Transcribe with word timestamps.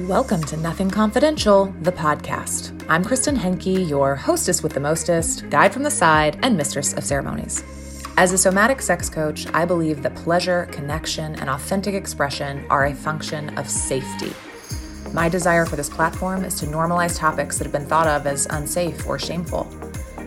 Welcome 0.00 0.42
to 0.44 0.56
Nothing 0.56 0.90
Confidential, 0.90 1.66
the 1.82 1.92
podcast. 1.92 2.82
I'm 2.88 3.04
Kristen 3.04 3.36
Henke, 3.36 3.66
your 3.66 4.16
hostess 4.16 4.62
with 4.62 4.72
the 4.72 4.80
mostest, 4.80 5.50
guide 5.50 5.70
from 5.70 5.82
the 5.82 5.90
side, 5.90 6.38
and 6.42 6.56
mistress 6.56 6.94
of 6.94 7.04
ceremonies. 7.04 7.62
As 8.16 8.32
a 8.32 8.38
somatic 8.38 8.80
sex 8.80 9.10
coach, 9.10 9.46
I 9.52 9.66
believe 9.66 10.02
that 10.02 10.14
pleasure, 10.14 10.66
connection, 10.72 11.34
and 11.34 11.50
authentic 11.50 11.94
expression 11.94 12.64
are 12.70 12.86
a 12.86 12.94
function 12.94 13.50
of 13.58 13.68
safety. 13.68 14.32
My 15.12 15.28
desire 15.28 15.66
for 15.66 15.76
this 15.76 15.90
platform 15.90 16.42
is 16.42 16.58
to 16.60 16.66
normalize 16.66 17.18
topics 17.18 17.58
that 17.58 17.64
have 17.64 17.72
been 17.72 17.84
thought 17.84 18.06
of 18.06 18.26
as 18.26 18.46
unsafe 18.46 19.06
or 19.06 19.18
shameful. 19.18 19.70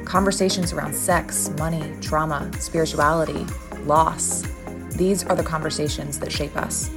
Conversations 0.06 0.74
around 0.74 0.94
sex, 0.94 1.50
money, 1.58 1.92
trauma, 2.02 2.52
spirituality, 2.60 3.48
loss. 3.86 4.44
These 4.92 5.24
are 5.24 5.36
the 5.36 5.44
conversations 5.44 6.20
that 6.20 6.32
shape 6.32 6.56
us. 6.56 6.92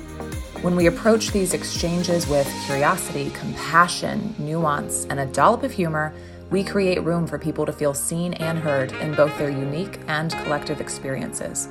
When 0.62 0.74
we 0.74 0.86
approach 0.86 1.30
these 1.30 1.54
exchanges 1.54 2.26
with 2.26 2.52
curiosity, 2.66 3.30
compassion, 3.30 4.34
nuance, 4.40 5.04
and 5.04 5.20
a 5.20 5.26
dollop 5.26 5.62
of 5.62 5.70
humor, 5.70 6.12
we 6.50 6.64
create 6.64 7.00
room 7.04 7.28
for 7.28 7.38
people 7.38 7.64
to 7.64 7.72
feel 7.72 7.94
seen 7.94 8.34
and 8.34 8.58
heard 8.58 8.90
in 8.94 9.14
both 9.14 9.38
their 9.38 9.50
unique 9.50 10.00
and 10.08 10.32
collective 10.32 10.80
experiences. 10.80 11.68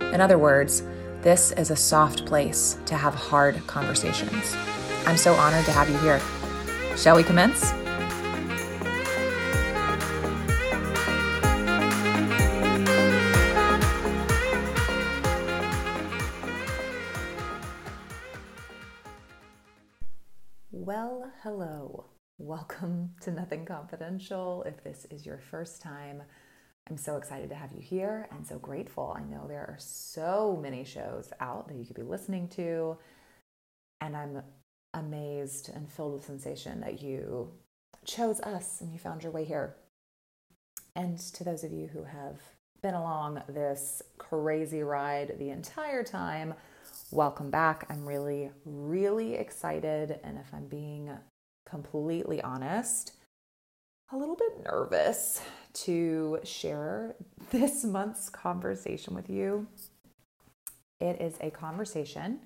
In 0.00 0.20
other 0.20 0.36
words, 0.36 0.82
this 1.22 1.52
is 1.52 1.70
a 1.70 1.76
soft 1.76 2.26
place 2.26 2.78
to 2.84 2.94
have 2.94 3.14
hard 3.14 3.66
conversations. 3.66 4.54
I'm 5.06 5.16
so 5.16 5.32
honored 5.32 5.64
to 5.64 5.72
have 5.72 5.88
you 5.88 5.96
here. 5.98 6.20
Shall 6.94 7.16
we 7.16 7.22
commence? 7.22 7.72
Welcome 22.46 23.10
to 23.22 23.32
Nothing 23.32 23.64
Confidential. 23.64 24.62
If 24.64 24.84
this 24.84 25.04
is 25.10 25.26
your 25.26 25.38
first 25.38 25.82
time, 25.82 26.22
I'm 26.88 26.96
so 26.96 27.16
excited 27.16 27.48
to 27.48 27.56
have 27.56 27.72
you 27.72 27.80
here 27.80 28.28
and 28.30 28.46
so 28.46 28.56
grateful. 28.60 29.16
I 29.18 29.24
know 29.24 29.48
there 29.48 29.62
are 29.62 29.78
so 29.80 30.56
many 30.62 30.84
shows 30.84 31.32
out 31.40 31.66
that 31.66 31.76
you 31.76 31.84
could 31.84 31.96
be 31.96 32.02
listening 32.02 32.46
to, 32.50 32.98
and 34.00 34.16
I'm 34.16 34.42
amazed 34.94 35.70
and 35.74 35.90
filled 35.90 36.12
with 36.12 36.24
sensation 36.24 36.82
that 36.82 37.02
you 37.02 37.50
chose 38.04 38.40
us 38.42 38.80
and 38.80 38.92
you 38.92 39.00
found 39.00 39.24
your 39.24 39.32
way 39.32 39.44
here. 39.44 39.74
And 40.94 41.18
to 41.18 41.42
those 41.42 41.64
of 41.64 41.72
you 41.72 41.88
who 41.88 42.04
have 42.04 42.38
been 42.80 42.94
along 42.94 43.42
this 43.48 44.02
crazy 44.18 44.84
ride 44.84 45.34
the 45.40 45.50
entire 45.50 46.04
time, 46.04 46.54
welcome 47.10 47.50
back. 47.50 47.86
I'm 47.90 48.06
really, 48.06 48.52
really 48.64 49.34
excited. 49.34 50.20
And 50.22 50.38
if 50.38 50.54
I'm 50.54 50.68
being 50.68 51.10
completely 51.68 52.40
honest, 52.40 53.12
a 54.12 54.16
little 54.16 54.36
bit 54.36 54.64
nervous 54.64 55.42
to 55.72 56.38
share 56.44 57.14
this 57.50 57.84
month's 57.84 58.28
conversation 58.28 59.14
with 59.14 59.28
you. 59.28 59.66
It 61.00 61.20
is 61.20 61.34
a 61.40 61.50
conversation 61.50 62.40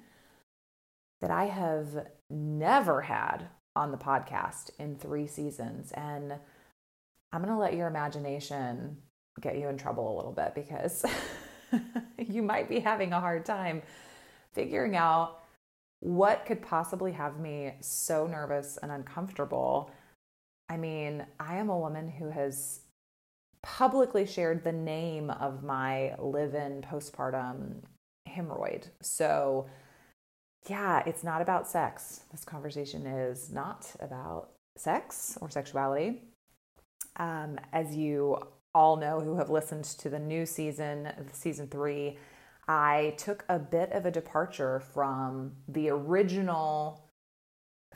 that 1.20 1.30
I 1.30 1.44
have 1.44 2.06
never 2.30 3.02
had 3.02 3.48
on 3.76 3.92
the 3.92 3.96
podcast 3.96 4.70
in 4.78 4.96
three 4.96 5.26
seasons. 5.26 5.92
And 5.92 6.34
I'm 7.32 7.42
going 7.42 7.54
to 7.54 7.60
let 7.60 7.74
your 7.74 7.86
imagination 7.86 8.96
get 9.40 9.58
you 9.58 9.68
in 9.68 9.78
trouble 9.78 10.12
a 10.12 10.16
little 10.16 10.32
bit 10.32 10.54
because 10.54 11.04
you 12.18 12.42
might 12.42 12.68
be 12.68 12.80
having 12.80 13.12
a 13.12 13.20
hard 13.20 13.44
time 13.44 13.82
figuring 14.52 14.96
out 14.96 15.40
what 16.00 16.46
could 16.46 16.62
possibly 16.62 17.12
have 17.12 17.38
me 17.38 17.74
so 17.80 18.26
nervous 18.26 18.78
and 18.82 18.90
uncomfortable. 18.90 19.90
I 20.68 20.76
mean, 20.76 21.26
I 21.38 21.56
am 21.56 21.68
a 21.68 21.78
woman 21.78 22.08
who 22.08 22.30
has 22.30 22.80
publicly 23.62 24.26
shared 24.26 24.64
the 24.64 24.72
name 24.72 25.30
of 25.30 25.62
my 25.62 26.14
live 26.18 26.54
in 26.54 26.82
postpartum 26.82 27.82
hemorrhoid. 28.28 28.88
So, 29.02 29.66
yeah, 30.68 31.02
it's 31.04 31.22
not 31.22 31.42
about 31.42 31.68
sex. 31.68 32.20
This 32.30 32.44
conversation 32.44 33.06
is 33.06 33.50
not 33.52 33.94
about 34.00 34.52
sex 34.76 35.36
or 35.40 35.50
sexuality. 35.50 36.22
Um, 37.16 37.58
as 37.72 37.94
you 37.94 38.38
all 38.74 38.96
know 38.96 39.20
who 39.20 39.36
have 39.36 39.50
listened 39.50 39.84
to 39.84 40.08
the 40.08 40.18
new 40.18 40.46
season, 40.46 41.12
season 41.32 41.66
three, 41.66 42.16
I 42.70 43.14
took 43.16 43.44
a 43.48 43.58
bit 43.58 43.90
of 43.90 44.06
a 44.06 44.12
departure 44.12 44.78
from 44.78 45.50
the 45.66 45.88
original 45.88 47.04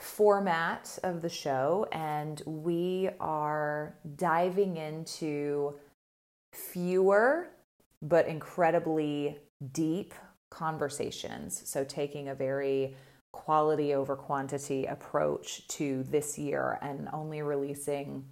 format 0.00 0.98
of 1.04 1.22
the 1.22 1.28
show, 1.28 1.86
and 1.92 2.42
we 2.44 3.08
are 3.20 3.94
diving 4.16 4.76
into 4.76 5.74
fewer 6.52 7.50
but 8.02 8.26
incredibly 8.26 9.38
deep 9.70 10.12
conversations. 10.50 11.62
So, 11.66 11.84
taking 11.84 12.26
a 12.26 12.34
very 12.34 12.96
quality 13.30 13.94
over 13.94 14.16
quantity 14.16 14.86
approach 14.86 15.68
to 15.68 16.02
this 16.02 16.36
year 16.36 16.80
and 16.82 17.08
only 17.12 17.42
releasing 17.42 18.24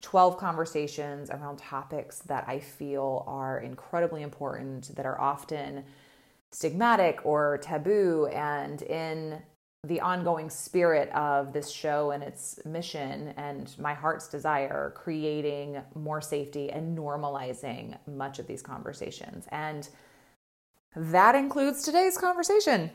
12 0.00 0.36
conversations 0.36 1.30
around 1.30 1.58
topics 1.58 2.20
that 2.20 2.44
I 2.46 2.60
feel 2.60 3.24
are 3.26 3.58
incredibly 3.58 4.22
important, 4.22 4.94
that 4.96 5.06
are 5.06 5.20
often 5.20 5.84
stigmatic 6.52 7.18
or 7.24 7.58
taboo. 7.58 8.26
And 8.32 8.80
in 8.82 9.42
the 9.84 10.00
ongoing 10.00 10.50
spirit 10.50 11.08
of 11.10 11.52
this 11.52 11.70
show 11.70 12.10
and 12.10 12.22
its 12.22 12.58
mission 12.64 13.32
and 13.36 13.74
my 13.78 13.94
heart's 13.94 14.28
desire, 14.28 14.92
creating 14.96 15.80
more 15.94 16.20
safety 16.20 16.70
and 16.70 16.98
normalizing 16.98 17.96
much 18.06 18.38
of 18.38 18.46
these 18.46 18.60
conversations. 18.60 19.46
And 19.52 19.88
that 20.96 21.34
includes 21.36 21.82
today's 21.82 22.18
conversation. 22.18 22.90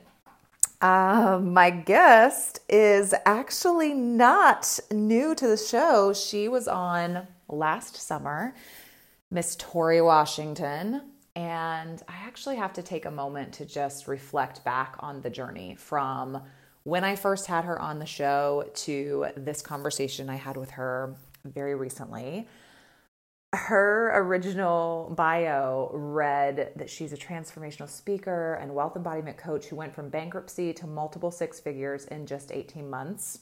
Uh, 0.84 1.40
my 1.42 1.70
guest 1.70 2.60
is 2.68 3.16
actually 3.26 3.94
not 3.94 4.82
new 4.92 5.34
to 5.34 5.48
the 5.48 5.56
show. 5.56 6.12
She 6.12 6.50
was 6.50 6.68
on 6.68 7.26
last 7.48 7.96
summer, 7.96 8.54
Miss 9.32 9.56
Tori 9.56 10.02
Washington. 10.02 11.04
And 11.38 12.04
I 12.10 12.16
actually 12.28 12.58
have 12.58 12.74
to 12.74 12.84
take 12.84 13.06
a 13.06 13.12
moment 13.12 13.54
to 13.54 13.66
just 13.66 14.10
reflect 14.10 14.66
back 14.66 14.98
on 15.00 15.22
the 15.22 15.30
journey 15.30 15.76
from 15.76 16.42
when 16.84 17.06
I 17.06 17.16
first 17.16 17.48
had 17.48 17.64
her 17.64 17.82
on 17.82 18.00
the 18.00 18.06
show 18.06 18.70
to 18.74 19.28
this 19.38 19.62
conversation 19.62 20.30
I 20.30 20.36
had 20.36 20.58
with 20.58 20.72
her 20.72 21.16
very 21.46 21.76
recently 21.76 22.46
her 23.54 24.12
original 24.16 25.14
bio 25.16 25.92
read 25.94 26.72
that 26.76 26.90
she's 26.90 27.14
a 27.14 27.18
transformational 27.18 27.88
speaker 27.88 28.56
and 28.56 28.74
wealth 28.74 28.96
embodiment 28.96 29.38
coach 29.38 29.66
who 29.66 29.76
went 29.76 29.94
from 29.94 30.10
bankruptcy 30.10 30.74
to 30.74 30.88
multiple 30.88 31.30
six 31.30 31.60
figures 31.60 32.06
in 32.06 32.26
just 32.26 32.52
18 32.52 32.90
months. 32.90 33.40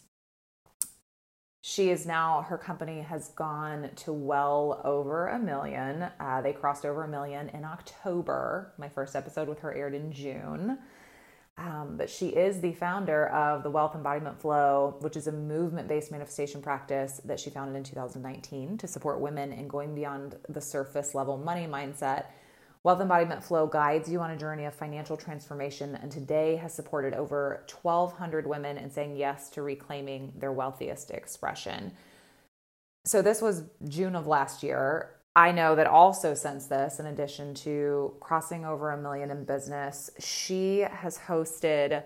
She 1.63 1.91
is 1.91 2.05
now, 2.05 2.41
her 2.41 2.57
company 2.57 3.01
has 3.01 3.29
gone 3.29 3.91
to 3.97 4.11
well 4.11 4.81
over 4.83 5.27
a 5.27 5.39
million. 5.39 6.07
Uh, 6.19 6.41
they 6.41 6.53
crossed 6.53 6.85
over 6.85 7.03
a 7.03 7.07
million 7.07 7.49
in 7.49 7.63
October. 7.63 8.73
My 8.77 8.89
first 8.89 9.15
episode 9.15 9.47
with 9.47 9.59
her 9.59 9.73
aired 9.73 9.93
in 9.93 10.11
June. 10.11 10.79
Um, 11.61 11.95
but 11.95 12.09
she 12.09 12.29
is 12.29 12.59
the 12.59 12.73
founder 12.73 13.27
of 13.27 13.61
the 13.61 13.69
Wealth 13.69 13.93
Embodiment 13.93 14.41
Flow, 14.41 14.95
which 15.01 15.15
is 15.15 15.27
a 15.27 15.31
movement 15.31 15.87
based 15.87 16.11
manifestation 16.11 16.59
practice 16.59 17.21
that 17.23 17.39
she 17.39 17.51
founded 17.51 17.75
in 17.75 17.83
2019 17.83 18.79
to 18.79 18.87
support 18.87 19.19
women 19.19 19.51
in 19.51 19.67
going 19.67 19.93
beyond 19.93 20.37
the 20.49 20.59
surface 20.59 21.13
level 21.13 21.37
money 21.37 21.67
mindset. 21.67 22.25
Wealth 22.83 22.99
Embodiment 22.99 23.43
Flow 23.43 23.67
guides 23.67 24.09
you 24.09 24.21
on 24.21 24.31
a 24.31 24.37
journey 24.37 24.65
of 24.65 24.73
financial 24.73 25.15
transformation 25.15 25.93
and 26.01 26.11
today 26.11 26.55
has 26.55 26.73
supported 26.73 27.13
over 27.13 27.63
1,200 27.71 28.47
women 28.47 28.79
in 28.79 28.89
saying 28.89 29.15
yes 29.15 29.47
to 29.51 29.61
reclaiming 29.61 30.33
their 30.35 30.51
wealthiest 30.51 31.11
expression. 31.11 31.91
So, 33.05 33.21
this 33.21 33.39
was 33.39 33.65
June 33.87 34.15
of 34.15 34.25
last 34.25 34.63
year. 34.63 35.11
I 35.35 35.51
know 35.51 35.75
that 35.75 35.87
also 35.87 36.33
since 36.33 36.65
this, 36.65 36.99
in 36.99 37.05
addition 37.05 37.53
to 37.55 38.13
crossing 38.19 38.65
over 38.65 38.91
a 38.91 39.01
million 39.01 39.31
in 39.31 39.45
business, 39.45 40.09
she 40.19 40.79
has 40.79 41.17
hosted 41.17 42.03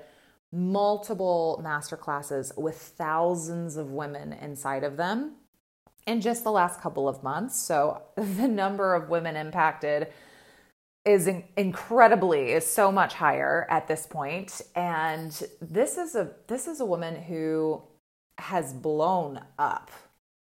multiple 0.51 1.59
masterclasses 1.63 2.55
with 2.57 2.77
thousands 2.77 3.77
of 3.77 3.91
women 3.91 4.33
inside 4.33 4.83
of 4.83 4.97
them 4.97 5.35
in 6.05 6.21
just 6.21 6.43
the 6.43 6.51
last 6.51 6.79
couple 6.79 7.09
of 7.09 7.23
months. 7.23 7.59
So 7.59 8.03
the 8.15 8.47
number 8.47 8.93
of 8.93 9.09
women 9.09 9.35
impacted 9.35 10.07
is 11.03 11.29
incredibly 11.55 12.51
is 12.51 12.65
so 12.65 12.91
much 12.91 13.13
higher 13.13 13.67
at 13.69 13.87
this 13.87 14.07
point 14.07 14.59
and 14.75 15.43
this 15.61 15.99
is 15.99 16.15
a 16.15 16.31
this 16.47 16.65
is 16.67 16.79
a 16.79 16.85
woman 16.85 17.15
who 17.15 17.79
has 18.39 18.73
blown 18.73 19.39
up 19.59 19.91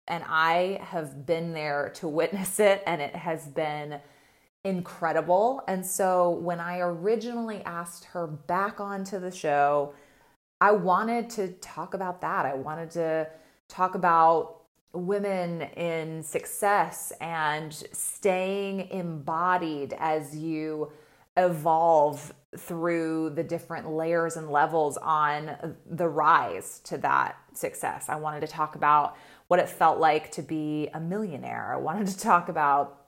and 0.07 0.24
I 0.27 0.80
have 0.83 1.25
been 1.25 1.54
there 1.54 1.92
to 1.95 2.07
witness 2.07 2.59
it, 2.59 2.83
and 2.86 3.01
it 3.01 3.15
has 3.15 3.48
been 3.48 4.00
incredible. 4.63 5.62
And 5.68 5.86
so 5.86 6.31
when 6.31 6.59
I 6.59 6.80
originally 6.80 7.63
asked 7.63 8.06
her 8.06 8.27
back 8.27 8.80
onto 8.80 9.19
the 9.19 9.31
show, 9.31 9.94
I 10.59 10.71
wanted 10.71 11.30
to 11.31 11.50
talk 11.54 11.94
about 11.94 12.21
that. 12.21 12.45
I 12.45 12.56
wanted 12.56 12.92
to 12.92 13.27
talk 13.68 13.95
about 13.95 14.62
women 14.94 15.62
in 15.62 16.24
success 16.24 17.13
and 17.21 17.74
staying 17.92 18.89
embodied 18.89 19.94
as 20.00 20.36
you 20.36 20.92
evolve 21.36 22.33
through 22.57 23.30
the 23.31 23.44
different 23.44 23.89
layers 23.89 24.38
and 24.38 24.50
levels 24.50 24.98
on 24.98 25.75
the 25.86 26.07
rise 26.07 26.80
to 26.80 26.98
that 26.98 27.38
success. 27.53 28.10
I 28.10 28.15
wanted 28.15 28.42
to 28.42 28.48
talk 28.48 28.75
about 28.75 29.15
what 29.48 29.60
it 29.60 29.70
felt 29.70 30.00
like 30.00 30.32
to 30.32 30.42
be 30.42 30.90
a 30.94 31.00
millionaire. 31.00 31.74
I 31.74 31.78
wanted 31.78 32.08
to 32.08 32.20
talk 32.20 32.50
about 32.50 33.08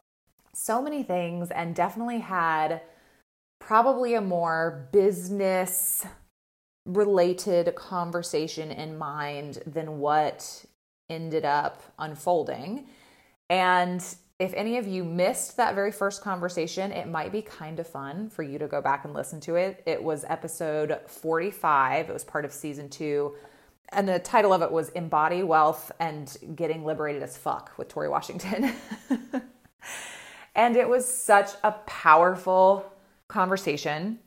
so 0.53 0.81
many 0.81 1.03
things 1.03 1.51
and 1.51 1.75
definitely 1.75 2.19
had 2.19 2.81
probably 3.59 4.13
a 4.13 4.21
more 4.21 4.89
business 4.91 6.05
related 6.85 7.75
conversation 7.75 8.71
in 8.71 8.97
mind 8.97 9.59
than 9.65 9.99
what 9.99 10.65
ended 11.09 11.45
up 11.45 11.83
unfolding. 11.99 12.87
And 13.49 14.03
if 14.39 14.53
any 14.53 14.77
of 14.77 14.87
you 14.87 15.03
missed 15.03 15.57
that 15.57 15.75
very 15.75 15.91
first 15.91 16.21
conversation, 16.21 16.91
it 16.91 17.07
might 17.07 17.31
be 17.31 17.41
kind 17.41 17.79
of 17.79 17.87
fun 17.87 18.29
for 18.29 18.41
you 18.41 18.57
to 18.57 18.67
go 18.67 18.81
back 18.81 19.03
and 19.03 19.13
listen 19.13 19.39
to 19.41 19.55
it. 19.55 19.83
It 19.85 20.01
was 20.01 20.23
episode 20.29 20.97
45, 21.07 22.09
it 22.09 22.13
was 22.13 22.23
part 22.23 22.45
of 22.45 22.53
season 22.53 22.89
two. 22.89 23.35
And 23.91 24.07
the 24.07 24.19
title 24.19 24.53
of 24.53 24.61
it 24.61 24.71
was 24.71 24.89
Embody 24.89 25.41
Wealth 25.43 25.91
and 25.99 26.35
Getting 26.55 26.85
Liberated 26.85 27.23
as 27.23 27.37
Fuck 27.37 27.71
with 27.77 27.87
Tori 27.87 28.07
Washington. 28.07 28.73
and 30.55 30.75
it 30.75 30.87
was 30.87 31.07
such 31.07 31.51
a 31.63 31.71
powerful 31.71 32.91
conversation. 33.27 34.19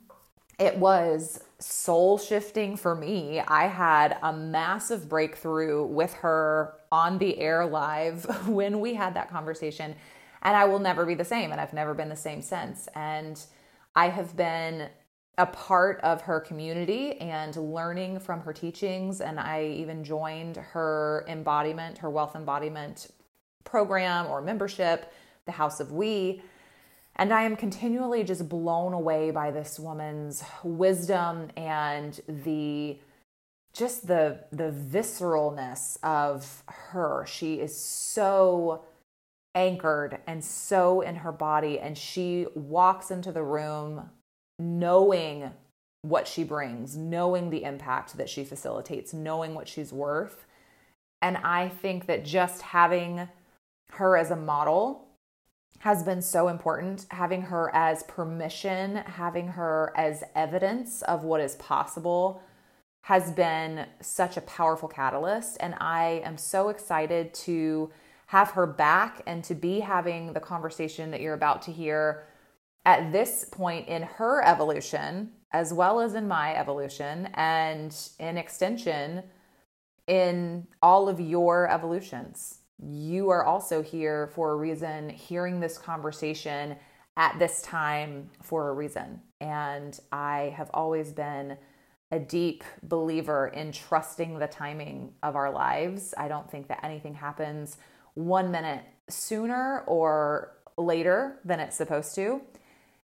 It 0.59 0.77
was 0.77 1.45
soul 1.59 2.19
shifting 2.19 2.77
for 2.77 2.95
me. 2.95 3.41
I 3.41 3.69
had 3.69 4.19
a 4.23 4.33
massive 4.33 5.09
breakthrough 5.09 5.85
with 5.87 6.13
her 6.15 6.75
on 6.91 7.19
the 7.19 7.39
air 7.39 7.65
live 7.65 8.25
when 8.49 8.81
we 8.81 8.95
had 8.95 9.15
that 9.15 9.31
conversation. 9.31 9.95
And 10.43 10.57
I 10.57 10.65
will 10.65 10.81
never 10.81 11.07
be 11.07 11.15
the 11.15 11.25
same. 11.25 11.53
And 11.53 11.61
I've 11.61 11.73
never 11.73 11.95
been 11.95 12.09
the 12.09 12.17
same 12.17 12.43
since. 12.43 12.89
And 12.97 13.41
I 13.95 14.09
have 14.09 14.37
been 14.37 14.89
a 15.39 15.47
part 15.47 16.01
of 16.01 16.23
her 16.23 16.41
community 16.41 17.19
and 17.19 17.57
learning 17.57 18.21
from 18.21 18.41
her 18.41 18.53
teachings. 18.53 19.21
And 19.21 19.41
I 19.41 19.65
even 19.65 20.05
joined 20.05 20.57
her 20.57 21.25
embodiment, 21.27 21.99
her 21.99 22.11
wealth 22.11 22.37
embodiment 22.37 23.09
program 23.65 24.27
or 24.27 24.43
membership, 24.43 25.13
the 25.47 25.53
House 25.53 25.81
of 25.81 25.93
We. 25.93 26.43
And 27.17 27.33
I 27.33 27.43
am 27.43 27.57
continually 27.57 28.25
just 28.25 28.49
blown 28.49 28.93
away 28.93 29.31
by 29.31 29.51
this 29.51 29.79
woman's 29.79 30.45
wisdom 30.63 31.49
and 31.57 32.19
the 32.29 32.99
just 33.75 34.07
the 34.07 34.45
the 34.51 34.71
visceralness 34.71 35.99
of 36.03 36.63
her. 36.67 37.25
She 37.27 37.55
is 37.55 37.77
so 37.77 38.85
anchored 39.55 40.19
and 40.27 40.43
so 40.43 41.01
in 41.03 41.17
her 41.17 41.33
body 41.33 41.79
and 41.79 41.97
she 41.97 42.47
walks 42.55 43.11
into 43.11 43.33
the 43.33 43.43
room 43.43 44.11
knowing 44.63 45.51
what 46.03 46.27
she 46.27 46.45
brings, 46.45 46.97
knowing 46.97 47.51
the 47.51 47.65
impact 47.65 48.17
that 48.17 48.29
she 48.29 48.45
facilitates, 48.45 49.13
knowing 49.13 49.55
what 49.55 49.69
she's 49.69 49.93
worth. 49.93 50.45
And 51.21 51.37
I 51.39 51.69
think 51.69 52.07
that 52.07 52.25
just 52.25 52.63
having 52.63 53.29
her 53.93 54.17
as 54.17 54.31
a 54.31 54.37
model 54.37 55.07
has 55.81 56.03
been 56.03 56.23
so 56.23 56.49
important. 56.49 57.07
Having 57.11 57.43
her 57.43 57.71
as 57.75 58.03
permission, 58.05 58.97
having 58.97 59.49
her 59.49 59.93
as 59.97 60.25
evidence 60.35 61.03
of 61.03 61.25
what 61.25 61.41
is 61.41 61.57
possible 61.57 62.43
has 63.05 63.33
been 63.33 63.87
such 64.01 64.37
a 64.37 64.41
powerful 64.43 64.89
catalyst. 64.89 65.57
And 65.61 65.75
I 65.81 66.23
am 66.25 66.39
so 66.39 66.69
excited 66.69 67.35
to 67.35 67.91
have 68.27 68.53
her 68.53 68.67
back 68.67 69.23
and 69.27 69.43
to 69.45 69.55
be 69.55 69.81
having 69.81 70.33
the 70.33 70.41
conversation 70.41 71.11
that 71.11 71.21
you're 71.21 71.35
about 71.35 71.63
to 71.63 71.73
hear 71.73 72.25
at 72.85 73.13
this 73.13 73.45
point 73.45 73.89
in 73.89 74.03
her 74.03 74.43
evolution, 74.45 75.33
as 75.53 75.73
well 75.73 76.01
as 76.01 76.15
in 76.15 76.27
my 76.27 76.55
evolution, 76.55 77.29
and 77.35 77.97
in 78.19 78.37
extension, 78.37 79.23
in 80.07 80.67
all 80.83 81.09
of 81.09 81.21
your 81.21 81.71
evolutions 81.71 82.63
you 82.83 83.31
are 83.31 83.45
also 83.45 83.83
here 83.83 84.31
for 84.35 84.53
a 84.53 84.57
reason, 84.57 85.09
hearing 85.09 85.61
this 85.61 85.79
conversation 85.79 86.77
at 87.17 87.39
this 87.39 87.63
time 87.63 88.31
for 88.43 88.71
a 88.71 88.73
reason. 88.73 89.21
And 89.41 89.99
I 90.11 90.55
have 90.57 90.71
always 90.75 91.13
been 91.13 91.57
a 92.11 92.19
deep 92.19 92.65
believer 92.83 93.49
in 93.49 93.73
trusting 93.73 94.39
the 94.39 94.47
timing 94.47 95.13
of 95.23 95.37
our 95.37 95.51
lives. 95.51 96.13
I 96.19 96.29
don't 96.29 96.51
think 96.51 96.69
that 96.69 96.85
anything 96.85 97.15
happens 97.15 97.77
one 98.15 98.51
minute 98.51 98.85
sooner 99.09 99.85
or 99.87 100.57
later 100.77 101.39
than 101.45 101.61
it's 101.61 101.77
supposed 101.77 102.15
to. 102.17 102.43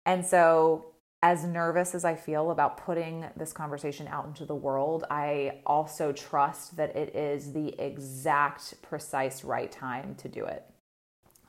And 0.06 0.26
so 0.26 0.94
as 1.24 1.46
nervous 1.46 1.96
as 1.96 2.04
I 2.04 2.16
feel 2.16 2.52
about 2.52 2.84
putting 2.86 3.26
this 3.38 3.54
conversation 3.54 4.08
out 4.08 4.26
into 4.26 4.46
the 4.46 4.56
world, 4.56 5.06
I 5.10 5.60
also 5.66 6.12
trust 6.12 6.76
that 6.76 6.96
it 6.98 7.16
is 7.16 7.54
the 7.54 7.80
exact, 7.82 8.82
precise 8.82 9.46
right 9.46 9.72
time 9.72 10.16
to 10.16 10.28
do 10.28 10.44
it. 10.44 10.66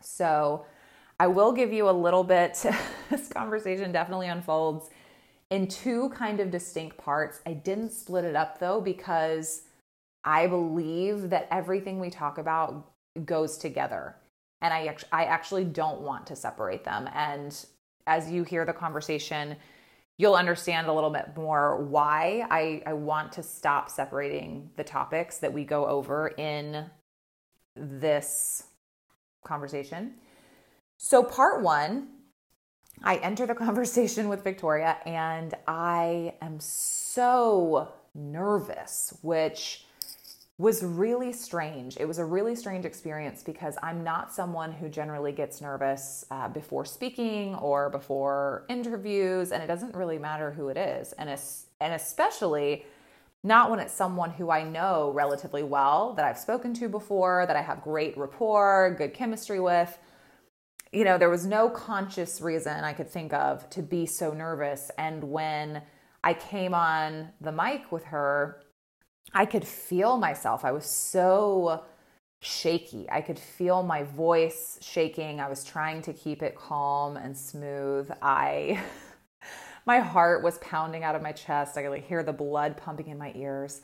So, 0.01 0.65
I 1.19 1.27
will 1.27 1.53
give 1.53 1.73
you 1.73 1.89
a 1.89 1.93
little 1.93 2.23
bit. 2.23 2.65
this 3.11 3.29
conversation 3.29 3.91
definitely 3.91 4.29
unfolds 4.29 4.91
in 5.51 5.67
two 5.67 6.09
kind 6.11 6.39
of 6.39 6.51
distinct 6.51 6.97
parts. 6.97 7.41
I 7.45 7.55
didn't 7.55 7.91
split 7.91 8.25
it 8.25 8.37
up 8.37 8.61
though, 8.61 8.81
because 8.81 9.63
I 10.23 10.47
believe 10.47 11.31
that 11.31 11.49
everything 11.51 11.99
we 11.99 12.11
talk 12.11 12.39
about 12.39 12.93
goes 13.25 13.59
together. 13.59 14.17
And 14.63 14.73
I, 14.73 14.97
I 15.13 15.25
actually 15.25 15.65
don't 15.65 16.01
want 16.01 16.27
to 16.29 16.37
separate 16.37 16.85
them. 16.85 17.09
And 17.13 17.55
as 18.07 18.31
you 18.31 18.45
hear 18.45 18.65
the 18.65 18.73
conversation, 18.73 19.57
you'll 20.17 20.35
understand 20.35 20.87
a 20.87 20.93
little 20.93 21.11
bit 21.11 21.37
more 21.37 21.83
why 21.85 22.47
I, 22.51 22.83
I 22.87 22.93
want 22.93 23.33
to 23.33 23.43
stop 23.43 23.91
separating 23.91 24.71
the 24.77 24.85
topics 24.85 25.39
that 25.39 25.53
we 25.53 25.65
go 25.65 25.87
over 25.87 26.29
in 26.29 26.87
this 27.77 28.65
conversation. 29.45 30.15
So, 30.97 31.23
part 31.23 31.63
one, 31.63 32.09
I 33.03 33.17
enter 33.17 33.47
the 33.47 33.55
conversation 33.67 34.29
with 34.29 34.45
Victoria 34.45 34.99
and 35.05 35.55
I 35.67 36.35
am 36.41 36.61
so 36.61 37.93
nervous, 38.15 39.19
which 39.23 39.84
was 40.57 40.85
really 40.85 41.33
strange. 41.33 41.97
It 41.99 42.07
was 42.07 42.19
a 42.19 42.25
really 42.25 42.55
strange 42.55 42.85
experience 42.85 43.43
because 43.43 43.77
I'm 43.83 44.05
not 44.05 44.33
someone 44.33 44.73
who 44.73 44.89
generally 44.89 45.33
gets 45.33 45.61
nervous 45.61 46.25
uh, 46.31 46.49
before 46.49 46.85
speaking 46.85 47.57
or 47.57 47.91
before 47.91 48.65
interviews, 48.69 49.51
and 49.51 49.63
it 49.63 49.67
doesn't 49.67 49.97
really 49.97 50.19
matter 50.19 50.53
who 50.53 50.69
it 50.69 50.77
is, 50.77 51.13
and 51.15 51.29
es- 51.29 51.67
and 51.81 51.93
especially 51.93 52.87
not 53.43 53.69
when 53.71 53.81
it's 53.81 53.93
someone 53.93 54.31
who 54.31 54.51
I 54.51 54.63
know 54.63 55.11
relatively 55.11 55.65
well 55.65 56.15
that 56.15 56.25
I've 56.25 56.39
spoken 56.39 56.73
to 56.75 56.89
before, 56.89 57.45
that 57.47 57.57
I 57.57 57.63
have 57.63 57.83
great 57.83 58.17
rapport, 58.17 58.95
good 58.97 59.13
chemistry 59.13 59.61
with. 59.61 59.99
You 60.93 61.05
know, 61.05 61.19
there 61.19 61.29
was 61.29 61.45
no 61.45 61.69
conscious 61.69 62.41
reason 62.41 62.85
I 62.85 62.93
could 62.93 63.11
think 63.11 63.33
of 63.35 63.69
to 63.71 63.83
be 63.83 64.07
so 64.07 64.33
nervous, 64.33 64.93
and 64.97 65.25
when 65.25 65.83
I 66.23 66.33
came 66.33 66.75
on 66.75 67.31
the 67.41 67.53
mic 67.53 67.91
with 67.91 68.05
her 68.05 68.64
I 69.33 69.47
could 69.47 69.67
feel 69.67 70.17
myself. 70.17 70.65
I 70.65 70.73
was 70.73 70.87
so 70.87 71.85
shaky. 72.45 73.07
I 73.11 73.21
could 73.21 73.39
feel 73.39 73.83
my 73.83 74.03
voice 74.03 74.79
shaking. 74.83 75.41
I 75.41 75.49
was 75.49 75.65
trying 75.65 76.03
to 76.03 76.13
keep 76.13 76.43
it 76.43 76.55
calm 76.55 77.17
and 77.17 77.37
smooth. 77.37 78.11
I 78.21 78.81
my 79.87 79.99
heart 80.01 80.43
was 80.43 80.59
pounding 80.59 81.05
out 81.05 81.15
of 81.15 81.23
my 81.23 81.33
chest. 81.33 81.77
I 81.77 81.83
could 81.83 81.91
like 81.91 82.07
hear 82.07 82.23
the 82.23 82.33
blood 82.33 82.77
pumping 82.77 83.09
in 83.09 83.19
my 83.19 83.33
ears. 83.35 83.81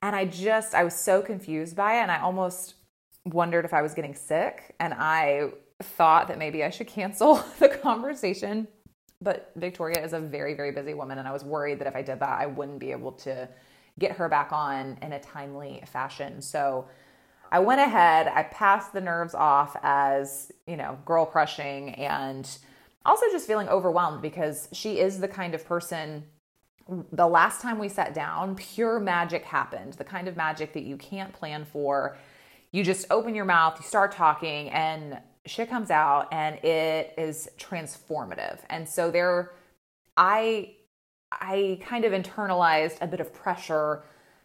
And 0.00 0.14
I 0.14 0.26
just 0.26 0.74
I 0.74 0.84
was 0.84 0.94
so 0.94 1.22
confused 1.22 1.74
by 1.74 1.98
it 1.98 2.02
and 2.02 2.10
I 2.10 2.20
almost 2.20 2.74
wondered 3.24 3.64
if 3.64 3.74
I 3.74 3.82
was 3.82 3.94
getting 3.94 4.14
sick 4.14 4.74
and 4.78 4.94
I 4.94 5.50
thought 5.82 6.28
that 6.28 6.38
maybe 6.38 6.62
I 6.62 6.70
should 6.70 6.86
cancel 6.86 7.44
the 7.58 7.68
conversation. 7.68 8.68
But 9.20 9.50
Victoria 9.56 10.04
is 10.04 10.12
a 10.12 10.20
very 10.20 10.54
very 10.54 10.70
busy 10.70 10.94
woman 10.94 11.18
and 11.18 11.26
I 11.26 11.32
was 11.32 11.42
worried 11.42 11.80
that 11.80 11.88
if 11.88 11.96
I 11.96 12.02
did 12.02 12.20
that 12.20 12.38
I 12.38 12.46
wouldn't 12.46 12.78
be 12.78 12.92
able 12.92 13.12
to 13.12 13.48
get 13.98 14.12
her 14.12 14.28
back 14.28 14.52
on 14.52 14.98
in 15.02 15.12
a 15.12 15.20
timely 15.20 15.82
fashion. 15.86 16.40
So 16.40 16.88
I 17.50 17.58
went 17.60 17.80
ahead, 17.80 18.28
I 18.28 18.44
passed 18.44 18.92
the 18.92 19.00
nerves 19.00 19.34
off 19.34 19.76
as, 19.82 20.52
you 20.66 20.76
know, 20.76 20.98
girl 21.04 21.24
crushing 21.26 21.94
and 21.94 22.48
also 23.04 23.26
just 23.32 23.46
feeling 23.46 23.68
overwhelmed 23.68 24.20
because 24.20 24.68
she 24.72 24.98
is 24.98 25.18
the 25.20 25.28
kind 25.28 25.54
of 25.54 25.64
person 25.64 26.24
the 27.12 27.26
last 27.26 27.60
time 27.60 27.78
we 27.78 27.88
sat 27.88 28.14
down, 28.14 28.54
pure 28.54 28.98
magic 28.98 29.44
happened. 29.44 29.94
The 29.94 30.04
kind 30.04 30.26
of 30.26 30.36
magic 30.36 30.72
that 30.72 30.84
you 30.84 30.96
can't 30.96 31.32
plan 31.32 31.64
for. 31.64 32.16
You 32.72 32.82
just 32.82 33.06
open 33.10 33.34
your 33.34 33.44
mouth, 33.44 33.78
you 33.78 33.86
start 33.86 34.12
talking, 34.12 34.70
and 34.70 35.18
shit 35.44 35.68
comes 35.68 35.90
out, 35.90 36.28
and 36.32 36.56
it 36.64 37.14
is 37.18 37.48
transformative. 37.58 38.60
And 38.70 38.88
so 38.88 39.10
there, 39.10 39.52
I 40.16 40.74
I 41.30 41.80
kind 41.84 42.04
of 42.04 42.12
internalized 42.12 42.98
a 43.00 43.06
bit 43.06 43.20
of 43.20 43.32
pressure 43.32 44.02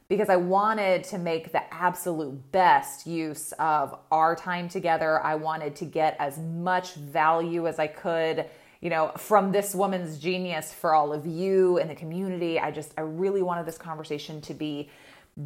because 0.09 0.29
I 0.29 0.35
wanted 0.35 1.03
to 1.05 1.17
make 1.17 1.51
the 1.51 1.73
absolute 1.73 2.51
best 2.51 3.07
use 3.07 3.51
of 3.53 3.97
our 4.11 4.35
time 4.35 4.69
together. 4.69 5.23
I 5.23 5.35
wanted 5.35 5.75
to 5.77 5.85
get 5.85 6.15
as 6.19 6.37
much 6.37 6.93
value 6.95 7.67
as 7.67 7.79
I 7.79 7.87
could, 7.87 8.45
you 8.81 8.89
know, 8.89 9.11
from 9.17 9.51
this 9.51 9.73
woman's 9.73 10.19
genius 10.19 10.73
for 10.73 10.93
all 10.93 11.13
of 11.13 11.25
you 11.25 11.77
in 11.77 11.87
the 11.87 11.95
community. 11.95 12.59
I 12.59 12.69
just, 12.69 12.93
I 12.97 13.01
really 13.01 13.41
wanted 13.41 13.65
this 13.65 13.77
conversation 13.77 14.41
to 14.41 14.53
be 14.53 14.89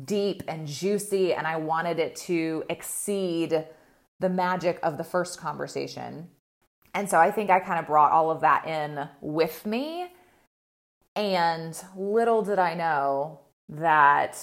deep 0.05 0.43
and 0.47 0.67
juicy, 0.67 1.33
and 1.33 1.47
I 1.47 1.55
wanted 1.57 1.99
it 1.99 2.15
to 2.17 2.63
exceed 2.69 3.63
the 4.19 4.29
magic 4.29 4.79
of 4.83 4.97
the 4.97 5.03
first 5.03 5.39
conversation. 5.39 6.27
And 6.93 7.09
so 7.09 7.19
I 7.19 7.29
think 7.29 7.49
I 7.49 7.59
kind 7.59 7.79
of 7.79 7.85
brought 7.85 8.11
all 8.11 8.31
of 8.31 8.41
that 8.41 8.65
in 8.65 9.07
with 9.21 9.65
me. 9.65 10.07
And 11.17 11.75
little 11.95 12.43
did 12.43 12.59
I 12.59 12.75
know 12.75 13.39
that 13.69 14.37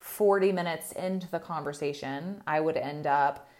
40 0.00 0.50
minutes 0.50 0.92
into 0.92 1.30
the 1.30 1.38
conversation, 1.38 2.42
I 2.46 2.58
would 2.58 2.78
end 2.78 3.06
up 3.06 3.50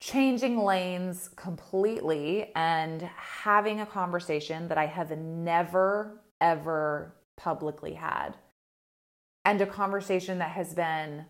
changing 0.00 0.58
lanes 0.58 1.28
completely 1.34 2.52
and 2.54 3.02
having 3.02 3.80
a 3.80 3.86
conversation 3.86 4.68
that 4.68 4.78
I 4.78 4.86
have 4.86 5.10
never, 5.18 6.22
ever 6.40 7.16
publicly 7.36 7.94
had. 7.94 8.36
And 9.44 9.60
a 9.60 9.66
conversation 9.66 10.38
that 10.38 10.52
has 10.52 10.72
been, 10.72 11.24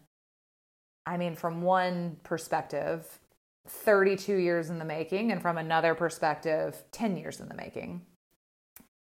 I 1.06 1.16
mean, 1.16 1.34
from 1.34 1.62
one 1.62 2.18
perspective, 2.24 3.20
32 3.66 4.36
years 4.36 4.68
in 4.68 4.78
the 4.78 4.84
making, 4.84 5.32
and 5.32 5.40
from 5.40 5.56
another 5.56 5.94
perspective, 5.94 6.82
10 6.92 7.16
years 7.16 7.40
in 7.40 7.48
the 7.48 7.54
making. 7.54 8.02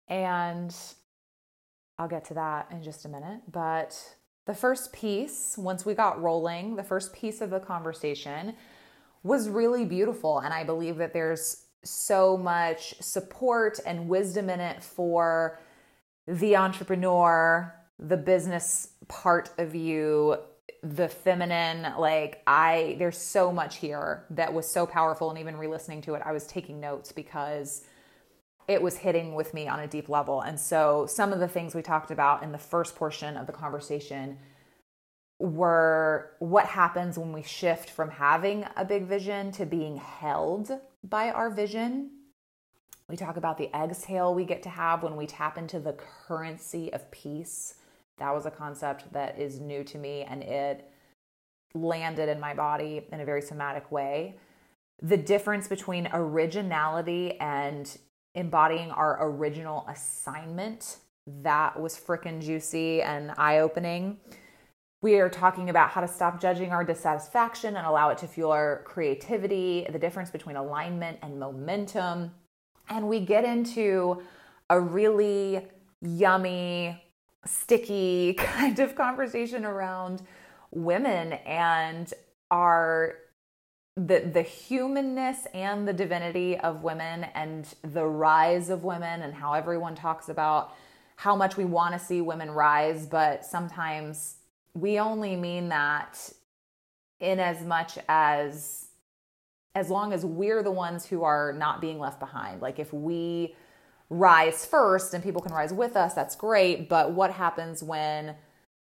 And 0.07 0.75
I'll 1.99 2.09
get 2.09 2.25
to 2.27 2.35
that 2.35 2.69
in 2.71 2.83
just 2.83 3.05
a 3.05 3.09
minute. 3.09 3.43
But 3.51 4.17
the 4.47 4.55
first 4.55 4.93
piece, 4.93 5.57
once 5.57 5.87
we 5.87 5.95
got 5.95 6.21
rolling, 6.21 6.77
the 6.77 6.83
first 6.83 7.13
piece 7.13 7.41
of 7.41 7.51
the 7.51 7.61
conversation 7.61 8.55
was 9.23 9.49
really 9.49 9.85
beautiful. 9.85 10.41
And 10.41 10.53
I 10.53 10.65
believe 10.65 10.97
that 10.97 11.13
there's 11.13 11.65
so 11.85 12.37
much 12.37 12.95
support 13.01 13.79
and 13.87 14.09
wisdom 14.09 14.51
in 14.51 14.61
it 14.61 14.83
for 14.83 15.61
the 16.27 16.57
entrepreneur, 16.57 17.75
the 17.99 18.17
business 18.17 18.89
part 19.09 19.51
of 19.59 19.75
you, 19.75 20.37
the 20.83 21.09
feminine. 21.09 21.93
Like, 21.99 22.43
I, 22.47 22.97
there's 22.99 23.19
so 23.19 23.53
much 23.53 23.77
here 23.77 24.25
that 24.31 24.53
was 24.53 24.69
so 24.69 24.87
powerful. 24.87 25.31
And 25.31 25.39
even 25.39 25.57
re 25.57 25.69
listening 25.69 26.03
to 26.03 26.15
it, 26.15 26.23
I 26.25 26.33
was 26.33 26.47
taking 26.47 26.81
notes 26.81 27.13
because 27.13 27.85
it 28.69 28.81
was 28.81 28.99
hitting 28.99 29.35
with 29.35 29.55
me 29.55 29.69
on 29.69 29.81
a 29.81 29.87
deep 29.87 30.09
level. 30.09 30.41
And 30.41 30.59
so 30.59 31.07
some 31.07 31.33
of 31.33 31.41
the 31.41 31.49
things 31.49 31.75
we 31.75 31.83
talked 31.83 32.11
about 32.11 32.43
in 32.43 32.53
the 32.53 32.59
first 32.59 32.95
portion 32.95 33.37
of 33.37 33.47
the 33.47 33.53
conversation 33.53 34.39
were 35.39 36.31
what 36.39 36.67
happens 36.67 37.19
when 37.19 37.33
we 37.33 37.43
shift 37.43 37.91
from 37.91 38.11
having 38.11 38.65
a 38.77 38.85
big 38.85 39.07
vision 39.07 39.51
to 39.53 39.67
being 39.67 39.97
held 39.97 40.71
by 41.03 41.31
our 41.31 41.51
vision. 41.51 42.11
We 43.09 43.17
talk 43.17 43.37
about 43.37 43.59
the 43.59 43.69
exhale 43.77 44.35
we 44.35 44.45
get 44.45 44.63
to 44.63 44.69
have 44.69 45.03
when 45.03 45.17
we 45.17 45.27
tap 45.27 45.59
into 45.59 45.81
the 45.81 45.95
currency 45.95 46.93
of 46.93 47.11
peace. 47.11 47.75
That 48.19 48.33
was 48.33 48.47
a 48.47 48.51
concept 48.51 49.13
that 49.13 49.39
is 49.39 49.59
new 49.59 49.83
to 49.85 49.99
me 49.99 50.23
and 50.23 50.43
it 50.45 50.89
landed 51.75 52.29
in 52.29 52.39
my 52.39 52.55
body 52.55 53.07
in 53.11 53.21
a 53.21 53.25
very 53.25 53.43
somatic 53.43 53.91
way. 53.91 54.37
The 55.01 55.17
difference 55.17 55.67
between 55.67 56.09
originality 56.13 57.39
and 57.41 57.99
embodying 58.35 58.91
our 58.91 59.19
original 59.29 59.87
assignment. 59.89 60.99
That 61.27 61.81
was 61.81 61.99
freaking 61.99 62.41
juicy 62.41 63.03
and 63.03 63.33
eye 63.37 63.59
opening. 63.59 64.19
We 65.03 65.17
are 65.17 65.29
talking 65.29 65.69
about 65.69 65.91
how 65.91 66.01
to 66.01 66.09
stop 66.09 66.41
judging 66.41 66.71
our 66.71 66.85
dissatisfaction 66.85 67.77
and 67.77 67.87
allow 67.87 68.11
it 68.11 68.19
to 68.19 68.29
fuel 68.29 68.53
our 68.53 68.83
creativity, 68.85 69.87
the 69.91 69.99
difference 69.99 70.31
between 70.31 70.57
alignment 70.57 71.19
and 71.23 71.39
momentum. 71.41 72.31
And 72.89 73.09
we 73.09 73.21
get 73.21 73.45
into 73.45 74.23
a 74.71 74.81
really 74.81 75.67
yummy, 76.01 77.03
sticky 77.45 78.35
kind 78.39 78.79
of 78.79 78.95
conversation 78.95 79.65
around 79.65 80.23
women 80.71 81.33
and 81.33 82.13
our 82.51 83.17
the 83.97 84.21
the 84.21 84.43
humanness 84.43 85.47
and 85.53 85.87
the 85.87 85.93
divinity 85.93 86.59
of 86.59 86.83
women 86.83 87.25
and 87.35 87.75
the 87.83 88.05
rise 88.05 88.71
of 88.71 88.85
women 88.85 89.23
and 89.23 89.35
how 89.35 89.53
everyone 89.53 89.95
talks 89.95 90.29
about 90.29 90.75
how 91.17 91.37
much 91.37 91.57
we 91.57 91.65
want 91.65 91.93
to 91.93 91.99
see 91.99 92.23
women 92.23 92.51
rise 92.51 93.05
but 93.05 93.45
sometimes 93.45 94.37
we 94.75 94.99
only 94.99 95.37
mean 95.37 95.69
that 95.69 96.33
in 97.21 97.39
as 97.39 97.65
much 97.65 97.99
as 98.09 98.87
as 99.75 99.89
long 99.89 100.13
as 100.13 100.25
we're 100.25 100.63
the 100.63 100.71
ones 100.71 101.07
who 101.07 101.23
are 101.25 101.55
not 101.55 101.81
being 101.81 101.99
left 101.99 102.21
behind. 102.21 102.61
Like 102.61 102.79
if 102.79 102.93
we 102.93 103.55
rise 104.11 104.67
first 104.67 105.15
and 105.15 105.25
people 105.25 105.41
can 105.41 105.53
rise 105.55 105.73
with 105.73 105.97
us 105.97 106.13
that's 106.13 106.37
great 106.37 106.87
but 106.87 107.13
what 107.13 107.31
happens 107.31 107.83
when 107.83 108.35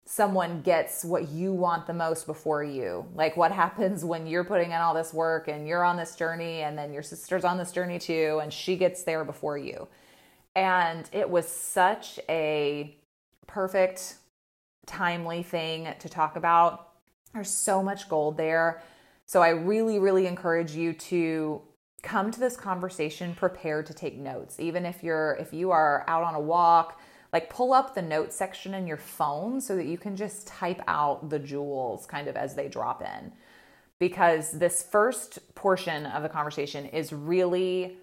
someone 0.05 0.61
gets 0.61 1.05
what 1.05 1.29
you 1.29 1.53
want 1.53 1.87
the 1.87 1.93
most 1.93 2.27
before 2.27 2.63
you. 2.63 3.05
Like 3.15 3.37
what 3.37 3.51
happens 3.51 4.03
when 4.05 4.27
you're 4.27 4.43
putting 4.43 4.71
in 4.71 4.77
all 4.77 4.93
this 4.93 5.13
work 5.13 5.47
and 5.47 5.67
you're 5.67 5.83
on 5.83 5.97
this 5.97 6.15
journey 6.15 6.61
and 6.61 6.77
then 6.77 6.93
your 6.93 7.03
sister's 7.03 7.43
on 7.43 7.57
this 7.57 7.71
journey 7.71 7.99
too 7.99 8.39
and 8.41 8.51
she 8.51 8.75
gets 8.75 9.03
there 9.03 9.23
before 9.23 9.57
you. 9.57 9.87
And 10.55 11.09
it 11.11 11.29
was 11.29 11.47
such 11.47 12.19
a 12.29 12.95
perfect 13.47 14.15
timely 14.85 15.43
thing 15.43 15.87
to 15.99 16.09
talk 16.09 16.35
about. 16.35 16.89
There's 17.33 17.49
so 17.49 17.81
much 17.81 18.09
gold 18.09 18.37
there. 18.37 18.83
So 19.25 19.41
I 19.41 19.49
really 19.49 19.99
really 19.99 20.27
encourage 20.27 20.73
you 20.73 20.93
to 20.93 21.61
come 22.03 22.29
to 22.29 22.39
this 22.39 22.57
conversation 22.57 23.33
prepared 23.33 23.85
to 23.87 23.93
take 23.93 24.17
notes. 24.17 24.59
Even 24.59 24.85
if 24.85 25.01
you're 25.01 25.37
if 25.39 25.53
you 25.53 25.71
are 25.71 26.03
out 26.07 26.23
on 26.23 26.35
a 26.35 26.39
walk, 26.39 26.99
like 27.33 27.49
pull 27.49 27.73
up 27.73 27.95
the 27.95 28.01
notes 28.01 28.35
section 28.35 28.75
in 28.75 28.85
your 28.85 28.97
phone 28.97 29.59
so 29.59 29.75
that 29.75 29.87
you 29.87 29.97
can 29.97 30.15
just 30.15 30.45
type 30.45 30.79
out 30.87 31.31
the 31.31 31.39
jewels 31.39 32.05
kind 32.05 32.27
of 32.27 32.37
as 32.37 32.53
they 32.53 32.67
drop 32.69 33.01
in. 33.01 33.33
Because 33.99 34.51
this 34.51 34.83
first 34.83 35.55
portion 35.55 36.05
of 36.05 36.21
the 36.21 36.29
conversation 36.29 36.85
is 36.85 37.11
really, 37.11 37.97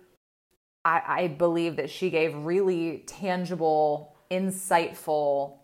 I, 0.84 1.02
I 1.06 1.28
believe 1.28 1.76
that 1.76 1.90
she 1.90 2.10
gave 2.10 2.34
really 2.34 3.04
tangible, 3.06 4.16
insightful 4.30 5.58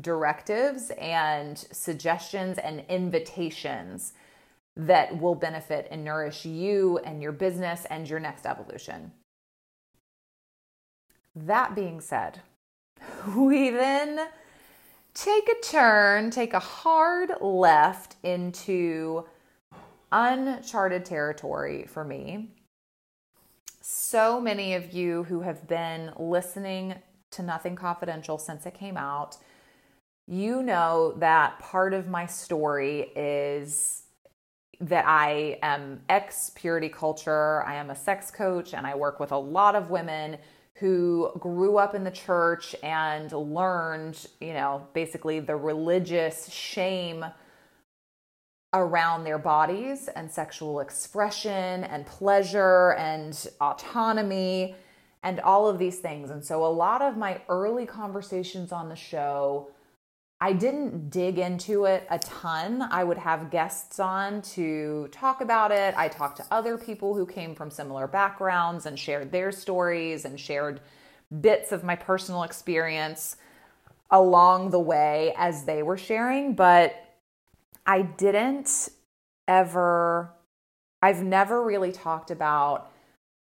directives 0.00 0.90
and 0.98 1.56
suggestions 1.56 2.58
and 2.58 2.84
invitations 2.88 4.14
that 4.74 5.20
will 5.20 5.34
benefit 5.34 5.86
and 5.90 6.02
nourish 6.02 6.44
you 6.44 6.98
and 6.98 7.22
your 7.22 7.32
business 7.32 7.84
and 7.90 8.08
your 8.08 8.18
next 8.18 8.46
evolution. 8.46 9.12
That 11.36 11.74
being 11.74 12.00
said, 12.00 12.40
we 13.36 13.70
then 13.70 14.28
take 15.14 15.48
a 15.48 15.66
turn, 15.66 16.30
take 16.30 16.54
a 16.54 16.58
hard 16.58 17.32
left 17.40 18.16
into 18.22 19.24
uncharted 20.10 21.04
territory 21.04 21.86
for 21.88 22.04
me. 22.04 22.50
So 23.80 24.40
many 24.40 24.74
of 24.74 24.92
you 24.92 25.24
who 25.24 25.40
have 25.40 25.66
been 25.66 26.12
listening 26.18 26.94
to 27.32 27.42
Nothing 27.42 27.76
Confidential 27.76 28.38
since 28.38 28.66
it 28.66 28.74
came 28.74 28.96
out, 28.96 29.36
you 30.28 30.62
know 30.62 31.14
that 31.18 31.58
part 31.58 31.94
of 31.94 32.08
my 32.08 32.26
story 32.26 33.10
is 33.16 34.04
that 34.80 35.04
I 35.06 35.58
am 35.62 36.00
ex 36.08 36.50
purity 36.54 36.88
culture. 36.88 37.62
I 37.64 37.74
am 37.74 37.90
a 37.90 37.96
sex 37.96 38.30
coach 38.30 38.74
and 38.74 38.86
I 38.86 38.94
work 38.94 39.20
with 39.20 39.32
a 39.32 39.38
lot 39.38 39.74
of 39.74 39.90
women 39.90 40.38
who 40.76 41.30
grew 41.38 41.76
up 41.76 41.94
in 41.94 42.04
the 42.04 42.10
church 42.10 42.74
and 42.82 43.30
learned, 43.32 44.26
you 44.40 44.52
know, 44.52 44.86
basically 44.94 45.38
the 45.38 45.56
religious 45.56 46.48
shame 46.50 47.24
around 48.74 49.24
their 49.24 49.38
bodies 49.38 50.08
and 50.08 50.30
sexual 50.30 50.80
expression 50.80 51.84
and 51.84 52.06
pleasure 52.06 52.94
and 52.94 53.48
autonomy 53.60 54.74
and 55.22 55.40
all 55.40 55.68
of 55.68 55.78
these 55.78 55.98
things. 55.98 56.30
And 56.30 56.44
so 56.44 56.64
a 56.64 56.72
lot 56.72 57.02
of 57.02 57.16
my 57.16 57.40
early 57.48 57.86
conversations 57.86 58.72
on 58.72 58.88
the 58.88 58.96
show 58.96 59.70
I 60.42 60.52
didn't 60.52 61.10
dig 61.10 61.38
into 61.38 61.84
it 61.84 62.04
a 62.10 62.18
ton. 62.18 62.82
I 62.90 63.04
would 63.04 63.18
have 63.18 63.48
guests 63.48 64.00
on 64.00 64.42
to 64.42 65.06
talk 65.12 65.40
about 65.40 65.70
it. 65.70 65.94
I 65.96 66.08
talked 66.08 66.38
to 66.38 66.44
other 66.50 66.76
people 66.76 67.14
who 67.14 67.24
came 67.24 67.54
from 67.54 67.70
similar 67.70 68.08
backgrounds 68.08 68.84
and 68.84 68.98
shared 68.98 69.30
their 69.30 69.52
stories 69.52 70.24
and 70.24 70.40
shared 70.40 70.80
bits 71.40 71.70
of 71.70 71.84
my 71.84 71.94
personal 71.94 72.42
experience 72.42 73.36
along 74.10 74.70
the 74.70 74.80
way 74.80 75.32
as 75.38 75.62
they 75.62 75.84
were 75.84 75.96
sharing. 75.96 76.56
But 76.56 76.96
I 77.86 78.02
didn't 78.02 78.88
ever, 79.46 80.32
I've 81.00 81.22
never 81.22 81.62
really 81.62 81.92
talked 81.92 82.32
about 82.32 82.90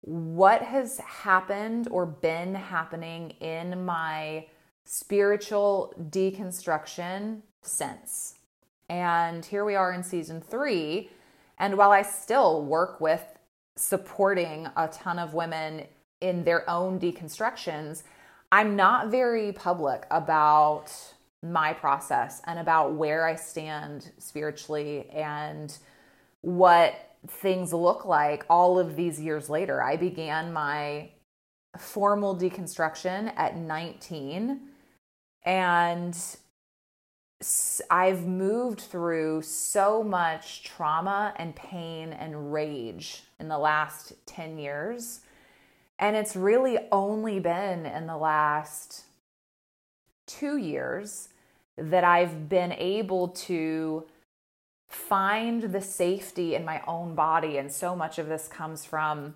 what 0.02 0.60
has 0.60 0.98
happened 0.98 1.88
or 1.90 2.04
been 2.04 2.54
happening 2.54 3.30
in 3.40 3.82
my 3.82 4.44
spiritual 4.84 5.94
deconstruction 6.10 7.42
since. 7.62 8.34
And 8.88 9.44
here 9.44 9.64
we 9.64 9.74
are 9.74 9.92
in 9.92 10.02
season 10.02 10.40
three. 10.40 11.10
And 11.58 11.78
while 11.78 11.92
I 11.92 12.02
still 12.02 12.62
work 12.64 13.00
with 13.00 13.24
supporting 13.76 14.68
a 14.76 14.88
ton 14.88 15.18
of 15.18 15.34
women 15.34 15.86
in 16.20 16.44
their 16.44 16.68
own 16.68 17.00
deconstructions, 17.00 18.02
I'm 18.50 18.76
not 18.76 19.10
very 19.10 19.52
public 19.52 20.04
about 20.10 20.92
my 21.42 21.72
process 21.72 22.42
and 22.46 22.58
about 22.58 22.94
where 22.94 23.26
I 23.26 23.34
stand 23.34 24.12
spiritually 24.18 25.08
and 25.10 25.76
what 26.42 26.94
things 27.26 27.72
look 27.72 28.04
like 28.04 28.44
all 28.50 28.78
of 28.78 28.96
these 28.96 29.20
years 29.20 29.48
later. 29.48 29.82
I 29.82 29.96
began 29.96 30.52
my 30.52 31.10
formal 31.78 32.36
deconstruction 32.36 33.32
at 33.36 33.56
19 33.56 34.60
and 35.44 36.16
I've 37.90 38.26
moved 38.26 38.80
through 38.80 39.42
so 39.42 40.02
much 40.02 40.62
trauma 40.64 41.34
and 41.36 41.56
pain 41.56 42.12
and 42.12 42.52
rage 42.52 43.24
in 43.40 43.48
the 43.48 43.58
last 43.58 44.12
10 44.26 44.58
years. 44.58 45.20
And 45.98 46.16
it's 46.16 46.36
really 46.36 46.78
only 46.90 47.40
been 47.40 47.86
in 47.86 48.06
the 48.06 48.16
last 48.16 49.04
two 50.26 50.56
years 50.56 51.28
that 51.76 52.04
I've 52.04 52.48
been 52.48 52.72
able 52.72 53.28
to 53.28 54.04
find 54.88 55.62
the 55.62 55.80
safety 55.80 56.54
in 56.54 56.64
my 56.64 56.82
own 56.86 57.14
body. 57.14 57.56
And 57.58 57.72
so 57.72 57.96
much 57.96 58.18
of 58.18 58.28
this 58.28 58.46
comes 58.46 58.84
from 58.84 59.34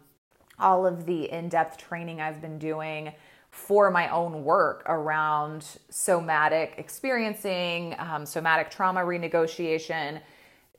all 0.58 0.86
of 0.86 1.06
the 1.06 1.30
in 1.30 1.48
depth 1.48 1.78
training 1.78 2.20
I've 2.20 2.40
been 2.40 2.58
doing 2.58 3.12
for 3.56 3.90
my 3.90 4.08
own 4.10 4.44
work 4.44 4.82
around 4.86 5.66
somatic 5.88 6.75
experiencing, 6.76 7.96
um, 7.98 8.26
somatic 8.26 8.70
trauma 8.70 9.00
renegotiation. 9.00 10.20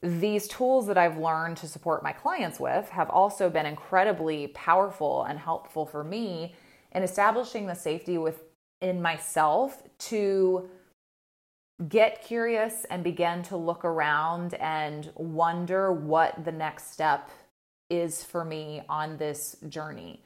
These 0.04 0.48
tools 0.48 0.86
that 0.86 0.98
I've 0.98 1.18
learned 1.18 1.58
to 1.58 1.68
support 1.68 2.04
my 2.04 2.12
clients 2.12 2.60
with 2.60 2.88
have 2.90 3.10
also 3.10 3.50
been 3.50 3.66
incredibly 3.66 4.50
powerful 4.50 5.24
and 5.24 5.40
helpful 5.40 5.88
for 5.88 6.04
me 6.04 6.54
in 6.92 7.02
establishing 7.02 7.66
the 7.66 7.74
safety 7.74 8.20
within 8.20 9.02
myself 9.02 9.82
to 9.98 10.70
get 11.90 12.22
curious 12.24 12.86
and 12.92 13.04
begin 13.04 13.42
to 13.44 13.58
look 13.58 13.84
around 13.84 14.54
and 14.56 15.12
wonder 15.16 15.92
what 15.92 16.46
the 16.46 16.52
next 16.52 16.94
step 16.94 17.32
is 17.90 18.24
for 18.24 18.46
me 18.46 18.84
on 18.88 19.18
this 19.18 19.58
journey. 19.68 20.22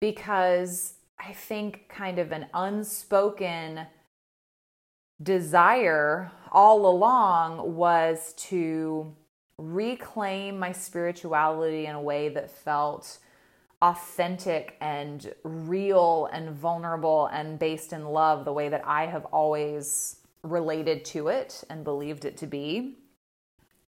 Because 0.00 0.94
I 1.24 1.32
think 1.32 1.88
kind 1.88 2.18
of 2.18 2.32
an 2.32 2.46
unspoken 2.52 3.86
desire 5.22 6.32
all 6.50 6.86
along 6.86 7.76
was 7.76 8.32
to 8.48 9.14
reclaim 9.56 10.58
my 10.58 10.72
spirituality 10.72 11.86
in 11.86 11.94
a 11.94 12.00
way 12.00 12.28
that 12.30 12.50
felt 12.50 13.18
authentic 13.80 14.76
and 14.80 15.32
real 15.44 16.28
and 16.32 16.50
vulnerable 16.50 17.26
and 17.26 17.56
based 17.56 17.92
in 17.92 18.04
love 18.06 18.44
the 18.44 18.52
way 18.52 18.68
that 18.68 18.82
I 18.84 19.06
have 19.06 19.24
always 19.26 20.16
related 20.42 21.04
to 21.06 21.28
it 21.28 21.62
and 21.70 21.84
believed 21.84 22.24
it 22.24 22.36
to 22.38 22.48
be. 22.48 22.98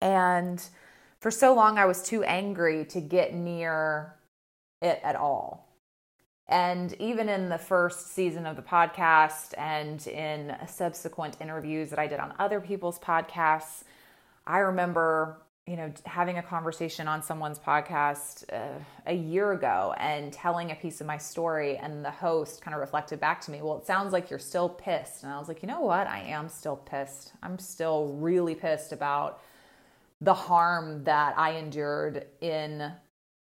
And 0.01 0.63
for 1.19 1.29
so 1.29 1.53
long, 1.53 1.77
I 1.77 1.85
was 1.85 2.01
too 2.01 2.23
angry 2.23 2.85
to 2.85 2.99
get 2.99 3.35
near 3.35 4.15
it 4.81 4.99
at 5.03 5.15
all. 5.15 5.68
And 6.49 6.93
even 6.99 7.29
in 7.29 7.47
the 7.47 7.59
first 7.59 8.13
season 8.13 8.45
of 8.47 8.55
the 8.55 8.61
podcast 8.63 9.53
and 9.57 10.05
in 10.07 10.55
subsequent 10.67 11.37
interviews 11.39 11.91
that 11.91 11.99
I 11.99 12.07
did 12.07 12.19
on 12.19 12.33
other 12.39 12.59
people's 12.59 12.99
podcasts, 12.99 13.83
I 14.47 14.57
remember 14.57 15.37
you 15.69 15.75
know, 15.75 15.93
having 16.07 16.39
a 16.39 16.41
conversation 16.41 17.07
on 17.07 17.21
someone's 17.21 17.59
podcast 17.59 18.43
uh, 18.51 18.79
a 19.05 19.13
year 19.13 19.51
ago 19.51 19.93
and 19.99 20.33
telling 20.33 20.71
a 20.71 20.75
piece 20.75 20.99
of 20.99 21.05
my 21.05 21.17
story, 21.17 21.77
and 21.77 22.03
the 22.03 22.09
host 22.09 22.63
kind 22.63 22.73
of 22.73 22.81
reflected 22.81 23.19
back 23.19 23.39
to 23.41 23.51
me, 23.51 23.61
Well, 23.61 23.77
it 23.77 23.85
sounds 23.85 24.11
like 24.11 24.31
you're 24.31 24.39
still 24.39 24.67
pissed. 24.67 25.21
And 25.21 25.31
I 25.31 25.37
was 25.37 25.47
like, 25.47 25.61
You 25.61 25.67
know 25.67 25.81
what? 25.81 26.07
I 26.07 26.21
am 26.21 26.49
still 26.49 26.75
pissed. 26.75 27.33
I'm 27.43 27.59
still 27.59 28.17
really 28.19 28.55
pissed 28.55 28.93
about 28.93 29.43
the 30.21 30.33
harm 30.33 31.03
that 31.03 31.37
I 31.37 31.51
endured 31.51 32.25
in 32.41 32.91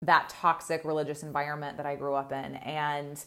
that 0.05 0.29
toxic 0.29 0.85
religious 0.85 1.23
environment 1.23 1.77
that 1.77 1.85
I 1.85 1.95
grew 1.95 2.13
up 2.13 2.31
in. 2.31 2.55
And 2.55 3.23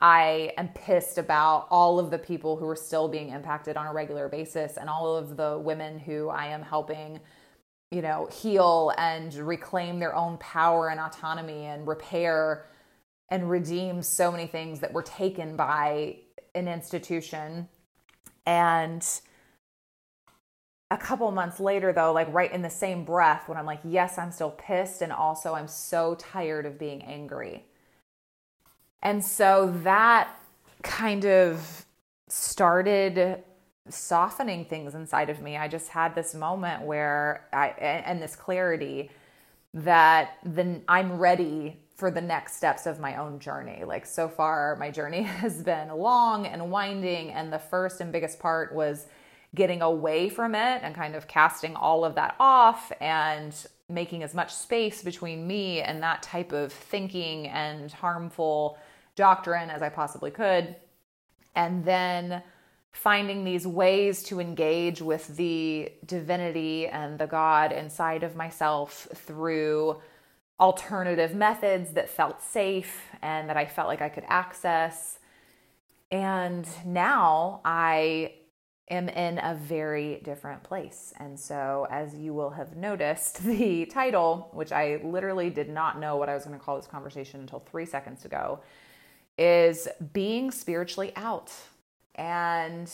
I 0.00 0.52
am 0.56 0.68
pissed 0.68 1.18
about 1.18 1.66
all 1.70 1.98
of 1.98 2.10
the 2.10 2.18
people 2.18 2.56
who 2.56 2.66
are 2.68 2.76
still 2.76 3.08
being 3.08 3.30
impacted 3.30 3.76
on 3.76 3.86
a 3.86 3.92
regular 3.92 4.28
basis 4.28 4.76
and 4.76 4.88
all 4.88 5.16
of 5.16 5.36
the 5.36 5.58
women 5.58 5.98
who 5.98 6.28
I 6.28 6.46
am 6.46 6.62
helping 6.62 7.20
you 7.90 8.02
know, 8.02 8.28
heal 8.30 8.92
and 8.98 9.34
reclaim 9.34 9.98
their 9.98 10.14
own 10.14 10.38
power 10.38 10.90
and 10.90 11.00
autonomy 11.00 11.64
and 11.64 11.86
repair 11.86 12.66
and 13.30 13.50
redeem 13.50 14.02
so 14.02 14.30
many 14.30 14.46
things 14.46 14.80
that 14.80 14.92
were 14.92 15.02
taken 15.02 15.56
by 15.56 16.16
an 16.54 16.68
institution. 16.68 17.68
And 18.46 19.06
a 20.90 20.98
couple 20.98 21.30
months 21.30 21.60
later, 21.60 21.92
though, 21.92 22.12
like 22.12 22.32
right 22.32 22.50
in 22.52 22.62
the 22.62 22.70
same 22.70 23.04
breath, 23.04 23.48
when 23.48 23.56
I'm 23.56 23.66
like, 23.66 23.80
yes, 23.84 24.18
I'm 24.18 24.32
still 24.32 24.50
pissed, 24.50 25.02
and 25.02 25.12
also 25.12 25.54
I'm 25.54 25.68
so 25.68 26.16
tired 26.16 26.66
of 26.66 26.78
being 26.78 27.02
angry. 27.02 27.64
And 29.02 29.24
so 29.24 29.72
that 29.84 30.28
kind 30.82 31.24
of 31.24 31.86
started 32.28 33.42
softening 33.88 34.64
things 34.64 34.94
inside 34.94 35.30
of 35.30 35.40
me. 35.40 35.56
I 35.56 35.68
just 35.68 35.88
had 35.88 36.14
this 36.14 36.34
moment 36.34 36.82
where 36.82 37.46
I 37.52 37.68
and 37.68 38.22
this 38.22 38.36
clarity 38.36 39.10
that 39.74 40.38
then 40.44 40.82
I'm 40.88 41.18
ready 41.18 41.80
for 41.96 42.10
the 42.10 42.20
next 42.20 42.56
steps 42.56 42.86
of 42.86 43.00
my 43.00 43.16
own 43.16 43.38
journey. 43.38 43.84
Like 43.84 44.06
so 44.06 44.28
far 44.28 44.76
my 44.76 44.90
journey 44.90 45.22
has 45.42 45.62
been 45.62 45.88
long 45.88 46.46
and 46.46 46.70
winding 46.70 47.30
and 47.30 47.52
the 47.52 47.58
first 47.58 48.00
and 48.00 48.12
biggest 48.12 48.38
part 48.38 48.74
was 48.74 49.06
getting 49.54 49.82
away 49.82 50.28
from 50.28 50.54
it 50.54 50.80
and 50.82 50.94
kind 50.94 51.14
of 51.14 51.26
casting 51.26 51.74
all 51.74 52.04
of 52.04 52.14
that 52.14 52.36
off 52.38 52.92
and 53.00 53.66
making 53.88 54.22
as 54.22 54.34
much 54.34 54.54
space 54.54 55.02
between 55.02 55.46
me 55.46 55.80
and 55.80 56.02
that 56.02 56.22
type 56.22 56.52
of 56.52 56.72
thinking 56.72 57.48
and 57.48 57.90
harmful 57.90 58.78
doctrine 59.16 59.68
as 59.68 59.82
I 59.82 59.88
possibly 59.88 60.30
could. 60.30 60.76
And 61.56 61.84
then 61.84 62.42
finding 62.92 63.44
these 63.44 63.66
ways 63.66 64.22
to 64.24 64.40
engage 64.40 65.00
with 65.02 65.36
the 65.36 65.92
divinity 66.06 66.86
and 66.86 67.18
the 67.18 67.26
God 67.26 67.72
inside 67.72 68.22
of 68.22 68.36
myself 68.36 69.08
through 69.14 70.00
alternative 70.58 71.34
methods 71.34 71.92
that 71.92 72.08
felt 72.08 72.42
safe 72.42 73.08
and 73.22 73.48
that 73.48 73.56
I 73.56 73.66
felt 73.66 73.88
like 73.88 74.02
I 74.02 74.08
could 74.08 74.24
access. 74.28 75.18
And 76.10 76.68
now 76.84 77.60
I 77.64 78.34
am 78.90 79.08
in 79.08 79.38
a 79.38 79.54
very 79.54 80.20
different 80.24 80.62
place. 80.62 81.14
And 81.18 81.38
so, 81.38 81.86
as 81.90 82.14
you 82.14 82.34
will 82.34 82.50
have 82.50 82.76
noticed, 82.76 83.42
the 83.44 83.86
title, 83.86 84.50
which 84.52 84.72
I 84.72 85.00
literally 85.02 85.50
did 85.50 85.68
not 85.68 85.98
know 85.98 86.16
what 86.16 86.28
I 86.28 86.34
was 86.34 86.44
going 86.44 86.58
to 86.58 86.64
call 86.64 86.76
this 86.76 86.86
conversation 86.86 87.40
until 87.40 87.60
three 87.60 87.86
seconds 87.86 88.24
ago, 88.24 88.60
is 89.38 89.88
Being 90.12 90.50
Spiritually 90.50 91.12
Out. 91.16 91.52
And 92.16 92.90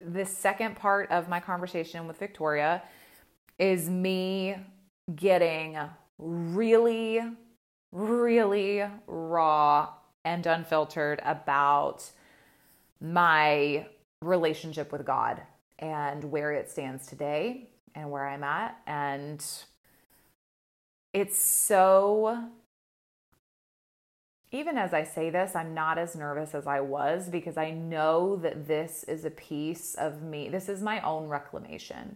the 0.00 0.24
second 0.24 0.76
part 0.76 1.10
of 1.10 1.28
my 1.28 1.40
conversation 1.40 2.06
with 2.06 2.18
Victoria 2.18 2.82
is 3.58 3.88
me 3.88 4.56
getting 5.14 5.78
really, 6.18 7.20
really 7.92 8.82
raw 9.06 9.88
and 10.24 10.46
unfiltered 10.46 11.20
about 11.24 12.10
my 13.00 13.86
relationship 14.26 14.92
with 14.92 15.04
God 15.04 15.42
and 15.78 16.24
where 16.24 16.52
it 16.52 16.70
stands 16.70 17.06
today 17.06 17.68
and 17.94 18.10
where 18.10 18.26
I'm 18.26 18.44
at. 18.44 18.80
And 18.86 19.44
it's 21.12 21.38
so 21.38 22.50
even 24.54 24.78
as 24.78 24.94
I 24.94 25.02
say 25.02 25.30
this, 25.30 25.56
I'm 25.56 25.74
not 25.74 25.98
as 25.98 26.14
nervous 26.14 26.54
as 26.54 26.68
I 26.68 26.78
was 26.78 27.28
because 27.28 27.56
I 27.56 27.72
know 27.72 28.36
that 28.36 28.68
this 28.68 29.02
is 29.02 29.24
a 29.24 29.30
piece 29.30 29.96
of 29.96 30.22
me. 30.22 30.48
This 30.48 30.68
is 30.68 30.80
my 30.80 31.00
own 31.00 31.26
reclamation. 31.26 32.14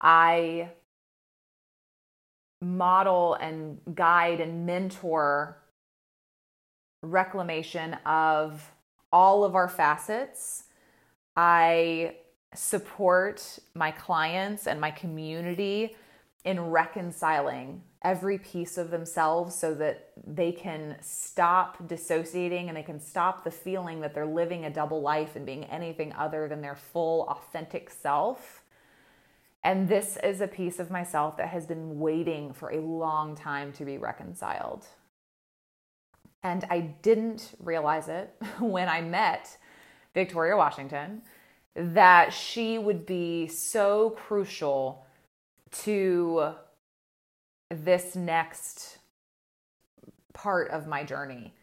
I 0.00 0.70
model 2.60 3.34
and 3.34 3.80
guide 3.92 4.40
and 4.40 4.64
mentor 4.64 5.58
reclamation 7.02 7.94
of 8.06 8.70
all 9.12 9.42
of 9.42 9.56
our 9.56 9.68
facets. 9.68 10.64
I 11.36 12.16
support 12.54 13.58
my 13.74 13.90
clients 13.90 14.66
and 14.66 14.80
my 14.80 14.90
community 14.90 15.96
in 16.44 16.60
reconciling 16.60 17.82
every 18.02 18.36
piece 18.36 18.76
of 18.76 18.90
themselves 18.90 19.54
so 19.54 19.74
that 19.74 20.10
they 20.26 20.50
can 20.50 20.96
stop 21.00 21.86
dissociating 21.86 22.68
and 22.68 22.76
they 22.76 22.82
can 22.82 22.98
stop 22.98 23.44
the 23.44 23.50
feeling 23.50 24.00
that 24.00 24.12
they're 24.12 24.26
living 24.26 24.64
a 24.64 24.70
double 24.70 25.00
life 25.00 25.36
and 25.36 25.46
being 25.46 25.64
anything 25.64 26.12
other 26.14 26.48
than 26.48 26.60
their 26.60 26.74
full, 26.74 27.22
authentic 27.28 27.88
self. 27.88 28.62
And 29.62 29.88
this 29.88 30.18
is 30.22 30.40
a 30.40 30.48
piece 30.48 30.80
of 30.80 30.90
myself 30.90 31.36
that 31.36 31.48
has 31.48 31.64
been 31.64 32.00
waiting 32.00 32.52
for 32.52 32.70
a 32.70 32.80
long 32.80 33.36
time 33.36 33.72
to 33.74 33.84
be 33.84 33.96
reconciled. 33.96 34.84
And 36.42 36.64
I 36.68 36.80
didn't 36.80 37.54
realize 37.60 38.08
it 38.08 38.34
when 38.58 38.88
I 38.88 39.00
met 39.00 39.56
Victoria 40.14 40.56
Washington 40.56 41.22
that 41.74 42.32
she 42.32 42.78
would 42.78 43.06
be 43.06 43.46
so 43.46 44.10
crucial 44.10 45.06
to 45.70 46.52
this 47.70 48.14
next 48.14 48.98
part 50.34 50.70
of 50.70 50.86
my 50.86 51.02
journey. 51.04 51.54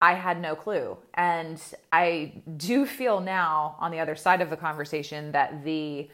I 0.00 0.14
had 0.14 0.40
no 0.40 0.54
clue. 0.54 0.96
And 1.14 1.60
I 1.92 2.42
do 2.56 2.86
feel 2.86 3.20
now 3.20 3.76
on 3.80 3.90
the 3.90 3.98
other 3.98 4.16
side 4.16 4.40
of 4.40 4.50
the 4.50 4.56
conversation 4.56 5.32
that 5.32 5.64
the 5.64 6.08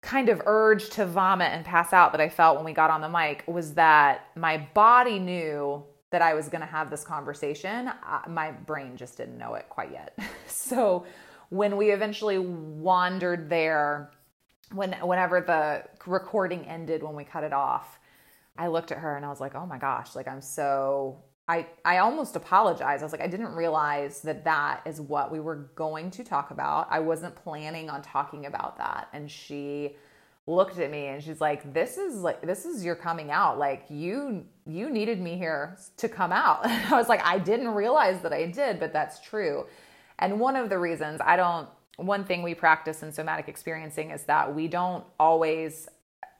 kind 0.00 0.28
of 0.28 0.42
urge 0.46 0.90
to 0.90 1.06
vomit 1.06 1.50
and 1.52 1.64
pass 1.64 1.92
out 1.92 2.12
that 2.12 2.20
I 2.20 2.28
felt 2.28 2.56
when 2.56 2.64
we 2.64 2.72
got 2.72 2.90
on 2.90 3.00
the 3.00 3.08
mic 3.08 3.42
was 3.46 3.74
that 3.74 4.28
my 4.36 4.58
body 4.74 5.18
knew 5.18 5.82
that 6.14 6.22
I 6.22 6.32
was 6.32 6.48
going 6.48 6.60
to 6.60 6.66
have 6.68 6.90
this 6.90 7.02
conversation. 7.02 7.90
my 8.28 8.52
brain 8.52 8.96
just 8.96 9.16
didn't 9.16 9.36
know 9.36 9.54
it 9.54 9.66
quite 9.68 9.90
yet. 9.90 10.16
so 10.46 11.06
when 11.48 11.76
we 11.76 11.90
eventually 11.90 12.38
wandered 12.38 13.50
there, 13.50 14.12
when 14.70 14.92
whenever 15.02 15.40
the 15.40 15.82
recording 16.06 16.66
ended, 16.66 17.02
when 17.02 17.16
we 17.16 17.24
cut 17.24 17.42
it 17.42 17.52
off, 17.52 17.98
I 18.56 18.68
looked 18.68 18.92
at 18.92 18.98
her 18.98 19.16
and 19.16 19.26
I 19.26 19.28
was 19.28 19.40
like, 19.40 19.56
"Oh 19.56 19.66
my 19.66 19.76
gosh!" 19.76 20.14
Like 20.14 20.28
I'm 20.28 20.40
so 20.40 21.24
I 21.48 21.66
I 21.84 21.98
almost 21.98 22.36
apologized. 22.36 23.02
I 23.02 23.04
was 23.04 23.12
like, 23.12 23.20
I 23.20 23.26
didn't 23.26 23.52
realize 23.52 24.20
that 24.20 24.44
that 24.44 24.82
is 24.86 25.00
what 25.00 25.32
we 25.32 25.40
were 25.40 25.68
going 25.74 26.12
to 26.12 26.22
talk 26.22 26.52
about. 26.52 26.86
I 26.90 27.00
wasn't 27.00 27.34
planning 27.34 27.90
on 27.90 28.02
talking 28.02 28.46
about 28.46 28.78
that, 28.78 29.08
and 29.12 29.28
she 29.28 29.96
looked 30.46 30.78
at 30.78 30.90
me 30.90 31.06
and 31.06 31.22
she's 31.22 31.40
like 31.40 31.72
this 31.72 31.96
is 31.96 32.16
like 32.20 32.42
this 32.42 32.66
is 32.66 32.84
your 32.84 32.94
coming 32.94 33.30
out 33.30 33.58
like 33.58 33.86
you 33.88 34.44
you 34.66 34.90
needed 34.90 35.20
me 35.20 35.36
here 35.36 35.76
to 35.98 36.08
come 36.08 36.32
out. 36.32 36.66
I 36.66 36.92
was 36.92 37.08
like 37.08 37.22
i 37.24 37.38
didn't 37.38 37.68
realize 37.68 38.20
that 38.22 38.32
i 38.32 38.46
did 38.46 38.80
but 38.80 38.92
that's 38.92 39.20
true. 39.20 39.66
And 40.18 40.40
one 40.40 40.56
of 40.56 40.68
the 40.68 40.78
reasons 40.78 41.20
i 41.24 41.36
don't 41.36 41.68
one 41.96 42.24
thing 42.24 42.42
we 42.42 42.54
practice 42.54 43.02
in 43.02 43.12
somatic 43.12 43.48
experiencing 43.48 44.10
is 44.10 44.24
that 44.24 44.52
we 44.54 44.66
don't 44.66 45.04
always 45.20 45.88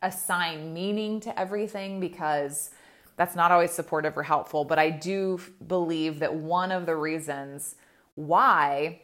assign 0.02 0.74
meaning 0.74 1.20
to 1.20 1.38
everything 1.38 2.00
because 2.00 2.70
that's 3.16 3.36
not 3.36 3.52
always 3.52 3.70
supportive 3.70 4.18
or 4.18 4.22
helpful. 4.22 4.64
But 4.64 4.78
i 4.78 4.90
do 4.90 5.40
believe 5.66 6.20
that 6.20 6.34
one 6.34 6.72
of 6.72 6.86
the 6.86 6.96
reasons 6.96 7.76
why 8.14 9.00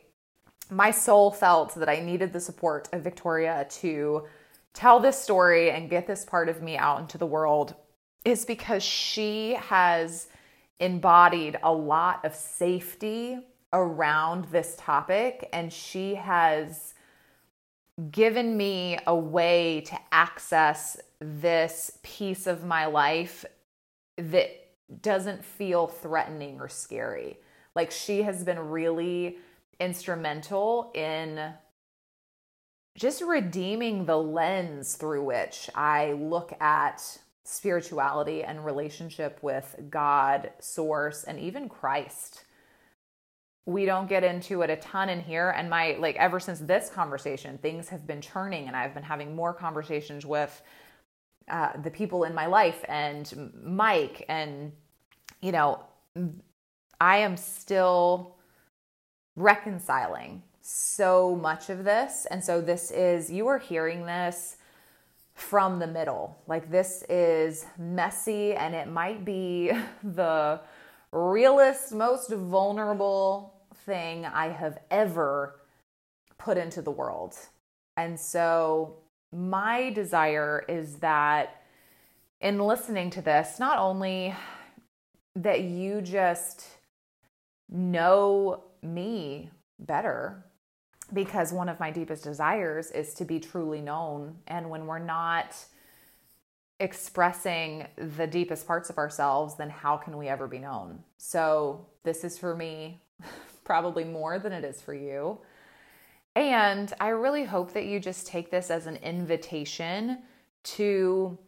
my 0.70 0.90
soul 0.90 1.30
felt 1.30 1.74
that 1.74 1.88
i 1.88 2.00
needed 2.00 2.32
the 2.32 2.40
support 2.40 2.88
of 2.92 3.02
victoria 3.02 3.66
to 3.68 4.24
tell 4.72 5.00
this 5.00 5.20
story 5.20 5.72
and 5.72 5.90
get 5.90 6.06
this 6.06 6.24
part 6.24 6.48
of 6.48 6.62
me 6.62 6.76
out 6.76 7.00
into 7.00 7.18
the 7.18 7.26
world 7.26 7.74
is 8.24 8.44
because 8.44 8.82
she 8.82 9.54
has 9.54 10.28
embodied 10.78 11.58
a 11.62 11.72
lot 11.72 12.24
of 12.24 12.34
safety 12.34 13.38
around 13.72 14.46
this 14.46 14.74
topic 14.78 15.48
and 15.52 15.72
she 15.72 16.14
has 16.14 16.94
given 18.10 18.56
me 18.56 18.98
a 19.06 19.14
way 19.14 19.82
to 19.82 19.98
access 20.10 20.98
this 21.20 21.98
piece 22.02 22.46
of 22.46 22.64
my 22.64 22.86
life 22.86 23.44
that 24.16 24.50
doesn't 25.02 25.44
feel 25.44 25.86
threatening 25.86 26.60
or 26.60 26.68
scary. 26.68 27.38
Like 27.74 27.90
she 27.90 28.22
has 28.22 28.42
been 28.42 28.58
really 28.58 29.38
instrumental 29.78 30.90
in 30.94 31.52
just 32.96 33.22
redeeming 33.22 34.06
the 34.06 34.18
lens 34.18 34.96
through 34.96 35.24
which 35.24 35.70
I 35.74 36.12
look 36.12 36.52
at 36.60 37.18
spirituality 37.50 38.44
and 38.44 38.64
relationship 38.64 39.38
with 39.42 39.74
God, 39.90 40.52
Source, 40.60 41.24
and 41.24 41.38
even 41.40 41.68
Christ. 41.68 42.44
We 43.66 43.86
don't 43.86 44.08
get 44.08 44.22
into 44.22 44.62
it 44.62 44.70
a 44.70 44.76
ton 44.76 45.08
in 45.08 45.20
here. 45.20 45.50
And 45.50 45.68
my, 45.68 45.96
like, 45.98 46.16
ever 46.16 46.38
since 46.38 46.60
this 46.60 46.88
conversation, 46.88 47.58
things 47.58 47.88
have 47.88 48.06
been 48.06 48.20
churning, 48.20 48.68
and 48.68 48.76
I've 48.76 48.94
been 48.94 49.02
having 49.02 49.34
more 49.34 49.52
conversations 49.52 50.24
with 50.24 50.62
uh, 51.48 51.72
the 51.82 51.90
people 51.90 52.22
in 52.22 52.34
my 52.34 52.46
life 52.46 52.84
and 52.88 53.52
Mike. 53.64 54.24
And, 54.28 54.72
you 55.42 55.50
know, 55.50 55.82
I 57.00 57.18
am 57.18 57.36
still 57.36 58.36
reconciling 59.34 60.44
so 60.60 61.34
much 61.34 61.68
of 61.68 61.82
this. 61.82 62.26
And 62.30 62.44
so 62.44 62.60
this 62.60 62.92
is, 62.92 63.28
you 63.30 63.48
are 63.48 63.58
hearing 63.58 64.06
this 64.06 64.56
from 65.40 65.78
the 65.78 65.86
middle. 65.86 66.38
Like 66.46 66.70
this 66.70 67.02
is 67.08 67.66
messy 67.78 68.54
and 68.54 68.74
it 68.74 68.88
might 68.88 69.24
be 69.24 69.72
the 70.04 70.60
realest, 71.12 71.92
most 71.92 72.30
vulnerable 72.30 73.54
thing 73.86 74.26
I 74.26 74.48
have 74.48 74.78
ever 74.90 75.60
put 76.38 76.56
into 76.56 76.82
the 76.82 76.90
world. 76.90 77.34
And 77.96 78.18
so 78.18 78.98
my 79.32 79.90
desire 79.90 80.64
is 80.68 80.96
that 80.96 81.62
in 82.40 82.58
listening 82.58 83.10
to 83.10 83.22
this, 83.22 83.58
not 83.58 83.78
only 83.78 84.34
that 85.36 85.62
you 85.62 86.00
just 86.00 86.66
know 87.68 88.64
me 88.82 89.50
better 89.78 90.44
because 91.12 91.52
one 91.52 91.68
of 91.68 91.80
my 91.80 91.90
deepest 91.90 92.24
desires 92.24 92.90
is 92.90 93.14
to 93.14 93.24
be 93.24 93.40
truly 93.40 93.80
known. 93.80 94.36
And 94.46 94.70
when 94.70 94.86
we're 94.86 94.98
not 94.98 95.56
expressing 96.78 97.86
the 97.96 98.26
deepest 98.26 98.66
parts 98.66 98.90
of 98.90 98.98
ourselves, 98.98 99.56
then 99.56 99.70
how 99.70 99.96
can 99.96 100.16
we 100.16 100.28
ever 100.28 100.46
be 100.46 100.58
known? 100.58 101.02
So, 101.18 101.86
this 102.02 102.24
is 102.24 102.38
for 102.38 102.56
me 102.56 103.02
probably 103.64 104.04
more 104.04 104.38
than 104.38 104.52
it 104.52 104.64
is 104.64 104.80
for 104.80 104.94
you. 104.94 105.38
And 106.36 106.92
I 107.00 107.08
really 107.08 107.44
hope 107.44 107.72
that 107.74 107.86
you 107.86 108.00
just 108.00 108.26
take 108.26 108.50
this 108.50 108.70
as 108.70 108.86
an 108.86 108.96
invitation 108.96 110.18
to 110.62 111.38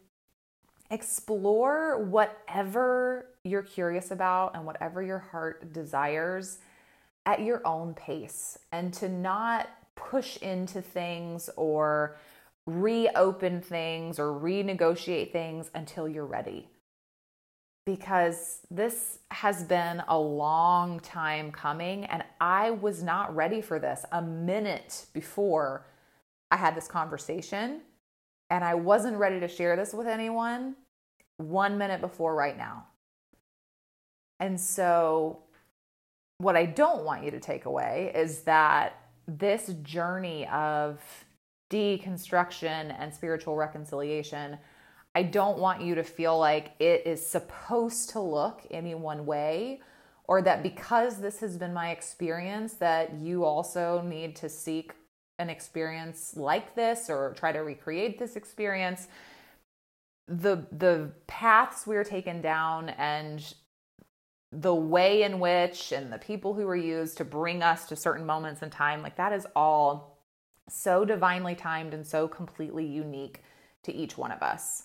explore 0.90 2.04
whatever 2.04 3.26
you're 3.44 3.62
curious 3.62 4.10
about 4.10 4.54
and 4.54 4.66
whatever 4.66 5.02
your 5.02 5.18
heart 5.18 5.72
desires 5.72 6.58
at 7.26 7.40
your 7.40 7.66
own 7.66 7.94
pace 7.94 8.58
and 8.72 8.92
to 8.94 9.08
not 9.08 9.68
push 9.94 10.36
into 10.38 10.82
things 10.82 11.48
or 11.56 12.16
reopen 12.66 13.60
things 13.60 14.18
or 14.18 14.32
renegotiate 14.32 15.32
things 15.32 15.70
until 15.74 16.08
you're 16.08 16.26
ready. 16.26 16.68
Because 17.84 18.60
this 18.70 19.18
has 19.32 19.64
been 19.64 20.02
a 20.06 20.18
long 20.18 21.00
time 21.00 21.50
coming, 21.50 22.04
and 22.04 22.22
I 22.40 22.70
was 22.70 23.02
not 23.02 23.34
ready 23.34 23.60
for 23.60 23.80
this 23.80 24.04
a 24.12 24.22
minute 24.22 25.06
before 25.12 25.84
I 26.52 26.56
had 26.56 26.76
this 26.76 26.86
conversation. 26.86 27.80
And 28.50 28.62
I 28.62 28.74
wasn't 28.74 29.16
ready 29.16 29.40
to 29.40 29.48
share 29.48 29.76
this 29.76 29.94
with 29.94 30.06
anyone 30.06 30.76
one 31.38 31.78
minute 31.78 32.00
before 32.00 32.34
right 32.34 32.56
now. 32.56 32.86
And 34.38 34.60
so 34.60 35.38
what 36.42 36.56
I 36.56 36.66
don't 36.66 37.04
want 37.04 37.24
you 37.24 37.30
to 37.30 37.40
take 37.40 37.66
away 37.66 38.10
is 38.14 38.40
that 38.42 38.98
this 39.28 39.68
journey 39.82 40.46
of 40.48 41.00
deconstruction 41.70 42.94
and 42.98 43.14
spiritual 43.14 43.54
reconciliation, 43.54 44.58
I 45.14 45.22
don't 45.22 45.58
want 45.58 45.82
you 45.82 45.94
to 45.94 46.02
feel 46.02 46.36
like 46.38 46.72
it 46.80 47.06
is 47.06 47.24
supposed 47.24 48.10
to 48.10 48.20
look 48.20 48.62
any 48.70 48.94
one 48.94 49.24
way 49.24 49.80
or 50.24 50.42
that 50.42 50.62
because 50.62 51.18
this 51.18 51.40
has 51.40 51.56
been 51.56 51.72
my 51.72 51.90
experience 51.90 52.74
that 52.74 53.14
you 53.14 53.44
also 53.44 54.02
need 54.02 54.34
to 54.36 54.48
seek 54.48 54.94
an 55.38 55.48
experience 55.48 56.34
like 56.36 56.74
this 56.74 57.08
or 57.08 57.34
try 57.36 57.52
to 57.52 57.60
recreate 57.60 58.18
this 58.18 58.34
experience. 58.34 59.06
The 60.28 60.66
the 60.72 61.10
paths 61.26 61.86
we're 61.86 62.04
taken 62.04 62.40
down 62.40 62.90
and 62.90 63.54
the 64.52 64.74
way 64.74 65.22
in 65.22 65.40
which 65.40 65.92
and 65.92 66.12
the 66.12 66.18
people 66.18 66.54
who 66.54 66.66
were 66.66 66.76
used 66.76 67.16
to 67.16 67.24
bring 67.24 67.62
us 67.62 67.86
to 67.86 67.96
certain 67.96 68.26
moments 68.26 68.62
in 68.62 68.70
time, 68.70 69.02
like 69.02 69.16
that 69.16 69.32
is 69.32 69.46
all 69.56 70.18
so 70.68 71.04
divinely 71.04 71.54
timed 71.54 71.94
and 71.94 72.06
so 72.06 72.28
completely 72.28 72.86
unique 72.86 73.42
to 73.82 73.94
each 73.94 74.18
one 74.18 74.30
of 74.30 74.42
us. 74.42 74.84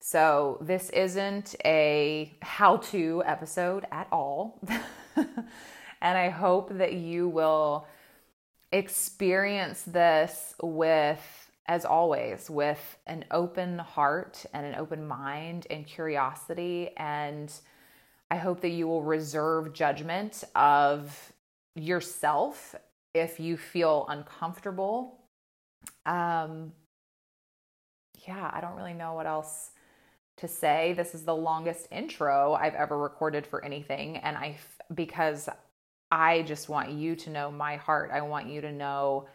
So, 0.00 0.58
this 0.60 0.90
isn't 0.90 1.54
a 1.64 2.36
how 2.42 2.78
to 2.78 3.22
episode 3.24 3.86
at 3.90 4.06
all. 4.12 4.60
and 5.16 6.18
I 6.18 6.28
hope 6.28 6.76
that 6.76 6.92
you 6.92 7.28
will 7.28 7.86
experience 8.70 9.82
this 9.82 10.54
with 10.62 11.44
as 11.66 11.84
always, 11.84 12.50
with 12.50 12.98
an 13.06 13.24
open 13.30 13.78
heart 13.78 14.44
and 14.52 14.66
an 14.66 14.74
open 14.74 15.06
mind 15.06 15.66
and 15.70 15.86
curiosity. 15.86 16.90
And 16.96 17.50
I 18.34 18.36
hope 18.36 18.62
that 18.62 18.70
you 18.70 18.88
will 18.88 19.04
reserve 19.04 19.72
judgment 19.72 20.42
of 20.56 21.32
yourself 21.76 22.74
if 23.14 23.38
you 23.38 23.56
feel 23.56 24.06
uncomfortable. 24.08 25.20
Um, 26.04 26.72
yeah, 28.26 28.50
I 28.52 28.60
don't 28.60 28.74
really 28.74 28.92
know 28.92 29.12
what 29.12 29.26
else 29.26 29.70
to 30.38 30.48
say. 30.48 30.94
This 30.94 31.14
is 31.14 31.22
the 31.22 31.36
longest 31.36 31.86
intro 31.92 32.54
I've 32.54 32.74
ever 32.74 32.98
recorded 32.98 33.46
for 33.46 33.64
anything. 33.64 34.16
And 34.16 34.36
I, 34.36 34.58
because 34.92 35.48
I 36.10 36.42
just 36.42 36.68
want 36.68 36.90
you 36.90 37.14
to 37.14 37.30
know 37.30 37.52
my 37.52 37.76
heart, 37.76 38.10
I 38.12 38.22
want 38.22 38.48
you 38.48 38.60
to 38.62 38.72
know 38.72 39.28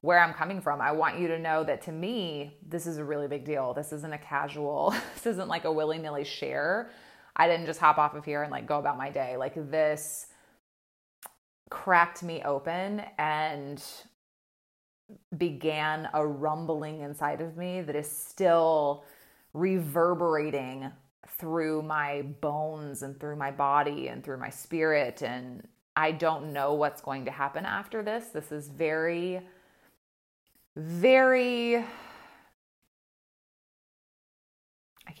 where 0.00 0.20
I'm 0.20 0.32
coming 0.32 0.62
from. 0.62 0.80
I 0.80 0.92
want 0.92 1.18
you 1.18 1.28
to 1.28 1.38
know 1.38 1.64
that 1.64 1.82
to 1.82 1.92
me, 1.92 2.56
this 2.66 2.86
is 2.86 2.96
a 2.96 3.04
really 3.04 3.28
big 3.28 3.44
deal. 3.44 3.74
This 3.74 3.92
isn't 3.92 4.14
a 4.14 4.16
casual, 4.16 4.94
this 5.16 5.26
isn't 5.26 5.48
like 5.48 5.66
a 5.66 5.72
willy 5.72 5.98
nilly 5.98 6.24
share. 6.24 6.90
I 7.38 7.46
didn't 7.46 7.66
just 7.66 7.80
hop 7.80 7.98
off 7.98 8.14
of 8.14 8.24
here 8.24 8.42
and 8.42 8.50
like 8.50 8.66
go 8.66 8.78
about 8.78 8.98
my 8.98 9.10
day. 9.10 9.36
Like 9.36 9.54
this 9.70 10.26
cracked 11.70 12.22
me 12.22 12.42
open 12.42 13.02
and 13.18 13.82
began 15.36 16.08
a 16.12 16.26
rumbling 16.26 17.00
inside 17.00 17.40
of 17.40 17.56
me 17.56 17.80
that 17.82 17.96
is 17.96 18.10
still 18.10 19.04
reverberating 19.54 20.90
through 21.26 21.82
my 21.82 22.22
bones 22.40 23.02
and 23.02 23.18
through 23.18 23.36
my 23.36 23.50
body 23.50 24.08
and 24.08 24.24
through 24.24 24.38
my 24.38 24.50
spirit. 24.50 25.22
And 25.22 25.66
I 25.96 26.12
don't 26.12 26.52
know 26.52 26.74
what's 26.74 27.00
going 27.00 27.24
to 27.26 27.30
happen 27.30 27.64
after 27.64 28.02
this. 28.02 28.26
This 28.28 28.52
is 28.52 28.68
very, 28.68 29.40
very, 30.76 31.84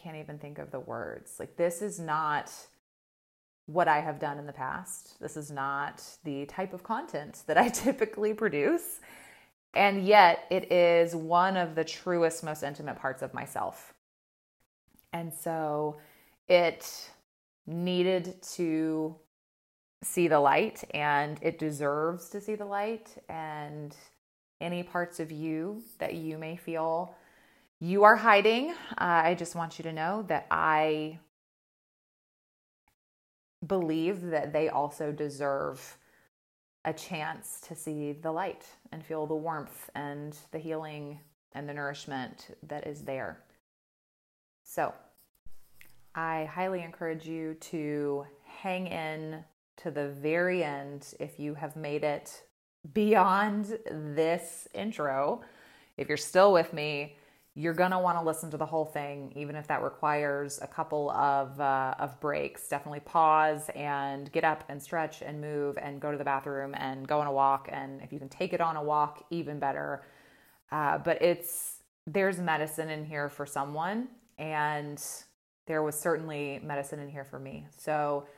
can't 0.08 0.20
even 0.22 0.38
think 0.38 0.58
of 0.58 0.70
the 0.70 0.80
words. 0.80 1.34
Like, 1.38 1.56
this 1.56 1.82
is 1.82 2.00
not 2.00 2.50
what 3.66 3.88
I 3.88 4.00
have 4.00 4.18
done 4.18 4.38
in 4.38 4.46
the 4.46 4.54
past. 4.54 5.20
This 5.20 5.36
is 5.36 5.50
not 5.50 6.02
the 6.24 6.46
type 6.46 6.72
of 6.72 6.82
content 6.82 7.42
that 7.46 7.58
I 7.58 7.68
typically 7.68 8.32
produce. 8.32 9.00
And 9.74 10.06
yet, 10.06 10.46
it 10.50 10.72
is 10.72 11.14
one 11.14 11.58
of 11.58 11.74
the 11.74 11.84
truest, 11.84 12.42
most 12.42 12.62
intimate 12.62 12.96
parts 12.96 13.20
of 13.20 13.34
myself. 13.34 13.92
And 15.12 15.32
so 15.32 15.98
it 16.48 17.10
needed 17.66 18.40
to 18.54 19.14
see 20.02 20.26
the 20.26 20.40
light 20.40 20.84
and 20.94 21.38
it 21.42 21.58
deserves 21.58 22.30
to 22.30 22.40
see 22.40 22.54
the 22.54 22.64
light. 22.64 23.10
And 23.28 23.94
any 24.58 24.82
parts 24.82 25.20
of 25.20 25.30
you 25.30 25.82
that 25.98 26.14
you 26.14 26.38
may 26.38 26.56
feel 26.56 27.14
you 27.80 28.04
are 28.04 28.16
hiding, 28.16 28.70
uh, 28.70 28.74
I 28.98 29.34
just 29.34 29.54
want 29.54 29.78
you 29.78 29.84
to 29.84 29.92
know 29.92 30.24
that 30.28 30.46
I 30.50 31.18
believe 33.66 34.22
that 34.22 34.52
they 34.52 34.68
also 34.68 35.12
deserve 35.12 35.96
a 36.84 36.92
chance 36.92 37.60
to 37.68 37.74
see 37.74 38.12
the 38.12 38.32
light 38.32 38.66
and 38.92 39.04
feel 39.04 39.26
the 39.26 39.34
warmth 39.34 39.90
and 39.94 40.36
the 40.52 40.58
healing 40.58 41.20
and 41.52 41.68
the 41.68 41.74
nourishment 41.74 42.56
that 42.66 42.86
is 42.86 43.02
there. 43.02 43.40
So, 44.64 44.92
I 46.14 46.46
highly 46.46 46.82
encourage 46.82 47.26
you 47.26 47.54
to 47.54 48.26
hang 48.44 48.88
in 48.88 49.44
to 49.78 49.90
the 49.90 50.08
very 50.08 50.64
end 50.64 51.14
if 51.20 51.38
you 51.38 51.54
have 51.54 51.76
made 51.76 52.02
it 52.02 52.42
beyond 52.92 53.78
this 53.90 54.66
intro. 54.74 55.42
If 55.96 56.08
you're 56.08 56.16
still 56.16 56.52
with 56.52 56.72
me, 56.72 57.17
you're 57.58 57.74
going 57.74 57.90
to 57.90 57.98
want 57.98 58.16
to 58.16 58.24
listen 58.24 58.52
to 58.52 58.56
the 58.56 58.64
whole 58.64 58.84
thing, 58.84 59.32
even 59.34 59.56
if 59.56 59.66
that 59.66 59.82
requires 59.82 60.60
a 60.62 60.66
couple 60.68 61.10
of, 61.10 61.60
uh, 61.60 61.92
of 61.98 62.20
breaks. 62.20 62.68
Definitely 62.68 63.00
pause 63.00 63.68
and 63.74 64.30
get 64.30 64.44
up 64.44 64.62
and 64.68 64.80
stretch 64.80 65.22
and 65.22 65.40
move 65.40 65.76
and 65.76 66.00
go 66.00 66.12
to 66.12 66.16
the 66.16 66.22
bathroom 66.22 66.72
and 66.78 67.08
go 67.08 67.18
on 67.18 67.26
a 67.26 67.32
walk. 67.32 67.68
And 67.72 68.00
if 68.00 68.12
you 68.12 68.20
can 68.20 68.28
take 68.28 68.52
it 68.52 68.60
on 68.60 68.76
a 68.76 68.82
walk, 68.82 69.24
even 69.30 69.58
better. 69.58 70.04
Uh, 70.70 70.98
but 70.98 71.20
it's, 71.20 71.82
there's 72.06 72.38
medicine 72.38 72.90
in 72.90 73.04
here 73.04 73.28
for 73.28 73.44
someone. 73.44 74.06
And 74.38 75.02
there 75.66 75.82
was 75.82 75.98
certainly 75.98 76.60
medicine 76.62 77.00
in 77.00 77.08
here 77.08 77.24
for 77.24 77.40
me. 77.40 77.66
So, 77.76 78.28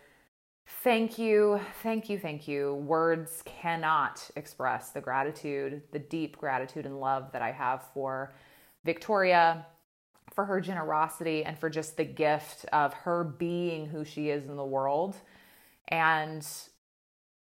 thank 0.83 1.19
you, 1.19 1.61
thank 1.83 2.09
you, 2.09 2.19
thank 2.19 2.49
you. 2.49 2.77
Words 2.77 3.43
cannot 3.45 4.31
express 4.35 4.91
the 4.93 5.03
gratitude, 5.03 5.83
the 5.93 5.99
deep 5.99 6.39
gratitude 6.39 6.87
and 6.87 7.01
love 7.01 7.33
that 7.33 7.43
I 7.43 7.53
have 7.53 7.85
for 7.93 8.33
Victoria, 8.85 9.67
for 10.33 10.45
her 10.45 10.61
generosity, 10.61 11.45
and 11.45 11.59
for 11.59 11.69
just 11.69 11.97
the 11.97 12.05
gift 12.05 12.65
of 12.73 12.95
her 12.95 13.25
being 13.25 13.87
who 13.87 14.05
she 14.05 14.31
is 14.31 14.47
in 14.47 14.57
the 14.57 14.65
world. 14.65 15.17
And 15.89 16.47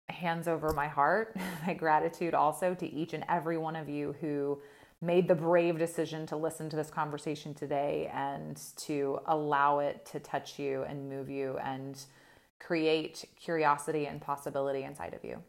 hands 0.09 0.49
over 0.49 0.72
my 0.72 0.88
heart, 0.88 1.37
my 1.66 1.75
gratitude 1.75 2.35
also 2.35 2.75
to 2.75 2.87
each 2.87 3.12
and 3.12 3.25
every 3.29 3.59
one 3.59 3.77
of 3.77 3.88
you 3.88 4.14
who 4.20 4.61
made 5.03 5.29
the 5.29 5.35
brave 5.35 5.79
decision 5.79 6.27
to 6.27 6.37
listen 6.37 6.70
to 6.70 6.77
this 6.77 6.90
conversation 6.90 7.53
today 7.53 8.11
and 8.14 8.61
to 8.77 9.18
allow 9.27 9.81
it 9.81 10.07
to 10.07 10.18
touch 10.20 10.59
you 10.59 10.85
and 10.85 11.09
move 11.09 11.29
you 11.29 11.59
and 11.59 12.05
create 12.59 13.25
curiosity 13.38 14.07
and 14.07 14.20
possibility 14.20 14.85
inside 14.85 15.12
of 15.12 15.22
you. 15.22 15.42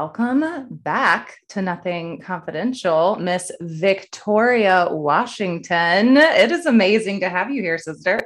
Welcome 0.00 0.66
back 0.70 1.40
to 1.46 1.60
Nothing 1.60 2.22
Confidential, 2.22 3.16
Miss 3.16 3.52
Victoria 3.60 4.88
Washington. 4.90 6.16
It 6.16 6.50
is 6.50 6.64
amazing 6.64 7.20
to 7.20 7.28
have 7.28 7.50
you 7.50 7.60
here, 7.60 7.76
sister. 7.76 8.18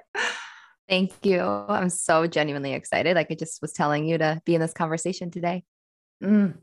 Thank 0.88 1.10
you. 1.24 1.40
I'm 1.40 1.90
so 1.90 2.28
genuinely 2.28 2.74
excited. 2.74 3.16
Like 3.16 3.26
I 3.32 3.34
just 3.34 3.60
was 3.60 3.72
telling 3.72 4.06
you 4.06 4.18
to 4.18 4.40
be 4.44 4.54
in 4.54 4.60
this 4.60 4.72
conversation 4.72 5.32
today. 5.32 5.64
Mm. 6.22 6.54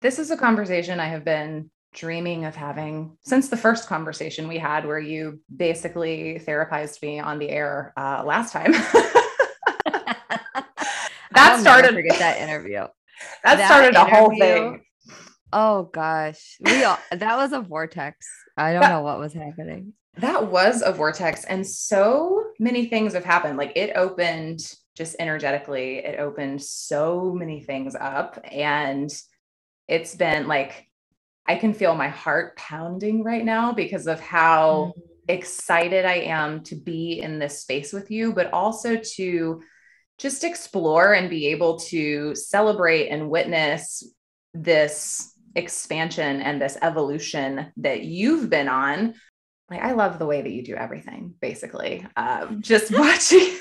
This 0.00 0.20
is 0.20 0.30
a 0.30 0.36
conversation 0.36 1.00
I 1.00 1.08
have 1.08 1.24
been 1.24 1.68
dreaming 1.92 2.44
of 2.44 2.54
having 2.54 3.18
since 3.22 3.48
the 3.48 3.56
first 3.56 3.88
conversation 3.88 4.46
we 4.46 4.58
had, 4.58 4.86
where 4.86 5.00
you 5.00 5.40
basically 5.56 6.40
therapized 6.46 7.02
me 7.02 7.18
on 7.18 7.40
the 7.40 7.48
air 7.48 7.92
uh, 7.96 8.22
last 8.24 8.52
time. 8.52 8.70
that 11.32 11.58
started. 11.58 11.94
forget 11.94 12.20
that 12.20 12.38
interview 12.40 12.86
that, 13.44 13.56
that 13.56 13.66
started 13.66 13.94
a 13.94 14.04
whole 14.04 14.30
thing. 14.30 14.82
Oh 15.52 15.84
gosh. 15.92 16.56
We 16.60 16.84
all, 16.84 16.98
that 17.10 17.36
was 17.36 17.52
a 17.52 17.60
vortex. 17.60 18.26
I 18.56 18.72
don't 18.72 18.82
that, 18.82 18.90
know 18.90 19.02
what 19.02 19.18
was 19.18 19.32
happening. 19.32 19.94
That 20.18 20.50
was 20.50 20.82
a 20.82 20.92
vortex. 20.92 21.44
And 21.44 21.66
so 21.66 22.44
many 22.58 22.86
things 22.86 23.14
have 23.14 23.24
happened. 23.24 23.58
Like 23.58 23.72
it 23.76 23.96
opened 23.96 24.60
just 24.96 25.16
energetically, 25.18 25.98
it 25.98 26.18
opened 26.18 26.62
so 26.62 27.32
many 27.32 27.62
things 27.62 27.94
up. 27.94 28.38
And 28.50 29.10
it's 29.88 30.14
been 30.14 30.46
like, 30.46 30.86
I 31.46 31.56
can 31.56 31.72
feel 31.72 31.94
my 31.94 32.08
heart 32.08 32.56
pounding 32.56 33.24
right 33.24 33.44
now 33.44 33.72
because 33.72 34.06
of 34.06 34.20
how 34.20 34.92
mm. 34.96 35.02
excited 35.26 36.04
I 36.04 36.16
am 36.16 36.62
to 36.64 36.76
be 36.76 37.20
in 37.20 37.38
this 37.38 37.60
space 37.60 37.92
with 37.92 38.10
you, 38.10 38.32
but 38.32 38.52
also 38.52 39.00
to 39.16 39.62
just 40.20 40.44
explore 40.44 41.14
and 41.14 41.30
be 41.30 41.46
able 41.46 41.78
to 41.78 42.34
celebrate 42.34 43.08
and 43.08 43.30
witness 43.30 44.04
this 44.52 45.32
expansion 45.54 46.42
and 46.42 46.60
this 46.60 46.76
evolution 46.82 47.72
that 47.78 48.02
you've 48.02 48.50
been 48.50 48.68
on. 48.68 49.14
Like, 49.70 49.80
I 49.80 49.92
love 49.92 50.18
the 50.18 50.26
way 50.26 50.42
that 50.42 50.50
you 50.50 50.62
do 50.62 50.74
everything, 50.74 51.34
basically. 51.40 52.06
Um, 52.16 52.60
just 52.60 52.90
watching, 52.90 53.56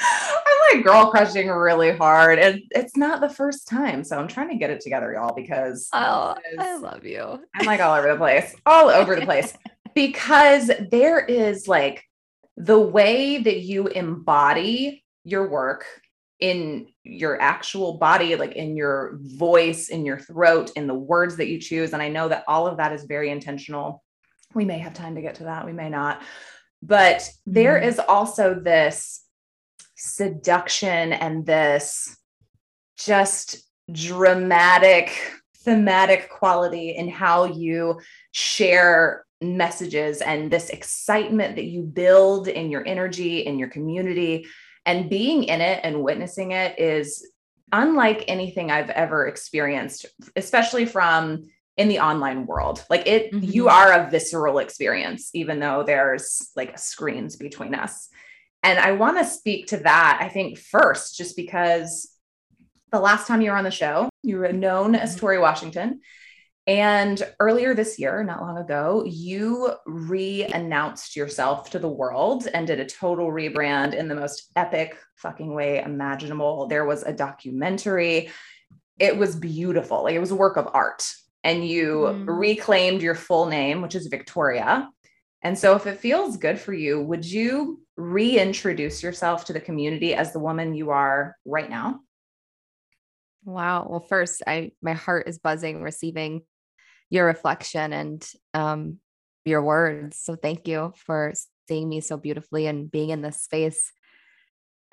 I'm 0.00 0.76
like 0.76 0.82
girl 0.82 1.10
crushing 1.10 1.48
really 1.48 1.94
hard. 1.94 2.38
And 2.38 2.62
it's 2.70 2.96
not 2.96 3.20
the 3.20 3.28
first 3.28 3.68
time. 3.68 4.02
So 4.02 4.18
I'm 4.18 4.28
trying 4.28 4.48
to 4.48 4.56
get 4.56 4.70
it 4.70 4.80
together, 4.80 5.12
y'all, 5.12 5.34
because 5.34 5.90
oh, 5.92 6.36
I 6.58 6.78
love 6.78 7.04
you. 7.04 7.38
I'm 7.54 7.66
like 7.66 7.80
all 7.80 7.94
over 7.94 8.08
the 8.08 8.16
place, 8.16 8.56
all 8.64 8.88
over 8.88 9.14
the 9.14 9.26
place, 9.26 9.52
because 9.94 10.70
there 10.90 11.22
is 11.22 11.68
like 11.68 12.02
the 12.56 12.80
way 12.80 13.42
that 13.42 13.60
you 13.60 13.88
embody 13.88 15.04
your 15.28 15.48
work 15.48 15.84
in 16.40 16.86
your 17.02 17.40
actual 17.40 17.98
body, 17.98 18.36
like 18.36 18.52
in 18.52 18.76
your 18.76 19.18
voice, 19.20 19.88
in 19.88 20.06
your 20.06 20.18
throat, 20.18 20.70
in 20.76 20.86
the 20.86 20.94
words 20.94 21.36
that 21.36 21.48
you 21.48 21.58
choose. 21.58 21.92
And 21.92 22.02
I 22.02 22.08
know 22.08 22.28
that 22.28 22.44
all 22.46 22.66
of 22.66 22.76
that 22.76 22.92
is 22.92 23.04
very 23.04 23.30
intentional. 23.30 24.04
We 24.54 24.64
may 24.64 24.78
have 24.78 24.94
time 24.94 25.16
to 25.16 25.22
get 25.22 25.36
to 25.36 25.44
that, 25.44 25.66
we 25.66 25.72
may 25.72 25.90
not. 25.90 26.22
But 26.82 27.28
there 27.44 27.74
mm-hmm. 27.74 27.88
is 27.88 27.98
also 27.98 28.54
this 28.54 29.24
seduction 29.96 31.12
and 31.12 31.44
this 31.44 32.16
just 32.96 33.64
dramatic 33.90 35.18
thematic 35.64 36.30
quality 36.30 36.90
in 36.90 37.08
how 37.08 37.44
you 37.44 38.00
share 38.30 39.24
messages 39.40 40.20
and 40.20 40.50
this 40.50 40.70
excitement 40.70 41.56
that 41.56 41.64
you 41.64 41.82
build 41.82 42.48
in 42.48 42.70
your 42.70 42.86
energy 42.86 43.40
in 43.40 43.58
your 43.58 43.68
community 43.68 44.46
and 44.88 45.10
being 45.10 45.44
in 45.44 45.60
it 45.60 45.80
and 45.84 46.02
witnessing 46.02 46.52
it 46.52 46.78
is 46.78 47.30
unlike 47.72 48.24
anything 48.26 48.70
I've 48.70 48.88
ever 48.88 49.26
experienced, 49.26 50.06
especially 50.34 50.86
from 50.86 51.44
in 51.76 51.88
the 51.88 52.00
online 52.00 52.46
world. 52.46 52.82
Like 52.88 53.06
it, 53.06 53.30
mm-hmm. 53.30 53.44
you 53.44 53.68
are 53.68 53.92
a 53.92 54.10
visceral 54.10 54.60
experience, 54.60 55.28
even 55.34 55.60
though 55.60 55.82
there's 55.82 56.50
like 56.56 56.78
screens 56.78 57.36
between 57.36 57.74
us. 57.74 58.08
And 58.62 58.78
I 58.78 58.92
want 58.92 59.18
to 59.18 59.26
speak 59.26 59.66
to 59.68 59.76
that, 59.76 60.20
I 60.22 60.30
think, 60.30 60.56
first, 60.58 61.18
just 61.18 61.36
because 61.36 62.10
the 62.90 62.98
last 62.98 63.26
time 63.26 63.42
you 63.42 63.50
were 63.50 63.58
on 63.58 63.64
the 63.64 63.70
show, 63.70 64.08
you 64.22 64.38
were 64.38 64.54
known 64.54 64.94
as 64.94 65.10
mm-hmm. 65.10 65.20
Tori 65.20 65.38
Washington. 65.38 66.00
And 66.68 67.22
earlier 67.40 67.72
this 67.72 67.98
year, 67.98 68.22
not 68.22 68.42
long 68.42 68.58
ago, 68.58 69.02
you 69.06 69.72
re 69.86 70.44
announced 70.44 71.16
yourself 71.16 71.70
to 71.70 71.78
the 71.78 71.88
world 71.88 72.46
and 72.52 72.66
did 72.66 72.78
a 72.78 72.84
total 72.84 73.32
rebrand 73.32 73.94
in 73.94 74.06
the 74.06 74.14
most 74.14 74.50
epic 74.54 74.98
fucking 75.16 75.54
way 75.54 75.82
imaginable. 75.82 76.66
There 76.66 76.84
was 76.84 77.04
a 77.04 77.12
documentary. 77.12 78.28
It 78.98 79.16
was 79.16 79.34
beautiful. 79.34 80.02
Like 80.02 80.14
it 80.14 80.20
was 80.20 80.30
a 80.30 80.36
work 80.36 80.58
of 80.58 80.68
art. 80.74 81.10
And 81.42 81.66
you 81.66 82.00
mm. 82.00 82.24
reclaimed 82.38 83.00
your 83.00 83.14
full 83.14 83.46
name, 83.46 83.80
which 83.80 83.94
is 83.94 84.08
Victoria. 84.08 84.90
And 85.40 85.56
so, 85.56 85.74
if 85.74 85.86
it 85.86 86.00
feels 86.00 86.36
good 86.36 86.60
for 86.60 86.74
you, 86.74 87.00
would 87.00 87.24
you 87.24 87.80
reintroduce 87.96 89.02
yourself 89.02 89.46
to 89.46 89.54
the 89.54 89.60
community 89.60 90.14
as 90.14 90.34
the 90.34 90.38
woman 90.38 90.74
you 90.74 90.90
are 90.90 91.34
right 91.46 91.70
now? 91.70 92.00
Wow. 93.44 93.86
Well, 93.88 94.00
first, 94.00 94.42
I 94.46 94.72
my 94.82 94.92
heart 94.92 95.28
is 95.28 95.38
buzzing 95.38 95.82
receiving 95.82 96.42
your 97.10 97.26
reflection 97.26 97.92
and 97.92 98.28
um, 98.54 98.98
your 99.44 99.62
words. 99.62 100.18
So 100.18 100.36
thank 100.36 100.68
you 100.68 100.92
for 100.96 101.32
seeing 101.66 101.88
me 101.88 102.00
so 102.00 102.16
beautifully 102.16 102.66
and 102.66 102.90
being 102.90 103.10
in 103.10 103.22
this 103.22 103.40
space. 103.42 103.92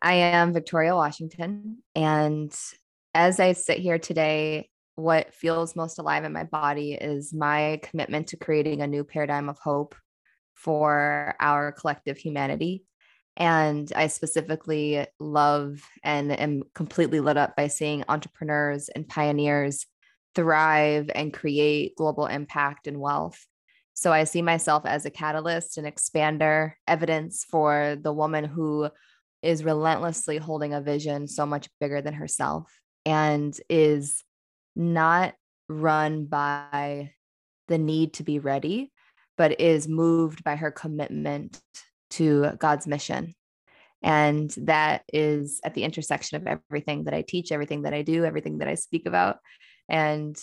I 0.01 0.13
am 0.13 0.53
Victoria 0.53 0.95
Washington. 0.95 1.79
And 1.95 2.55
as 3.13 3.39
I 3.39 3.53
sit 3.53 3.79
here 3.79 3.97
today, 3.97 4.69
what 4.95 5.33
feels 5.33 5.75
most 5.75 5.99
alive 5.99 6.23
in 6.23 6.31
my 6.31 6.43
body 6.43 6.93
is 6.93 7.33
my 7.33 7.79
commitment 7.83 8.27
to 8.27 8.37
creating 8.37 8.81
a 8.81 8.87
new 8.87 9.03
paradigm 9.03 9.49
of 9.49 9.59
hope 9.59 9.95
for 10.53 11.35
our 11.39 11.71
collective 11.73 12.17
humanity. 12.17 12.83
And 13.37 13.91
I 13.93 14.07
specifically 14.07 15.05
love 15.19 15.81
and 16.03 16.31
am 16.31 16.63
completely 16.73 17.19
lit 17.19 17.35
up 17.35 17.55
by 17.57 17.67
seeing 17.67 18.05
entrepreneurs 18.07 18.87
and 18.87 19.07
pioneers 19.07 19.85
thrive 20.35 21.09
and 21.15 21.33
create 21.33 21.95
global 21.95 22.27
impact 22.27 22.87
and 22.87 22.99
wealth. 22.99 23.45
So 23.93 24.11
I 24.11 24.25
see 24.25 24.41
myself 24.41 24.85
as 24.85 25.05
a 25.05 25.09
catalyst 25.09 25.77
and 25.77 25.87
expander, 25.87 26.73
evidence 26.87 27.45
for 27.49 27.97
the 27.99 28.13
woman 28.13 28.43
who 28.43 28.89
is 29.41 29.63
relentlessly 29.63 30.37
holding 30.37 30.73
a 30.73 30.81
vision 30.81 31.27
so 31.27 31.45
much 31.45 31.69
bigger 31.79 32.01
than 32.01 32.13
herself 32.13 32.69
and 33.05 33.57
is 33.69 34.23
not 34.75 35.33
run 35.69 36.25
by 36.25 37.11
the 37.67 37.77
need 37.77 38.13
to 38.15 38.23
be 38.23 38.39
ready, 38.39 38.91
but 39.37 39.61
is 39.61 39.87
moved 39.87 40.43
by 40.43 40.55
her 40.55 40.71
commitment 40.71 41.59
to 42.09 42.51
God's 42.59 42.87
mission. 42.87 43.33
And 44.01 44.53
that 44.57 45.03
is 45.11 45.61
at 45.63 45.73
the 45.73 45.83
intersection 45.83 46.37
of 46.37 46.59
everything 46.69 47.05
that 47.05 47.13
I 47.13 47.21
teach, 47.21 47.51
everything 47.51 47.83
that 47.83 47.93
I 47.93 48.01
do, 48.01 48.25
everything 48.25 48.59
that 48.59 48.67
I 48.67 48.75
speak 48.75 49.05
about. 49.07 49.37
And 49.89 50.37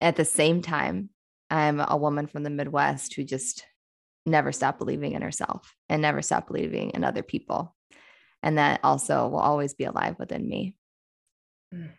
at 0.00 0.16
the 0.16 0.24
same 0.24 0.62
time, 0.62 1.10
I'm 1.50 1.80
a 1.80 1.96
woman 1.96 2.26
from 2.26 2.42
the 2.42 2.50
Midwest 2.50 3.14
who 3.14 3.24
just 3.24 3.64
never 4.26 4.52
stopped 4.52 4.78
believing 4.78 5.12
in 5.12 5.22
herself 5.22 5.74
and 5.88 6.00
never 6.00 6.22
stopped 6.22 6.48
believing 6.48 6.90
in 6.90 7.04
other 7.04 7.22
people. 7.22 7.74
And 8.42 8.58
that 8.58 8.80
also 8.82 9.28
will 9.28 9.40
always 9.40 9.74
be 9.74 9.84
alive 9.84 10.16
within 10.18 10.48
me. 10.48 10.74
Mm. 11.74 11.90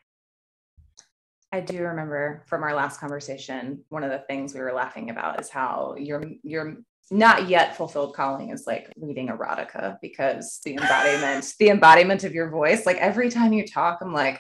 I 1.54 1.60
do 1.60 1.84
remember 1.84 2.44
from 2.48 2.64
our 2.64 2.74
last 2.74 3.00
conversation, 3.00 3.84
one 3.90 4.04
of 4.04 4.10
the 4.10 4.24
things 4.28 4.54
we 4.54 4.62
were 4.62 4.72
laughing 4.72 5.10
about 5.10 5.42
is 5.42 5.50
how 5.50 5.96
your 5.98 6.24
your 6.44 6.78
not 7.10 7.50
yet 7.50 7.76
fulfilled 7.76 8.16
calling 8.16 8.52
is 8.52 8.66
like 8.66 8.90
reading 8.96 9.28
erotica 9.28 9.98
because 10.02 10.62
the 10.64 10.76
embodiment, 10.76 11.54
the 11.60 11.70
embodiment 11.70 12.24
of 12.24 12.34
your 12.34 12.50
voice, 12.50 12.86
like 12.86 12.96
every 12.98 13.30
time 13.30 13.52
you 13.52 13.68
talk, 13.68 14.00
I'm 14.02 14.14
like, 14.14 14.40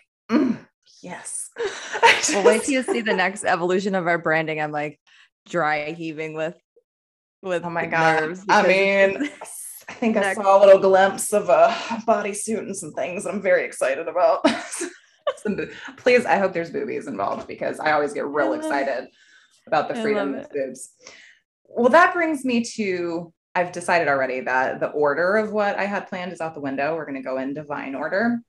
yes. 1.02 1.50
Well, 2.30 2.44
wait 2.44 2.64
till 2.64 2.76
you 2.76 2.84
see 2.84 3.02
the 3.02 3.16
next 3.16 3.44
evolution 3.44 3.96
of 3.96 4.06
our 4.06 4.20
branding. 4.20 4.62
I'm 4.62 4.72
like 4.72 5.00
dry 5.48 5.92
heaving 5.92 6.36
with 6.36 6.56
with 7.42 7.66
oh 7.66 7.70
my 7.72 7.88
god. 7.88 8.38
I 8.48 8.68
mean, 8.68 9.30
I 9.90 9.94
think 9.94 10.16
next... 10.16 10.38
I 10.38 10.42
saw 10.44 10.58
a 10.58 10.62
little 10.64 10.80
glimpse 10.80 11.34
of 11.34 11.50
a 11.50 11.70
bodysuit 12.08 12.60
and 12.60 12.78
some 12.78 12.94
things 12.94 13.26
I'm 13.26 13.42
very 13.42 13.66
excited 13.66 14.08
about. 14.08 14.46
please, 15.98 16.26
I 16.26 16.38
hope 16.38 16.54
there's 16.54 16.70
boobies 16.70 17.08
involved 17.08 17.48
because 17.48 17.80
I 17.80 17.94
always 17.94 18.14
get 18.14 18.28
real 18.28 18.54
excited 18.54 19.08
about 19.66 19.88
the 19.88 19.96
freedom 19.96 20.36
of 20.36 20.50
boobs. 20.52 20.92
Well, 21.66 21.90
that 21.90 22.14
brings 22.14 22.46
me 22.46 22.64
to 22.76 23.34
I've 23.54 23.72
decided 23.72 24.08
already 24.08 24.42
that 24.42 24.80
the 24.80 24.90
order 24.90 25.36
of 25.36 25.52
what 25.52 25.78
I 25.78 25.86
had 25.86 26.08
planned 26.08 26.32
is 26.32 26.40
out 26.40 26.54
the 26.54 26.62
window. 26.62 26.96
We're 26.96 27.06
going 27.06 27.22
to 27.22 27.28
go 27.28 27.38
in 27.38 27.54
divine 27.54 27.96
order 27.96 28.40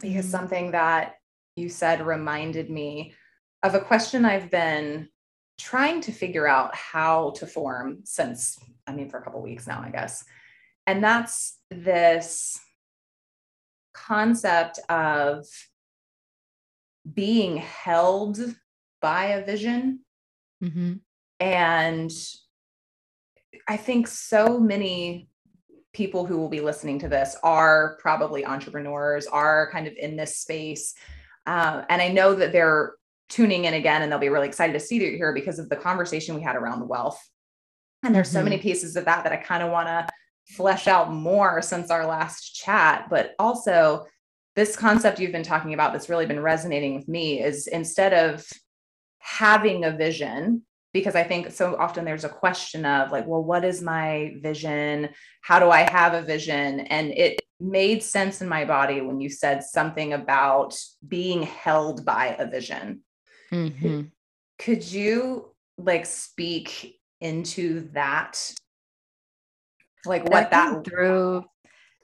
because 0.00 0.24
mm-hmm. 0.24 0.30
something 0.30 0.70
that 0.72 1.14
you 1.56 1.68
said 1.68 2.06
reminded 2.06 2.70
me 2.70 3.14
of 3.62 3.74
a 3.74 3.80
question 3.80 4.24
I've 4.24 4.50
been 4.50 5.08
trying 5.58 6.00
to 6.02 6.12
figure 6.12 6.46
out 6.46 6.74
how 6.74 7.30
to 7.36 7.46
form 7.46 8.00
since, 8.04 8.58
I 8.86 8.92
mean, 8.92 9.08
for 9.08 9.18
a 9.18 9.22
couple 9.22 9.42
weeks 9.42 9.66
now, 9.66 9.82
I 9.84 9.90
guess. 9.90 10.24
And 10.86 11.04
that's 11.04 11.58
this 11.70 12.58
concept 13.94 14.80
of 14.88 15.46
being 17.14 17.58
held 17.58 18.38
by 19.00 19.26
a 19.26 19.44
vision. 19.44 20.00
Mm-hmm. 20.62 20.94
And 21.40 22.10
I 23.68 23.76
think 23.76 24.08
so 24.08 24.58
many 24.58 25.28
people 25.92 26.24
who 26.24 26.38
will 26.38 26.48
be 26.48 26.60
listening 26.60 26.98
to 27.00 27.08
this 27.08 27.36
are 27.42 27.98
probably 28.00 28.46
entrepreneurs, 28.46 29.26
are 29.26 29.70
kind 29.70 29.86
of 29.86 29.94
in 29.96 30.16
this 30.16 30.38
space. 30.38 30.94
Uh, 31.46 31.82
and 31.88 32.00
I 32.00 32.08
know 32.08 32.34
that 32.34 32.52
they're 32.52 32.94
tuning 33.28 33.64
in 33.64 33.74
again 33.74 34.02
and 34.02 34.12
they'll 34.12 34.18
be 34.18 34.28
really 34.28 34.48
excited 34.48 34.74
to 34.74 34.80
see 34.80 34.96
you 34.96 35.16
here 35.16 35.32
because 35.32 35.58
of 35.58 35.68
the 35.68 35.76
conversation 35.76 36.34
we 36.34 36.42
had 36.42 36.56
around 36.56 36.86
wealth. 36.88 37.20
And 38.02 38.14
there's 38.14 38.28
mm-hmm. 38.28 38.38
so 38.38 38.44
many 38.44 38.58
pieces 38.58 38.96
of 38.96 39.04
that 39.06 39.24
that 39.24 39.32
I 39.32 39.36
kind 39.36 39.62
of 39.62 39.70
want 39.70 39.88
to 39.88 40.06
flesh 40.48 40.86
out 40.86 41.12
more 41.12 41.62
since 41.62 41.90
our 41.90 42.06
last 42.06 42.54
chat. 42.54 43.06
But 43.08 43.34
also, 43.38 44.06
this 44.54 44.76
concept 44.76 45.18
you've 45.18 45.32
been 45.32 45.42
talking 45.42 45.72
about 45.72 45.92
that's 45.92 46.10
really 46.10 46.26
been 46.26 46.40
resonating 46.40 46.94
with 46.94 47.08
me 47.08 47.42
is 47.42 47.66
instead 47.68 48.12
of 48.12 48.44
having 49.18 49.84
a 49.84 49.90
vision 49.90 50.62
because 50.92 51.14
I 51.14 51.22
think 51.22 51.52
so 51.52 51.76
often 51.76 52.04
there's 52.04 52.24
a 52.24 52.28
question 52.28 52.84
of 52.84 53.10
like, 53.10 53.26
well, 53.26 53.42
what 53.42 53.64
is 53.64 53.80
my 53.80 54.34
vision? 54.42 55.08
How 55.40 55.58
do 55.58 55.70
I 55.70 55.90
have 55.90 56.12
a 56.12 56.22
vision? 56.22 56.80
And 56.80 57.12
it 57.12 57.40
made 57.60 58.02
sense 58.02 58.42
in 58.42 58.48
my 58.48 58.64
body 58.64 59.00
when 59.00 59.20
you 59.20 59.28
said 59.30 59.62
something 59.62 60.12
about 60.12 60.76
being 61.06 61.42
held 61.42 62.04
by 62.04 62.36
a 62.38 62.46
vision. 62.46 63.02
Mm-hmm. 63.52 64.02
Could 64.58 64.90
you 64.90 65.54
like 65.78 66.06
speak 66.06 66.98
into 67.20 67.88
that? 67.92 68.52
Like 70.04 70.24
what 70.24 70.50
that, 70.50 70.72
that 70.72 70.84
through 70.84 71.44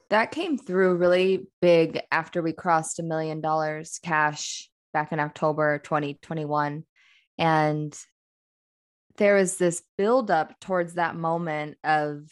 that 0.09 0.31
came 0.31 0.57
through 0.57 0.95
really 0.95 1.47
big 1.61 2.01
after 2.11 2.41
we 2.41 2.53
crossed 2.53 2.99
a 2.99 3.03
million 3.03 3.41
dollars 3.41 3.99
cash 4.01 4.69
back 4.93 5.11
in 5.11 5.19
October 5.19 5.79
2021. 5.79 6.83
And 7.37 7.97
there 9.17 9.35
was 9.35 9.57
this 9.57 9.83
buildup 9.97 10.59
towards 10.59 10.95
that 10.95 11.15
moment 11.15 11.77
of 11.83 12.23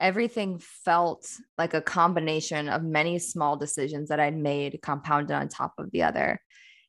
everything 0.00 0.58
felt 0.58 1.28
like 1.56 1.74
a 1.74 1.80
combination 1.80 2.68
of 2.68 2.82
many 2.82 3.18
small 3.18 3.56
decisions 3.56 4.08
that 4.08 4.20
I'd 4.20 4.36
made 4.36 4.80
compounded 4.82 5.34
on 5.34 5.48
top 5.48 5.74
of 5.78 5.90
the 5.90 6.02
other. 6.02 6.40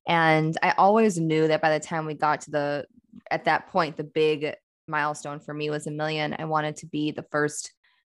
And 0.08 0.56
I 0.62 0.72
always 0.72 1.18
knew 1.18 1.48
that 1.48 1.62
by 1.62 1.78
the 1.78 1.86
time 1.86 2.06
we 2.06 2.14
got 2.14 2.42
to 2.42 2.52
the, 2.52 2.86
at 3.30 3.46
that 3.46 3.68
point, 3.68 3.98
the 3.98 4.04
big 4.04 4.54
milestone 4.88 5.40
for 5.40 5.54
me 5.54 5.70
was 5.70 5.88
a 5.88 5.92
million. 5.92 6.36
I 6.38 6.46
wanted 6.46 6.78
to 6.78 6.86
be 6.86 7.12
the 7.12 7.26
first 7.32 7.74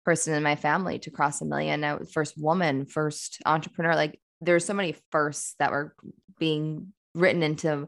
person 0.05 0.33
in 0.33 0.43
my 0.43 0.55
family 0.55 0.99
to 0.99 1.11
cross 1.11 1.41
a 1.41 1.45
million. 1.45 1.83
I 1.83 1.95
was 1.95 2.11
first 2.11 2.35
woman, 2.37 2.85
first 2.85 3.41
entrepreneur. 3.45 3.95
Like 3.95 4.19
there's 4.41 4.65
so 4.65 4.73
many 4.73 4.95
firsts 5.11 5.55
that 5.59 5.71
were 5.71 5.95
being 6.39 6.93
written 7.13 7.43
into 7.43 7.87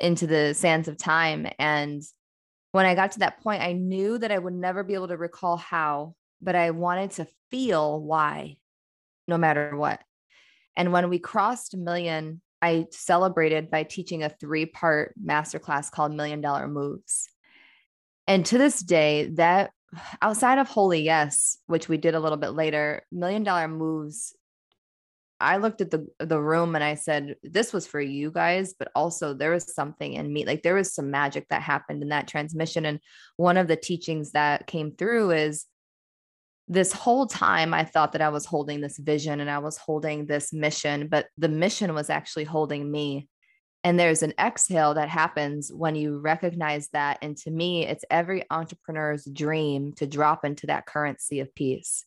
into 0.00 0.26
the 0.26 0.54
sands 0.54 0.88
of 0.88 0.98
time. 0.98 1.46
And 1.58 2.02
when 2.72 2.86
I 2.86 2.94
got 2.94 3.12
to 3.12 3.20
that 3.20 3.40
point, 3.42 3.62
I 3.62 3.72
knew 3.72 4.18
that 4.18 4.32
I 4.32 4.38
would 4.38 4.54
never 4.54 4.82
be 4.82 4.94
able 4.94 5.08
to 5.08 5.16
recall 5.16 5.56
how, 5.56 6.16
but 6.44 6.54
I 6.54 6.70
wanted 6.70 7.12
to 7.12 7.26
feel 7.50 8.00
why, 8.00 8.56
no 9.26 9.38
matter 9.38 9.76
what. 9.76 10.00
And 10.76 10.92
when 10.92 11.08
we 11.08 11.18
crossed 11.18 11.74
a 11.74 11.78
million, 11.78 12.40
I 12.60 12.86
celebrated 12.90 13.70
by 13.70 13.84
teaching 13.84 14.22
a 14.22 14.28
three 14.28 14.66
part 14.66 15.14
masterclass 15.22 15.90
called 15.90 16.14
Million 16.14 16.40
Dollar 16.40 16.68
Moves. 16.68 17.28
And 18.26 18.44
to 18.46 18.58
this 18.58 18.80
day, 18.80 19.30
that 19.34 19.70
outside 20.20 20.58
of 20.58 20.68
Holy 20.68 21.02
Yes, 21.02 21.58
which 21.66 21.88
we 21.88 21.96
did 21.96 22.14
a 22.14 22.20
little 22.20 22.38
bit 22.38 22.50
later, 22.50 23.02
Million 23.12 23.42
Dollar 23.44 23.68
Moves 23.68 24.34
I 25.40 25.56
looked 25.56 25.80
at 25.80 25.90
the 25.90 26.06
the 26.18 26.40
room 26.40 26.74
and 26.74 26.84
I 26.84 26.94
said, 26.94 27.36
"This 27.42 27.72
was 27.72 27.86
for 27.86 28.00
you 28.00 28.30
guys, 28.30 28.72
but 28.72 28.88
also 28.94 29.34
there 29.34 29.50
was 29.50 29.74
something 29.74 30.14
in 30.14 30.32
me. 30.32 30.46
Like 30.46 30.62
there 30.62 30.74
was 30.74 30.94
some 30.94 31.10
magic 31.10 31.48
that 31.48 31.60
happened 31.62 32.02
in 32.02 32.08
that 32.10 32.28
transmission." 32.28 32.86
And 32.86 33.00
one 33.36 33.56
of 33.56 33.68
the 33.68 33.76
teachings 33.76 34.32
that 34.32 34.66
came 34.66 34.92
through 34.92 35.32
is 35.32 35.66
this 36.68 36.92
whole 36.92 37.26
time 37.26 37.74
I 37.74 37.84
thought 37.84 38.12
that 38.12 38.22
I 38.22 38.30
was 38.30 38.46
holding 38.46 38.80
this 38.80 38.98
vision 38.98 39.40
and 39.40 39.50
I 39.50 39.58
was 39.58 39.76
holding 39.76 40.26
this 40.26 40.52
mission, 40.52 41.08
but 41.08 41.26
the 41.36 41.48
mission 41.48 41.94
was 41.94 42.10
actually 42.10 42.44
holding 42.44 42.90
me. 42.90 43.28
And 43.82 44.00
there's 44.00 44.22
an 44.22 44.32
exhale 44.38 44.94
that 44.94 45.10
happens 45.10 45.70
when 45.70 45.94
you 45.94 46.18
recognize 46.18 46.88
that. 46.94 47.18
And 47.20 47.36
to 47.38 47.50
me, 47.50 47.86
it's 47.86 48.04
every 48.10 48.44
entrepreneur's 48.50 49.26
dream 49.26 49.92
to 49.96 50.06
drop 50.06 50.46
into 50.46 50.66
that 50.68 50.86
currency 50.86 51.40
of 51.40 51.54
peace, 51.54 52.06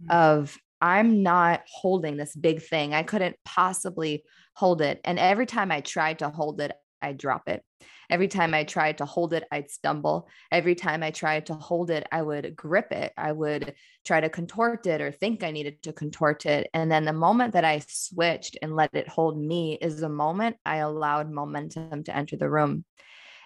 mm-hmm. 0.00 0.16
of 0.16 0.56
I'm 0.80 1.24
not 1.24 1.62
holding 1.66 2.16
this 2.16 2.36
big 2.36 2.62
thing. 2.62 2.94
I 2.94 3.02
couldn't 3.02 3.34
possibly 3.44 4.22
hold 4.54 4.80
it. 4.80 5.00
And 5.04 5.18
every 5.18 5.46
time 5.46 5.72
I 5.72 5.80
tried 5.80 6.20
to 6.20 6.28
hold 6.28 6.60
it, 6.60 6.72
I'd 7.02 7.18
drop 7.18 7.48
it. 7.48 7.62
Every 8.10 8.28
time 8.28 8.54
I 8.54 8.64
tried 8.64 8.98
to 8.98 9.04
hold 9.04 9.32
it, 9.34 9.44
I'd 9.50 9.70
stumble. 9.70 10.28
Every 10.50 10.74
time 10.74 11.02
I 11.02 11.10
tried 11.10 11.46
to 11.46 11.54
hold 11.54 11.90
it, 11.90 12.06
I 12.10 12.22
would 12.22 12.56
grip 12.56 12.90
it. 12.92 13.12
I 13.16 13.32
would 13.32 13.74
try 14.06 14.20
to 14.20 14.30
contort 14.30 14.86
it 14.86 15.00
or 15.00 15.12
think 15.12 15.42
I 15.42 15.50
needed 15.50 15.82
to 15.82 15.92
contort 15.92 16.46
it. 16.46 16.70
And 16.72 16.90
then 16.90 17.04
the 17.04 17.12
moment 17.12 17.52
that 17.52 17.64
I 17.64 17.82
switched 17.86 18.56
and 18.62 18.74
let 18.74 18.94
it 18.94 19.08
hold 19.08 19.38
me 19.38 19.78
is 19.80 20.00
the 20.00 20.08
moment 20.08 20.56
I 20.64 20.76
allowed 20.78 21.30
momentum 21.30 22.04
to 22.04 22.16
enter 22.16 22.36
the 22.36 22.50
room. 22.50 22.84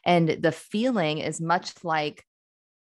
And 0.04 0.28
the 0.28 0.52
feeling 0.52 1.18
is 1.18 1.40
much 1.40 1.84
like 1.84 2.24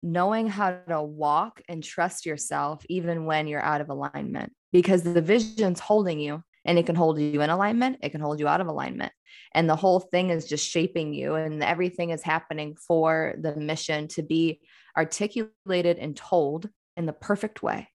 knowing 0.03 0.49
how 0.49 0.79
to 0.89 1.03
walk 1.03 1.63
and 1.69 1.83
trust 1.83 2.27
yourself 2.27 2.85
even 2.89 3.25
when 3.25 3.47
you're 3.47 3.63
out 3.63 3.81
of 3.81 3.89
alignment 3.89 4.53
because 4.71 5.03
the 5.03 5.23
vision's 5.23 5.81
holding 5.81 6.21
you 6.21 6.43
and 6.65 6.79
it 6.79 6.87
can 6.87 6.95
hold 6.95 7.21
you 7.21 7.43
in 7.43 7.51
alignment 7.51 7.99
it 8.03 8.11
can 8.11 8.21
hold 8.21 8.41
you 8.41 8.49
out 8.49 8.61
of 8.61 8.67
alignment. 8.67 9.13
And 9.53 9.69
the 9.69 9.77
whole 9.77 10.01
thing 10.01 10.31
is 10.31 10.49
just 10.49 10.69
shaping 10.69 11.15
you 11.15 11.35
and 11.35 11.63
everything 11.63 12.11
is 12.11 12.23
happening 12.23 12.77
for 12.77 13.35
the 13.41 13.55
mission 13.55 14.09
to 14.09 14.23
be 14.23 14.61
articulated 14.97 15.99
and 15.99 16.17
told 16.17 16.69
in 16.97 17.07
the 17.07 17.13
perfect 17.13 17.63
way. 17.63 17.89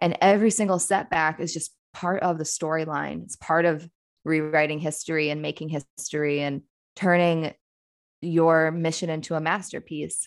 And 0.00 0.16
every 0.20 0.50
single 0.50 0.78
setback 0.78 1.40
is 1.40 1.52
just 1.52 1.72
part 1.92 2.22
of 2.22 2.38
the 2.38 2.44
storyline. 2.44 3.24
It's 3.24 3.36
part 3.36 3.64
of 3.64 3.88
rewriting 4.24 4.78
history 4.78 5.30
and 5.30 5.42
making 5.42 5.70
history 5.70 6.40
and 6.40 6.62
turning 6.94 7.54
your 8.20 8.70
mission 8.70 9.10
into 9.10 9.34
a 9.34 9.40
masterpiece. 9.40 10.26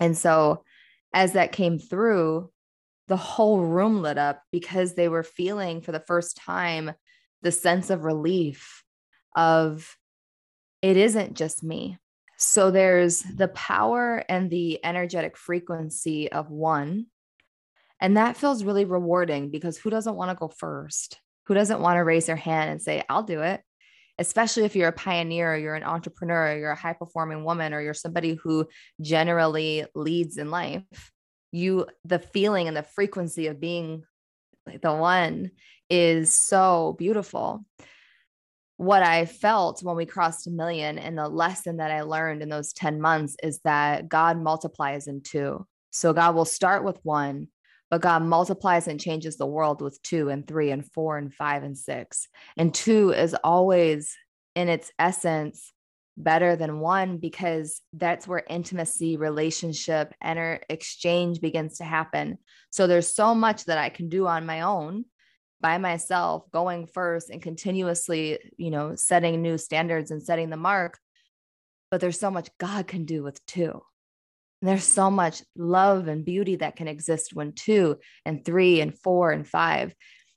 And 0.00 0.16
so 0.16 0.64
as 1.12 1.32
that 1.32 1.52
came 1.52 1.78
through, 1.78 2.50
the 3.12 3.16
whole 3.16 3.60
room 3.60 4.00
lit 4.00 4.16
up 4.16 4.42
because 4.50 4.94
they 4.94 5.06
were 5.06 5.22
feeling 5.22 5.82
for 5.82 5.92
the 5.92 6.00
first 6.00 6.34
time 6.34 6.92
the 7.42 7.52
sense 7.52 7.90
of 7.90 8.04
relief 8.04 8.82
of 9.36 9.98
it 10.80 10.96
isn't 10.96 11.34
just 11.34 11.62
me. 11.62 11.98
So 12.38 12.70
there's 12.70 13.20
the 13.20 13.48
power 13.48 14.24
and 14.30 14.48
the 14.48 14.82
energetic 14.82 15.36
frequency 15.36 16.32
of 16.32 16.50
one. 16.50 17.08
And 18.00 18.16
that 18.16 18.38
feels 18.38 18.64
really 18.64 18.86
rewarding 18.86 19.50
because 19.50 19.76
who 19.76 19.90
doesn't 19.90 20.16
want 20.16 20.30
to 20.30 20.34
go 20.34 20.48
first? 20.48 21.20
Who 21.48 21.52
doesn't 21.52 21.80
want 21.82 21.98
to 21.98 22.04
raise 22.04 22.24
their 22.24 22.34
hand 22.34 22.70
and 22.70 22.80
say, 22.80 23.02
I'll 23.10 23.24
do 23.24 23.42
it? 23.42 23.60
especially 24.18 24.64
if 24.64 24.76
you're 24.76 24.88
a 24.88 24.92
pioneer, 24.92 25.54
or 25.54 25.56
you're 25.56 25.74
an 25.74 25.82
entrepreneur, 25.82 26.52
or 26.52 26.58
you're 26.58 26.70
a 26.70 26.76
high 26.76 26.92
performing 26.92 27.44
woman, 27.44 27.72
or 27.72 27.80
you're 27.80 27.94
somebody 27.94 28.34
who 28.34 28.68
generally 29.00 29.86
leads 29.94 30.36
in 30.36 30.50
life, 30.50 31.10
you, 31.52 31.86
the 32.04 32.18
feeling 32.18 32.66
and 32.66 32.76
the 32.76 32.82
frequency 32.82 33.46
of 33.46 33.60
being 33.60 34.02
the 34.82 34.94
one 34.94 35.50
is 35.90 36.34
so 36.34 36.96
beautiful. 36.98 37.64
What 38.78 39.02
I 39.02 39.26
felt 39.26 39.82
when 39.82 39.96
we 39.96 40.06
crossed 40.06 40.46
a 40.46 40.50
million 40.50 40.98
and 40.98 41.16
the 41.16 41.28
lesson 41.28 41.76
that 41.76 41.90
I 41.90 42.02
learned 42.02 42.42
in 42.42 42.48
those 42.48 42.72
10 42.72 43.00
months 43.00 43.36
is 43.42 43.60
that 43.64 44.08
God 44.08 44.38
multiplies 44.38 45.06
in 45.06 45.20
two. 45.22 45.66
So 45.90 46.12
God 46.12 46.34
will 46.34 46.46
start 46.46 46.84
with 46.84 46.98
one, 47.02 47.48
but 47.90 48.00
God 48.00 48.22
multiplies 48.22 48.88
and 48.88 48.98
changes 48.98 49.36
the 49.36 49.46
world 49.46 49.82
with 49.82 50.02
two 50.02 50.30
and 50.30 50.46
three 50.46 50.70
and 50.70 50.90
four 50.90 51.18
and 51.18 51.32
five 51.32 51.62
and 51.62 51.76
six. 51.76 52.26
And 52.56 52.74
two 52.74 53.10
is 53.10 53.36
always 53.44 54.16
in 54.54 54.68
its 54.68 54.90
essence 54.98 55.72
better 56.16 56.56
than 56.56 56.80
one 56.80 57.18
because 57.18 57.80
that's 57.92 58.28
where 58.28 58.44
intimacy, 58.48 59.16
relationship, 59.16 60.14
and 60.20 60.60
exchange 60.68 61.40
begins 61.40 61.78
to 61.78 61.84
happen. 61.84 62.38
So 62.70 62.86
there's 62.86 63.14
so 63.14 63.34
much 63.34 63.64
that 63.64 63.78
I 63.78 63.88
can 63.88 64.08
do 64.08 64.26
on 64.26 64.46
my 64.46 64.62
own 64.62 65.04
by 65.60 65.78
myself 65.78 66.50
going 66.50 66.86
first 66.86 67.30
and 67.30 67.40
continuously, 67.40 68.38
you 68.56 68.70
know, 68.70 68.94
setting 68.96 69.40
new 69.40 69.56
standards 69.56 70.10
and 70.10 70.22
setting 70.22 70.50
the 70.50 70.56
mark. 70.56 70.98
But 71.90 72.00
there's 72.00 72.18
so 72.18 72.30
much 72.30 72.50
God 72.58 72.86
can 72.86 73.04
do 73.04 73.22
with 73.22 73.44
two. 73.46 73.80
And 74.60 74.68
there's 74.68 74.84
so 74.84 75.10
much 75.10 75.42
love 75.56 76.08
and 76.08 76.24
beauty 76.24 76.56
that 76.56 76.76
can 76.76 76.88
exist 76.88 77.34
when 77.34 77.52
two 77.52 77.98
and 78.24 78.44
three 78.44 78.80
and 78.80 78.96
four 78.96 79.30
and 79.32 79.46
five. 79.46 79.94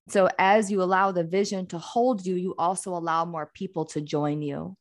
So, 0.07 0.29
as 0.37 0.71
you 0.71 0.83
allow 0.83 1.11
the 1.11 1.23
vision 1.23 1.65
to 1.67 1.79
hold 1.79 2.25
you, 2.25 2.35
you 2.35 2.55
also 2.57 2.95
allow 2.95 3.25
more 3.25 3.49
people 3.53 3.85
to 3.85 4.01
join 4.01 4.41
you. 4.41 4.75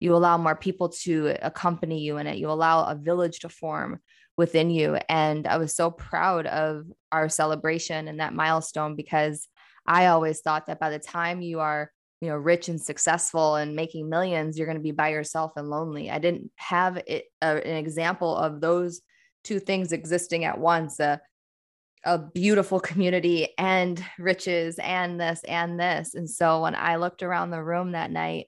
You 0.00 0.14
allow 0.14 0.36
more 0.38 0.56
people 0.56 0.90
to 1.02 1.36
accompany 1.42 2.00
you 2.00 2.18
in 2.18 2.26
it. 2.26 2.38
You 2.38 2.50
allow 2.50 2.84
a 2.84 2.94
village 2.94 3.40
to 3.40 3.48
form 3.48 4.00
within 4.36 4.70
you. 4.70 4.98
And 5.08 5.46
I 5.46 5.58
was 5.58 5.74
so 5.74 5.90
proud 5.90 6.46
of 6.46 6.86
our 7.12 7.28
celebration 7.28 8.08
and 8.08 8.20
that 8.20 8.34
milestone 8.34 8.96
because 8.96 9.46
I 9.86 10.06
always 10.06 10.40
thought 10.40 10.66
that 10.66 10.80
by 10.80 10.90
the 10.90 10.98
time 10.98 11.40
you 11.40 11.60
are 11.60 11.90
you 12.20 12.30
know 12.30 12.36
rich 12.36 12.68
and 12.68 12.80
successful 12.80 13.56
and 13.56 13.76
making 13.76 14.08
millions 14.08 14.56
you're 14.56 14.66
going 14.66 14.78
to 14.78 14.82
be 14.82 14.92
by 14.92 15.10
yourself 15.10 15.52
and 15.56 15.68
lonely 15.68 16.10
i 16.10 16.18
didn't 16.18 16.50
have 16.56 16.96
it, 17.06 17.24
uh, 17.42 17.60
an 17.62 17.76
example 17.76 18.34
of 18.34 18.62
those 18.62 19.02
two 19.42 19.60
things 19.60 19.92
existing 19.92 20.44
at 20.44 20.58
once 20.58 21.00
a, 21.00 21.20
a 22.04 22.16
beautiful 22.16 22.80
community 22.80 23.48
and 23.58 24.02
riches 24.18 24.78
and 24.78 25.20
this 25.20 25.42
and 25.46 25.78
this 25.78 26.14
and 26.14 26.30
so 26.30 26.62
when 26.62 26.74
i 26.74 26.96
looked 26.96 27.22
around 27.22 27.50
the 27.50 27.62
room 27.62 27.92
that 27.92 28.10
night 28.10 28.46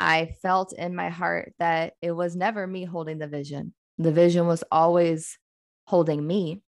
i 0.00 0.34
felt 0.42 0.72
in 0.72 0.94
my 0.94 1.08
heart 1.08 1.52
that 1.58 1.94
it 2.02 2.12
was 2.12 2.34
never 2.34 2.66
me 2.66 2.84
holding 2.84 3.18
the 3.18 3.26
vision 3.26 3.72
the 3.98 4.12
vision 4.12 4.46
was 4.46 4.64
always 4.72 5.38
holding 5.86 6.26
me 6.26 6.62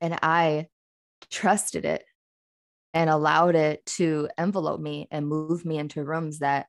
and 0.00 0.18
i 0.22 0.66
trusted 1.30 1.84
it 1.84 2.04
and 2.94 3.10
allowed 3.10 3.54
it 3.54 3.84
to 3.86 4.28
envelope 4.38 4.80
me 4.80 5.08
and 5.10 5.26
move 5.26 5.64
me 5.64 5.78
into 5.78 6.04
rooms 6.04 6.38
that 6.38 6.66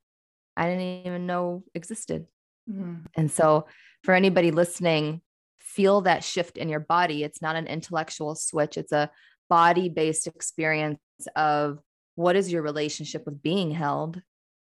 I 0.55 0.67
didn't 0.67 1.07
even 1.07 1.25
know 1.25 1.63
existed. 1.73 2.25
Mm-hmm. 2.69 3.05
And 3.15 3.31
so, 3.31 3.65
for 4.03 4.13
anybody 4.13 4.51
listening, 4.51 5.21
feel 5.59 6.01
that 6.01 6.23
shift 6.23 6.57
in 6.57 6.69
your 6.69 6.81
body. 6.81 7.23
It's 7.23 7.41
not 7.41 7.55
an 7.55 7.67
intellectual 7.67 8.35
switch, 8.35 8.77
it's 8.77 8.91
a 8.91 9.09
body 9.49 9.89
based 9.89 10.27
experience 10.27 10.99
of 11.35 11.79
what 12.15 12.35
is 12.35 12.51
your 12.51 12.61
relationship 12.61 13.25
with 13.25 13.41
being 13.41 13.71
held? 13.71 14.21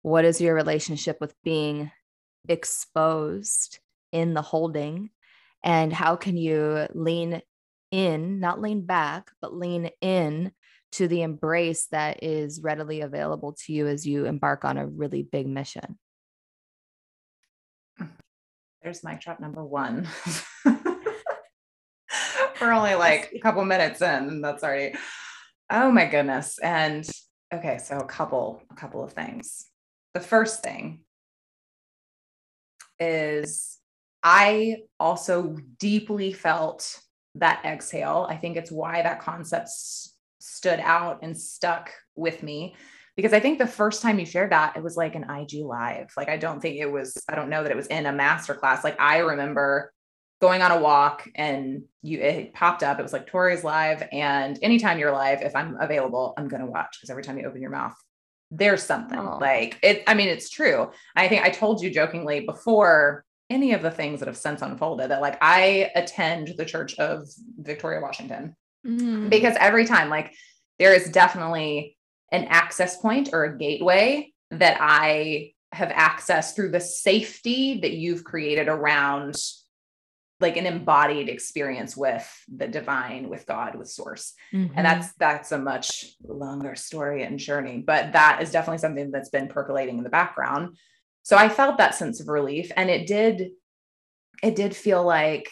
What 0.03 0.25
is 0.25 0.41
your 0.41 0.55
relationship 0.55 1.19
with 1.21 1.35
being 1.43 1.91
exposed 2.49 3.79
in 4.11 4.35
the 4.35 4.43
holding? 4.43 5.11
And 5.65 5.93
how 5.93 6.17
can 6.17 6.37
you 6.37 6.87
lean 6.93 7.41
in, 7.93 8.41
not 8.41 8.61
lean 8.61 8.85
back, 8.85 9.31
but 9.41 9.55
lean 9.55 9.91
in 10.01 10.53
to 10.93 11.09
the 11.09 11.23
embrace 11.23 11.87
that 11.87 12.23
is 12.23 12.61
readily 12.61 13.01
available 13.01 13.53
to 13.53 13.73
you 13.73 13.87
as 13.87 14.07
you 14.07 14.27
embark 14.27 14.65
on 14.65 14.77
a 14.77 14.87
really 14.87 15.23
big 15.23 15.47
mission. 15.47 15.99
There's 18.83 19.05
mic 19.05 19.21
drop 19.21 19.41
number 19.41 19.65
one. 19.65 20.09
We're 22.61 22.73
only 22.73 22.95
like 22.95 23.33
a 23.35 23.39
couple 23.39 23.65
minutes 23.65 24.03
in, 24.03 24.09
and 24.09 24.45
that's 24.45 24.63
already, 24.63 24.97
oh 25.71 25.91
my 25.91 26.07
goodness. 26.07 26.59
And 26.59 27.09
okay, 27.53 27.79
so 27.79 27.99
a 27.99 28.05
couple, 28.05 28.63
a 28.71 28.75
couple 28.75 29.03
of 29.03 29.13
things. 29.13 29.67
The 30.15 30.21
first 30.21 30.63
thing 30.63 31.01
is 32.99 33.79
I 34.23 34.83
also 35.01 35.57
deeply 35.79 36.33
felt 36.33 37.01
that 37.37 37.65
exhale. 37.65 38.27
I 38.29 38.37
think 38.37 38.57
it's 38.57 38.71
why 38.71 39.03
that 39.03 39.21
concept 39.21 39.71
stood 40.41 40.81
out 40.81 41.21
and 41.23 41.37
stuck 41.37 41.91
with 42.15 42.43
me 42.43 42.75
because 43.17 43.33
I 43.33 43.41
think 43.41 43.59
the 43.59 43.67
first 43.67 44.01
time 44.01 44.19
you 44.19 44.27
shared 44.27 44.53
that, 44.53 44.77
it 44.77 44.83
was 44.83 44.97
like 44.97 45.15
an 45.15 45.29
IG 45.29 45.65
live. 45.65 46.13
Like, 46.17 46.29
I 46.29 46.39
don't 46.39 46.61
think 46.61 46.77
it 46.77 46.91
was, 46.91 47.23
I 47.29 47.35
don't 47.35 47.51
know 47.51 47.63
that 47.63 47.71
it 47.71 47.77
was 47.77 47.87
in 47.89 48.07
a 48.07 48.13
master 48.13 48.55
class. 48.55 48.83
Like, 48.83 48.99
I 48.99 49.19
remember 49.19 49.93
going 50.41 50.63
on 50.63 50.71
a 50.71 50.81
walk 50.81 51.29
and 51.35 51.83
you, 52.01 52.21
it 52.21 52.55
popped 52.55 52.83
up. 52.83 52.99
It 52.99 53.03
was 53.03 53.13
like 53.13 53.27
Tori's 53.27 53.65
live. 53.65 54.03
And 54.13 54.59
anytime 54.63 54.99
you're 54.99 55.13
live, 55.13 55.43
if 55.43 55.55
I'm 55.55 55.77
available, 55.79 56.33
I'm 56.39 56.49
going 56.49 56.63
to 56.63 56.71
watch 56.71 56.97
because 56.99 57.11
every 57.11 57.23
time 57.23 57.39
you 57.39 57.47
open 57.47 57.61
your 57.61 57.71
mouth, 57.71 57.95
there's 58.55 58.83
something 58.83 59.19
oh. 59.19 59.39
like 59.41 59.79
it. 59.83 60.05
I 60.07 60.15
mean, 60.15 60.29
it's 60.29 60.51
true. 60.51 60.91
I 61.17 61.27
think 61.27 61.43
I 61.43 61.51
told 61.51 61.83
you 61.83 61.91
jokingly 61.91 62.41
before 62.41 63.25
any 63.49 63.73
of 63.73 63.83
the 63.83 63.91
things 63.91 64.21
that 64.21 64.27
have 64.29 64.37
since 64.37 64.63
unfolded 64.63 65.11
that 65.11 65.21
like 65.21 65.39
I 65.41 65.91
attend 65.95 66.55
the 66.57 66.65
Church 66.65 66.99
of 66.99 67.29
Victoria, 67.59 68.01
Washington, 68.01 68.55
mm. 68.87 69.31
because 69.31 69.57
every 69.59 69.87
time, 69.87 70.11
like, 70.11 70.35
there 70.79 70.95
is 70.95 71.11
definitely 71.11 71.97
an 72.31 72.45
access 72.45 72.99
point 72.99 73.31
or 73.33 73.45
a 73.45 73.59
gateway 73.59 74.33
that 74.51 74.77
I 74.81 75.53
have 75.73 75.91
access 75.91 76.53
through 76.53 76.71
the 76.71 76.81
safety 76.81 77.81
that 77.81 77.93
you've 77.93 78.25
created 78.25 78.69
around 78.69 79.35
like 80.43 80.57
an 80.57 80.67
embodied 80.67 81.29
experience 81.29 81.97
with 81.97 82.29
the 82.55 82.69
divine 82.69 83.29
with 83.29 83.47
god 83.47 83.75
with 83.75 83.89
source 83.89 84.35
mm-hmm. 84.53 84.73
and 84.77 84.85
that's 84.85 85.13
that's 85.15 85.53
a 85.53 85.59
much 85.59 86.15
longer 86.27 86.75
story 86.75 87.23
and 87.23 87.39
journey 87.39 87.79
but 87.79 88.13
that 88.13 88.43
is 88.43 88.51
definitely 88.51 88.79
something 88.79 89.11
that's 89.11 89.31
been 89.31 89.49
percolating 89.49 89.99
in 89.99 90.05
the 90.05 90.11
background 90.11 90.77
so 91.23 91.37
i 91.37 91.49
felt 91.49 91.79
that 91.79 91.95
sense 91.95 92.21
of 92.21 92.29
relief 92.29 92.71
and 92.77 92.91
it 92.91 93.07
did 93.07 93.51
it 94.43 94.57
did 94.57 94.75
feel 94.75 95.05
like 95.05 95.49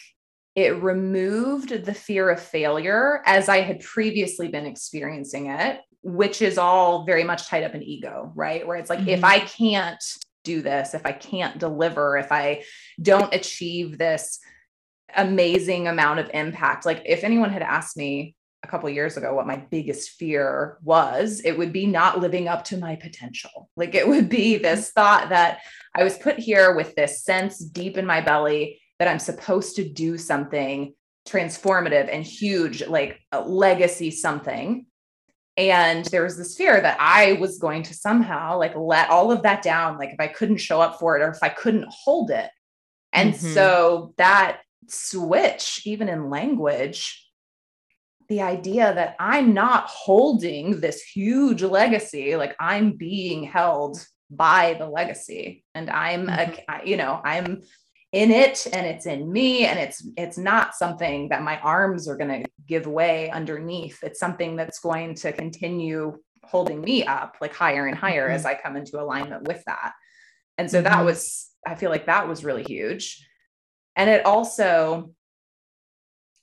it 0.55 0.83
removed 0.83 1.85
the 1.85 1.93
fear 1.93 2.29
of 2.29 2.39
failure 2.39 3.21
as 3.25 3.49
i 3.49 3.61
had 3.61 3.79
previously 3.79 4.47
been 4.47 4.65
experiencing 4.65 5.47
it 5.47 5.79
which 6.03 6.41
is 6.41 6.57
all 6.57 7.05
very 7.05 7.23
much 7.23 7.47
tied 7.47 7.63
up 7.63 7.75
in 7.75 7.83
ego 7.83 8.31
right 8.35 8.67
where 8.67 8.77
it's 8.77 8.89
like 8.89 8.99
mm-hmm. 8.99 9.09
if 9.09 9.23
i 9.23 9.39
can't 9.39 10.03
do 10.43 10.61
this 10.61 10.93
if 10.93 11.05
i 11.05 11.11
can't 11.11 11.59
deliver 11.59 12.17
if 12.17 12.31
i 12.31 12.63
don't 13.01 13.33
achieve 13.33 13.97
this 13.97 14.39
amazing 15.15 15.87
amount 15.87 16.19
of 16.19 16.29
impact. 16.33 16.85
Like 16.85 17.01
if 17.05 17.23
anyone 17.23 17.49
had 17.49 17.61
asked 17.61 17.97
me 17.97 18.35
a 18.63 18.67
couple 18.67 18.89
years 18.89 19.17
ago 19.17 19.33
what 19.33 19.47
my 19.47 19.57
biggest 19.57 20.11
fear 20.11 20.77
was, 20.83 21.41
it 21.43 21.57
would 21.57 21.73
be 21.73 21.87
not 21.87 22.19
living 22.19 22.47
up 22.47 22.63
to 22.65 22.77
my 22.77 22.95
potential. 22.95 23.69
Like 23.75 23.95
it 23.95 24.07
would 24.07 24.29
be 24.29 24.55
mm-hmm. 24.55 24.63
this 24.63 24.91
thought 24.91 25.29
that 25.29 25.59
I 25.95 26.03
was 26.03 26.17
put 26.17 26.39
here 26.39 26.75
with 26.75 26.95
this 26.95 27.23
sense 27.23 27.59
deep 27.59 27.97
in 27.97 28.05
my 28.05 28.21
belly 28.21 28.79
that 28.99 29.07
I'm 29.07 29.19
supposed 29.19 29.75
to 29.77 29.89
do 29.89 30.17
something 30.17 30.93
transformative 31.27 32.09
and 32.11 32.23
huge, 32.23 32.85
like 32.85 33.19
a 33.31 33.41
legacy 33.41 34.11
something. 34.11 34.85
And 35.57 36.05
there 36.05 36.23
was 36.23 36.37
this 36.37 36.55
fear 36.55 36.79
that 36.79 36.97
I 36.99 37.33
was 37.33 37.57
going 37.57 37.83
to 37.83 37.93
somehow 37.93 38.57
like 38.57 38.75
let 38.75 39.09
all 39.09 39.31
of 39.31 39.43
that 39.43 39.61
down, 39.61 39.97
like 39.97 40.09
if 40.09 40.19
I 40.19 40.27
couldn't 40.27 40.57
show 40.57 40.79
up 40.79 40.99
for 40.99 41.17
it 41.17 41.21
or 41.21 41.29
if 41.29 41.39
I 41.41 41.49
couldn't 41.49 41.87
hold 41.89 42.31
it. 42.31 42.49
And 43.11 43.33
mm-hmm. 43.33 43.53
so 43.53 44.13
that 44.17 44.61
switch, 44.87 45.81
even 45.85 46.09
in 46.09 46.29
language, 46.29 47.27
the 48.29 48.41
idea 48.41 48.93
that 48.93 49.15
I'm 49.19 49.53
not 49.53 49.87
holding 49.87 50.79
this 50.79 51.01
huge 51.01 51.63
legacy, 51.63 52.35
like 52.35 52.55
I'm 52.59 52.93
being 52.93 53.43
held 53.43 54.05
by 54.29 54.75
the 54.75 54.87
legacy 54.87 55.65
and 55.75 55.89
I'm, 55.89 56.27
mm-hmm. 56.27 56.61
a, 56.69 56.87
you 56.87 56.95
know, 56.97 57.19
I'm 57.23 57.61
in 58.11 58.31
it 58.31 58.67
and 58.73 58.85
it's 58.85 59.05
in 59.05 59.31
me 59.31 59.65
and 59.65 59.79
it's 59.79 60.05
it's 60.17 60.37
not 60.37 60.75
something 60.75 61.29
that 61.29 61.43
my 61.43 61.57
arms 61.59 62.09
are 62.09 62.17
going 62.17 62.43
to 62.43 62.49
give 62.67 62.85
way 62.85 63.29
underneath 63.29 63.99
it's 64.03 64.19
something 64.19 64.57
that's 64.57 64.79
going 64.79 65.15
to 65.15 65.31
continue 65.31 66.17
holding 66.43 66.81
me 66.81 67.05
up 67.05 67.37
like 67.39 67.55
higher 67.55 67.87
and 67.87 67.97
higher 67.97 68.25
mm-hmm. 68.25 68.35
as 68.35 68.45
i 68.45 68.53
come 68.53 68.75
into 68.75 68.99
alignment 68.99 69.47
with 69.47 69.63
that 69.65 69.93
and 70.57 70.69
so 70.69 70.79
mm-hmm. 70.79 70.93
that 70.93 71.05
was 71.05 71.49
i 71.65 71.73
feel 71.73 71.89
like 71.89 72.07
that 72.07 72.27
was 72.27 72.43
really 72.43 72.63
huge 72.63 73.25
and 73.95 74.09
it 74.09 74.25
also, 74.25 75.11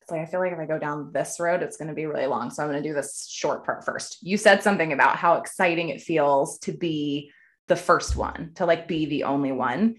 it's 0.02 0.10
like, 0.10 0.20
I 0.20 0.26
feel 0.26 0.40
like 0.40 0.52
if 0.52 0.58
I 0.58 0.66
go 0.66 0.78
down 0.78 1.12
this 1.12 1.40
road, 1.40 1.62
it's 1.62 1.76
going 1.76 1.88
to 1.88 1.94
be 1.94 2.06
really 2.06 2.26
long. 2.26 2.50
So 2.50 2.62
I'm 2.62 2.70
going 2.70 2.82
to 2.82 2.88
do 2.88 2.94
this 2.94 3.28
short 3.30 3.64
part 3.64 3.84
first. 3.84 4.18
You 4.22 4.36
said 4.36 4.62
something 4.62 4.92
about 4.92 5.16
how 5.16 5.34
exciting 5.34 5.88
it 5.88 6.00
feels 6.00 6.58
to 6.60 6.72
be 6.72 7.30
the 7.68 7.76
first 7.76 8.16
one, 8.16 8.52
to 8.56 8.66
like 8.66 8.88
be 8.88 9.06
the 9.06 9.24
only 9.24 9.52
one. 9.52 9.96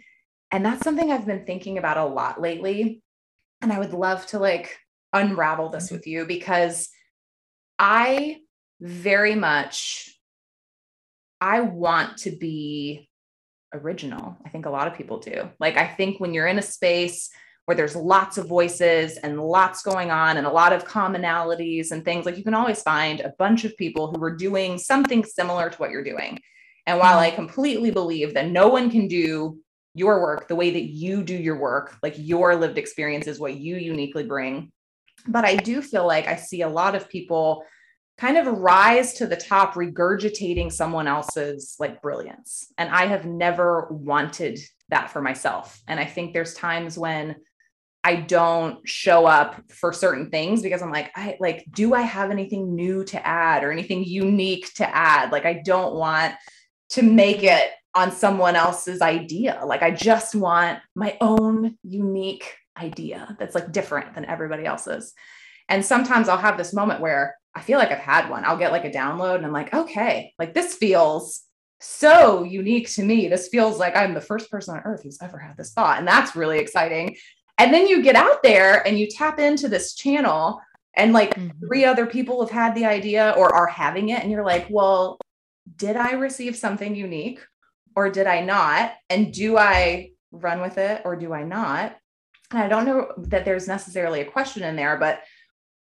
And 0.51 0.65
that's 0.65 0.83
something 0.83 1.11
I've 1.11 1.27
been 1.27 1.45
thinking 1.45 1.77
about 1.77 1.97
a 1.97 2.05
lot 2.05 2.41
lately. 2.41 3.01
And 3.61 3.71
I 3.71 3.79
would 3.79 3.93
love 3.93 4.25
to 4.27 4.39
like 4.39 4.77
unravel 5.13 5.69
this 5.69 5.87
mm-hmm. 5.87 5.95
with 5.95 6.07
you 6.07 6.25
because 6.25 6.89
I 7.77 8.37
very 8.79 9.35
much 9.35 10.15
I 11.41 11.61
want 11.61 12.17
to 12.19 12.31
be 12.31 13.08
original. 13.73 14.37
I 14.45 14.49
think 14.49 14.65
a 14.65 14.69
lot 14.69 14.87
of 14.87 14.95
people 14.95 15.19
do. 15.19 15.49
Like, 15.59 15.77
I 15.77 15.87
think 15.87 16.19
when 16.19 16.33
you're 16.33 16.47
in 16.47 16.59
a 16.59 16.63
space 16.63 17.29
where 17.65 17.75
there's 17.75 17.95
lots 17.95 18.37
of 18.37 18.47
voices 18.47 19.17
and 19.17 19.39
lots 19.39 19.83
going 19.83 20.09
on 20.09 20.37
and 20.37 20.47
a 20.47 20.51
lot 20.51 20.73
of 20.73 20.85
commonalities 20.85 21.91
and 21.91 22.03
things, 22.03 22.25
like 22.25 22.37
you 22.37 22.43
can 22.43 22.55
always 22.55 22.81
find 22.81 23.19
a 23.19 23.33
bunch 23.37 23.63
of 23.63 23.77
people 23.77 24.11
who 24.11 24.23
are 24.23 24.35
doing 24.35 24.77
something 24.77 25.23
similar 25.23 25.69
to 25.69 25.77
what 25.77 25.91
you're 25.91 26.03
doing. 26.03 26.39
And 26.87 26.97
while 26.97 27.17
mm-hmm. 27.17 27.31
I 27.33 27.35
completely 27.35 27.91
believe 27.91 28.33
that 28.33 28.49
no 28.49 28.69
one 28.69 28.89
can 28.89 29.07
do 29.07 29.59
your 29.93 30.21
work 30.21 30.47
the 30.47 30.55
way 30.55 30.71
that 30.71 30.85
you 30.85 31.23
do 31.23 31.35
your 31.35 31.59
work, 31.59 31.97
like 32.01 32.15
your 32.17 32.55
lived 32.55 32.77
experience 32.77 33.27
is 33.27 33.39
what 33.39 33.55
you 33.55 33.75
uniquely 33.75 34.23
bring. 34.23 34.71
But 35.27 35.45
I 35.45 35.55
do 35.55 35.81
feel 35.81 36.07
like 36.07 36.27
I 36.27 36.37
see 36.37 36.61
a 36.61 36.69
lot 36.69 36.95
of 36.95 37.09
people 37.09 37.63
kind 38.19 38.37
of 38.37 38.47
rise 38.47 39.13
to 39.13 39.25
the 39.25 39.35
top 39.35 39.75
regurgitating 39.75 40.69
someone 40.69 41.07
else's 41.07 41.77
like 41.79 42.01
brilliance. 42.01 42.71
And 42.77 42.89
i 42.89 43.05
have 43.05 43.25
never 43.25 43.87
wanted 43.89 44.59
that 44.89 45.09
for 45.09 45.21
myself. 45.21 45.81
And 45.87 45.99
i 45.99 46.05
think 46.05 46.33
there's 46.33 46.53
times 46.53 46.97
when 46.97 47.37
i 48.03 48.15
don't 48.15 48.87
show 48.87 49.25
up 49.25 49.61
for 49.71 49.91
certain 49.91 50.29
things 50.29 50.61
because 50.61 50.81
i'm 50.81 50.91
like 50.91 51.11
i 51.15 51.35
like 51.39 51.65
do 51.71 51.93
i 51.93 52.01
have 52.01 52.31
anything 52.31 52.73
new 52.73 53.03
to 53.05 53.25
add 53.25 53.63
or 53.63 53.71
anything 53.71 54.03
unique 54.03 54.73
to 54.75 54.95
add? 54.95 55.31
Like 55.31 55.45
i 55.45 55.61
don't 55.65 55.95
want 55.95 56.35
to 56.89 57.01
make 57.03 57.43
it 57.43 57.71
on 57.95 58.11
someone 58.11 58.55
else's 58.55 59.01
idea. 59.01 59.61
Like 59.65 59.81
i 59.81 59.91
just 59.91 60.35
want 60.35 60.79
my 60.93 61.17
own 61.21 61.77
unique 61.83 62.53
idea 62.77 63.35
that's 63.39 63.55
like 63.55 63.71
different 63.71 64.13
than 64.13 64.25
everybody 64.25 64.65
else's. 64.65 65.13
And 65.69 65.85
sometimes 65.85 66.27
i'll 66.27 66.37
have 66.37 66.57
this 66.57 66.73
moment 66.73 66.99
where 66.99 67.38
I 67.55 67.61
feel 67.61 67.79
like 67.79 67.91
I've 67.91 67.99
had 67.99 68.29
one. 68.29 68.45
I'll 68.45 68.57
get 68.57 68.71
like 68.71 68.85
a 68.85 68.91
download 68.91 69.35
and 69.35 69.45
I'm 69.45 69.53
like, 69.53 69.73
okay, 69.73 70.33
like 70.37 70.53
this 70.53 70.75
feels 70.75 71.43
so 71.79 72.43
unique 72.43 72.89
to 72.93 73.03
me. 73.03 73.27
This 73.27 73.47
feels 73.47 73.79
like 73.79 73.95
I'm 73.95 74.13
the 74.13 74.21
first 74.21 74.51
person 74.51 74.75
on 74.75 74.83
earth 74.85 75.03
who's 75.03 75.21
ever 75.21 75.37
had 75.37 75.57
this 75.57 75.73
thought. 75.73 75.97
And 75.97 76.07
that's 76.07 76.35
really 76.35 76.59
exciting. 76.59 77.15
And 77.57 77.73
then 77.73 77.87
you 77.87 78.01
get 78.01 78.15
out 78.15 78.43
there 78.43 78.85
and 78.87 78.97
you 78.97 79.07
tap 79.07 79.39
into 79.39 79.67
this 79.67 79.95
channel 79.95 80.61
and 80.95 81.13
like 81.13 81.33
mm-hmm. 81.35 81.65
three 81.65 81.85
other 81.85 82.05
people 82.05 82.41
have 82.41 82.51
had 82.51 82.75
the 82.75 82.85
idea 82.85 83.33
or 83.37 83.53
are 83.53 83.67
having 83.67 84.09
it. 84.09 84.21
And 84.21 84.31
you're 84.31 84.45
like, 84.45 84.67
well, 84.69 85.17
did 85.75 85.95
I 85.95 86.11
receive 86.11 86.55
something 86.55 86.95
unique 86.95 87.39
or 87.95 88.09
did 88.09 88.27
I 88.27 88.41
not? 88.41 88.93
And 89.09 89.33
do 89.33 89.57
I 89.57 90.11
run 90.31 90.61
with 90.61 90.77
it 90.77 91.01
or 91.05 91.15
do 91.15 91.33
I 91.33 91.43
not? 91.43 91.97
And 92.51 92.61
I 92.61 92.67
don't 92.67 92.85
know 92.85 93.11
that 93.17 93.45
there's 93.45 93.67
necessarily 93.67 94.21
a 94.21 94.25
question 94.25 94.63
in 94.63 94.75
there, 94.75 94.97
but 94.97 95.21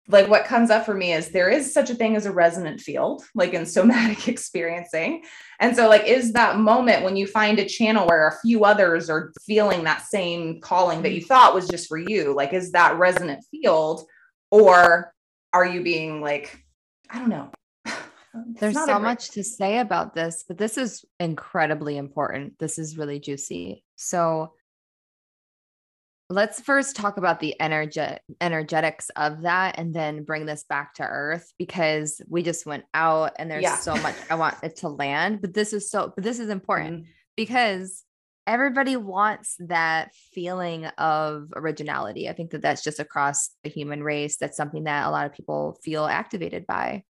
like 0.09 0.27
what 0.27 0.45
comes 0.45 0.71
up 0.71 0.85
for 0.85 0.95
me 0.95 1.13
is 1.13 1.29
there 1.29 1.49
is 1.49 1.71
such 1.71 1.91
a 1.91 1.95
thing 1.95 2.15
as 2.15 2.25
a 2.25 2.31
resonant 2.31 2.81
field 2.81 3.23
like 3.35 3.53
in 3.53 3.65
somatic 3.65 4.27
experiencing. 4.27 5.23
And 5.59 5.75
so 5.75 5.87
like 5.87 6.05
is 6.05 6.33
that 6.33 6.57
moment 6.57 7.03
when 7.03 7.15
you 7.15 7.27
find 7.27 7.59
a 7.59 7.65
channel 7.65 8.07
where 8.07 8.27
a 8.27 8.39
few 8.41 8.65
others 8.65 9.09
are 9.09 9.31
feeling 9.45 9.83
that 9.83 10.01
same 10.01 10.59
calling 10.61 11.03
that 11.03 11.13
you 11.13 11.19
mm-hmm. 11.19 11.27
thought 11.27 11.53
was 11.53 11.67
just 11.67 11.87
for 11.87 11.97
you 11.97 12.33
like 12.33 12.53
is 12.53 12.71
that 12.71 12.97
resonant 12.97 13.43
field 13.51 14.05
or 14.51 15.13
are 15.53 15.65
you 15.65 15.81
being 15.81 16.21
like 16.21 16.63
i 17.09 17.19
don't 17.19 17.29
know. 17.29 17.51
There's 18.59 18.75
so 18.85 18.99
much 18.99 19.31
to 19.31 19.43
say 19.43 19.79
about 19.79 20.15
this 20.15 20.43
but 20.47 20.57
this 20.57 20.77
is 20.77 21.05
incredibly 21.19 21.97
important. 21.97 22.57
This 22.57 22.79
is 22.79 22.97
really 22.97 23.19
juicy. 23.19 23.83
So 23.95 24.53
let's 26.29 26.61
first 26.61 26.95
talk 26.95 27.17
about 27.17 27.39
the 27.39 27.55
energet 27.59 28.19
energetics 28.39 29.09
of 29.15 29.41
that 29.41 29.79
and 29.79 29.93
then 29.93 30.23
bring 30.23 30.45
this 30.45 30.63
back 30.63 30.93
to 30.93 31.03
earth 31.03 31.51
because 31.57 32.21
we 32.29 32.43
just 32.43 32.65
went 32.65 32.85
out 32.93 33.31
and 33.37 33.49
there's 33.49 33.63
yeah. 33.63 33.75
so 33.75 33.95
much 33.97 34.15
I 34.29 34.35
want 34.35 34.55
it 34.61 34.77
to 34.77 34.89
land 34.89 35.41
but 35.41 35.53
this 35.53 35.73
is 35.73 35.89
so 35.89 36.13
but 36.15 36.23
this 36.23 36.39
is 36.39 36.49
important 36.49 37.01
mm-hmm. 37.01 37.11
because 37.35 38.03
everybody 38.45 38.95
wants 38.95 39.55
that 39.59 40.11
feeling 40.33 40.85
of 40.85 41.51
originality 41.55 42.29
I 42.29 42.33
think 42.33 42.51
that 42.51 42.61
that's 42.61 42.83
just 42.83 42.99
across 42.99 43.49
the 43.63 43.69
human 43.69 44.03
race 44.03 44.37
that's 44.37 44.57
something 44.57 44.83
that 44.83 45.07
a 45.07 45.11
lot 45.11 45.25
of 45.25 45.33
people 45.33 45.77
feel 45.83 46.05
activated 46.05 46.67
by 46.67 47.03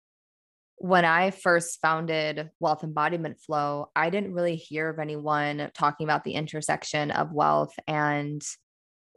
when 0.79 1.05
I 1.05 1.31
first 1.31 1.81
founded 1.81 2.51
Wealth 2.59 2.83
Embodiment 2.83 3.39
Flow, 3.39 3.89
I 3.95 4.11
didn't 4.11 4.35
really 4.35 4.55
hear 4.55 4.89
of 4.89 4.99
anyone 4.99 5.71
talking 5.73 6.05
about 6.05 6.23
the 6.23 6.33
intersection 6.33 7.09
of 7.09 7.31
wealth 7.31 7.73
and 7.87 8.43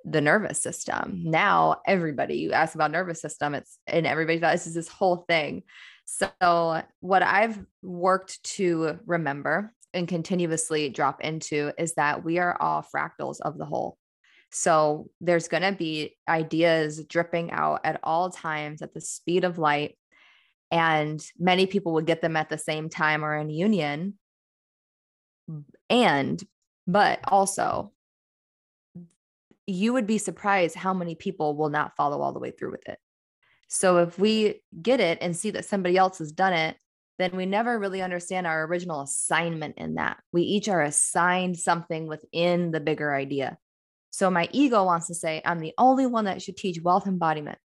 the 0.04 0.20
nervous 0.20 0.60
system. 0.60 1.22
Now 1.24 1.82
everybody 1.86 2.36
you 2.36 2.52
ask 2.52 2.74
about 2.74 2.90
nervous 2.90 3.20
system, 3.20 3.54
it's 3.54 3.78
and 3.86 4.06
everybody 4.06 4.38
this 4.38 4.66
is 4.66 4.74
this 4.74 4.88
whole 4.88 5.24
thing. 5.28 5.62
So 6.04 6.82
what 7.00 7.22
I've 7.22 7.58
worked 7.82 8.42
to 8.56 8.98
remember 9.06 9.72
and 9.94 10.08
continuously 10.08 10.88
drop 10.88 11.20
into 11.20 11.72
is 11.78 11.94
that 11.94 12.24
we 12.24 12.38
are 12.38 12.60
all 12.60 12.84
fractals 12.94 13.40
of 13.40 13.58
the 13.58 13.64
whole. 13.64 13.96
So 14.52 15.08
there's 15.20 15.48
going 15.48 15.62
to 15.62 15.72
be 15.72 16.16
ideas 16.28 17.04
dripping 17.04 17.52
out 17.52 17.80
at 17.84 18.00
all 18.02 18.30
times 18.30 18.82
at 18.82 18.94
the 18.94 19.00
speed 19.00 19.44
of 19.44 19.58
light. 19.58 19.96
And 20.72 21.24
many 21.38 21.66
people 21.66 21.94
would 21.94 22.06
get 22.06 22.20
them 22.22 22.36
at 22.36 22.48
the 22.48 22.58
same 22.58 22.88
time 22.88 23.24
or 23.24 23.36
in 23.36 23.50
union. 23.50 24.14
and, 25.88 26.42
but 26.86 27.20
also, 27.24 27.92
you 29.66 29.92
would 29.92 30.06
be 30.06 30.18
surprised 30.18 30.74
how 30.74 30.94
many 30.94 31.14
people 31.14 31.56
will 31.56 31.68
not 31.68 31.96
follow 31.96 32.20
all 32.20 32.32
the 32.32 32.38
way 32.38 32.50
through 32.50 32.72
with 32.72 32.88
it. 32.88 32.98
So 33.68 33.98
if 33.98 34.18
we 34.18 34.62
get 34.82 35.00
it 35.00 35.18
and 35.20 35.36
see 35.36 35.50
that 35.52 35.64
somebody 35.64 35.96
else 35.96 36.18
has 36.18 36.32
done 36.32 36.52
it, 36.52 36.76
then 37.18 37.36
we 37.36 37.46
never 37.46 37.78
really 37.78 38.02
understand 38.02 38.46
our 38.46 38.64
original 38.64 39.02
assignment 39.02 39.76
in 39.76 39.94
that. 39.94 40.18
We 40.32 40.42
each 40.42 40.68
are 40.68 40.82
assigned 40.82 41.58
something 41.58 42.06
within 42.06 42.70
the 42.70 42.80
bigger 42.80 43.14
idea. 43.14 43.58
So 44.10 44.30
my 44.30 44.48
ego 44.52 44.84
wants 44.84 45.06
to 45.06 45.14
say, 45.14 45.40
I'm 45.44 45.60
the 45.60 45.74
only 45.78 46.06
one 46.06 46.24
that 46.24 46.42
should 46.42 46.56
teach 46.56 46.80
wealth 46.82 47.06
embodiment. 47.06 47.58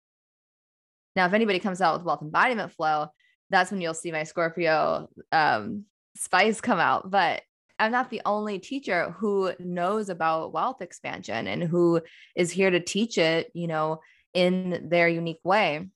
Now, 1.15 1.25
if 1.25 1.33
anybody 1.33 1.59
comes 1.59 1.81
out 1.81 1.95
with 1.95 2.05
wealth 2.05 2.21
embodiment 2.21 2.71
flow, 2.73 3.07
that's 3.49 3.71
when 3.71 3.81
you'll 3.81 3.93
see 3.93 4.11
my 4.11 4.23
Scorpio 4.23 5.07
um, 5.31 5.85
spice 6.15 6.61
come 6.61 6.79
out. 6.79 7.09
But 7.09 7.41
I'm 7.77 7.91
not 7.91 8.09
the 8.09 8.21
only 8.25 8.59
teacher 8.59 9.11
who 9.17 9.51
knows 9.59 10.09
about 10.09 10.53
wealth 10.53 10.81
expansion 10.81 11.47
and 11.47 11.63
who 11.63 12.01
is 12.35 12.51
here 12.51 12.69
to 12.69 12.79
teach 12.79 13.17
it, 13.17 13.51
you 13.53 13.67
know, 13.67 13.99
in 14.33 14.87
their 14.89 15.07
unique 15.07 15.41
way. 15.43 15.89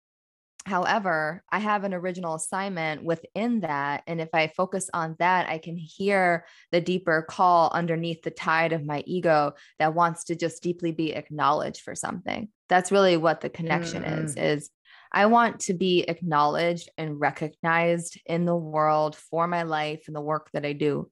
However, 0.66 1.44
I 1.50 1.60
have 1.60 1.86
an 1.86 1.94
original 1.94 2.36
assignment 2.36 3.04
within 3.04 3.62
that. 3.62 4.04
And 4.08 4.20
if 4.20 4.30
I 4.34 4.48
focus 4.48 4.90
on 4.94 5.16
that, 5.20 5.50
I 5.50 5.58
can 5.58 5.78
hear 5.78 6.46
the 6.72 6.82
deeper 6.82 7.26
call 7.28 7.72
underneath 7.74 8.24
the 8.24 8.32
tide 8.32 8.74
of 8.74 8.86
my 8.86 9.04
ego 9.08 9.54
that 9.80 9.96
wants 9.96 10.26
to 10.26 10.36
just 10.36 10.62
deeply 10.62 10.92
be 10.92 11.14
acknowledged 11.14 11.82
for 11.82 11.96
something. 11.96 12.50
That's 12.68 12.92
really 12.92 13.18
what 13.18 13.42
the 13.42 13.50
connection 13.50 14.04
mm-hmm. 14.04 14.26
is, 14.26 14.36
is 14.36 14.70
I 15.12 15.26
want 15.26 15.62
to 15.62 15.74
be 15.74 16.02
acknowledged 16.02 16.90
and 16.98 17.20
recognized 17.20 18.20
in 18.26 18.46
the 18.46 18.56
world 18.56 19.16
for 19.16 19.48
my 19.48 19.64
life 19.64 20.04
and 20.08 20.16
the 20.16 20.22
work 20.22 20.50
that 20.54 20.66
I 20.66 20.74
do. 20.74 21.10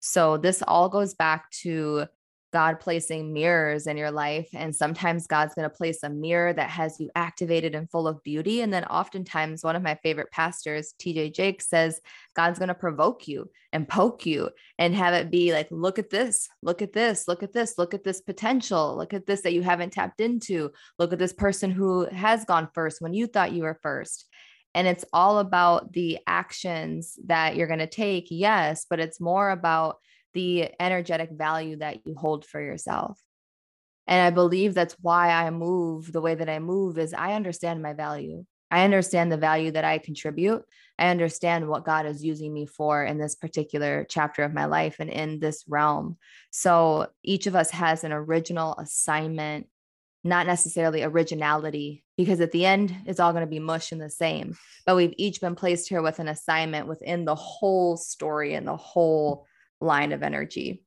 So 0.00 0.36
this 0.36 0.62
all 0.66 0.88
goes 0.88 1.14
back 1.14 1.50
to 1.62 2.06
God 2.52 2.80
placing 2.80 3.32
mirrors 3.32 3.86
in 3.86 3.96
your 3.96 4.10
life. 4.10 4.48
And 4.54 4.74
sometimes 4.74 5.26
God's 5.26 5.54
going 5.54 5.68
to 5.68 5.74
place 5.74 6.02
a 6.02 6.10
mirror 6.10 6.52
that 6.52 6.70
has 6.70 6.98
you 6.98 7.10
activated 7.14 7.74
and 7.74 7.90
full 7.90 8.08
of 8.08 8.22
beauty. 8.22 8.60
And 8.60 8.72
then 8.72 8.84
oftentimes, 8.84 9.62
one 9.62 9.76
of 9.76 9.82
my 9.82 9.96
favorite 10.02 10.30
pastors, 10.30 10.94
TD 10.98 11.32
Jakes, 11.32 11.68
says 11.68 12.00
God's 12.34 12.58
going 12.58 12.68
to 12.68 12.74
provoke 12.74 13.28
you 13.28 13.50
and 13.72 13.88
poke 13.88 14.26
you 14.26 14.50
and 14.78 14.94
have 14.94 15.14
it 15.14 15.30
be 15.30 15.52
like, 15.52 15.68
look 15.70 15.98
at 15.98 16.10
this, 16.10 16.48
look 16.62 16.82
at 16.82 16.92
this, 16.92 17.28
look 17.28 17.42
at 17.42 17.52
this, 17.52 17.78
look 17.78 17.94
at 17.94 18.02
this 18.02 18.20
potential, 18.20 18.96
look 18.96 19.14
at 19.14 19.26
this 19.26 19.42
that 19.42 19.52
you 19.52 19.62
haven't 19.62 19.92
tapped 19.92 20.20
into, 20.20 20.70
look 20.98 21.12
at 21.12 21.18
this 21.18 21.32
person 21.32 21.70
who 21.70 22.06
has 22.06 22.44
gone 22.44 22.68
first 22.74 23.00
when 23.00 23.14
you 23.14 23.26
thought 23.26 23.52
you 23.52 23.62
were 23.62 23.78
first. 23.80 24.26
And 24.74 24.86
it's 24.86 25.04
all 25.12 25.38
about 25.38 25.92
the 25.92 26.18
actions 26.26 27.18
that 27.26 27.56
you're 27.56 27.66
going 27.66 27.80
to 27.80 27.86
take, 27.86 28.26
yes, 28.30 28.86
but 28.88 29.00
it's 29.00 29.20
more 29.20 29.50
about 29.50 29.96
the 30.32 30.70
energetic 30.80 31.30
value 31.32 31.76
that 31.78 32.06
you 32.06 32.14
hold 32.14 32.44
for 32.44 32.60
yourself. 32.60 33.20
And 34.06 34.20
I 34.20 34.30
believe 34.30 34.74
that's 34.74 34.96
why 35.00 35.30
I 35.30 35.50
move 35.50 36.12
the 36.12 36.20
way 36.20 36.34
that 36.34 36.48
I 36.48 36.58
move 36.58 36.98
is 36.98 37.14
I 37.14 37.34
understand 37.34 37.82
my 37.82 37.92
value. 37.92 38.44
I 38.70 38.84
understand 38.84 39.32
the 39.32 39.36
value 39.36 39.72
that 39.72 39.84
I 39.84 39.98
contribute. 39.98 40.62
I 40.98 41.08
understand 41.08 41.68
what 41.68 41.84
God 41.84 42.06
is 42.06 42.24
using 42.24 42.52
me 42.52 42.66
for 42.66 43.04
in 43.04 43.18
this 43.18 43.34
particular 43.34 44.06
chapter 44.08 44.42
of 44.44 44.54
my 44.54 44.66
life 44.66 44.96
and 45.00 45.10
in 45.10 45.40
this 45.40 45.64
realm. 45.66 46.18
So 46.50 47.08
each 47.24 47.46
of 47.46 47.56
us 47.56 47.70
has 47.70 48.04
an 48.04 48.12
original 48.12 48.74
assignment, 48.78 49.66
not 50.22 50.46
necessarily 50.46 51.02
originality, 51.02 52.04
because 52.16 52.40
at 52.40 52.52
the 52.52 52.66
end, 52.66 52.94
it's 53.06 53.20
all 53.20 53.32
going 53.32 53.44
to 53.44 53.50
be 53.50 53.58
mush 53.58 53.92
and 53.92 54.00
the 54.00 54.10
same. 54.10 54.56
But 54.84 54.96
we've 54.96 55.14
each 55.16 55.40
been 55.40 55.54
placed 55.54 55.88
here 55.88 56.02
with 56.02 56.18
an 56.18 56.28
assignment 56.28 56.86
within 56.86 57.24
the 57.24 57.34
whole 57.34 57.96
story 57.96 58.54
and 58.54 58.66
the 58.66 58.76
whole 58.76 59.46
line 59.80 60.12
of 60.12 60.22
energy. 60.22 60.82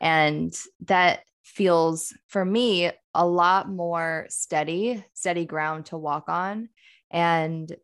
And 0.00 0.54
that 0.86 1.20
feels 1.42 2.12
for 2.28 2.44
me 2.44 2.90
a 3.14 3.26
lot 3.26 3.68
more 3.68 4.26
steady, 4.28 5.04
steady 5.14 5.46
ground 5.46 5.86
to 5.86 5.96
walk 5.96 6.28
on. 6.28 6.68
And 7.10 7.74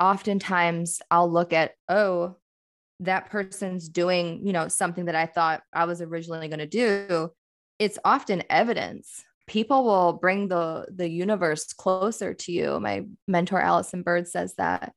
oftentimes 0.00 1.00
I'll 1.10 1.30
look 1.30 1.52
at, 1.52 1.72
oh, 1.88 2.36
that 3.00 3.30
person's 3.30 3.88
doing, 3.88 4.46
you 4.46 4.52
know, 4.52 4.68
something 4.68 5.04
that 5.04 5.14
I 5.14 5.26
thought 5.26 5.62
I 5.72 5.84
was 5.84 6.02
originally 6.02 6.48
going 6.48 6.58
to 6.58 6.66
do. 6.66 7.30
It's 7.78 7.98
often 8.04 8.42
evidence. 8.50 9.24
People 9.48 9.84
will 9.84 10.12
bring 10.12 10.48
the 10.48 10.86
the 10.94 11.08
universe 11.08 11.72
closer 11.72 12.34
to 12.34 12.52
you. 12.52 12.78
My 12.80 13.06
mentor 13.26 13.60
Allison 13.60 14.02
Bird 14.02 14.28
says 14.28 14.54
that 14.56 14.92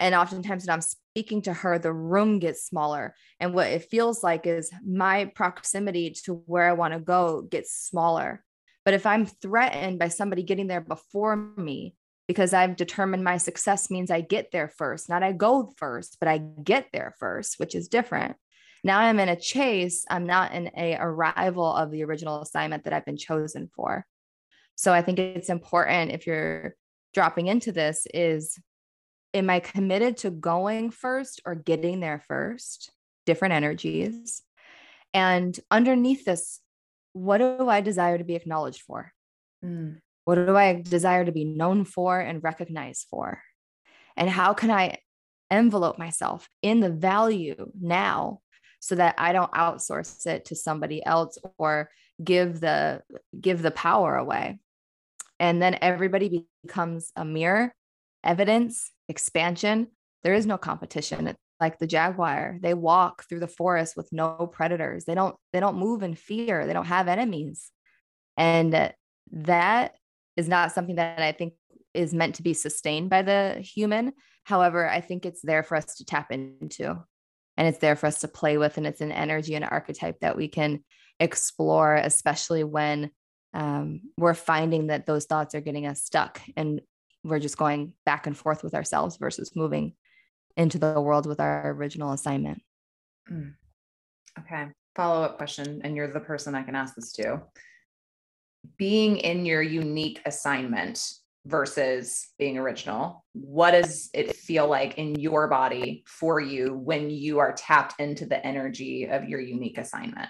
and 0.00 0.14
oftentimes 0.14 0.66
when 0.66 0.72
I'm 0.72 0.80
speaking 0.80 1.42
to 1.42 1.52
her, 1.52 1.78
the 1.78 1.92
room 1.92 2.38
gets 2.38 2.64
smaller. 2.64 3.14
And 3.38 3.52
what 3.52 3.68
it 3.68 3.84
feels 3.84 4.24
like 4.24 4.46
is 4.46 4.72
my 4.84 5.26
proximity 5.26 6.10
to 6.24 6.42
where 6.46 6.68
I 6.68 6.72
want 6.72 6.94
to 6.94 7.00
go 7.00 7.42
gets 7.42 7.76
smaller. 7.76 8.42
But 8.86 8.94
if 8.94 9.04
I'm 9.04 9.26
threatened 9.26 9.98
by 9.98 10.08
somebody 10.08 10.42
getting 10.42 10.68
there 10.68 10.80
before 10.80 11.36
me, 11.36 11.94
because 12.26 12.54
I've 12.54 12.76
determined 12.76 13.24
my 13.24 13.36
success 13.36 13.90
means 13.90 14.10
I 14.10 14.22
get 14.22 14.52
there 14.52 14.68
first, 14.68 15.10
not 15.10 15.22
I 15.22 15.32
go 15.32 15.70
first, 15.76 16.16
but 16.18 16.28
I 16.28 16.38
get 16.38 16.86
there 16.92 17.14
first, 17.18 17.58
which 17.58 17.74
is 17.74 17.88
different. 17.88 18.36
Now 18.82 19.00
I'm 19.00 19.18
in 19.20 19.28
a 19.28 19.36
chase. 19.36 20.04
I'm 20.08 20.26
not 20.26 20.52
in 20.52 20.70
a 20.76 20.96
arrival 20.98 21.74
of 21.74 21.90
the 21.90 22.04
original 22.04 22.42
assignment 22.42 22.84
that 22.84 22.92
I've 22.92 23.04
been 23.04 23.16
chosen 23.16 23.68
for. 23.74 24.06
So 24.76 24.92
I 24.92 25.02
think 25.02 25.18
it's 25.18 25.50
important 25.50 26.12
if 26.12 26.26
you're 26.26 26.74
dropping 27.12 27.48
into 27.48 27.72
this 27.72 28.06
is 28.14 28.58
am 29.34 29.50
I 29.50 29.60
committed 29.60 30.16
to 30.18 30.30
going 30.30 30.90
first 30.90 31.42
or 31.44 31.54
getting 31.54 32.00
there 32.00 32.22
first? 32.26 32.90
Different 33.26 33.54
energies. 33.54 34.42
And 35.12 35.58
underneath 35.70 36.24
this, 36.24 36.60
what 37.12 37.38
do 37.38 37.68
I 37.68 37.80
desire 37.80 38.18
to 38.18 38.24
be 38.24 38.36
acknowledged 38.36 38.82
for? 38.82 39.12
Mm. 39.64 39.98
What 40.24 40.36
do 40.36 40.56
I 40.56 40.80
desire 40.80 41.24
to 41.24 41.32
be 41.32 41.44
known 41.44 41.84
for 41.84 42.18
and 42.18 42.42
recognized 42.42 43.06
for? 43.10 43.42
And 44.16 44.30
how 44.30 44.54
can 44.54 44.70
I 44.70 44.98
envelope 45.50 45.98
myself 45.98 46.48
in 46.62 46.80
the 46.80 46.90
value 46.90 47.70
now 47.80 48.40
so 48.80 48.94
that 48.96 49.14
I 49.18 49.32
don't 49.32 49.52
outsource 49.52 50.26
it 50.26 50.46
to 50.46 50.56
somebody 50.56 51.04
else 51.04 51.38
or 51.58 51.90
give 52.22 52.60
the 52.60 53.02
give 53.40 53.62
the 53.62 53.70
power 53.70 54.16
away? 54.16 54.58
And 55.38 55.62
then 55.62 55.78
everybody 55.80 56.46
becomes 56.62 57.12
a 57.16 57.24
mirror, 57.24 57.72
evidence, 58.24 58.90
expansion, 59.08 59.88
there 60.22 60.34
is 60.34 60.46
no 60.46 60.58
competition. 60.58 61.28
It's 61.28 61.38
like 61.60 61.78
the 61.78 61.86
jaguar. 61.86 62.58
They 62.60 62.74
walk 62.74 63.24
through 63.28 63.40
the 63.40 63.48
forest 63.48 63.96
with 63.96 64.12
no 64.12 64.50
predators. 64.52 65.04
They 65.04 65.14
don't 65.14 65.36
they 65.52 65.60
don't 65.60 65.78
move 65.78 66.02
in 66.02 66.14
fear. 66.14 66.66
They 66.66 66.72
don't 66.72 66.86
have 66.86 67.08
enemies. 67.08 67.70
And 68.36 68.92
that 69.32 69.94
is 70.36 70.48
not 70.48 70.72
something 70.72 70.96
that 70.96 71.20
I 71.20 71.32
think 71.32 71.54
is 71.92 72.14
meant 72.14 72.36
to 72.36 72.42
be 72.42 72.54
sustained 72.54 73.10
by 73.10 73.22
the 73.22 73.60
human. 73.60 74.12
However, 74.44 74.88
I 74.88 75.00
think 75.00 75.26
it's 75.26 75.42
there 75.42 75.62
for 75.62 75.76
us 75.76 75.96
to 75.96 76.04
tap 76.04 76.30
into 76.30 77.02
and 77.60 77.68
it's 77.68 77.78
there 77.78 77.94
for 77.94 78.06
us 78.06 78.20
to 78.20 78.28
play 78.28 78.56
with. 78.56 78.78
And 78.78 78.86
it's 78.86 79.02
an 79.02 79.12
energy 79.12 79.54
and 79.54 79.66
archetype 79.66 80.20
that 80.20 80.34
we 80.34 80.48
can 80.48 80.82
explore, 81.20 81.94
especially 81.94 82.64
when 82.64 83.10
um, 83.52 84.00
we're 84.16 84.32
finding 84.32 84.86
that 84.86 85.04
those 85.04 85.26
thoughts 85.26 85.54
are 85.54 85.60
getting 85.60 85.86
us 85.86 86.02
stuck 86.02 86.40
and 86.56 86.80
we're 87.22 87.38
just 87.38 87.58
going 87.58 87.92
back 88.06 88.26
and 88.26 88.34
forth 88.34 88.64
with 88.64 88.72
ourselves 88.72 89.18
versus 89.18 89.54
moving 89.54 89.92
into 90.56 90.78
the 90.78 90.98
world 90.98 91.26
with 91.26 91.38
our 91.38 91.72
original 91.72 92.12
assignment. 92.14 92.62
Mm. 93.30 93.52
Okay. 94.38 94.68
Follow 94.96 95.22
up 95.22 95.36
question. 95.36 95.82
And 95.84 95.94
you're 95.94 96.10
the 96.10 96.18
person 96.18 96.54
I 96.54 96.62
can 96.62 96.74
ask 96.74 96.94
this 96.94 97.12
to. 97.12 97.42
Being 98.78 99.18
in 99.18 99.44
your 99.44 99.60
unique 99.60 100.22
assignment 100.24 101.12
versus 101.46 102.28
being 102.38 102.58
original, 102.58 103.24
what 103.32 103.70
does 103.72 104.10
it 104.12 104.36
feel 104.36 104.68
like 104.68 104.98
in 104.98 105.18
your 105.18 105.48
body 105.48 106.04
for 106.06 106.40
you 106.40 106.74
when 106.74 107.10
you 107.10 107.38
are 107.38 107.52
tapped 107.52 107.98
into 108.00 108.26
the 108.26 108.44
energy 108.44 109.04
of 109.06 109.28
your 109.28 109.40
unique 109.40 109.78
assignment? 109.78 110.28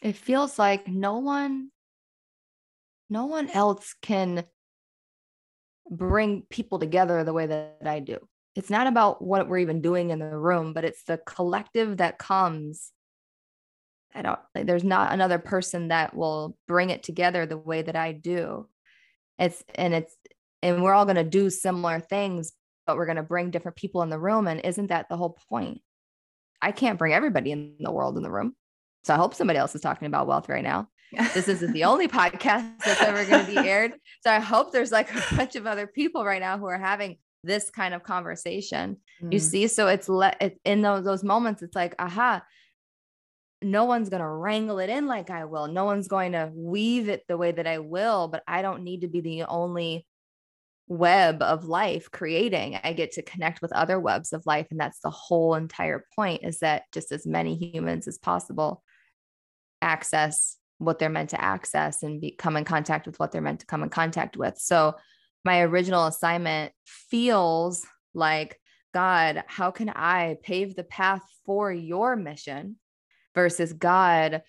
It 0.00 0.16
feels 0.16 0.58
like 0.58 0.86
no 0.86 1.18
one 1.18 1.70
no 3.10 3.26
one 3.26 3.48
else 3.50 3.94
can 4.02 4.44
bring 5.90 6.42
people 6.50 6.78
together 6.78 7.24
the 7.24 7.32
way 7.32 7.46
that 7.46 7.78
I 7.84 8.00
do. 8.00 8.18
It's 8.54 8.70
not 8.70 8.86
about 8.86 9.22
what 9.22 9.48
we're 9.48 9.58
even 9.58 9.80
doing 9.80 10.10
in 10.10 10.18
the 10.18 10.36
room, 10.36 10.72
but 10.72 10.84
it's 10.84 11.04
the 11.04 11.18
collective 11.18 11.98
that 11.98 12.18
comes. 12.18 12.92
I 14.14 14.22
don't 14.22 14.38
like 14.54 14.66
there's 14.66 14.84
not 14.84 15.12
another 15.12 15.38
person 15.38 15.88
that 15.88 16.14
will 16.14 16.56
bring 16.66 16.90
it 16.90 17.02
together 17.02 17.46
the 17.46 17.58
way 17.58 17.82
that 17.82 17.96
I 17.96 18.12
do. 18.12 18.68
It's 19.38 19.62
and 19.74 19.94
it's 19.94 20.16
and 20.62 20.82
we're 20.82 20.94
all 20.94 21.04
going 21.04 21.16
to 21.16 21.24
do 21.24 21.50
similar 21.50 22.00
things, 22.00 22.52
but 22.86 22.96
we're 22.96 23.06
going 23.06 23.16
to 23.16 23.22
bring 23.22 23.50
different 23.50 23.76
people 23.76 24.02
in 24.02 24.10
the 24.10 24.18
room 24.18 24.48
and 24.48 24.60
isn't 24.64 24.88
that 24.88 25.08
the 25.08 25.16
whole 25.16 25.38
point? 25.48 25.80
I 26.60 26.72
can't 26.72 26.98
bring 26.98 27.12
everybody 27.12 27.52
in 27.52 27.76
the 27.78 27.92
world 27.92 28.16
in 28.16 28.22
the 28.22 28.30
room. 28.30 28.56
So 29.04 29.14
I 29.14 29.16
hope 29.16 29.34
somebody 29.34 29.58
else 29.58 29.74
is 29.74 29.80
talking 29.80 30.06
about 30.06 30.26
wealth 30.26 30.48
right 30.48 30.64
now 30.64 30.88
this 31.12 31.48
isn't 31.48 31.72
the 31.72 31.84
only 31.84 32.08
podcast 32.08 32.78
that's 32.84 33.02
ever 33.02 33.24
going 33.24 33.44
to 33.44 33.50
be 33.50 33.68
aired. 33.68 33.94
So 34.22 34.30
I 34.30 34.40
hope 34.40 34.72
there's 34.72 34.92
like 34.92 35.12
a 35.14 35.36
bunch 35.36 35.56
of 35.56 35.66
other 35.66 35.86
people 35.86 36.24
right 36.24 36.40
now 36.40 36.58
who 36.58 36.66
are 36.66 36.78
having 36.78 37.18
this 37.44 37.70
kind 37.70 37.94
of 37.94 38.02
conversation. 38.02 38.98
Mm. 39.22 39.32
You 39.32 39.38
see, 39.38 39.66
so 39.68 39.88
it's 39.88 40.08
let 40.08 40.40
it, 40.40 40.60
in 40.64 40.82
those 40.82 41.04
those 41.04 41.24
moments, 41.24 41.62
it's 41.62 41.76
like, 41.76 41.94
aha, 41.98 42.42
no 43.62 43.84
one's 43.84 44.08
going 44.08 44.22
to 44.22 44.28
wrangle 44.28 44.78
it 44.78 44.90
in 44.90 45.06
like 45.06 45.30
I 45.30 45.44
will. 45.44 45.66
No 45.66 45.84
one's 45.84 46.08
going 46.08 46.32
to 46.32 46.50
weave 46.54 47.08
it 47.08 47.24
the 47.26 47.36
way 47.36 47.52
that 47.52 47.66
I 47.66 47.78
will, 47.78 48.28
but 48.28 48.42
I 48.46 48.62
don't 48.62 48.84
need 48.84 49.00
to 49.00 49.08
be 49.08 49.20
the 49.20 49.44
only 49.44 50.06
web 50.86 51.42
of 51.42 51.64
life 51.64 52.10
creating. 52.10 52.78
I 52.82 52.92
get 52.92 53.12
to 53.12 53.22
connect 53.22 53.60
with 53.60 53.72
other 53.72 54.00
webs 54.00 54.32
of 54.32 54.46
life. 54.46 54.68
And 54.70 54.80
that's 54.80 55.00
the 55.00 55.10
whole 55.10 55.54
entire 55.54 56.06
point 56.16 56.44
is 56.44 56.60
that 56.60 56.84
just 56.92 57.12
as 57.12 57.26
many 57.26 57.56
humans 57.56 58.08
as 58.08 58.18
possible 58.18 58.82
access 59.82 60.56
what 60.78 60.98
they're 60.98 61.10
meant 61.10 61.30
to 61.30 61.40
access 61.40 62.02
and 62.02 62.20
be, 62.20 62.30
come 62.30 62.56
in 62.56 62.64
contact 62.64 63.06
with 63.06 63.18
what 63.18 63.32
they're 63.32 63.42
meant 63.42 63.60
to 63.60 63.66
come 63.66 63.82
in 63.82 63.88
contact 63.88 64.36
with. 64.36 64.56
So 64.58 64.94
my 65.44 65.60
original 65.62 66.06
assignment 66.06 66.72
feels 66.86 67.84
like, 68.14 68.60
God, 68.94 69.42
how 69.48 69.70
can 69.72 69.88
I 69.88 70.36
pave 70.42 70.76
the 70.76 70.84
path 70.84 71.22
for 71.44 71.72
your 71.72 72.16
mission? 72.16 72.76
Versus 73.38 73.72
God, 73.72 74.42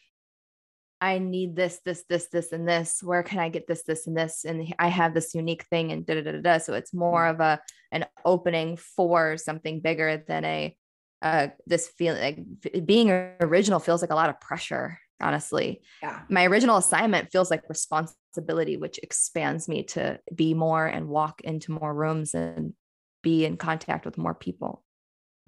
I 1.00 1.20
need 1.20 1.56
this, 1.56 1.80
this, 1.86 2.04
this, 2.10 2.28
this, 2.28 2.52
and 2.52 2.68
this. 2.68 3.04
Where 3.04 3.22
can 3.22 3.38
I 3.38 3.50
get 3.50 3.68
this, 3.68 3.84
this, 3.84 4.08
and 4.08 4.18
this? 4.18 4.46
And 4.46 4.74
I 4.80 4.88
have 4.88 5.14
this 5.14 5.36
unique 5.36 5.66
thing, 5.66 5.92
and 5.92 6.04
da 6.08 6.16
da 6.16 6.32
da 6.32 6.42
da. 6.42 6.58
So 6.58 6.74
it's 6.74 6.92
more 6.92 7.28
of 7.28 7.40
a 7.40 7.62
an 7.92 8.06
opening 8.26 8.78
for 8.78 9.38
something 9.38 9.80
bigger 9.80 10.24
than 10.28 10.44
a 10.44 10.76
uh 11.22 11.48
this 11.68 11.88
feeling 11.88 12.22
like 12.22 12.86
being 12.86 13.12
original 13.42 13.80
feels 13.80 14.02
like 14.02 14.12
a 14.12 14.16
lot 14.16 14.30
of 14.30 14.40
pressure 14.40 15.00
honestly 15.22 15.82
yeah 16.02 16.22
my 16.30 16.46
original 16.46 16.78
assignment 16.78 17.30
feels 17.30 17.52
like 17.52 17.68
responsibility 17.68 18.78
which 18.78 19.00
expands 19.00 19.68
me 19.68 19.84
to 19.84 20.18
be 20.34 20.54
more 20.54 20.86
and 20.86 21.10
walk 21.10 21.42
into 21.42 21.74
more 21.74 21.94
rooms 21.94 22.34
and 22.34 22.74
be 23.22 23.44
in 23.44 23.58
contact 23.58 24.06
with 24.06 24.18
more 24.18 24.34
people 24.34 24.82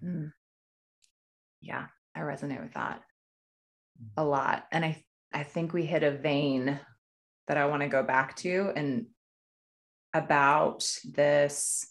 mm. 0.03 0.29
yeah 1.61 1.85
i 2.15 2.19
resonate 2.19 2.61
with 2.61 2.73
that 2.73 3.01
a 4.17 4.23
lot. 4.23 4.65
And 4.71 4.83
I 4.85 5.03
I 5.33 5.43
think 5.43 5.73
we 5.73 5.85
hit 5.85 6.03
a 6.03 6.11
vein 6.11 6.79
that 7.47 7.57
I 7.57 7.65
want 7.65 7.81
to 7.81 7.87
go 7.87 8.03
back 8.03 8.35
to 8.37 8.71
and 8.75 9.07
about 10.13 10.89
this 11.05 11.87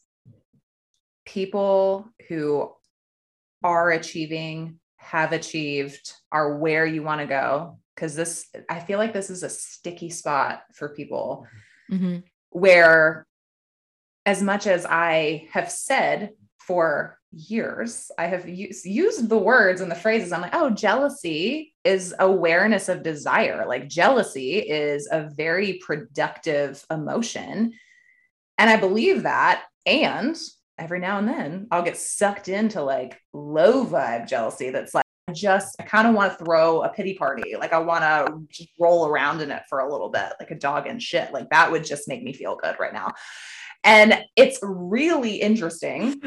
people 1.24 2.08
who 2.28 2.70
are 3.62 3.90
achieving, 3.90 4.78
have 4.96 5.32
achieved, 5.32 6.12
are 6.32 6.58
where 6.58 6.86
you 6.86 7.02
want 7.02 7.20
to 7.20 7.26
go. 7.26 7.78
Cause 7.96 8.14
this, 8.14 8.48
I 8.68 8.80
feel 8.80 8.98
like 8.98 9.12
this 9.12 9.28
is 9.28 9.42
a 9.42 9.50
sticky 9.50 10.11
spot 10.11 10.62
for 10.74 10.94
people 10.94 11.46
mm-hmm. 11.90 12.18
where, 12.48 13.26
as 14.24 14.42
much 14.42 14.66
as 14.66 14.86
I 14.86 15.48
have 15.52 15.70
said 15.70 16.30
for 16.58 17.20
years, 17.33 18.11
I 18.18 18.26
have 18.26 18.49
used, 18.49 18.85
used 18.85 19.28
the 19.28 19.39
words 19.39 19.81
and 19.81 19.91
the 19.91 19.97
phrases. 19.97 20.33
I'm 20.33 20.41
like, 20.41 20.55
oh, 20.55 20.70
jealousy 20.70 21.74
is 21.85 22.14
awareness 22.18 22.89
of 22.89 23.03
desire. 23.03 23.64
Like 23.66 23.89
jealousy 23.89 24.59
is 24.59 25.09
a 25.11 25.31
very 25.37 25.74
productive 25.85 26.85
emotion. 26.91 27.72
And 28.59 28.70
I 28.70 28.76
believe 28.76 29.22
that. 29.22 29.64
And 29.87 30.37
every 30.78 30.99
now 30.99 31.18
and 31.18 31.28
then 31.28 31.68
I'll 31.70 31.83
get 31.83 31.97
sucked 31.97 32.49
into 32.49 32.83
like 32.83 33.20
low 33.33 33.85
vibe 33.85 34.28
jealousy 34.28 34.70
that's 34.70 34.95
like, 34.95 35.05
I 35.28 35.33
just 35.33 35.76
I 35.78 35.85
kind 35.85 36.09
of 36.09 36.14
want 36.14 36.37
to 36.37 36.45
throw 36.45 36.83
a 36.83 36.89
pity 36.89 37.14
party. 37.14 37.55
Like 37.57 37.72
I 37.72 37.78
want 37.78 38.03
to 38.03 38.43
just 38.51 38.70
roll 38.81 39.07
around 39.07 39.41
in 39.41 39.53
it 39.53 39.62
for 39.68 39.81
a 39.81 39.91
little 39.91 40.09
bit, 40.09 40.33
like 40.41 40.51
a 40.51 40.57
dog 40.57 40.89
and 40.89 41.01
shit. 41.01 41.33
Like 41.33 41.49
that 41.51 41.70
would 41.70 41.85
just 41.85 42.09
make 42.09 42.24
me 42.24 42.33
feel 42.33 42.57
good 42.57 42.76
right 42.81 42.93
now. 42.93 43.12
And 43.85 44.24
it's 44.37 44.59
really 44.62 45.37
interesting 45.37 46.20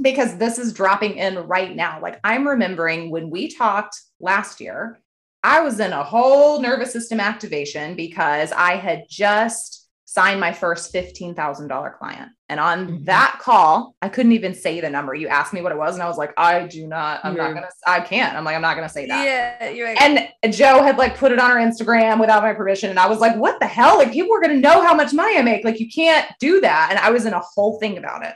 because 0.00 0.36
this 0.36 0.58
is 0.58 0.72
dropping 0.72 1.16
in 1.16 1.38
right 1.46 1.74
now. 1.74 2.00
Like 2.00 2.20
I'm 2.24 2.46
remembering 2.46 3.10
when 3.10 3.30
we 3.30 3.48
talked 3.48 4.00
last 4.20 4.60
year, 4.60 5.00
I 5.42 5.60
was 5.60 5.80
in 5.80 5.92
a 5.92 6.02
whole 6.02 6.60
nervous 6.60 6.92
system 6.92 7.20
activation 7.20 7.94
because 7.94 8.52
I 8.52 8.76
had 8.76 9.04
just 9.08 9.88
signed 10.04 10.40
my 10.40 10.52
first 10.52 10.92
$15,000 10.92 11.98
client. 11.98 12.30
And 12.48 12.58
on 12.58 12.86
mm-hmm. 12.86 13.04
that 13.04 13.38
call, 13.42 13.94
I 14.00 14.08
couldn't 14.08 14.32
even 14.32 14.54
say 14.54 14.80
the 14.80 14.88
number. 14.88 15.14
You 15.14 15.28
asked 15.28 15.52
me 15.52 15.60
what 15.60 15.70
it 15.70 15.76
was, 15.76 15.94
and 15.94 16.02
I 16.02 16.08
was 16.08 16.16
like, 16.16 16.32
I 16.38 16.66
do 16.66 16.86
not, 16.86 17.20
I'm 17.24 17.36
not 17.36 17.52
gonna, 17.52 17.68
I 17.86 18.00
can't. 18.00 18.34
I'm 18.34 18.42
like, 18.42 18.56
I'm 18.56 18.62
not 18.62 18.74
gonna 18.74 18.88
say 18.88 19.06
that. 19.06 19.22
Yeah, 19.22 19.68
you're 19.68 19.86
right. 19.86 20.00
And 20.00 20.54
Joe 20.54 20.82
had 20.82 20.96
like 20.96 21.18
put 21.18 21.30
it 21.30 21.38
on 21.38 21.50
her 21.50 21.56
Instagram 21.58 22.18
without 22.18 22.42
my 22.42 22.54
permission. 22.54 22.88
And 22.88 22.98
I 22.98 23.06
was 23.06 23.20
like, 23.20 23.36
what 23.36 23.60
the 23.60 23.66
hell? 23.66 23.98
Like, 23.98 24.10
people 24.10 24.34
are 24.34 24.40
gonna 24.40 24.56
know 24.56 24.80
how 24.80 24.94
much 24.94 25.12
money 25.12 25.36
I 25.36 25.42
make. 25.42 25.62
Like, 25.62 25.78
you 25.78 25.90
can't 25.90 26.26
do 26.40 26.62
that. 26.62 26.88
And 26.90 26.98
I 26.98 27.10
was 27.10 27.26
in 27.26 27.34
a 27.34 27.40
whole 27.40 27.78
thing 27.78 27.98
about 27.98 28.24
it 28.24 28.34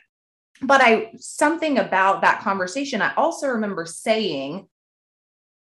but 0.62 0.80
I 0.80 1.12
something 1.16 1.78
about 1.78 2.22
that 2.22 2.40
conversation, 2.40 3.02
I 3.02 3.14
also 3.14 3.48
remember 3.48 3.86
saying 3.86 4.68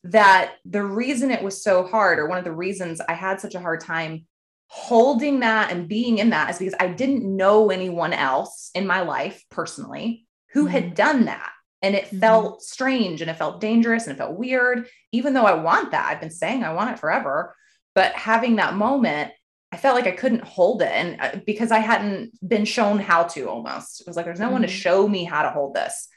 that 0.03 0.53
the 0.65 0.83
reason 0.83 1.31
it 1.31 1.43
was 1.43 1.63
so 1.63 1.85
hard, 1.85 2.19
or 2.19 2.27
one 2.27 2.37
of 2.37 2.43
the 2.43 2.51
reasons 2.51 3.01
I 3.01 3.13
had 3.13 3.39
such 3.39 3.55
a 3.55 3.59
hard 3.59 3.81
time 3.81 4.25
holding 4.67 5.39
that 5.39 5.71
and 5.71 5.87
being 5.87 6.19
in 6.19 6.29
that, 6.29 6.51
is 6.51 6.59
because 6.59 6.75
I 6.79 6.87
didn't 6.87 7.23
know 7.23 7.69
anyone 7.69 8.13
else 8.13 8.71
in 8.75 8.87
my 8.87 9.01
life 9.01 9.43
personally 9.49 10.25
who 10.53 10.65
mm-hmm. 10.65 10.73
had 10.73 10.95
done 10.95 11.25
that. 11.25 11.51
And 11.81 11.95
it 11.95 12.05
mm-hmm. 12.05 12.19
felt 12.19 12.61
strange 12.61 13.21
and 13.21 13.31
it 13.31 13.37
felt 13.37 13.61
dangerous 13.61 14.07
and 14.07 14.15
it 14.15 14.19
felt 14.19 14.37
weird, 14.37 14.87
even 15.11 15.33
though 15.33 15.45
I 15.45 15.53
want 15.53 15.91
that. 15.91 16.09
I've 16.09 16.21
been 16.21 16.29
saying 16.29 16.63
I 16.63 16.73
want 16.73 16.91
it 16.91 16.99
forever. 16.99 17.55
But 17.95 18.13
having 18.13 18.57
that 18.57 18.75
moment 18.75 19.31
I 19.71 19.77
felt 19.77 19.95
like 19.95 20.07
I 20.07 20.15
couldn't 20.15 20.43
hold 20.43 20.81
it. 20.81 20.91
And 20.91 21.21
uh, 21.21 21.39
because 21.45 21.71
I 21.71 21.79
hadn't 21.79 22.31
been 22.47 22.65
shown 22.65 22.99
how 22.99 23.23
to 23.23 23.49
almost, 23.49 24.01
it 24.01 24.07
was 24.07 24.15
like, 24.15 24.25
there's 24.25 24.39
no 24.39 24.45
mm-hmm. 24.45 24.53
one 24.53 24.61
to 24.63 24.67
mm-hmm. 24.67 24.75
show 24.75 25.07
me 25.07 25.23
how 25.23 25.43
to 25.43 25.51
hold 25.51 25.75
this. 25.75 26.07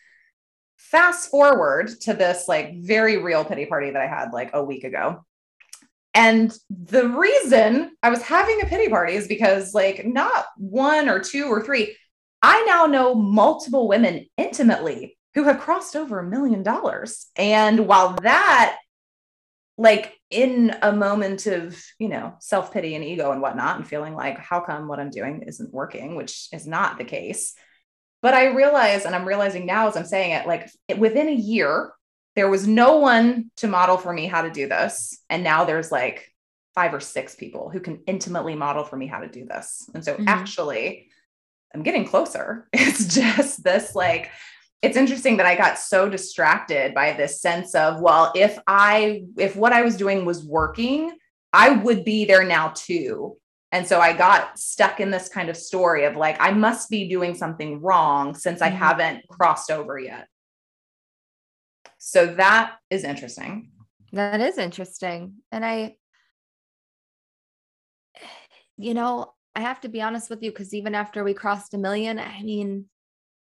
Fast 0.78 1.30
forward 1.30 1.88
to 2.02 2.14
this 2.14 2.48
like 2.48 2.74
very 2.76 3.18
real 3.18 3.44
pity 3.44 3.66
party 3.66 3.90
that 3.90 4.02
I 4.02 4.06
had 4.06 4.32
like 4.32 4.50
a 4.52 4.64
week 4.64 4.84
ago. 4.84 5.24
And 6.14 6.54
the 6.68 7.08
reason 7.08 7.92
I 8.02 8.10
was 8.10 8.22
having 8.22 8.60
a 8.60 8.66
pity 8.66 8.88
party 8.90 9.14
is 9.14 9.26
because, 9.26 9.72
like, 9.72 10.04
not 10.04 10.44
one 10.58 11.08
or 11.08 11.20
two 11.20 11.46
or 11.46 11.64
three, 11.64 11.96
I 12.42 12.62
now 12.64 12.84
know 12.84 13.14
multiple 13.14 13.88
women 13.88 14.26
intimately 14.36 15.16
who 15.34 15.44
have 15.44 15.60
crossed 15.60 15.96
over 15.96 16.18
a 16.18 16.28
million 16.28 16.62
dollars. 16.62 17.28
And 17.36 17.86
while 17.86 18.14
that 18.22 18.76
like 19.82 20.16
in 20.30 20.74
a 20.80 20.92
moment 20.92 21.46
of 21.46 21.82
you 21.98 22.08
know 22.08 22.34
self-pity 22.40 22.94
and 22.94 23.04
ego 23.04 23.32
and 23.32 23.42
whatnot 23.42 23.76
and 23.76 23.86
feeling 23.86 24.14
like 24.14 24.38
how 24.38 24.60
come 24.60 24.86
what 24.86 25.00
i'm 25.00 25.10
doing 25.10 25.42
isn't 25.46 25.74
working 25.74 26.14
which 26.14 26.48
is 26.52 26.66
not 26.66 26.96
the 26.96 27.04
case. 27.04 27.54
But 28.22 28.34
i 28.34 28.46
realize 28.46 29.04
and 29.04 29.14
i'm 29.14 29.26
realizing 29.26 29.66
now 29.66 29.88
as 29.88 29.96
i'm 29.96 30.06
saying 30.06 30.30
it 30.30 30.46
like 30.46 30.70
within 30.96 31.28
a 31.28 31.34
year 31.34 31.92
there 32.36 32.48
was 32.48 32.66
no 32.66 32.98
one 32.98 33.50
to 33.56 33.66
model 33.66 33.98
for 33.98 34.10
me 34.12 34.26
how 34.26 34.42
to 34.42 34.50
do 34.50 34.66
this. 34.66 35.18
And 35.28 35.44
now 35.44 35.64
there's 35.64 35.92
like 35.92 36.32
five 36.74 36.94
or 36.94 37.00
six 37.00 37.34
people 37.34 37.68
who 37.68 37.80
can 37.80 38.02
intimately 38.06 38.54
model 38.54 38.84
for 38.84 38.96
me 38.96 39.06
how 39.06 39.18
to 39.18 39.28
do 39.28 39.44
this. 39.44 39.86
And 39.94 40.02
so 40.02 40.14
mm-hmm. 40.14 40.28
actually 40.28 41.08
i'm 41.74 41.82
getting 41.82 42.06
closer. 42.06 42.68
It's 42.72 43.14
just 43.14 43.64
this 43.64 43.94
like 43.94 44.30
it's 44.82 44.96
interesting 44.96 45.36
that 45.36 45.46
I 45.46 45.54
got 45.54 45.78
so 45.78 46.08
distracted 46.08 46.92
by 46.92 47.12
this 47.12 47.40
sense 47.40 47.74
of, 47.76 48.00
well, 48.00 48.32
if 48.34 48.58
I, 48.66 49.22
if 49.38 49.54
what 49.54 49.72
I 49.72 49.82
was 49.82 49.96
doing 49.96 50.24
was 50.24 50.44
working, 50.44 51.16
I 51.52 51.70
would 51.70 52.04
be 52.04 52.24
there 52.24 52.44
now 52.44 52.72
too. 52.74 53.36
And 53.70 53.86
so 53.86 54.00
I 54.00 54.12
got 54.12 54.58
stuck 54.58 54.98
in 54.98 55.10
this 55.10 55.28
kind 55.28 55.48
of 55.48 55.56
story 55.56 56.04
of 56.04 56.16
like, 56.16 56.36
I 56.40 56.50
must 56.50 56.90
be 56.90 57.08
doing 57.08 57.34
something 57.34 57.80
wrong 57.80 58.34
since 58.34 58.60
I 58.60 58.68
mm-hmm. 58.68 58.76
haven't 58.76 59.28
crossed 59.28 59.70
over 59.70 59.98
yet. 59.98 60.26
So 61.98 62.26
that 62.34 62.74
is 62.90 63.04
interesting. 63.04 63.70
That 64.12 64.40
is 64.40 64.58
interesting. 64.58 65.36
And 65.52 65.64
I, 65.64 65.94
you 68.76 68.94
know, 68.94 69.32
I 69.54 69.60
have 69.60 69.80
to 69.82 69.88
be 69.88 70.02
honest 70.02 70.28
with 70.28 70.42
you 70.42 70.50
because 70.50 70.74
even 70.74 70.94
after 70.94 71.22
we 71.22 71.34
crossed 71.34 71.72
a 71.72 71.78
million, 71.78 72.18
I 72.18 72.42
mean, 72.42 72.86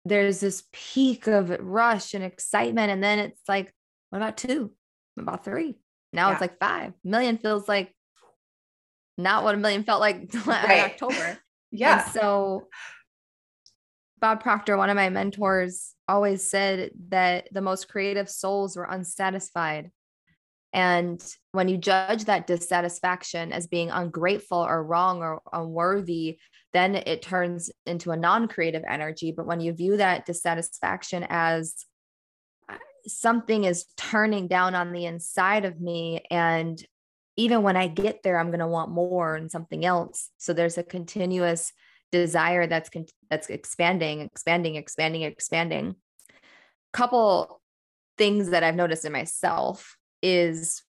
there's 0.08 0.40
this 0.40 0.64
peak 0.72 1.26
of 1.26 1.50
rush 1.60 2.14
and 2.14 2.24
excitement. 2.24 2.90
And 2.90 3.02
then 3.02 3.18
it's 3.18 3.40
like, 3.48 3.72
what 4.10 4.18
about 4.18 4.36
two? 4.36 4.72
What 5.14 5.22
about 5.22 5.44
three? 5.44 5.78
Now 6.12 6.28
yeah. 6.28 6.32
it's 6.32 6.40
like 6.40 6.58
five 6.58 6.94
million 7.04 7.38
feels 7.38 7.68
like 7.68 7.94
not 9.16 9.44
what 9.44 9.54
a 9.54 9.58
million 9.58 9.84
felt 9.84 10.00
like 10.00 10.30
right. 10.46 10.70
in 10.70 10.84
October. 10.84 11.38
yeah. 11.70 12.04
And 12.04 12.12
so 12.12 12.68
Bob 14.20 14.42
Proctor, 14.42 14.76
one 14.76 14.90
of 14.90 14.96
my 14.96 15.10
mentors, 15.10 15.94
always 16.08 16.48
said 16.48 16.90
that 17.08 17.48
the 17.52 17.60
most 17.60 17.88
creative 17.88 18.28
souls 18.28 18.76
were 18.76 18.84
unsatisfied. 18.84 19.90
And 20.72 21.22
when 21.52 21.68
you 21.68 21.78
judge 21.78 22.26
that 22.26 22.46
dissatisfaction 22.46 23.52
as 23.52 23.66
being 23.66 23.90
ungrateful 23.90 24.58
or 24.58 24.84
wrong 24.84 25.22
or 25.22 25.40
unworthy, 25.52 26.38
then 26.72 26.94
it 26.94 27.22
turns 27.22 27.70
into 27.86 28.10
a 28.10 28.16
non 28.16 28.48
creative 28.48 28.84
energy. 28.88 29.32
But 29.32 29.46
when 29.46 29.60
you 29.60 29.72
view 29.72 29.96
that 29.96 30.26
dissatisfaction 30.26 31.26
as 31.28 31.74
uh, 32.68 32.76
something 33.06 33.64
is 33.64 33.86
turning 33.96 34.46
down 34.46 34.74
on 34.74 34.92
the 34.92 35.06
inside 35.06 35.64
of 35.64 35.80
me, 35.80 36.22
and 36.30 36.82
even 37.36 37.62
when 37.62 37.76
I 37.76 37.86
get 37.86 38.22
there, 38.22 38.38
I'm 38.38 38.48
going 38.48 38.58
to 38.58 38.66
want 38.66 38.90
more 38.90 39.36
and 39.36 39.50
something 39.50 39.84
else. 39.84 40.30
So 40.38 40.52
there's 40.52 40.76
a 40.76 40.82
continuous 40.82 41.72
desire 42.12 42.66
that's 42.66 42.90
con- 42.90 43.06
that's 43.30 43.48
expanding, 43.48 44.20
expanding, 44.20 44.76
expanding, 44.76 45.22
expanding. 45.22 45.96
Couple 46.92 47.60
things 48.18 48.50
that 48.50 48.64
I've 48.64 48.74
noticed 48.74 49.04
in 49.04 49.12
myself 49.12 49.97
is 50.22 50.82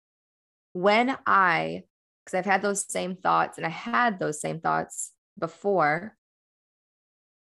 when 0.73 1.17
I, 1.25 1.83
because 2.25 2.37
I've 2.37 2.45
had 2.45 2.61
those 2.61 2.91
same 2.91 3.15
thoughts 3.15 3.57
and 3.57 3.65
I 3.65 3.69
had 3.69 4.19
those 4.19 4.41
same 4.41 4.59
thoughts 4.59 5.11
before, 5.37 6.15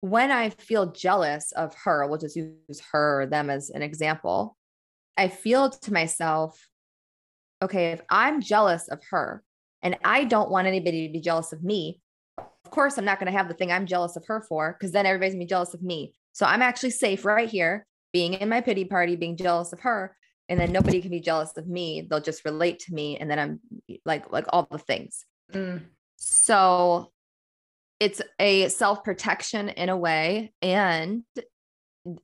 when 0.00 0.30
I 0.30 0.50
feel 0.50 0.92
jealous 0.92 1.52
of 1.52 1.74
her, 1.84 2.06
we'll 2.06 2.18
just 2.18 2.36
use 2.36 2.82
her 2.92 3.22
or 3.22 3.26
them 3.26 3.48
as 3.48 3.70
an 3.70 3.82
example, 3.82 4.56
I 5.16 5.28
feel 5.28 5.70
to 5.70 5.92
myself, 5.92 6.68
okay, 7.62 7.92
if 7.92 8.02
I'm 8.10 8.42
jealous 8.42 8.88
of 8.88 9.00
her 9.10 9.42
and 9.82 9.96
I 10.04 10.24
don't 10.24 10.50
want 10.50 10.66
anybody 10.66 11.06
to 11.06 11.12
be 11.12 11.20
jealous 11.20 11.52
of 11.52 11.64
me, 11.64 12.00
of 12.38 12.70
course, 12.70 12.98
I'm 12.98 13.04
not 13.04 13.18
going 13.18 13.32
to 13.32 13.38
have 13.38 13.48
the 13.48 13.54
thing 13.54 13.72
I'm 13.72 13.86
jealous 13.86 14.16
of 14.16 14.26
her 14.26 14.42
for 14.46 14.76
because 14.78 14.92
then 14.92 15.06
everybody's 15.06 15.34
going 15.34 15.40
to 15.40 15.46
be 15.46 15.48
jealous 15.48 15.74
of 15.74 15.82
me. 15.82 16.14
So 16.32 16.44
I'm 16.44 16.62
actually 16.62 16.90
safe 16.90 17.24
right 17.24 17.48
here, 17.48 17.86
being 18.12 18.34
in 18.34 18.48
my 18.48 18.60
pity 18.60 18.84
party, 18.84 19.16
being 19.16 19.36
jealous 19.36 19.72
of 19.72 19.80
her. 19.80 20.16
And 20.48 20.60
then 20.60 20.72
nobody 20.72 21.00
can 21.00 21.10
be 21.10 21.20
jealous 21.20 21.56
of 21.56 21.66
me. 21.66 22.02
They'll 22.02 22.20
just 22.20 22.44
relate 22.44 22.80
to 22.80 22.94
me. 22.94 23.16
And 23.16 23.30
then 23.30 23.38
I'm 23.38 23.60
like, 24.04 24.30
like 24.30 24.46
all 24.50 24.66
the 24.70 24.78
things. 24.78 25.24
Mm. 25.52 25.82
So 26.16 27.12
it's 27.98 28.20
a 28.38 28.68
self 28.68 29.04
protection 29.04 29.70
in 29.70 29.88
a 29.88 29.96
way. 29.96 30.52
And 30.60 31.22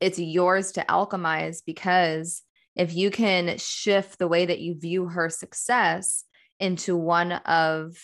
it's 0.01 0.19
yours 0.19 0.73
to 0.73 0.85
alchemize 0.85 1.63
because 1.65 2.43
if 2.77 2.95
you 2.95 3.11
can 3.11 3.57
shift 3.59 4.19
the 4.19 4.29
way 4.29 4.47
that 4.47 4.61
you 4.61 4.79
view 4.79 5.07
her 5.07 5.31
success 5.31 6.25
into 6.59 6.97
one 6.97 7.33
of, 7.33 7.97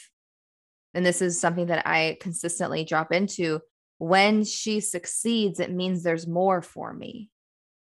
and 0.95 1.05
this 1.05 1.21
is 1.21 1.39
something 1.39 1.67
that 1.67 1.87
I 1.87 2.17
consistently 2.21 2.85
drop 2.85 3.13
into 3.13 3.61
when 3.99 4.45
she 4.45 4.81
succeeds, 4.81 5.61
it 5.61 5.71
means 5.71 6.03
there's 6.03 6.27
more 6.27 6.63
for 6.63 6.93
me. 6.93 7.31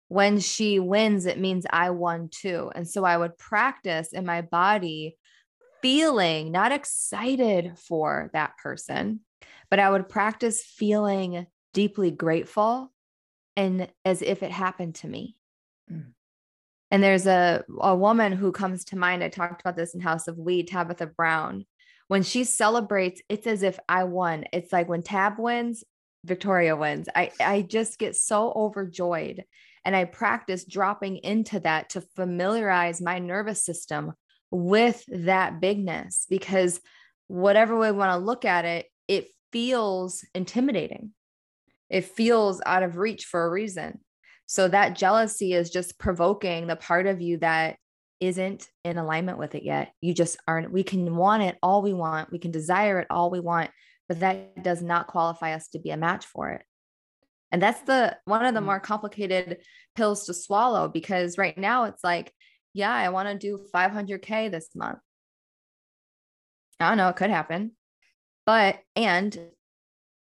When 0.08 0.38
she 0.38 0.78
wins, 0.78 1.26
it 1.26 1.38
means 1.38 1.66
I 1.68 1.90
won 1.90 2.28
too. 2.30 2.70
And 2.74 2.88
so 2.88 3.04
I 3.04 3.16
would 3.16 3.38
practice 3.38 4.12
in 4.12 4.24
my 4.24 4.42
body 4.42 5.16
feeling 5.82 6.52
not 6.52 6.72
excited 6.72 7.78
for 7.78 8.30
that 8.32 8.56
person, 8.56 9.20
but 9.70 9.78
I 9.78 9.90
would 9.90 10.08
practice 10.08 10.62
feeling 10.62 11.46
deeply 11.74 12.10
grateful 12.10 12.92
and 13.56 13.88
as 14.04 14.22
if 14.22 14.42
it 14.42 14.50
happened 14.50 14.94
to 14.96 15.08
me. 15.08 15.36
Mm. 15.90 16.12
And 16.90 17.02
there's 17.02 17.26
a, 17.26 17.64
a 17.80 17.96
woman 17.96 18.32
who 18.32 18.52
comes 18.52 18.84
to 18.86 18.98
mind. 18.98 19.24
I 19.24 19.28
talked 19.28 19.60
about 19.60 19.76
this 19.76 19.94
in 19.94 20.00
House 20.00 20.28
of 20.28 20.38
We, 20.38 20.62
Tabitha 20.62 21.06
Brown. 21.06 21.66
When 22.08 22.22
she 22.22 22.44
celebrates, 22.44 23.20
it's 23.28 23.46
as 23.46 23.64
if 23.64 23.78
I 23.88 24.04
won. 24.04 24.44
It's 24.52 24.72
like 24.72 24.88
when 24.88 25.02
Tab 25.02 25.38
wins, 25.38 25.82
Victoria 26.24 26.76
wins. 26.76 27.08
I, 27.14 27.32
I 27.40 27.62
just 27.62 27.98
get 27.98 28.14
so 28.14 28.52
overjoyed. 28.54 29.44
And 29.86 29.94
I 29.94 30.04
practice 30.04 30.64
dropping 30.64 31.18
into 31.18 31.60
that 31.60 31.90
to 31.90 32.00
familiarize 32.16 33.00
my 33.00 33.20
nervous 33.20 33.64
system 33.64 34.14
with 34.50 35.04
that 35.06 35.60
bigness 35.60 36.26
because 36.28 36.80
whatever 37.28 37.78
way 37.78 37.92
we 37.92 37.96
want 37.96 38.10
to 38.10 38.26
look 38.26 38.44
at 38.44 38.64
it, 38.64 38.86
it 39.06 39.28
feels 39.52 40.24
intimidating. 40.34 41.12
It 41.88 42.04
feels 42.04 42.60
out 42.66 42.82
of 42.82 42.96
reach 42.96 43.26
for 43.26 43.46
a 43.46 43.50
reason. 43.50 44.00
So 44.46 44.66
that 44.66 44.96
jealousy 44.96 45.52
is 45.52 45.70
just 45.70 46.00
provoking 46.00 46.66
the 46.66 46.74
part 46.74 47.06
of 47.06 47.20
you 47.20 47.38
that 47.38 47.76
isn't 48.18 48.68
in 48.84 48.98
alignment 48.98 49.38
with 49.38 49.54
it 49.54 49.62
yet. 49.62 49.92
You 50.00 50.14
just 50.14 50.36
aren't, 50.48 50.72
we 50.72 50.82
can 50.82 51.14
want 51.14 51.44
it 51.44 51.58
all 51.62 51.80
we 51.80 51.92
want, 51.92 52.32
we 52.32 52.40
can 52.40 52.50
desire 52.50 52.98
it 52.98 53.06
all 53.08 53.30
we 53.30 53.40
want, 53.40 53.70
but 54.08 54.18
that 54.18 54.64
does 54.64 54.82
not 54.82 55.06
qualify 55.06 55.52
us 55.52 55.68
to 55.68 55.78
be 55.78 55.90
a 55.90 55.96
match 55.96 56.26
for 56.26 56.50
it. 56.50 56.62
And 57.56 57.62
that's 57.62 57.80
the 57.80 58.14
one 58.26 58.44
of 58.44 58.52
the 58.52 58.60
mm. 58.60 58.66
more 58.66 58.80
complicated 58.80 59.62
pills 59.94 60.26
to 60.26 60.34
swallow 60.34 60.88
because 60.88 61.38
right 61.38 61.56
now 61.56 61.84
it's 61.84 62.04
like, 62.04 62.30
yeah, 62.74 62.92
I 62.92 63.08
want 63.08 63.30
to 63.30 63.38
do 63.38 63.64
500K 63.74 64.50
this 64.50 64.68
month. 64.74 64.98
I 66.78 66.90
don't 66.90 66.98
know, 66.98 67.08
it 67.08 67.16
could 67.16 67.30
happen. 67.30 67.72
But, 68.44 68.80
and 68.94 69.34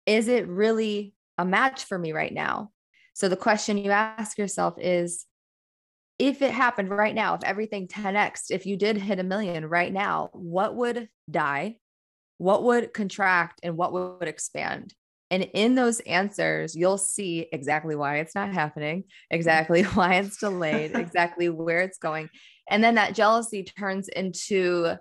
is 0.06 0.28
it 0.28 0.46
really 0.46 1.14
a 1.36 1.44
match 1.44 1.86
for 1.86 1.98
me 1.98 2.12
right 2.12 2.32
now? 2.32 2.70
So 3.14 3.28
the 3.28 3.36
question 3.36 3.76
you 3.76 3.90
ask 3.90 4.38
yourself 4.38 4.74
is 4.78 5.26
if 6.20 6.42
it 6.42 6.52
happened 6.52 6.90
right 6.90 7.12
now, 7.12 7.34
if 7.34 7.42
everything 7.42 7.88
10x, 7.88 8.50
if 8.50 8.66
you 8.66 8.76
did 8.76 8.98
hit 8.98 9.18
a 9.18 9.24
million 9.24 9.66
right 9.66 9.92
now, 9.92 10.30
what 10.32 10.76
would 10.76 11.08
die? 11.28 11.78
What 12.38 12.62
would 12.62 12.94
contract 12.94 13.58
and 13.64 13.76
what 13.76 13.92
would 13.92 14.28
expand? 14.28 14.94
And 15.30 15.42
in 15.54 15.74
those 15.74 16.00
answers, 16.00 16.76
you'll 16.76 16.98
see 16.98 17.48
exactly 17.52 17.96
why 17.96 18.18
it's 18.18 18.34
not 18.34 18.52
happening, 18.52 19.04
exactly 19.30 19.82
why 19.94 20.14
it's 20.14 20.38
delayed, 20.38 20.92
exactly 20.94 21.48
where 21.48 21.80
it's 21.80 21.98
going. 21.98 22.28
And 22.68 22.82
then 22.82 22.96
that 22.96 23.14
jealousy 23.14 23.64
turns 23.64 24.08
into 24.08 24.96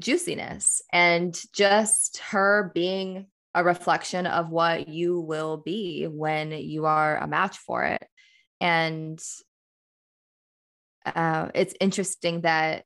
juiciness 0.00 0.82
and 0.92 1.38
just 1.52 2.18
her 2.18 2.70
being 2.74 3.26
a 3.54 3.62
reflection 3.62 4.26
of 4.26 4.48
what 4.48 4.88
you 4.88 5.20
will 5.20 5.58
be 5.58 6.04
when 6.04 6.52
you 6.52 6.86
are 6.86 7.18
a 7.18 7.26
match 7.26 7.58
for 7.58 7.84
it. 7.84 8.04
And 8.60 9.20
uh, 11.04 11.48
it's 11.54 11.74
interesting 11.80 12.42
that 12.42 12.84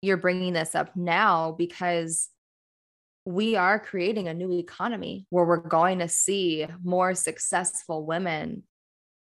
you're 0.00 0.16
bringing 0.16 0.52
this 0.52 0.74
up 0.74 0.96
now 0.96 1.52
because 1.52 2.28
we 3.24 3.56
are 3.56 3.78
creating 3.78 4.28
a 4.28 4.34
new 4.34 4.52
economy 4.52 5.26
where 5.30 5.44
we're 5.44 5.56
going 5.58 6.00
to 6.00 6.08
see 6.08 6.66
more 6.82 7.14
successful 7.14 8.04
women 8.04 8.64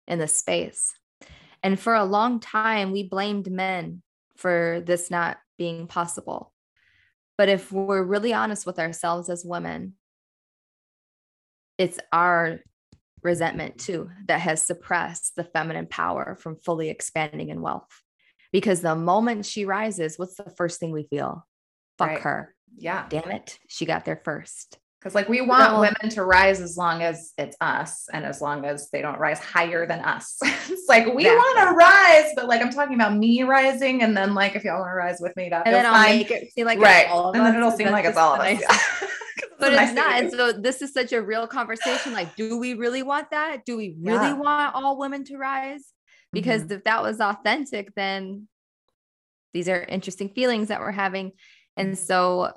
in 0.06 0.18
the 0.18 0.28
space. 0.28 0.94
And 1.62 1.78
for 1.78 1.94
a 1.94 2.04
long 2.04 2.40
time, 2.40 2.90
we 2.90 3.02
blamed 3.02 3.50
men 3.50 4.02
for 4.36 4.82
this 4.84 5.10
not 5.10 5.38
being 5.58 5.86
possible. 5.86 6.52
But 7.38 7.48
if 7.48 7.70
we're 7.70 8.02
really 8.02 8.32
honest 8.32 8.66
with 8.66 8.78
ourselves 8.78 9.28
as 9.28 9.44
women, 9.44 9.94
it's 11.78 11.98
our 12.12 12.60
resentment 13.22 13.78
too 13.78 14.10
that 14.26 14.40
has 14.40 14.62
suppressed 14.62 15.36
the 15.36 15.44
feminine 15.44 15.86
power 15.86 16.36
from 16.40 16.56
fully 16.56 16.88
expanding 16.88 17.50
in 17.50 17.60
wealth. 17.60 17.88
Because 18.52 18.80
the 18.80 18.96
moment 18.96 19.46
she 19.46 19.64
rises, 19.64 20.18
what's 20.18 20.36
the 20.36 20.52
first 20.56 20.78
thing 20.80 20.92
we 20.92 21.04
feel? 21.04 21.46
Fuck 21.98 22.08
right. 22.08 22.20
her. 22.20 22.54
Yeah. 22.76 23.06
Damn 23.08 23.30
it. 23.30 23.58
She 23.68 23.86
got 23.86 24.04
there 24.04 24.20
first. 24.24 24.78
Because 25.02 25.16
like 25.16 25.28
we 25.28 25.40
want 25.40 25.80
women 25.80 26.14
to 26.14 26.24
rise 26.24 26.60
as 26.60 26.76
long 26.76 27.02
as 27.02 27.32
it's 27.36 27.56
us 27.60 28.06
and 28.12 28.24
as 28.24 28.40
long 28.40 28.64
as 28.64 28.88
they 28.90 29.02
don't 29.02 29.18
rise 29.18 29.40
higher 29.40 29.84
than 29.84 29.98
us. 29.98 30.38
it's 30.42 30.88
like 30.88 31.12
we 31.12 31.24
want 31.24 31.58
to 31.58 31.74
rise, 31.74 32.30
but 32.36 32.46
like 32.46 32.62
I'm 32.62 32.70
talking 32.70 32.94
about 32.94 33.16
me 33.16 33.42
rising, 33.42 34.04
and 34.04 34.16
then 34.16 34.32
like 34.32 34.54
if 34.54 34.62
y'all 34.62 34.78
want 34.78 34.90
to 34.90 34.94
rise 34.94 35.18
with 35.20 35.34
me, 35.36 35.48
that 35.48 35.66
and 35.66 35.74
then 35.74 35.86
I'll 35.86 36.08
make 36.08 36.30
it 36.30 36.52
seem 36.52 36.66
like 36.66 36.78
right, 36.78 37.08
and 37.08 37.34
then 37.34 37.56
it'll 37.56 37.72
seem 37.72 37.90
like 37.90 38.04
it's 38.04 38.16
all 38.16 38.34
of 38.34 38.40
us. 38.42 38.60
Yeah. 38.60 38.78
but 39.58 39.72
it's 39.72 39.92
not. 39.92 40.20
And 40.20 40.30
so 40.30 40.52
this 40.52 40.82
is 40.82 40.92
such 40.92 41.12
a 41.12 41.20
real 41.20 41.48
conversation. 41.48 42.12
Like, 42.12 42.36
do 42.36 42.58
we 42.58 42.74
really 42.74 43.02
want 43.02 43.30
that? 43.32 43.64
Do 43.64 43.76
we 43.76 43.96
really 44.00 44.28
yeah. 44.28 44.34
want 44.34 44.74
all 44.76 44.98
women 44.98 45.24
to 45.24 45.36
rise? 45.36 45.84
Because 46.32 46.62
mm-hmm. 46.62 46.74
if 46.74 46.84
that 46.84 47.02
was 47.02 47.20
authentic, 47.20 47.92
then 47.96 48.46
these 49.52 49.68
are 49.68 49.82
interesting 49.82 50.28
feelings 50.28 50.68
that 50.68 50.80
we're 50.80 50.92
having. 50.92 51.32
And 51.76 51.94
mm-hmm. 51.94 52.04
so 52.04 52.52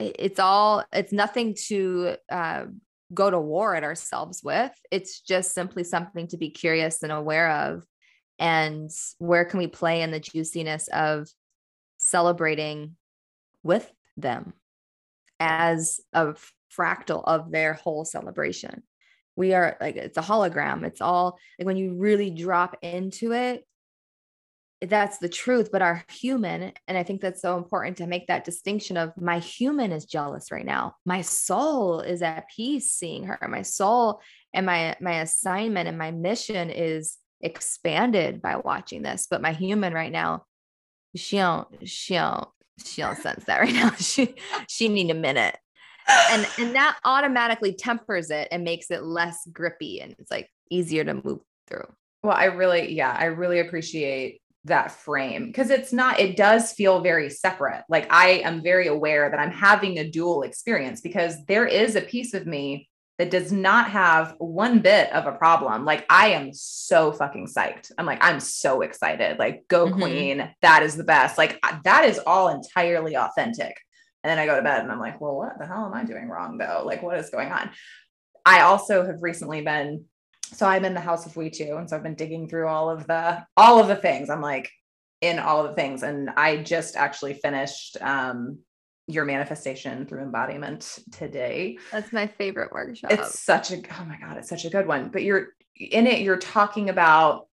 it's 0.00 0.38
all, 0.38 0.84
it's 0.92 1.12
nothing 1.12 1.54
to 1.66 2.16
uh, 2.30 2.64
go 3.12 3.30
to 3.30 3.38
war 3.38 3.74
at 3.74 3.84
ourselves 3.84 4.42
with. 4.42 4.72
It's 4.90 5.20
just 5.20 5.54
simply 5.54 5.84
something 5.84 6.28
to 6.28 6.36
be 6.36 6.50
curious 6.50 7.02
and 7.02 7.12
aware 7.12 7.50
of. 7.50 7.84
And 8.38 8.90
where 9.18 9.44
can 9.44 9.58
we 9.58 9.66
play 9.66 10.02
in 10.02 10.10
the 10.10 10.20
juiciness 10.20 10.88
of 10.88 11.28
celebrating 11.98 12.96
with 13.62 13.90
them? 14.16 14.54
as 15.40 16.00
a 16.12 16.34
fractal 16.76 17.24
of 17.24 17.50
their 17.50 17.72
whole 17.72 18.04
celebration. 18.04 18.82
We 19.34 19.54
are 19.54 19.76
like, 19.80 19.96
it's 19.96 20.18
a 20.18 20.22
hologram. 20.22 20.84
It's 20.84 21.00
all 21.00 21.38
like 21.58 21.66
when 21.66 21.78
you 21.78 21.94
really 21.94 22.30
drop 22.30 22.76
into 22.82 23.32
it, 23.32 23.66
that's 24.88 25.18
the 25.18 25.28
truth. 25.28 25.70
But 25.70 25.82
our 25.82 26.04
human, 26.10 26.72
and 26.88 26.96
I 26.98 27.02
think 27.02 27.20
that's 27.20 27.42
so 27.42 27.56
important 27.58 27.98
to 27.98 28.06
make 28.06 28.26
that 28.26 28.44
distinction 28.44 28.96
of 28.96 29.12
my 29.16 29.38
human 29.38 29.92
is 29.92 30.04
jealous 30.04 30.50
right 30.50 30.64
now. 30.64 30.94
My 31.04 31.22
soul 31.22 32.00
is 32.00 32.22
at 32.22 32.48
peace 32.54 32.92
seeing 32.92 33.24
her. 33.24 33.38
My 33.48 33.62
soul 33.62 34.20
and 34.54 34.66
my 34.66 34.96
my 35.00 35.20
assignment 35.20 35.88
and 35.88 35.98
my 35.98 36.10
mission 36.10 36.70
is 36.70 37.18
expanded 37.40 38.40
by 38.40 38.56
watching 38.56 39.02
this. 39.02 39.26
But 39.30 39.42
my 39.42 39.52
human 39.52 39.92
right 39.92 40.12
now, 40.12 40.44
she 41.14 41.36
don't, 41.36 41.68
she 41.88 42.14
don't, 42.14 42.48
she 42.84 43.02
don't 43.02 43.18
sense 43.18 43.44
that 43.44 43.60
right 43.60 43.74
now. 43.74 43.90
She 43.92 44.34
she 44.68 44.88
need 44.88 45.10
a 45.10 45.14
minute. 45.14 45.56
And 46.30 46.46
and 46.58 46.74
that 46.74 46.98
automatically 47.04 47.74
tempers 47.74 48.30
it 48.30 48.48
and 48.50 48.64
makes 48.64 48.90
it 48.90 49.02
less 49.02 49.46
grippy 49.52 50.00
and 50.00 50.14
it's 50.18 50.30
like 50.30 50.48
easier 50.70 51.04
to 51.04 51.14
move 51.14 51.40
through. 51.68 51.86
Well, 52.22 52.36
I 52.36 52.44
really, 52.46 52.92
yeah, 52.92 53.16
I 53.18 53.26
really 53.26 53.60
appreciate 53.60 54.39
that 54.64 54.92
frame 54.92 55.46
because 55.46 55.70
it's 55.70 55.92
not 55.92 56.20
it 56.20 56.36
does 56.36 56.72
feel 56.72 57.00
very 57.00 57.30
separate. 57.30 57.82
Like 57.88 58.06
i 58.12 58.42
am 58.44 58.62
very 58.62 58.88
aware 58.88 59.30
that 59.30 59.40
i'm 59.40 59.50
having 59.52 59.98
a 59.98 60.10
dual 60.10 60.42
experience 60.42 61.00
because 61.00 61.36
there 61.46 61.66
is 61.66 61.96
a 61.96 62.02
piece 62.02 62.34
of 62.34 62.46
me 62.46 62.88
that 63.18 63.30
does 63.30 63.52
not 63.52 63.90
have 63.90 64.34
one 64.38 64.80
bit 64.80 65.12
of 65.12 65.26
a 65.26 65.36
problem. 65.36 65.84
Like 65.84 66.04
i 66.10 66.28
am 66.28 66.52
so 66.52 67.12
fucking 67.12 67.46
psyched. 67.46 67.90
I'm 67.96 68.06
like 68.06 68.22
i'm 68.22 68.40
so 68.40 68.82
excited. 68.82 69.38
Like 69.38 69.64
go 69.68 69.86
mm-hmm. 69.86 70.00
queen. 70.00 70.54
That 70.62 70.82
is 70.82 70.96
the 70.96 71.04
best. 71.04 71.38
Like 71.38 71.58
that 71.84 72.04
is 72.04 72.18
all 72.26 72.48
entirely 72.48 73.16
authentic. 73.16 73.74
And 74.22 74.30
then 74.30 74.38
i 74.38 74.44
go 74.44 74.56
to 74.56 74.62
bed 74.62 74.82
and 74.82 74.92
i'm 74.92 75.00
like 75.00 75.20
well 75.20 75.36
what 75.36 75.58
the 75.58 75.66
hell 75.66 75.86
am 75.86 75.94
i 75.94 76.04
doing 76.04 76.28
wrong 76.28 76.58
though? 76.58 76.82
Like 76.84 77.02
what 77.02 77.18
is 77.18 77.30
going 77.30 77.50
on? 77.50 77.70
I 78.44 78.60
also 78.62 79.06
have 79.06 79.22
recently 79.22 79.62
been 79.62 80.04
so 80.52 80.66
I'm 80.66 80.84
in 80.84 80.94
the 80.94 81.00
house 81.00 81.26
of 81.26 81.36
we 81.36 81.50
too. 81.50 81.76
And 81.76 81.88
so 81.88 81.96
I've 81.96 82.02
been 82.02 82.14
digging 82.14 82.48
through 82.48 82.68
all 82.68 82.90
of 82.90 83.06
the 83.06 83.44
all 83.56 83.78
of 83.78 83.88
the 83.88 83.96
things. 83.96 84.30
I'm 84.30 84.40
like 84.40 84.70
in 85.20 85.38
all 85.38 85.64
of 85.64 85.70
the 85.70 85.76
things. 85.76 86.02
And 86.02 86.30
I 86.30 86.58
just 86.58 86.96
actually 86.96 87.34
finished 87.34 87.96
um 88.00 88.58
your 89.06 89.24
manifestation 89.24 90.06
through 90.06 90.22
embodiment 90.22 91.00
today. 91.12 91.78
That's 91.90 92.12
my 92.12 92.26
favorite 92.26 92.72
workshop. 92.72 93.12
It's 93.12 93.40
such 93.40 93.70
a 93.70 93.76
oh 93.76 94.04
my 94.04 94.18
God, 94.20 94.36
it's 94.36 94.48
such 94.48 94.64
a 94.64 94.70
good 94.70 94.86
one. 94.86 95.08
But 95.08 95.22
you're 95.22 95.48
in 95.76 96.06
it, 96.06 96.20
you're 96.20 96.36
talking 96.36 96.90
about 96.90 97.46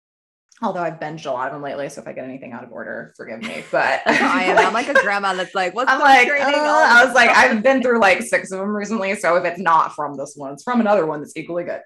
Although 0.62 0.80
I've 0.80 0.98
binged 0.98 1.26
a 1.26 1.30
lot 1.30 1.48
of 1.48 1.52
them 1.52 1.60
lately, 1.60 1.86
so 1.90 2.00
if 2.00 2.08
I 2.08 2.14
get 2.14 2.24
anything 2.24 2.52
out 2.52 2.64
of 2.64 2.72
order, 2.72 3.12
forgive 3.14 3.42
me. 3.42 3.62
But 3.70 4.00
I 4.06 4.44
am. 4.44 4.56
I'm 4.56 4.72
like 4.72 4.88
a 4.88 4.94
grandma 4.94 5.34
that's 5.34 5.54
like, 5.54 5.74
"What's 5.74 5.90
I'm 5.90 6.00
like?" 6.00 6.26
Uh, 6.28 6.44
I 6.46 7.04
was 7.04 7.14
like, 7.14 7.28
I've 7.28 7.62
been 7.62 7.82
through 7.82 8.00
like 8.00 8.22
six 8.22 8.50
of 8.52 8.60
them 8.60 8.74
recently, 8.74 9.14
so 9.16 9.36
if 9.36 9.44
it's 9.44 9.60
not 9.60 9.94
from 9.94 10.16
this 10.16 10.32
one, 10.34 10.54
it's 10.54 10.62
from 10.62 10.80
another 10.80 11.04
one 11.04 11.20
that's 11.20 11.36
equally 11.36 11.64
good. 11.64 11.82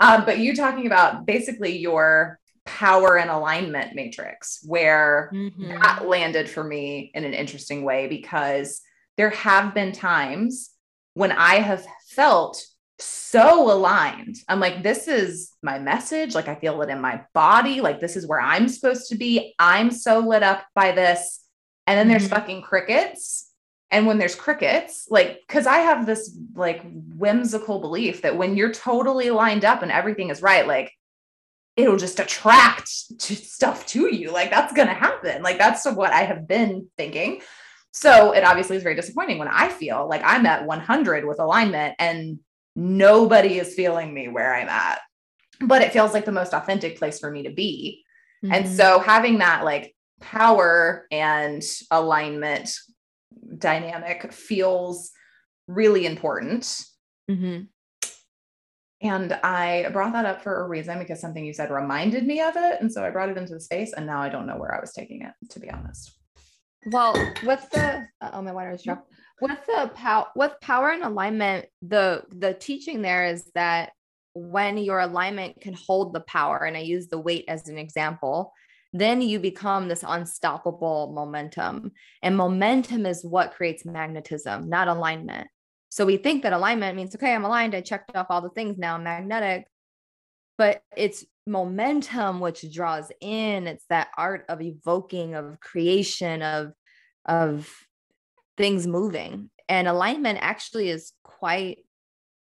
Um, 0.00 0.24
but 0.24 0.38
you 0.38 0.56
talking 0.56 0.86
about 0.86 1.26
basically 1.26 1.78
your 1.78 2.40
power 2.64 3.18
and 3.18 3.30
alignment 3.30 3.94
matrix, 3.94 4.60
where 4.66 5.30
mm-hmm. 5.32 5.68
that 5.68 6.08
landed 6.08 6.48
for 6.48 6.64
me 6.64 7.10
in 7.14 7.24
an 7.24 7.34
interesting 7.34 7.84
way 7.84 8.08
because 8.08 8.80
there 9.16 9.30
have 9.30 9.74
been 9.74 9.92
times 9.92 10.70
when 11.14 11.32
I 11.32 11.56
have 11.56 11.86
felt 12.08 12.64
so 12.98 13.70
aligned. 13.72 14.36
I'm 14.48 14.60
like, 14.60 14.82
this 14.82 15.08
is 15.08 15.52
my 15.62 15.78
message. 15.78 16.34
Like, 16.34 16.48
I 16.48 16.54
feel 16.54 16.80
it 16.82 16.90
in 16.90 17.00
my 17.00 17.22
body. 17.34 17.80
Like, 17.80 18.00
this 18.00 18.16
is 18.16 18.26
where 18.26 18.40
I'm 18.40 18.68
supposed 18.68 19.08
to 19.10 19.16
be. 19.16 19.54
I'm 19.58 19.90
so 19.90 20.20
lit 20.20 20.42
up 20.42 20.64
by 20.74 20.92
this. 20.92 21.40
And 21.86 21.98
then 21.98 22.08
there's 22.08 22.24
mm-hmm. 22.24 22.34
fucking 22.34 22.62
crickets. 22.62 23.49
And 23.90 24.06
when 24.06 24.18
there's 24.18 24.34
crickets, 24.34 25.08
like, 25.10 25.40
because 25.46 25.66
I 25.66 25.78
have 25.78 26.06
this 26.06 26.36
like 26.54 26.82
whimsical 27.16 27.80
belief 27.80 28.22
that 28.22 28.36
when 28.36 28.56
you're 28.56 28.72
totally 28.72 29.30
lined 29.30 29.64
up 29.64 29.82
and 29.82 29.90
everything 29.90 30.30
is 30.30 30.42
right, 30.42 30.66
like, 30.66 30.92
it'll 31.76 31.96
just 31.96 32.20
attract 32.20 33.18
to 33.18 33.34
stuff 33.34 33.86
to 33.86 34.14
you. 34.14 34.30
Like, 34.30 34.50
that's 34.50 34.72
going 34.72 34.88
to 34.88 34.94
happen. 34.94 35.42
Like, 35.42 35.58
that's 35.58 35.86
what 35.86 36.12
I 36.12 36.22
have 36.22 36.46
been 36.46 36.88
thinking. 36.96 37.40
So 37.92 38.32
it 38.32 38.44
obviously 38.44 38.76
is 38.76 38.82
very 38.82 38.94
disappointing 38.94 39.38
when 39.38 39.48
I 39.48 39.68
feel 39.68 40.08
like 40.08 40.22
I'm 40.24 40.46
at 40.46 40.66
100 40.66 41.24
with 41.26 41.40
alignment 41.40 41.96
and 41.98 42.38
nobody 42.76 43.58
is 43.58 43.74
feeling 43.74 44.14
me 44.14 44.28
where 44.28 44.54
I'm 44.54 44.68
at. 44.68 45.00
But 45.60 45.82
it 45.82 45.92
feels 45.92 46.14
like 46.14 46.24
the 46.24 46.32
most 46.32 46.54
authentic 46.54 46.98
place 46.98 47.18
for 47.18 47.30
me 47.30 47.42
to 47.44 47.50
be. 47.50 48.04
Mm-hmm. 48.44 48.54
And 48.54 48.68
so 48.68 49.00
having 49.00 49.38
that 49.38 49.64
like 49.64 49.94
power 50.20 51.06
and 51.10 51.62
alignment 51.90 52.72
dynamic 53.60 54.32
feels 54.32 55.10
really 55.68 56.06
important. 56.06 56.82
Mm-hmm. 57.30 57.62
And 59.02 59.32
I 59.32 59.88
brought 59.92 60.12
that 60.12 60.26
up 60.26 60.42
for 60.42 60.60
a 60.60 60.68
reason 60.68 60.98
because 60.98 61.20
something 61.20 61.44
you 61.44 61.54
said 61.54 61.70
reminded 61.70 62.26
me 62.26 62.40
of 62.40 62.54
it. 62.56 62.80
And 62.80 62.92
so 62.92 63.04
I 63.04 63.10
brought 63.10 63.30
it 63.30 63.38
into 63.38 63.54
the 63.54 63.60
space 63.60 63.92
and 63.94 64.06
now 64.06 64.20
I 64.20 64.28
don't 64.28 64.46
know 64.46 64.58
where 64.58 64.74
I 64.74 64.80
was 64.80 64.92
taking 64.92 65.22
it, 65.22 65.32
to 65.50 65.60
be 65.60 65.70
honest. 65.70 66.12
Well, 66.90 67.14
with 67.44 67.68
the 67.70 68.06
oh 68.20 68.42
my 68.42 68.52
water 68.52 68.70
is 68.72 68.82
dropped 68.82 69.10
with 69.40 69.58
the 69.66 69.90
power 69.94 70.26
with 70.36 70.52
power 70.60 70.90
and 70.90 71.02
alignment 71.02 71.66
the 71.82 72.22
the 72.30 72.54
teaching 72.54 73.02
there 73.02 73.26
is 73.26 73.50
that 73.54 73.92
when 74.34 74.78
your 74.78 75.00
alignment 75.00 75.60
can 75.60 75.72
hold 75.74 76.12
the 76.12 76.20
power 76.20 76.58
and 76.58 76.76
i 76.76 76.80
use 76.80 77.08
the 77.08 77.18
weight 77.18 77.44
as 77.48 77.68
an 77.68 77.78
example 77.78 78.52
then 78.92 79.22
you 79.22 79.38
become 79.38 79.88
this 79.88 80.04
unstoppable 80.06 81.12
momentum 81.14 81.92
and 82.22 82.36
momentum 82.36 83.06
is 83.06 83.24
what 83.24 83.54
creates 83.54 83.84
magnetism 83.84 84.68
not 84.68 84.88
alignment 84.88 85.48
so 85.90 86.04
we 86.06 86.16
think 86.16 86.42
that 86.42 86.52
alignment 86.52 86.96
means 86.96 87.14
okay 87.14 87.34
i'm 87.34 87.44
aligned 87.44 87.74
i 87.74 87.80
checked 87.80 88.14
off 88.16 88.26
all 88.30 88.40
the 88.40 88.50
things 88.50 88.78
now 88.78 88.96
i'm 88.96 89.04
magnetic 89.04 89.66
but 90.58 90.82
it's 90.96 91.24
momentum 91.46 92.40
which 92.40 92.64
draws 92.72 93.10
in 93.20 93.66
it's 93.66 93.86
that 93.88 94.08
art 94.16 94.44
of 94.48 94.60
evoking 94.60 95.34
of 95.34 95.58
creation 95.60 96.42
of 96.42 96.72
of 97.26 97.86
things 98.56 98.86
moving. 98.86 99.50
And 99.68 99.88
alignment 99.88 100.38
actually 100.42 100.90
is 100.90 101.12
quite 101.22 101.78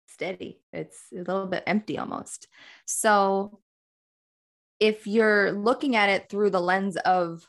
steady. 0.08 0.60
It's 0.74 0.98
a 1.14 1.18
little 1.18 1.46
bit 1.46 1.64
empty 1.68 1.98
almost. 1.98 2.48
So 2.86 3.60
if 4.80 5.08
you're 5.08 5.52
looking 5.52 5.96
at 5.96 6.10
it 6.10 6.30
through 6.30 6.52
the 6.52 6.62
lens 6.62 6.98
of 6.98 7.48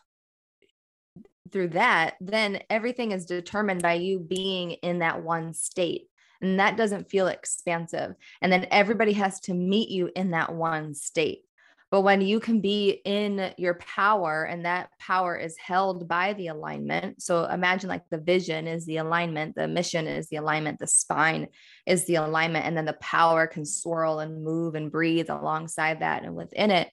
through 1.53 1.69
that, 1.69 2.15
then 2.21 2.61
everything 2.69 3.13
is 3.13 3.27
determined 3.27 3.83
by 3.83 3.95
you 3.95 4.19
being 4.19 4.73
in 4.73 4.99
that 5.01 5.23
one 5.23 5.53
state. 5.53 6.09
And 6.41 6.61
that 6.61 6.77
doesn't 6.77 7.11
feel 7.11 7.27
expansive. 7.27 8.15
And 8.41 8.53
then 8.53 8.67
everybody 8.71 9.13
has 9.15 9.41
to 9.41 9.55
meet 9.55 9.89
you 9.89 10.11
in 10.15 10.31
that 10.31 10.55
one 10.55 10.95
state. 10.95 11.43
But 11.91 12.03
when 12.03 12.21
you 12.21 12.39
can 12.39 12.61
be 12.61 13.01
in 13.05 13.55
your 13.57 13.75
power 13.75 14.45
and 14.45 14.67
that 14.67 14.91
power 14.99 15.37
is 15.37 15.57
held 15.57 16.07
by 16.07 16.35
the 16.35 16.49
alignment. 16.49 17.23
So 17.23 17.45
imagine 17.45 17.89
like 17.89 18.03
the 18.11 18.19
vision 18.19 18.67
is 18.67 18.85
the 18.85 18.99
alignment, 18.99 19.55
the 19.55 19.67
mission 19.67 20.07
is 20.07 20.29
the 20.29 20.37
alignment, 20.37 20.79
the 20.79 20.87
spine 20.87 21.49
is 21.87 22.05
the 22.05 22.17
alignment, 22.17 22.67
and 22.67 22.77
then 22.77 22.85
the 22.85 22.93
power 22.93 23.47
can 23.47 23.65
swirl 23.65 24.19
and 24.19 24.45
move 24.45 24.75
and 24.75 24.93
breathe 24.93 25.31
alongside 25.31 26.01
that. 26.01 26.25
And 26.25 26.35
within 26.37 26.71
it, 26.71 26.91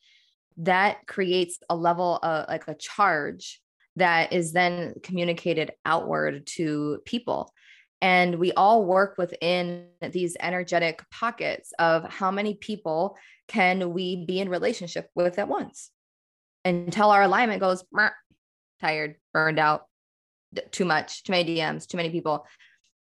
that 0.57 1.05
creates 1.07 1.59
a 1.69 1.75
level 1.75 2.17
of 2.17 2.47
like 2.47 2.67
a 2.67 2.75
charge 2.75 3.61
that 3.95 4.33
is 4.33 4.51
then 4.51 4.95
communicated 5.03 5.71
outward 5.85 6.45
to 6.45 6.99
people. 7.05 7.53
And 8.01 8.35
we 8.35 8.51
all 8.53 8.85
work 8.85 9.15
within 9.17 9.87
these 10.11 10.35
energetic 10.39 11.03
pockets 11.09 11.73
of 11.79 12.03
how 12.11 12.29
many 12.29 12.55
people 12.55 13.17
can 13.47 13.93
we 13.93 14.25
be 14.25 14.39
in 14.39 14.49
relationship 14.49 15.09
with 15.15 15.39
at 15.39 15.47
once 15.47 15.91
until 16.63 17.09
our 17.09 17.23
alignment 17.23 17.61
goes 17.61 17.83
tired, 18.81 19.15
burned 19.33 19.59
out, 19.59 19.85
too 20.71 20.85
much, 20.85 21.23
too 21.23 21.31
many 21.31 21.55
DMs, 21.55 21.87
too 21.87 21.97
many 21.97 22.09
people. 22.09 22.45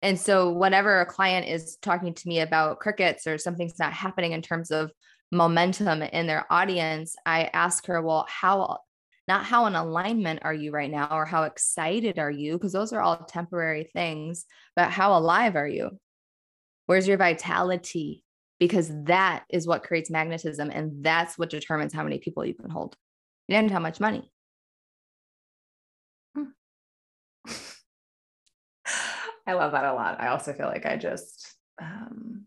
And 0.03 0.18
so, 0.18 0.50
whenever 0.50 1.00
a 1.00 1.07
client 1.07 1.46
is 1.46 1.76
talking 1.76 2.12
to 2.12 2.28
me 2.28 2.40
about 2.40 2.80
crickets 2.80 3.26
or 3.26 3.38
something's 3.38 3.78
not 3.78 3.92
happening 3.92 4.32
in 4.32 4.42
terms 4.42 4.70
of 4.70 4.90
momentum 5.33 6.03
in 6.03 6.28
their 6.28 6.47
audience, 6.51 7.16
I 7.26 7.51
ask 7.53 7.87
her, 7.87 8.01
well, 8.01 8.26
how, 8.28 8.78
not 9.26 9.45
how 9.45 9.66
in 9.66 9.74
alignment 9.74 10.41
are 10.43 10.55
you 10.55 10.70
right 10.70 10.91
now 10.91 11.09
or 11.11 11.24
how 11.24 11.43
excited 11.45 12.20
are 12.20 12.30
you? 12.30 12.53
Because 12.53 12.72
those 12.72 12.93
are 12.93 13.01
all 13.01 13.16
temporary 13.16 13.91
things, 13.93 14.45
but 14.76 14.91
how 14.91 15.18
alive 15.18 15.57
are 15.57 15.66
you? 15.66 15.99
Where's 16.87 17.09
your 17.09 17.16
vitality? 17.16 18.22
because 18.62 18.93
that 19.07 19.43
is 19.51 19.66
what 19.66 19.83
creates 19.83 20.09
magnetism 20.09 20.70
and 20.70 21.05
that's 21.05 21.37
what 21.37 21.51
determines 21.51 21.93
how 21.93 22.05
many 22.05 22.18
people 22.18 22.45
you 22.45 22.55
can 22.55 22.70
hold 22.70 22.97
and 23.49 23.68
how 23.68 23.80
much 23.80 23.99
money. 23.99 24.30
Hmm. 26.37 26.45
I 29.49 29.55
love 29.55 29.72
that 29.72 29.85
a 29.85 29.95
lot. 29.95 30.20
I 30.20 30.28
also 30.28 30.53
feel 30.53 30.66
like 30.66 30.87
I 30.87 30.97
just, 30.97 31.57
um, 31.80 32.45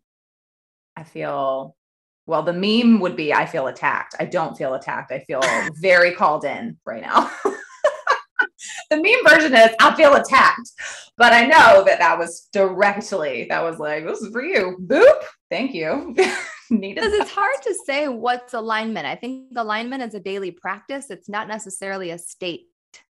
I 0.95 1.03
feel, 1.03 1.75
well, 2.27 2.43
the 2.43 2.53
meme 2.53 2.99
would 2.99 3.15
be 3.15 3.33
I 3.33 3.45
feel 3.45 3.67
attacked. 3.67 4.15
I 4.19 4.25
don't 4.25 4.57
feel 4.57 4.73
attacked. 4.73 5.11
I 5.11 5.19
feel 5.19 5.41
very 5.81 6.11
called 6.11 6.45
in 6.45 6.77
right 6.85 7.01
now. 7.01 7.31
the 8.89 8.97
meme 8.97 9.27
version 9.27 9.53
is 9.53 9.75
I 9.79 9.95
feel 9.95 10.15
attacked, 10.15 10.71
but 11.17 11.33
I 11.33 11.45
know 11.45 11.83
that 11.85 11.99
that 11.99 12.17
was 12.17 12.47
directly, 12.51 13.45
that 13.49 13.63
was 13.63 13.79
like, 13.79 14.05
this 14.05 14.21
is 14.21 14.31
for 14.31 14.43
you. 14.43 14.77
Boop. 14.81 15.23
Thank 15.49 15.73
you. 15.73 16.15
Because 16.67 17.13
it's 17.13 17.29
hard 17.29 17.55
to 17.61 17.75
say 17.85 18.07
what's 18.07 18.55
alignment. 18.55 19.05
I 19.05 19.15
think 19.15 19.51
alignment 19.55 20.01
is 20.01 20.15
a 20.15 20.19
daily 20.19 20.49
practice. 20.49 21.11
It's 21.11 21.29
not 21.29 21.47
necessarily 21.47 22.09
a 22.09 22.17
state. 22.17 22.61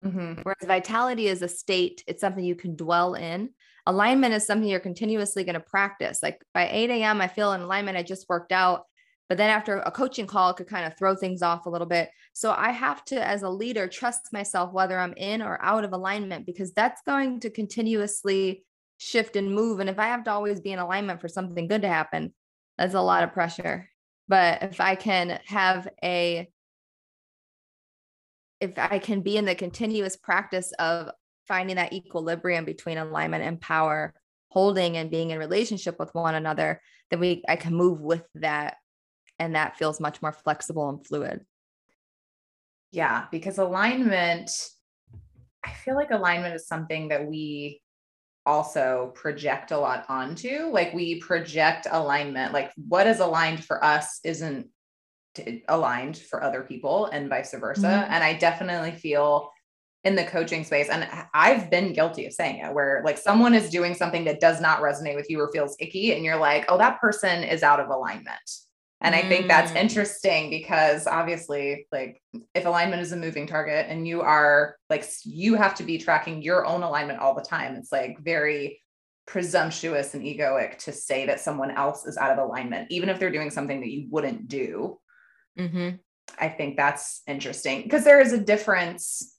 Mm-hmm. 0.03 0.41
Whereas 0.43 0.67
vitality 0.67 1.27
is 1.27 1.43
a 1.43 1.49
state, 1.49 2.03
it's 2.07 2.23
something 2.23 2.43
you 2.43 2.55
can 2.55 2.77
dwell 2.77 3.15
in. 3.15 3.51
Alignment 3.87 4.33
is 4.33 4.47
something 4.47 4.69
you're 4.69 4.81
continuously 4.81 5.45
going 5.45 5.55
to 5.55 5.61
practice. 5.61 6.23
Like 6.23 6.41
by 6.55 6.69
8 6.71 6.89
a.m., 6.91 7.21
I 7.21 7.29
feel 7.29 7.53
in 7.53 7.61
alignment. 7.61 7.99
I 7.99 8.03
just 8.03 8.27
worked 8.29 8.53
out. 8.53 8.87
But 9.33 9.39
then 9.39 9.49
after 9.49 9.78
a 9.78 9.91
coaching 9.91 10.26
call, 10.26 10.53
could 10.53 10.66
kind 10.66 10.85
of 10.85 10.95
throw 10.99 11.16
things 11.16 11.41
off 11.41 11.64
a 11.64 11.70
little 11.70 11.87
bit. 11.87 12.11
So 12.35 12.53
I 12.53 12.70
have 12.70 13.03
to, 13.07 13.26
as 13.26 13.43
a 13.43 13.49
leader, 13.49 13.89
trust 13.89 14.30
myself 14.30 14.74
whether 14.74 14.99
I'm 14.99 15.14
in 15.14 15.41
or 15.41 15.59
out 15.64 15.85
of 15.85 15.95
alignment 15.95 16.45
because 16.45 16.74
that's 16.74 17.01
going 17.07 17.41
to 17.41 17.49
continuously 17.49 18.62
shift 18.99 19.37
and 19.37 19.55
move. 19.55 19.80
And 19.80 19.89
if 19.89 19.99
I 19.99 20.09
have 20.09 20.24
to 20.24 20.30
always 20.30 20.61
be 20.61 20.72
in 20.72 20.78
alignment 20.78 21.22
for 21.22 21.28
something 21.28 21.66
good 21.66 21.80
to 21.80 21.89
happen, 21.89 22.35
that's 22.76 22.93
a 22.93 23.01
lot 23.01 23.22
of 23.22 23.33
pressure. 23.33 23.89
But 24.28 24.64
if 24.64 24.83
I 24.83 24.97
can 24.97 25.41
have 25.47 25.89
a 26.05 26.51
if 28.61 28.72
I 28.76 28.99
can 28.99 29.22
be 29.22 29.39
in 29.39 29.47
the 29.47 29.55
continuous 29.55 30.14
practice 30.14 30.72
of 30.78 31.09
finding 31.49 31.76
that 31.76 31.95
equilibrium 31.95 32.66
between 32.66 32.99
alignment 32.99 33.45
and 33.45 33.59
power, 33.59 34.12
holding 34.51 34.99
and 34.99 35.11
being 35.11 35.30
in 35.30 35.39
relationship 35.39 35.99
with 35.99 36.14
one 36.14 36.35
another, 36.35 36.83
then 37.11 37.18
we 37.18 37.43
I 37.49 37.57
can 37.57 37.74
move 37.74 37.99
with 37.99 38.24
that 38.35 38.76
and 39.43 39.57
that 39.57 39.76
feels 39.76 40.01
much 40.01 40.22
more 40.22 40.32
flexible 40.32 40.88
and 40.88 41.05
fluid. 41.05 41.45
Yeah, 42.93 43.26
because 43.32 43.59
alignment 43.59 44.51
I 45.64 45.72
feel 45.72 45.95
like 45.95 46.11
alignment 46.11 46.55
is 46.55 46.66
something 46.66 47.09
that 47.09 47.26
we 47.26 47.80
also 48.45 49.12
project 49.14 49.70
a 49.70 49.78
lot 49.78 50.05
onto. 50.09 50.66
Like 50.66 50.93
we 50.93 51.20
project 51.20 51.86
alignment, 51.90 52.53
like 52.53 52.72
what 52.76 53.07
is 53.07 53.20
aligned 53.20 53.64
for 53.64 53.82
us 53.84 54.18
isn't 54.24 54.68
aligned 55.68 56.18
for 56.18 56.43
other 56.43 56.62
people 56.62 57.07
and 57.07 57.28
vice 57.28 57.55
versa. 57.55 57.82
Mm-hmm. 57.82 58.12
And 58.12 58.24
I 58.24 58.34
definitely 58.34 58.93
feel 58.93 59.51
in 60.05 60.16
the 60.16 60.24
coaching 60.24 60.64
space, 60.64 60.88
and 60.88 61.09
I've 61.32 61.70
been 61.70 61.93
guilty 61.93 62.26
of 62.26 62.32
saying 62.32 62.59
it, 62.59 62.74
where 62.74 63.03
like 63.05 63.18
someone 63.18 63.55
is 63.55 63.70
doing 63.70 63.95
something 63.95 64.24
that 64.24 64.40
does 64.40 64.61
not 64.61 64.80
resonate 64.80 65.14
with 65.14 65.30
you 65.30 65.38
or 65.40 65.49
feels 65.53 65.76
icky, 65.78 66.12
and 66.12 66.24
you're 66.24 66.40
like, 66.40 66.64
oh, 66.68 66.76
that 66.78 67.01
person 67.01 67.45
is 67.45 67.62
out 67.62 67.78
of 67.78 67.88
alignment. 67.88 68.51
And 69.03 69.14
I 69.16 69.22
think 69.22 69.48
that's 69.48 69.72
mm. 69.72 69.76
interesting 69.76 70.48
because 70.48 71.09
obviously, 71.09 71.88
like, 71.90 72.22
if 72.55 72.66
alignment 72.66 73.03
is 73.03 73.11
a 73.11 73.16
moving 73.16 73.48
target 73.48 73.86
and 73.88 74.07
you 74.07 74.22
are 74.22 74.76
like, 74.88 75.05
you 75.24 75.57
have 75.57 75.74
to 75.76 75.82
be 75.82 75.98
tracking 75.98 76.40
your 76.40 76.64
own 76.64 76.82
alignment 76.82 77.18
all 77.18 77.34
the 77.34 77.42
time, 77.42 77.74
it's 77.74 77.90
like 77.90 78.16
very 78.20 78.80
presumptuous 79.26 80.14
and 80.14 80.24
egoic 80.24 80.78
to 80.78 80.92
say 80.92 81.26
that 81.26 81.40
someone 81.40 81.72
else 81.72 82.07
is 82.07 82.16
out 82.16 82.30
of 82.30 82.38
alignment, 82.38 82.90
even 82.90 83.09
if 83.09 83.18
they're 83.18 83.30
doing 83.30 83.50
something 83.50 83.80
that 83.80 83.90
you 83.90 84.07
wouldn't 84.09 84.46
do. 84.46 84.98
Mm-hmm. 85.59 85.96
I 86.38 86.48
think 86.48 86.76
that's 86.76 87.22
interesting 87.26 87.82
because 87.82 88.05
there 88.05 88.20
is 88.20 88.32
a 88.32 88.38
difference. 88.38 89.36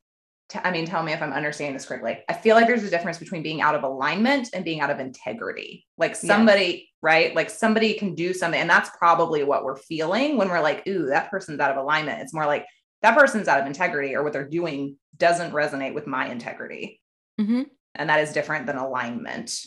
To, 0.50 0.68
I 0.68 0.72
mean, 0.72 0.86
tell 0.86 1.04
me 1.04 1.14
if 1.14 1.22
I'm 1.22 1.34
understanding 1.34 1.74
this 1.74 1.86
correctly. 1.86 2.20
I 2.30 2.34
feel 2.34 2.56
like 2.56 2.68
there's 2.68 2.84
a 2.84 2.90
difference 2.90 3.18
between 3.18 3.44
being 3.44 3.62
out 3.62 3.76
of 3.76 3.84
alignment 3.84 4.50
and 4.54 4.66
being 4.66 4.82
out 4.82 4.90
of 4.90 5.00
integrity. 5.00 5.88
Like 5.98 6.16
somebody, 6.16 6.66
yes. 6.66 6.82
right? 7.02 7.36
Like 7.36 7.50
somebody 7.50 7.94
can 7.94 8.14
do 8.14 8.34
something, 8.34 8.60
and 8.60 8.70
that's 8.70 8.90
probably 8.98 9.44
what 9.44 9.64
we're 9.64 9.78
feeling 9.78 10.38
when 10.38 10.50
we're 10.50 10.62
like, 10.62 10.86
"Ooh, 10.88 11.08
that 11.08 11.32
person's 11.32 11.60
out 11.60 11.72
of 11.72 11.78
alignment." 11.78 12.22
It's 12.22 12.34
more 12.34 12.46
like 12.46 12.66
that 13.02 13.18
person's 13.18 13.48
out 13.48 13.62
of 13.62 13.68
integrity, 13.68 14.16
or 14.16 14.24
what 14.24 14.34
they're 14.34 14.48
doing 14.48 14.98
doesn't 15.18 15.54
resonate 15.54 15.94
with 15.94 16.08
my 16.08 16.30
integrity, 16.30 17.02
mm-hmm. 17.40 17.64
and 17.96 18.10
that 18.10 18.20
is 18.20 18.34
different 18.34 18.66
than 18.66 18.78
alignment. 18.78 19.60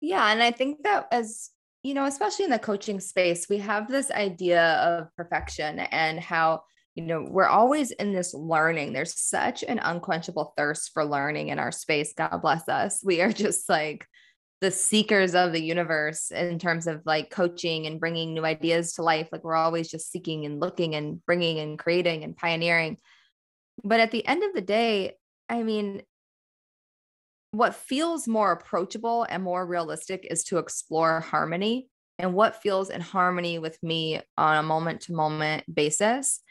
Yeah, 0.00 0.30
and 0.30 0.42
I 0.42 0.50
think 0.50 0.82
that 0.84 1.08
as 1.10 1.50
you 1.82 1.94
know, 1.94 2.04
especially 2.04 2.44
in 2.44 2.50
the 2.50 2.58
coaching 2.58 3.00
space, 3.00 3.48
we 3.48 3.58
have 3.58 3.88
this 3.88 4.10
idea 4.10 4.74
of 4.74 5.14
perfection 5.16 5.80
and 5.80 6.20
how, 6.20 6.62
you 7.00 7.06
know, 7.06 7.26
we're 7.30 7.46
always 7.46 7.92
in 7.92 8.12
this 8.12 8.34
learning. 8.34 8.92
There's 8.92 9.18
such 9.18 9.62
an 9.62 9.78
unquenchable 9.78 10.52
thirst 10.54 10.90
for 10.92 11.02
learning 11.02 11.48
in 11.48 11.58
our 11.58 11.72
space. 11.72 12.12
God 12.12 12.42
bless 12.42 12.68
us. 12.68 13.00
We 13.02 13.22
are 13.22 13.32
just 13.32 13.70
like 13.70 14.06
the 14.60 14.70
seekers 14.70 15.34
of 15.34 15.52
the 15.52 15.62
universe 15.62 16.30
in 16.30 16.58
terms 16.58 16.86
of 16.86 17.00
like 17.06 17.30
coaching 17.30 17.86
and 17.86 17.98
bringing 17.98 18.34
new 18.34 18.44
ideas 18.44 18.92
to 18.94 19.02
life. 19.02 19.30
Like 19.32 19.42
we're 19.42 19.54
always 19.54 19.90
just 19.90 20.12
seeking 20.12 20.44
and 20.44 20.60
looking 20.60 20.94
and 20.94 21.24
bringing 21.24 21.58
and 21.58 21.78
creating 21.78 22.22
and 22.22 22.36
pioneering. 22.36 22.98
But 23.82 24.00
at 24.00 24.10
the 24.10 24.26
end 24.26 24.44
of 24.44 24.52
the 24.52 24.60
day, 24.60 25.14
I 25.48 25.62
mean, 25.62 26.02
what 27.52 27.74
feels 27.74 28.28
more 28.28 28.52
approachable 28.52 29.26
and 29.26 29.42
more 29.42 29.64
realistic 29.64 30.26
is 30.30 30.44
to 30.44 30.58
explore 30.58 31.20
harmony 31.20 31.88
and 32.18 32.34
what 32.34 32.60
feels 32.62 32.90
in 32.90 33.00
harmony 33.00 33.58
with 33.58 33.82
me 33.82 34.20
on 34.36 34.58
a 34.58 34.62
moment 34.62 35.00
to 35.02 35.14
moment 35.14 35.64
basis. 35.74 36.42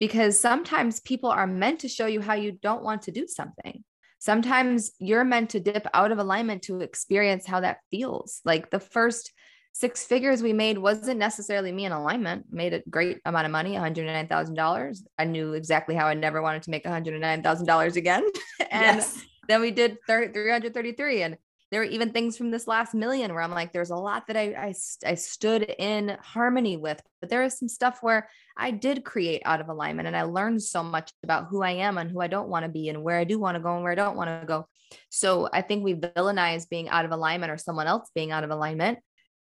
Because 0.00 0.38
sometimes 0.38 1.00
people 1.00 1.30
are 1.30 1.46
meant 1.46 1.80
to 1.80 1.88
show 1.88 2.06
you 2.06 2.20
how 2.20 2.34
you 2.34 2.52
don't 2.52 2.82
want 2.82 3.02
to 3.02 3.12
do 3.12 3.26
something. 3.26 3.84
Sometimes 4.18 4.92
you're 4.98 5.24
meant 5.24 5.50
to 5.50 5.60
dip 5.60 5.86
out 5.94 6.10
of 6.10 6.18
alignment 6.18 6.62
to 6.62 6.80
experience 6.80 7.46
how 7.46 7.60
that 7.60 7.78
feels. 7.90 8.40
Like 8.44 8.70
the 8.70 8.80
first 8.80 9.32
six 9.72 10.04
figures 10.04 10.42
we 10.42 10.52
made 10.52 10.78
wasn't 10.78 11.18
necessarily 11.18 11.72
me 11.72 11.84
in 11.84 11.92
alignment. 11.92 12.46
Made 12.50 12.74
a 12.74 12.82
great 12.88 13.18
amount 13.24 13.46
of 13.46 13.52
money, 13.52 13.74
$109,000. 13.74 14.98
I 15.18 15.24
knew 15.24 15.52
exactly 15.52 15.94
how 15.94 16.06
I 16.06 16.14
never 16.14 16.42
wanted 16.42 16.62
to 16.62 16.70
make 16.70 16.84
$109,000 16.84 17.96
again. 17.96 18.24
and 18.70 18.96
yes 18.98 19.24
then 19.48 19.60
we 19.60 19.70
did 19.70 19.98
30, 20.06 20.32
333 20.32 21.22
and 21.22 21.36
there 21.74 21.80
were 21.80 21.88
even 21.88 22.12
things 22.12 22.36
from 22.36 22.52
this 22.52 22.68
last 22.68 22.94
million 22.94 23.34
where 23.34 23.42
I'm 23.42 23.50
like, 23.50 23.72
there's 23.72 23.90
a 23.90 23.96
lot 23.96 24.28
that 24.28 24.36
I, 24.36 24.52
I, 24.52 24.74
I 25.04 25.14
stood 25.16 25.64
in 25.64 26.16
harmony 26.22 26.76
with, 26.76 27.02
but 27.20 27.30
there 27.30 27.42
is 27.42 27.58
some 27.58 27.66
stuff 27.66 27.98
where 28.00 28.28
I 28.56 28.70
did 28.70 29.04
create 29.04 29.42
out 29.44 29.60
of 29.60 29.68
alignment 29.68 30.06
and 30.06 30.16
I 30.16 30.22
learned 30.22 30.62
so 30.62 30.84
much 30.84 31.10
about 31.24 31.48
who 31.50 31.64
I 31.64 31.72
am 31.72 31.98
and 31.98 32.08
who 32.08 32.20
I 32.20 32.28
don't 32.28 32.48
want 32.48 32.64
to 32.64 32.68
be 32.68 32.90
and 32.90 33.02
where 33.02 33.18
I 33.18 33.24
do 33.24 33.40
want 33.40 33.56
to 33.56 33.60
go 33.60 33.74
and 33.74 33.82
where 33.82 33.90
I 33.90 33.96
don't 33.96 34.16
want 34.16 34.28
to 34.40 34.46
go. 34.46 34.68
So 35.08 35.48
I 35.52 35.62
think 35.62 35.82
we 35.82 35.96
villainize 35.96 36.68
being 36.68 36.88
out 36.90 37.04
of 37.04 37.10
alignment 37.10 37.50
or 37.50 37.58
someone 37.58 37.88
else 37.88 38.08
being 38.14 38.30
out 38.30 38.44
of 38.44 38.50
alignment. 38.50 39.00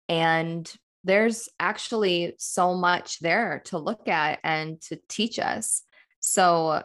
And 0.07 0.73
there's 1.03 1.49
actually 1.59 2.35
so 2.37 2.73
much 2.73 3.19
there 3.19 3.63
to 3.65 3.77
look 3.79 4.07
at 4.07 4.39
and 4.45 4.79
to 4.83 4.97
teach 5.09 5.39
us. 5.39 5.83
So 6.21 6.83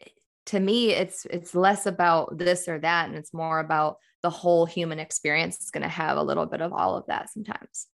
eh, 0.00 0.08
to 0.46 0.60
me 0.60 0.92
it's 0.92 1.26
it's 1.26 1.54
less 1.54 1.84
about 1.84 2.38
this 2.38 2.68
or 2.68 2.78
that 2.78 3.10
and 3.10 3.18
it's 3.18 3.34
more 3.34 3.60
about 3.60 3.98
the 4.22 4.30
whole 4.30 4.66
human 4.66 4.98
experience 4.98 5.60
is 5.60 5.70
going 5.70 5.82
to 5.82 5.88
have 5.88 6.16
a 6.16 6.22
little 6.22 6.46
bit 6.46 6.60
of 6.60 6.72
all 6.72 6.96
of 6.96 7.06
that 7.06 7.30
sometimes 7.30 7.86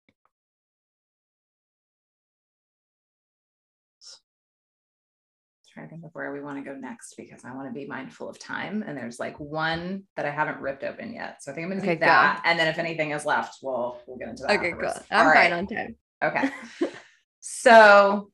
trying 5.76 5.88
to 5.88 5.92
think 5.92 6.06
of 6.06 6.12
where 6.14 6.32
we 6.32 6.40
want 6.40 6.58
to 6.58 6.64
go 6.64 6.76
next 6.78 7.16
because 7.18 7.44
I 7.44 7.54
want 7.54 7.68
to 7.68 7.74
be 7.74 7.86
mindful 7.86 8.30
of 8.30 8.40
time. 8.40 8.84
And 8.88 8.98
there's 8.98 9.20
like 9.20 9.38
one 9.40 10.04
that 10.16 10.26
I 10.26 10.30
haven't 10.30 10.62
ripped 10.62 10.86
open 10.86 11.14
yet. 11.14 11.44
So 11.44 11.52
I 11.52 11.56
think 11.56 11.66
I'm 11.66 11.72
gonna 11.72 11.82
take 11.82 11.98
okay, 11.98 12.06
that. 12.06 12.42
Go. 12.42 12.50
And 12.50 12.58
then 12.58 12.68
if 12.68 12.80
anything 12.80 13.12
is 13.12 13.26
left, 13.26 13.58
we'll 13.62 14.02
we'll 14.08 14.18
get 14.18 14.30
into 14.30 14.44
that. 14.44 14.58
Okay, 14.58 14.72
cool. 14.72 14.94
I'm 15.12 15.28
All 15.28 15.34
fine 15.34 15.52
right. 15.52 15.54
on 15.54 15.68
time. 15.68 15.96
Okay. 16.24 16.50
so 17.42 18.32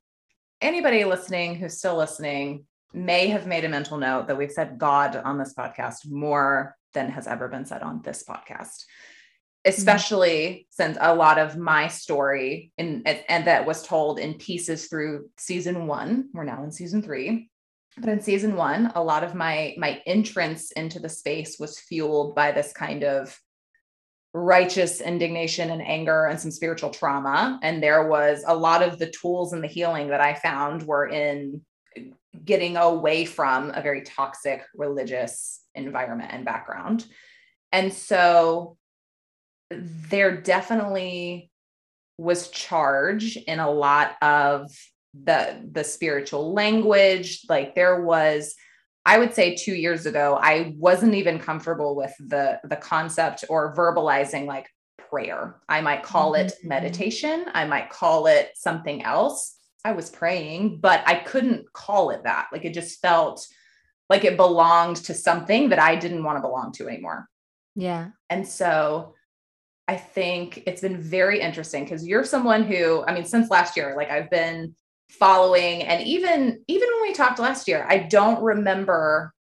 anybody 0.61 1.03
listening 1.03 1.55
who's 1.55 1.79
still 1.79 1.97
listening, 1.97 2.65
may 2.93 3.27
have 3.27 3.47
made 3.47 3.65
a 3.65 3.69
mental 3.69 3.97
note 3.97 4.27
that 4.27 4.37
we've 4.37 4.51
said 4.51 4.77
God 4.77 5.15
on 5.15 5.39
this 5.39 5.55
podcast 5.57 6.07
more 6.07 6.75
than 6.93 7.09
has 7.09 7.27
ever 7.27 7.47
been 7.47 7.65
said 7.65 7.81
on 7.81 8.01
this 8.01 8.23
podcast. 8.27 8.85
Especially 9.63 10.47
mm-hmm. 10.47 10.61
since 10.71 10.97
a 10.99 11.13
lot 11.13 11.37
of 11.37 11.57
my 11.57 11.87
story 11.87 12.71
in, 12.77 13.03
and, 13.05 13.23
and 13.29 13.45
that 13.45 13.65
was 13.65 13.85
told 13.85 14.19
in 14.19 14.33
pieces 14.35 14.87
through 14.87 15.29
season 15.37 15.85
one. 15.85 16.29
We're 16.33 16.43
now 16.43 16.63
in 16.63 16.71
season 16.71 17.03
three. 17.03 17.49
But 17.97 18.09
in 18.09 18.21
season 18.21 18.55
one 18.55 18.91
a 18.95 19.03
lot 19.03 19.23
of 19.23 19.35
my 19.35 19.75
my 19.77 20.01
entrance 20.05 20.71
into 20.71 20.99
the 20.99 21.09
space 21.09 21.57
was 21.59 21.77
fueled 21.77 22.35
by 22.35 22.53
this 22.53 22.71
kind 22.71 23.03
of 23.03 23.37
righteous 24.33 25.01
indignation 25.01 25.69
and 25.69 25.81
anger 25.81 26.25
and 26.25 26.39
some 26.39 26.51
spiritual 26.51 26.89
trauma. 26.89 27.59
And 27.61 27.83
there 27.83 28.07
was 28.07 28.45
a 28.47 28.55
lot 28.55 28.81
of 28.81 28.97
the 28.97 29.11
tools 29.11 29.51
and 29.51 29.61
the 29.61 29.67
healing 29.67 30.07
that 30.07 30.21
i 30.21 30.33
found 30.33 30.83
were 30.83 31.07
in 31.07 31.61
getting 32.45 32.77
away 32.77 33.25
from 33.25 33.71
a 33.71 33.81
very 33.81 34.01
toxic 34.01 34.63
religious 34.75 35.61
environment 35.75 36.31
and 36.33 36.45
background. 36.45 37.05
And 37.71 37.93
so 37.93 38.77
there 39.71 40.41
definitely 40.41 41.49
was 42.17 42.49
charge 42.49 43.37
in 43.37 43.59
a 43.59 43.69
lot 43.69 44.15
of 44.21 44.69
the 45.13 45.67
the 45.71 45.83
spiritual 45.83 46.53
language 46.53 47.41
like 47.49 47.75
there 47.75 48.01
was 48.01 48.55
i 49.05 49.17
would 49.17 49.33
say 49.33 49.55
2 49.55 49.73
years 49.73 50.05
ago 50.05 50.37
i 50.41 50.73
wasn't 50.77 51.13
even 51.13 51.37
comfortable 51.37 51.95
with 51.95 52.13
the 52.19 52.59
the 52.63 52.77
concept 52.77 53.43
or 53.49 53.75
verbalizing 53.75 54.45
like 54.45 54.67
prayer 55.09 55.59
i 55.67 55.81
might 55.81 56.03
call 56.03 56.35
it 56.35 56.53
mm-hmm. 56.59 56.69
meditation 56.69 57.45
i 57.53 57.65
might 57.65 57.89
call 57.89 58.27
it 58.27 58.51
something 58.55 59.03
else 59.03 59.57
I 59.83 59.93
was 59.93 60.09
praying, 60.09 60.79
but 60.79 61.03
I 61.05 61.15
couldn't 61.15 61.71
call 61.73 62.11
it 62.11 62.23
that. 62.23 62.47
Like 62.51 62.65
it 62.65 62.73
just 62.73 63.01
felt 63.01 63.47
like 64.09 64.23
it 64.25 64.37
belonged 64.37 64.97
to 64.97 65.13
something 65.13 65.69
that 65.69 65.79
I 65.79 65.95
didn't 65.95 66.23
want 66.23 66.37
to 66.37 66.41
belong 66.41 66.71
to 66.73 66.87
anymore. 66.87 67.27
Yeah. 67.75 68.09
And 68.29 68.47
so 68.47 69.15
I 69.87 69.97
think 69.97 70.63
it's 70.67 70.81
been 70.81 71.01
very 71.01 71.39
interesting 71.39 71.83
because 71.83 72.05
you're 72.07 72.23
someone 72.23 72.63
who, 72.63 73.03
I 73.05 73.13
mean, 73.13 73.25
since 73.25 73.49
last 73.49 73.75
year, 73.75 73.93
like 73.95 74.11
I've 74.11 74.29
been 74.29 74.75
following 75.09 75.83
and 75.83 76.01
even 76.07 76.63
even 76.67 76.87
when 76.89 77.01
we 77.01 77.13
talked 77.13 77.39
last 77.39 77.67
year, 77.67 77.85
I 77.89 77.97
don't 77.97 78.41
remember 78.41 79.33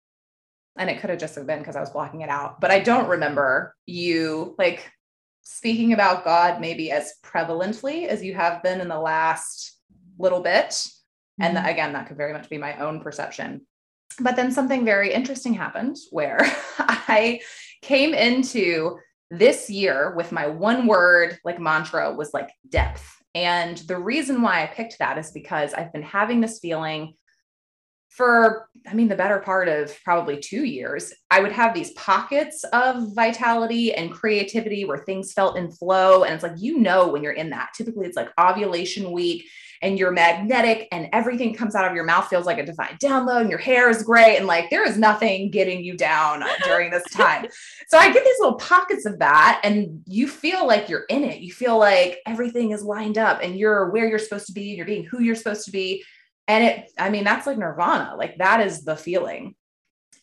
and 0.77 0.89
it 0.89 0.99
could 0.99 1.09
have 1.09 1.19
just 1.19 1.35
have 1.35 1.47
been 1.47 1.59
because 1.59 1.75
I 1.75 1.81
was 1.81 1.89
blocking 1.89 2.21
it 2.21 2.29
out, 2.29 2.61
but 2.61 2.71
I 2.71 2.79
don't 2.79 3.09
remember 3.09 3.75
you 3.85 4.55
like 4.57 4.91
speaking 5.43 5.93
about 5.93 6.23
God 6.23 6.61
maybe 6.61 6.91
as 6.91 7.13
prevalently 7.23 8.07
as 8.07 8.23
you 8.23 8.33
have 8.35 8.63
been 8.63 8.79
in 8.81 8.87
the 8.87 8.99
last 8.99 9.80
little 10.21 10.41
bit. 10.41 10.69
Mm-hmm. 10.69 11.43
And 11.43 11.57
the, 11.57 11.65
again, 11.65 11.93
that 11.93 12.07
could 12.07 12.17
very 12.17 12.33
much 12.33 12.49
be 12.49 12.57
my 12.57 12.77
own 12.77 13.01
perception. 13.01 13.65
But 14.19 14.35
then 14.35 14.51
something 14.51 14.85
very 14.85 15.13
interesting 15.13 15.53
happened 15.53 15.97
where 16.11 16.39
I 16.77 17.41
came 17.81 18.13
into 18.13 18.97
this 19.29 19.69
year 19.69 20.13
with 20.15 20.31
my 20.31 20.47
one 20.47 20.87
word 20.87 21.39
like 21.45 21.59
mantra 21.59 22.13
was 22.13 22.33
like 22.33 22.49
depth. 22.67 23.07
And 23.33 23.77
the 23.77 23.97
reason 23.97 24.41
why 24.41 24.61
I 24.61 24.67
picked 24.67 24.99
that 24.99 25.17
is 25.17 25.31
because 25.31 25.73
I've 25.73 25.93
been 25.93 26.03
having 26.03 26.41
this 26.41 26.59
feeling 26.59 27.13
for, 28.09 28.67
I 28.85 28.93
mean, 28.93 29.07
the 29.07 29.15
better 29.15 29.39
part 29.39 29.69
of 29.69 29.97
probably 30.03 30.37
two 30.37 30.65
years, 30.65 31.13
I 31.31 31.39
would 31.39 31.53
have 31.53 31.73
these 31.73 31.93
pockets 31.93 32.65
of 32.73 33.15
vitality 33.15 33.93
and 33.93 34.11
creativity 34.11 34.83
where 34.83 34.97
things 34.97 35.31
felt 35.31 35.57
in 35.57 35.71
flow. 35.71 36.25
And 36.25 36.33
it's 36.33 36.43
like, 36.43 36.57
you 36.57 36.77
know, 36.77 37.07
when 37.07 37.23
you're 37.23 37.31
in 37.31 37.51
that, 37.51 37.69
typically 37.73 38.05
it's 38.05 38.17
like 38.17 38.29
ovulation 38.37 39.13
week 39.13 39.45
and 39.81 39.97
you're 39.97 40.11
magnetic 40.11 40.87
and 40.91 41.09
everything 41.11 41.53
comes 41.53 41.75
out 41.75 41.87
of 41.87 41.95
your 41.95 42.03
mouth 42.03 42.27
feels 42.27 42.45
like 42.45 42.59
a 42.59 42.65
divine 42.65 42.97
download 42.97 43.41
and 43.41 43.49
your 43.49 43.59
hair 43.59 43.89
is 43.89 44.03
great. 44.03 44.37
And 44.37 44.45
like, 44.45 44.69
there 44.69 44.87
is 44.87 44.97
nothing 44.97 45.49
getting 45.49 45.83
you 45.83 45.97
down 45.97 46.43
during 46.63 46.91
this 46.91 47.03
time. 47.11 47.47
so 47.87 47.97
I 47.97 48.11
get 48.11 48.23
these 48.23 48.39
little 48.39 48.57
pockets 48.57 49.05
of 49.05 49.19
that 49.19 49.59
and 49.63 50.03
you 50.05 50.27
feel 50.27 50.67
like 50.67 50.87
you're 50.87 51.05
in 51.09 51.23
it. 51.23 51.41
You 51.41 51.51
feel 51.51 51.79
like 51.79 52.19
everything 52.27 52.71
is 52.71 52.83
lined 52.83 53.17
up 53.17 53.39
and 53.41 53.57
you're 53.57 53.89
where 53.89 54.07
you're 54.07 54.19
supposed 54.19 54.47
to 54.47 54.53
be. 54.53 54.69
And 54.69 54.77
you're 54.77 54.85
being 54.85 55.05
who 55.05 55.21
you're 55.21 55.35
supposed 55.35 55.65
to 55.65 55.71
be 55.71 56.03
and 56.47 56.63
it, 56.65 56.91
I 56.97 57.09
mean, 57.09 57.23
that's 57.23 57.47
like 57.47 57.57
nirvana. 57.57 58.15
Like 58.17 58.37
that 58.39 58.59
is 58.59 58.83
the 58.83 58.97
feeling. 58.97 59.55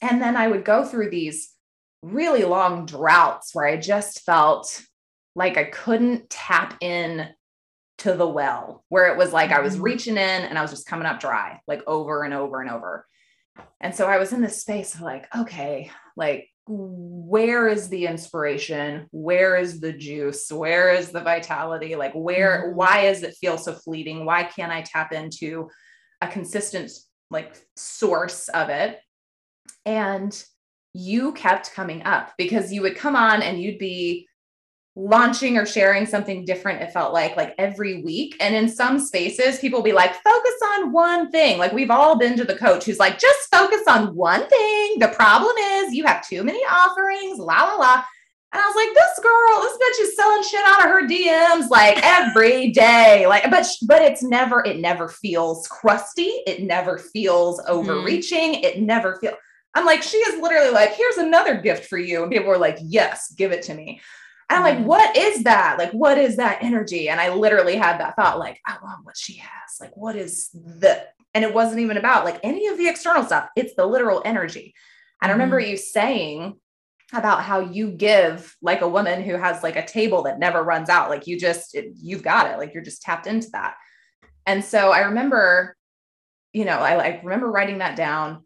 And 0.02 0.20
then 0.20 0.36
I 0.36 0.46
would 0.46 0.64
go 0.64 0.84
through 0.84 1.08
these 1.10 1.54
really 2.02 2.44
long 2.44 2.86
droughts 2.86 3.54
where 3.54 3.66
I 3.66 3.78
just 3.78 4.26
felt 4.26 4.82
like 5.34 5.56
I 5.56 5.64
couldn't 5.64 6.28
tap 6.28 6.76
in 6.80 7.28
to 7.98 8.14
the 8.14 8.28
well, 8.28 8.84
where 8.88 9.08
it 9.08 9.18
was 9.18 9.32
like 9.32 9.50
I 9.50 9.60
was 9.60 9.74
mm-hmm. 9.74 9.82
reaching 9.82 10.14
in 10.14 10.18
and 10.18 10.58
I 10.58 10.62
was 10.62 10.70
just 10.70 10.86
coming 10.86 11.06
up 11.06 11.20
dry, 11.20 11.60
like 11.66 11.82
over 11.86 12.22
and 12.22 12.32
over 12.32 12.60
and 12.60 12.70
over. 12.70 13.06
And 13.80 13.94
so 13.94 14.06
I 14.06 14.18
was 14.18 14.32
in 14.32 14.40
this 14.40 14.60
space 14.60 14.94
of 14.94 15.00
like, 15.00 15.26
okay, 15.36 15.90
like 16.16 16.48
where 16.66 17.66
is 17.66 17.88
the 17.88 18.06
inspiration? 18.06 19.06
Where 19.10 19.56
is 19.56 19.80
the 19.80 19.92
juice? 19.92 20.50
Where 20.52 20.92
is 20.92 21.10
the 21.10 21.20
vitality? 21.20 21.96
Like, 21.96 22.12
where, 22.12 22.66
mm-hmm. 22.66 22.76
why 22.76 23.02
does 23.02 23.22
it 23.22 23.36
feel 23.40 23.58
so 23.58 23.72
fleeting? 23.72 24.24
Why 24.24 24.44
can't 24.44 24.72
I 24.72 24.82
tap 24.82 25.12
into 25.12 25.68
a 26.20 26.28
consistent 26.28 26.90
like 27.30 27.56
source 27.76 28.48
of 28.48 28.68
it 28.70 29.00
and 29.84 30.42
you 30.94 31.32
kept 31.32 31.72
coming 31.72 32.02
up 32.02 32.32
because 32.38 32.72
you 32.72 32.82
would 32.82 32.96
come 32.96 33.16
on 33.16 33.42
and 33.42 33.60
you'd 33.60 33.78
be 33.78 34.27
launching 34.98 35.56
or 35.56 35.64
sharing 35.64 36.04
something 36.04 36.44
different 36.44 36.82
it 36.82 36.92
felt 36.92 37.12
like 37.12 37.36
like 37.36 37.54
every 37.56 38.02
week 38.02 38.34
and 38.40 38.52
in 38.52 38.68
some 38.68 38.98
spaces 38.98 39.60
people 39.60 39.80
be 39.80 39.92
like 39.92 40.12
focus 40.24 40.54
on 40.74 40.92
one 40.92 41.30
thing 41.30 41.56
like 41.56 41.72
we've 41.72 41.90
all 41.90 42.18
been 42.18 42.36
to 42.36 42.44
the 42.44 42.56
coach 42.56 42.84
who's 42.84 42.98
like 42.98 43.16
just 43.16 43.48
focus 43.48 43.82
on 43.86 44.12
one 44.16 44.46
thing 44.48 44.98
the 44.98 45.12
problem 45.14 45.56
is 45.56 45.94
you 45.94 46.04
have 46.04 46.26
too 46.26 46.42
many 46.42 46.58
offerings 46.64 47.38
la 47.38 47.62
la 47.62 47.74
la 47.76 48.04
and 48.50 48.62
I 48.62 48.66
was 48.66 48.76
like, 48.76 48.94
this 48.94 49.20
girl, 49.22 49.60
this 49.60 49.76
bitch 49.76 50.08
is 50.08 50.16
selling 50.16 50.42
shit 50.42 50.64
out 50.64 50.86
of 50.86 50.90
her 50.90 51.06
DMs 51.06 51.68
like 51.68 52.00
every 52.02 52.70
day. 52.70 53.26
Like, 53.26 53.50
but 53.50 53.66
but 53.86 54.00
it's 54.00 54.22
never, 54.22 54.64
it 54.64 54.78
never 54.78 55.06
feels 55.08 55.68
crusty. 55.68 56.32
It 56.46 56.62
never 56.62 56.96
feels 56.96 57.60
mm-hmm. 57.60 57.70
overreaching. 57.70 58.54
Mm. 58.54 58.64
It 58.64 58.80
never 58.80 59.16
feels. 59.16 59.34
I'm 59.74 59.84
like, 59.84 60.02
she 60.02 60.16
is 60.16 60.40
literally 60.40 60.70
like, 60.70 60.94
here's 60.94 61.18
another 61.18 61.60
gift 61.60 61.90
for 61.90 61.98
you. 61.98 62.22
And 62.22 62.32
people 62.32 62.48
were 62.48 62.56
like, 62.56 62.78
yes, 62.82 63.34
give 63.36 63.52
it 63.52 63.62
to 63.64 63.74
me. 63.74 64.00
And 64.50 64.56
I'm 64.56 64.62
like, 64.62 64.78
mm-hmm. 64.78 64.86
what 64.86 65.16
is 65.16 65.44
that? 65.44 65.78
Like, 65.78 65.92
what 65.92 66.16
is 66.16 66.36
that 66.36 66.62
energy? 66.62 67.08
And 67.08 67.20
I 67.20 67.34
literally 67.34 67.76
had 67.76 67.98
that 67.98 68.16
thought, 68.16 68.38
like, 68.38 68.58
I 68.66 68.76
want 68.82 69.04
what 69.04 69.16
she 69.16 69.34
has. 69.34 69.78
Like, 69.80 69.94
what 69.96 70.16
is 70.16 70.48
the, 70.50 71.04
and 71.34 71.44
it 71.44 71.52
wasn't 71.52 71.80
even 71.80 71.98
about 71.98 72.24
like 72.24 72.40
any 72.42 72.66
of 72.68 72.78
the 72.78 72.88
external 72.88 73.24
stuff. 73.24 73.48
It's 73.56 73.74
the 73.74 73.86
literal 73.86 74.22
energy. 74.24 74.74
And 75.20 75.30
I 75.30 75.32
remember 75.34 75.60
mm-hmm. 75.60 75.72
you 75.72 75.76
saying 75.76 76.60
about 77.12 77.42
how 77.42 77.60
you 77.60 77.90
give 77.90 78.56
like 78.62 78.80
a 78.80 78.88
woman 78.88 79.22
who 79.22 79.34
has 79.34 79.62
like 79.62 79.76
a 79.76 79.86
table 79.86 80.22
that 80.22 80.38
never 80.38 80.62
runs 80.62 80.88
out. 80.88 81.10
Like 81.10 81.26
you 81.26 81.38
just, 81.38 81.74
it, 81.74 81.92
you've 81.94 82.22
got 82.22 82.50
it. 82.50 82.58
Like 82.58 82.72
you're 82.72 82.82
just 82.82 83.02
tapped 83.02 83.26
into 83.26 83.48
that. 83.50 83.74
And 84.46 84.64
so 84.64 84.90
I 84.90 85.00
remember, 85.00 85.76
you 86.54 86.64
know, 86.64 86.78
I 86.78 86.96
like 86.96 87.22
remember 87.22 87.50
writing 87.50 87.78
that 87.78 87.96
down. 87.96 88.44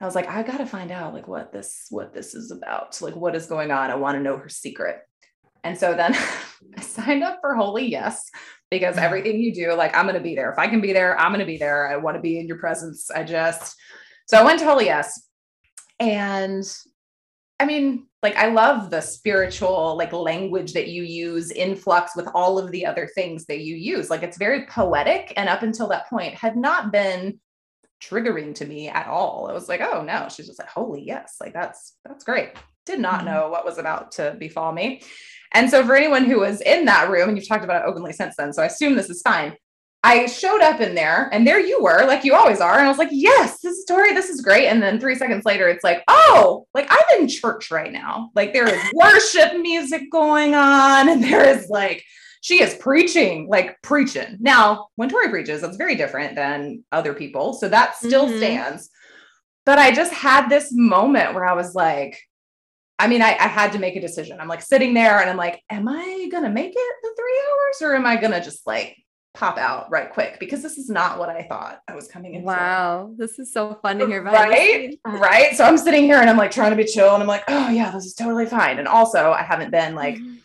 I 0.00 0.06
was 0.06 0.14
like, 0.14 0.28
I 0.28 0.42
got 0.42 0.58
to 0.58 0.66
find 0.66 0.90
out 0.90 1.14
like 1.14 1.28
what 1.28 1.52
this, 1.52 1.86
what 1.90 2.12
this 2.12 2.34
is 2.34 2.50
about. 2.50 3.00
Like 3.02 3.14
what 3.14 3.36
is 3.36 3.46
going 3.46 3.70
on? 3.70 3.90
I 3.90 3.94
want 3.96 4.16
to 4.16 4.22
know 4.22 4.36
her 4.38 4.48
secret. 4.48 5.00
And 5.64 5.78
so 5.78 5.94
then 5.94 6.14
I 6.76 6.80
signed 6.80 7.22
up 7.22 7.38
for 7.40 7.54
Holy 7.54 7.86
Yes 7.86 8.30
because 8.70 8.96
mm. 8.96 9.02
everything 9.02 9.40
you 9.40 9.54
do, 9.54 9.74
like 9.74 9.96
I'm 9.96 10.06
going 10.06 10.16
to 10.16 10.22
be 10.22 10.34
there. 10.34 10.50
If 10.50 10.58
I 10.58 10.68
can 10.68 10.80
be 10.80 10.92
there, 10.92 11.18
I'm 11.18 11.30
going 11.30 11.40
to 11.40 11.46
be 11.46 11.58
there. 11.58 11.88
I 11.88 11.96
want 11.96 12.16
to 12.16 12.20
be 12.20 12.38
in 12.38 12.46
your 12.46 12.58
presence. 12.58 13.10
I 13.10 13.24
just, 13.24 13.76
so 14.26 14.38
I 14.38 14.44
went 14.44 14.58
to 14.60 14.64
Holy 14.64 14.86
Yes 14.86 15.28
and 16.00 16.64
I 17.60 17.64
mean, 17.64 18.08
like 18.24 18.34
I 18.34 18.48
love 18.48 18.90
the 18.90 19.00
spiritual 19.00 19.96
like 19.96 20.12
language 20.12 20.72
that 20.72 20.88
you 20.88 21.04
use 21.04 21.52
in 21.52 21.76
flux 21.76 22.16
with 22.16 22.28
all 22.34 22.58
of 22.58 22.72
the 22.72 22.84
other 22.84 23.08
things 23.14 23.46
that 23.46 23.60
you 23.60 23.76
use. 23.76 24.10
Like 24.10 24.24
it's 24.24 24.36
very 24.36 24.66
poetic 24.66 25.32
and 25.36 25.48
up 25.48 25.62
until 25.62 25.86
that 25.88 26.08
point 26.08 26.34
had 26.34 26.56
not 26.56 26.90
been 26.90 27.38
triggering 28.02 28.52
to 28.56 28.66
me 28.66 28.88
at 28.88 29.06
all. 29.06 29.46
I 29.48 29.52
was 29.52 29.68
like, 29.68 29.80
oh 29.80 30.02
no, 30.02 30.28
she's 30.28 30.48
just 30.48 30.58
like, 30.58 30.68
holy 30.68 31.04
yes, 31.06 31.36
like 31.40 31.52
that's 31.52 31.94
that's 32.04 32.24
great. 32.24 32.50
Did 32.84 32.98
not 32.98 33.18
mm-hmm. 33.18 33.26
know 33.26 33.48
what 33.48 33.64
was 33.64 33.78
about 33.78 34.10
to 34.12 34.36
befall 34.40 34.72
me. 34.72 35.02
And 35.54 35.70
so 35.70 35.84
for 35.84 35.94
anyone 35.94 36.24
who 36.24 36.40
was 36.40 36.60
in 36.60 36.84
that 36.86 37.10
room, 37.10 37.28
and 37.28 37.38
you've 37.38 37.48
talked 37.48 37.64
about 37.64 37.82
it 37.82 37.88
openly 37.88 38.12
since 38.12 38.36
then, 38.36 38.52
so 38.52 38.62
I 38.62 38.66
assume 38.66 38.94
this 38.94 39.10
is 39.10 39.22
fine. 39.22 39.56
I 40.04 40.26
showed 40.26 40.62
up 40.62 40.80
in 40.80 40.96
there 40.96 41.28
and 41.32 41.46
there 41.46 41.60
you 41.60 41.80
were, 41.80 42.04
like 42.06 42.24
you 42.24 42.34
always 42.34 42.60
are. 42.60 42.76
And 42.76 42.86
I 42.86 42.88
was 42.88 42.98
like, 42.98 43.10
yes, 43.12 43.60
this 43.60 43.78
is 43.78 43.84
Tori, 43.84 44.12
this 44.12 44.30
is 44.30 44.40
great. 44.40 44.66
And 44.66 44.82
then 44.82 44.98
three 44.98 45.14
seconds 45.14 45.44
later, 45.44 45.68
it's 45.68 45.84
like, 45.84 46.02
oh, 46.08 46.66
like 46.74 46.88
I'm 46.90 47.20
in 47.20 47.28
church 47.28 47.70
right 47.70 47.92
now. 47.92 48.30
Like 48.34 48.52
there 48.52 48.66
is 48.66 48.82
worship 48.94 49.60
music 49.60 50.10
going 50.10 50.54
on. 50.54 51.08
And 51.08 51.22
there 51.22 51.48
is 51.48 51.68
like, 51.68 52.02
she 52.40 52.60
is 52.60 52.74
preaching, 52.74 53.46
like 53.48 53.80
preaching. 53.82 54.38
Now, 54.40 54.88
when 54.96 55.08
Tori 55.08 55.28
preaches, 55.28 55.60
that's 55.60 55.76
very 55.76 55.94
different 55.94 56.34
than 56.34 56.82
other 56.90 57.14
people. 57.14 57.54
So 57.54 57.68
that 57.68 57.94
still 57.94 58.26
mm-hmm. 58.26 58.38
stands. 58.38 58.90
But 59.64 59.78
I 59.78 59.92
just 59.92 60.12
had 60.12 60.48
this 60.48 60.72
moment 60.72 61.34
where 61.34 61.46
I 61.46 61.52
was 61.52 61.76
like, 61.76 62.18
I 63.02 63.08
mean, 63.08 63.20
I, 63.20 63.30
I, 63.30 63.48
had 63.48 63.72
to 63.72 63.80
make 63.80 63.96
a 63.96 64.00
decision. 64.00 64.38
I'm 64.40 64.46
like 64.46 64.62
sitting 64.62 64.94
there 64.94 65.18
and 65.18 65.28
I'm 65.28 65.36
like, 65.36 65.60
am 65.68 65.88
I 65.88 66.28
going 66.30 66.44
to 66.44 66.48
make 66.48 66.70
it 66.70 66.94
the 67.02 67.14
three 67.16 67.42
hours 67.48 67.82
or 67.82 67.96
am 67.96 68.06
I 68.06 68.14
going 68.14 68.30
to 68.30 68.40
just 68.40 68.64
like 68.64 68.96
pop 69.34 69.58
out 69.58 69.90
right 69.90 70.10
quick 70.12 70.38
because 70.38 70.62
this 70.62 70.78
is 70.78 70.88
not 70.88 71.18
what 71.18 71.28
I 71.28 71.42
thought 71.42 71.80
I 71.88 71.96
was 71.96 72.06
coming 72.06 72.34
into. 72.34 72.46
Wow, 72.46 73.12
this 73.16 73.40
is 73.40 73.52
so 73.52 73.74
fun 73.82 73.98
to 73.98 74.06
hear. 74.06 74.22
Right, 74.22 74.96
right. 75.04 75.56
So 75.56 75.64
I'm 75.64 75.78
sitting 75.78 76.04
here 76.04 76.20
and 76.20 76.30
I'm 76.30 76.36
like 76.36 76.52
trying 76.52 76.70
to 76.70 76.76
be 76.76 76.84
chill, 76.84 77.12
and 77.14 77.22
I'm 77.22 77.28
like, 77.28 77.44
oh 77.48 77.70
yeah, 77.70 77.90
this 77.90 78.04
is 78.04 78.14
totally 78.14 78.46
fine. 78.46 78.78
And 78.78 78.86
also, 78.86 79.32
I 79.32 79.42
haven't 79.42 79.72
been 79.72 79.96
like 79.96 80.16
mm-hmm. 80.16 80.36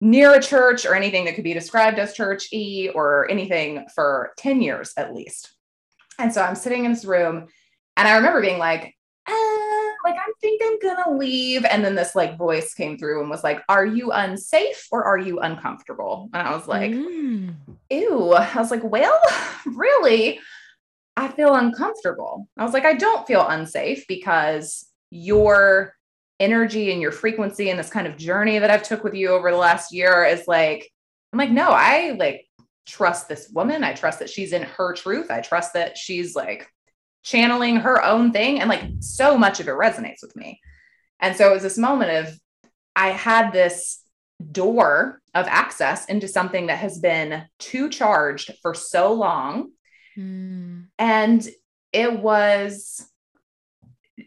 near 0.00 0.34
a 0.34 0.42
church 0.42 0.86
or 0.86 0.94
anything 0.94 1.24
that 1.24 1.34
could 1.34 1.44
be 1.44 1.52
described 1.52 1.98
as 1.98 2.14
church 2.14 2.48
e 2.52 2.88
or 2.94 3.30
anything 3.30 3.86
for 3.94 4.32
ten 4.38 4.62
years 4.62 4.92
at 4.96 5.14
least. 5.14 5.52
And 6.18 6.32
so 6.32 6.40
I'm 6.40 6.54
sitting 6.54 6.84
in 6.86 6.92
this 6.92 7.04
room, 7.04 7.48
and 7.96 8.08
I 8.08 8.16
remember 8.16 8.40
being 8.40 8.58
like, 8.58 8.95
like, 10.06 10.16
I 10.16 10.32
think 10.40 10.60
I'm 10.64 10.78
gonna 10.78 11.16
leave. 11.16 11.64
And 11.64 11.84
then 11.84 11.94
this 11.94 12.14
like 12.14 12.38
voice 12.38 12.74
came 12.74 12.96
through 12.96 13.20
and 13.20 13.30
was 13.30 13.44
like, 13.44 13.62
Are 13.68 13.84
you 13.84 14.12
unsafe 14.12 14.86
or 14.92 15.04
are 15.04 15.18
you 15.18 15.40
uncomfortable? 15.40 16.30
And 16.32 16.46
I 16.46 16.54
was 16.54 16.68
like, 16.68 16.92
mm. 16.92 17.54
Ew. 17.90 18.32
I 18.32 18.56
was 18.56 18.70
like, 18.70 18.84
Well, 18.84 19.18
really, 19.66 20.40
I 21.16 21.28
feel 21.28 21.54
uncomfortable. 21.54 22.48
I 22.56 22.64
was 22.64 22.72
like, 22.72 22.84
I 22.84 22.94
don't 22.94 23.26
feel 23.26 23.46
unsafe 23.46 24.06
because 24.06 24.86
your 25.10 25.94
energy 26.38 26.92
and 26.92 27.00
your 27.00 27.12
frequency 27.12 27.70
and 27.70 27.78
this 27.78 27.90
kind 27.90 28.06
of 28.06 28.16
journey 28.16 28.58
that 28.58 28.70
I've 28.70 28.82
took 28.82 29.02
with 29.02 29.14
you 29.14 29.30
over 29.30 29.50
the 29.50 29.56
last 29.56 29.92
year 29.92 30.24
is 30.24 30.46
like, 30.46 30.90
I'm 31.32 31.38
like, 31.38 31.50
no, 31.50 31.68
I 31.70 32.12
like 32.18 32.46
trust 32.86 33.28
this 33.28 33.48
woman. 33.48 33.82
I 33.82 33.94
trust 33.94 34.18
that 34.20 34.30
she's 34.30 34.52
in 34.52 34.62
her 34.62 34.92
truth. 34.92 35.30
I 35.30 35.40
trust 35.40 35.72
that 35.72 35.96
she's 35.96 36.36
like 36.36 36.70
channeling 37.26 37.78
her 37.78 38.02
own 38.04 38.32
thing. 38.32 38.60
And 38.60 38.68
like 38.68 38.84
so 39.00 39.36
much 39.36 39.58
of 39.58 39.66
it 39.66 39.72
resonates 39.72 40.22
with 40.22 40.36
me. 40.36 40.60
And 41.18 41.34
so 41.34 41.50
it 41.50 41.54
was 41.54 41.64
this 41.64 41.76
moment 41.76 42.28
of 42.28 42.40
I 42.94 43.08
had 43.08 43.52
this 43.52 44.00
door 44.52 45.20
of 45.34 45.46
access 45.48 46.04
into 46.06 46.28
something 46.28 46.68
that 46.68 46.78
has 46.78 47.00
been 47.00 47.42
too 47.58 47.90
charged 47.90 48.52
for 48.62 48.74
so 48.74 49.12
long. 49.12 49.72
Mm. 50.16 50.86
And 51.00 51.48
it 51.92 52.20
was 52.20 53.04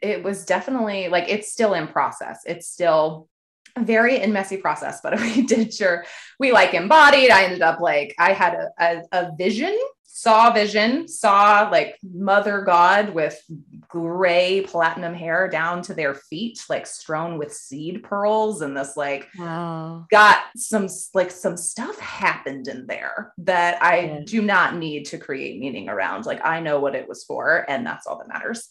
it 0.01 0.21
was 0.21 0.45
definitely 0.45 1.07
like 1.07 1.29
it's 1.29 1.53
still 1.53 1.75
in 1.75 1.87
process. 1.87 2.41
It's 2.45 2.67
still 2.67 3.29
very 3.77 4.19
and 4.19 4.33
messy 4.33 4.57
process, 4.57 4.99
but 5.01 5.17
we 5.21 5.43
did 5.43 5.73
sure 5.73 6.03
we 6.37 6.51
like 6.51 6.73
embodied. 6.73 7.31
I 7.31 7.45
ended 7.45 7.61
up 7.61 7.79
like 7.79 8.13
I 8.19 8.33
had 8.33 8.55
a, 8.55 8.69
a, 8.77 9.03
a 9.13 9.31
vision 9.37 9.79
saw 10.19 10.51
vision, 10.51 11.07
saw 11.07 11.69
like 11.71 11.97
mother 12.03 12.61
God 12.61 13.13
with 13.13 13.41
gray 13.87 14.61
platinum 14.61 15.13
hair 15.13 15.47
down 15.47 15.81
to 15.83 15.93
their 15.93 16.13
feet, 16.13 16.61
like 16.67 16.85
strewn 16.85 17.37
with 17.37 17.53
seed 17.53 18.03
pearls. 18.03 18.61
And 18.61 18.75
this 18.75 18.97
like 18.97 19.29
wow. 19.37 20.05
got 20.11 20.41
some 20.57 20.89
like 21.13 21.31
some 21.31 21.55
stuff 21.55 21.97
happened 21.99 22.67
in 22.67 22.85
there 22.85 23.33
that 23.37 23.81
I 23.81 23.99
yeah. 23.99 24.19
do 24.25 24.41
not 24.41 24.75
need 24.75 25.05
to 25.05 25.17
create 25.17 25.59
meaning 25.59 25.87
around. 25.87 26.25
Like 26.25 26.45
I 26.45 26.59
know 26.59 26.81
what 26.81 26.95
it 26.95 27.07
was 27.07 27.23
for, 27.23 27.65
and 27.69 27.85
that's 27.85 28.05
all 28.05 28.17
that 28.17 28.27
matters. 28.27 28.67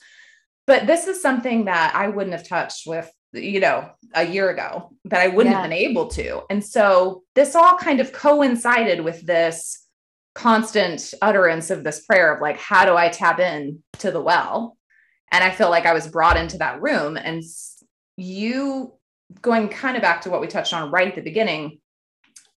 But 0.66 0.86
this 0.86 1.06
is 1.06 1.22
something 1.22 1.64
that 1.64 1.94
I 1.94 2.08
wouldn't 2.08 2.36
have 2.36 2.46
touched 2.46 2.86
with 2.86 3.10
you 3.32 3.60
know, 3.60 3.90
a 4.14 4.24
year 4.24 4.48
ago 4.48 4.90
that 5.04 5.20
I 5.20 5.28
wouldn't 5.28 5.52
yeah. 5.52 5.60
have 5.60 5.70
been 5.70 5.78
able 5.78 6.08
to. 6.08 6.42
And 6.48 6.64
so 6.64 7.24
this 7.34 7.54
all 7.54 7.76
kind 7.76 8.00
of 8.00 8.12
coincided 8.12 9.02
with 9.02 9.26
this 9.26 9.87
constant 10.38 11.14
utterance 11.20 11.68
of 11.68 11.82
this 11.82 12.04
prayer 12.06 12.32
of 12.32 12.40
like, 12.40 12.58
how 12.58 12.84
do 12.84 12.96
I 12.96 13.08
tap 13.08 13.40
in 13.40 13.82
to 13.98 14.12
the 14.12 14.20
well? 14.20 14.76
And 15.32 15.42
I 15.42 15.50
feel 15.50 15.68
like 15.68 15.84
I 15.84 15.92
was 15.94 16.06
brought 16.06 16.36
into 16.36 16.58
that 16.58 16.80
room 16.80 17.16
and 17.16 17.42
you 18.16 18.94
going 19.42 19.68
kind 19.68 19.96
of 19.96 20.02
back 20.02 20.20
to 20.22 20.30
what 20.30 20.40
we 20.40 20.46
touched 20.46 20.72
on 20.72 20.92
right 20.92 21.08
at 21.08 21.16
the 21.16 21.22
beginning, 21.22 21.80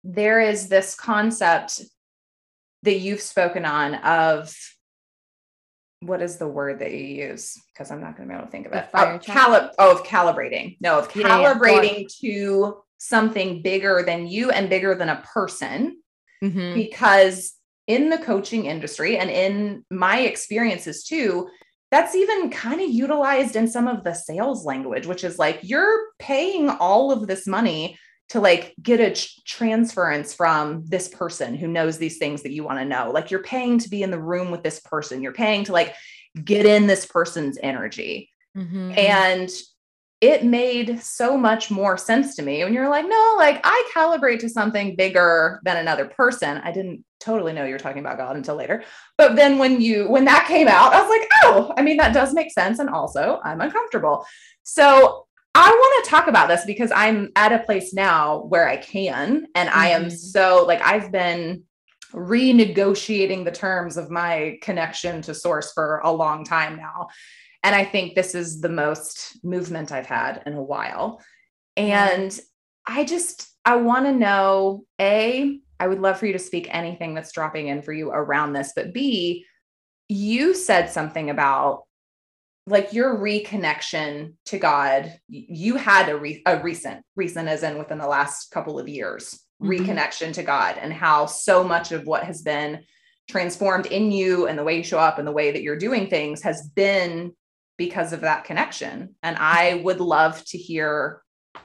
there 0.02 0.40
is 0.40 0.68
this 0.68 0.96
concept 0.96 1.82
that 2.82 2.98
you've 2.98 3.20
spoken 3.20 3.64
on 3.64 3.94
of 3.94 4.52
what 6.00 6.20
is 6.20 6.36
the 6.36 6.48
word 6.48 6.80
that 6.80 6.90
you 6.90 7.28
use? 7.28 7.60
Because 7.72 7.92
I'm 7.92 8.00
not 8.00 8.16
going 8.16 8.28
to 8.28 8.32
be 8.32 8.36
able 8.36 8.46
to 8.46 8.50
think 8.50 8.66
of 8.66 8.72
it. 8.72 8.88
Oh, 8.92 9.20
cali- 9.22 9.70
oh, 9.78 9.92
of 9.92 10.02
calibrating. 10.02 10.76
No, 10.80 10.98
of 10.98 11.08
calibrating 11.08 12.08
yeah, 12.20 12.28
yeah. 12.28 12.32
to 12.40 12.82
something 12.98 13.62
bigger 13.62 14.02
than 14.04 14.26
you 14.26 14.50
and 14.50 14.68
bigger 14.68 14.96
than 14.96 15.08
a 15.08 15.22
person. 15.32 16.02
Mm-hmm. 16.42 16.74
Because 16.74 17.57
in 17.88 18.10
the 18.10 18.18
coaching 18.18 18.66
industry 18.66 19.18
and 19.18 19.30
in 19.30 19.84
my 19.90 20.20
experiences 20.20 21.02
too, 21.02 21.48
that's 21.90 22.14
even 22.14 22.50
kind 22.50 22.80
of 22.80 22.90
utilized 22.90 23.56
in 23.56 23.66
some 23.66 23.88
of 23.88 24.04
the 24.04 24.12
sales 24.12 24.64
language, 24.64 25.06
which 25.06 25.24
is 25.24 25.38
like 25.38 25.58
you're 25.62 25.98
paying 26.18 26.68
all 26.68 27.10
of 27.10 27.26
this 27.26 27.46
money 27.46 27.98
to 28.28 28.40
like 28.40 28.74
get 28.82 29.00
a 29.00 29.18
transference 29.46 30.34
from 30.34 30.84
this 30.86 31.08
person 31.08 31.54
who 31.54 31.66
knows 31.66 31.96
these 31.96 32.18
things 32.18 32.42
that 32.42 32.52
you 32.52 32.62
want 32.62 32.78
to 32.78 32.84
know. 32.84 33.10
Like 33.10 33.30
you're 33.30 33.42
paying 33.42 33.78
to 33.78 33.88
be 33.88 34.02
in 34.02 34.10
the 34.10 34.20
room 34.20 34.50
with 34.50 34.62
this 34.62 34.80
person. 34.80 35.22
You're 35.22 35.32
paying 35.32 35.64
to 35.64 35.72
like 35.72 35.94
get 36.44 36.66
in 36.66 36.86
this 36.86 37.06
person's 37.06 37.58
energy. 37.62 38.30
Mm-hmm. 38.54 38.92
And 38.98 39.50
it 40.20 40.44
made 40.44 41.00
so 41.00 41.36
much 41.36 41.70
more 41.70 41.96
sense 41.96 42.34
to 42.36 42.42
me 42.42 42.64
when 42.64 42.74
you're 42.74 42.88
like, 42.88 43.06
no, 43.06 43.34
like 43.36 43.60
I 43.62 43.90
calibrate 43.94 44.40
to 44.40 44.48
something 44.48 44.96
bigger 44.96 45.60
than 45.64 45.76
another 45.76 46.06
person. 46.06 46.58
I 46.58 46.72
didn't 46.72 47.04
totally 47.20 47.52
know 47.52 47.64
you're 47.64 47.78
talking 47.78 48.00
about 48.00 48.18
God 48.18 48.36
until 48.36 48.56
later. 48.56 48.82
But 49.16 49.36
then 49.36 49.58
when 49.58 49.80
you 49.80 50.08
when 50.08 50.24
that 50.24 50.48
came 50.48 50.66
out, 50.66 50.92
I 50.92 51.00
was 51.00 51.10
like, 51.10 51.28
oh, 51.44 51.72
I 51.76 51.82
mean, 51.82 51.96
that 51.98 52.14
does 52.14 52.34
make 52.34 52.50
sense. 52.50 52.80
And 52.80 52.90
also 52.90 53.40
I'm 53.44 53.60
uncomfortable. 53.60 54.26
So 54.64 55.26
I 55.54 55.70
want 55.70 56.04
to 56.04 56.10
talk 56.10 56.26
about 56.26 56.48
this 56.48 56.64
because 56.64 56.92
I'm 56.92 57.30
at 57.36 57.52
a 57.52 57.60
place 57.60 57.94
now 57.94 58.42
where 58.42 58.68
I 58.68 58.76
can. 58.76 59.46
And 59.54 59.68
mm-hmm. 59.68 59.78
I 59.78 59.88
am 59.90 60.04
mm-hmm. 60.04 60.16
so 60.16 60.64
like, 60.66 60.80
I've 60.82 61.12
been 61.12 61.62
renegotiating 62.12 63.44
the 63.44 63.50
terms 63.50 63.96
of 63.96 64.10
my 64.10 64.58
connection 64.62 65.20
to 65.22 65.34
source 65.34 65.72
for 65.72 66.00
a 66.04 66.12
long 66.12 66.44
time 66.44 66.76
now. 66.76 67.08
And 67.62 67.74
I 67.74 67.84
think 67.84 68.14
this 68.14 68.34
is 68.34 68.60
the 68.60 68.68
most 68.68 69.38
movement 69.44 69.92
I've 69.92 70.06
had 70.06 70.42
in 70.46 70.54
a 70.54 70.62
while. 70.62 71.20
And 71.76 72.38
I 72.86 73.04
just, 73.04 73.48
I 73.64 73.76
want 73.76 74.06
to 74.06 74.12
know 74.12 74.84
A, 75.00 75.58
I 75.80 75.86
would 75.86 76.00
love 76.00 76.18
for 76.18 76.26
you 76.26 76.32
to 76.32 76.38
speak 76.38 76.68
anything 76.70 77.14
that's 77.14 77.32
dropping 77.32 77.68
in 77.68 77.82
for 77.82 77.92
you 77.92 78.10
around 78.10 78.52
this, 78.52 78.72
but 78.74 78.92
B, 78.92 79.44
you 80.08 80.54
said 80.54 80.90
something 80.90 81.30
about 81.30 81.84
like 82.66 82.92
your 82.92 83.16
reconnection 83.16 84.34
to 84.46 84.58
God, 84.58 85.18
you 85.28 85.76
had 85.76 86.08
a, 86.08 86.16
re- 86.16 86.42
a 86.44 86.62
recent, 86.62 87.02
recent 87.16 87.48
as 87.48 87.62
in 87.62 87.78
within 87.78 87.98
the 87.98 88.06
last 88.06 88.50
couple 88.50 88.78
of 88.78 88.88
years, 88.88 89.40
mm-hmm. 89.62 89.70
reconnection 89.70 90.32
to 90.34 90.42
God, 90.42 90.76
and 90.78 90.92
how 90.92 91.26
so 91.26 91.64
much 91.64 91.92
of 91.92 92.06
what 92.06 92.24
has 92.24 92.42
been 92.42 92.80
transformed 93.28 93.86
in 93.86 94.10
you 94.10 94.46
and 94.46 94.58
the 94.58 94.64
way 94.64 94.76
you 94.76 94.82
show 94.82 94.98
up 94.98 95.18
and 95.18 95.26
the 95.26 95.32
way 95.32 95.50
that 95.50 95.62
you're 95.62 95.76
doing 95.76 96.08
things 96.08 96.42
has 96.42 96.68
been 96.74 97.32
because 97.78 98.12
of 98.12 98.20
that 98.20 98.44
connection. 98.44 99.14
And 99.22 99.36
I 99.38 99.80
would 99.84 100.00
love 100.00 100.44
to 100.46 100.58
hear 100.58 101.22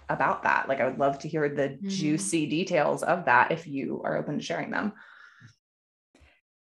about 0.08 0.44
that. 0.44 0.70
Like, 0.70 0.80
I 0.80 0.86
would 0.86 1.00
love 1.00 1.20
to 1.20 1.28
hear 1.28 1.50
the 1.50 1.70
mm-hmm. 1.70 1.90
juicy 1.90 2.46
details 2.46 3.04
of 3.04 3.26
that 3.26 3.52
if 3.52 3.68
you 3.68 4.02
are 4.06 4.18
open 4.18 4.38
to 4.38 4.44
sharing 4.44 4.72
them. 4.72 4.94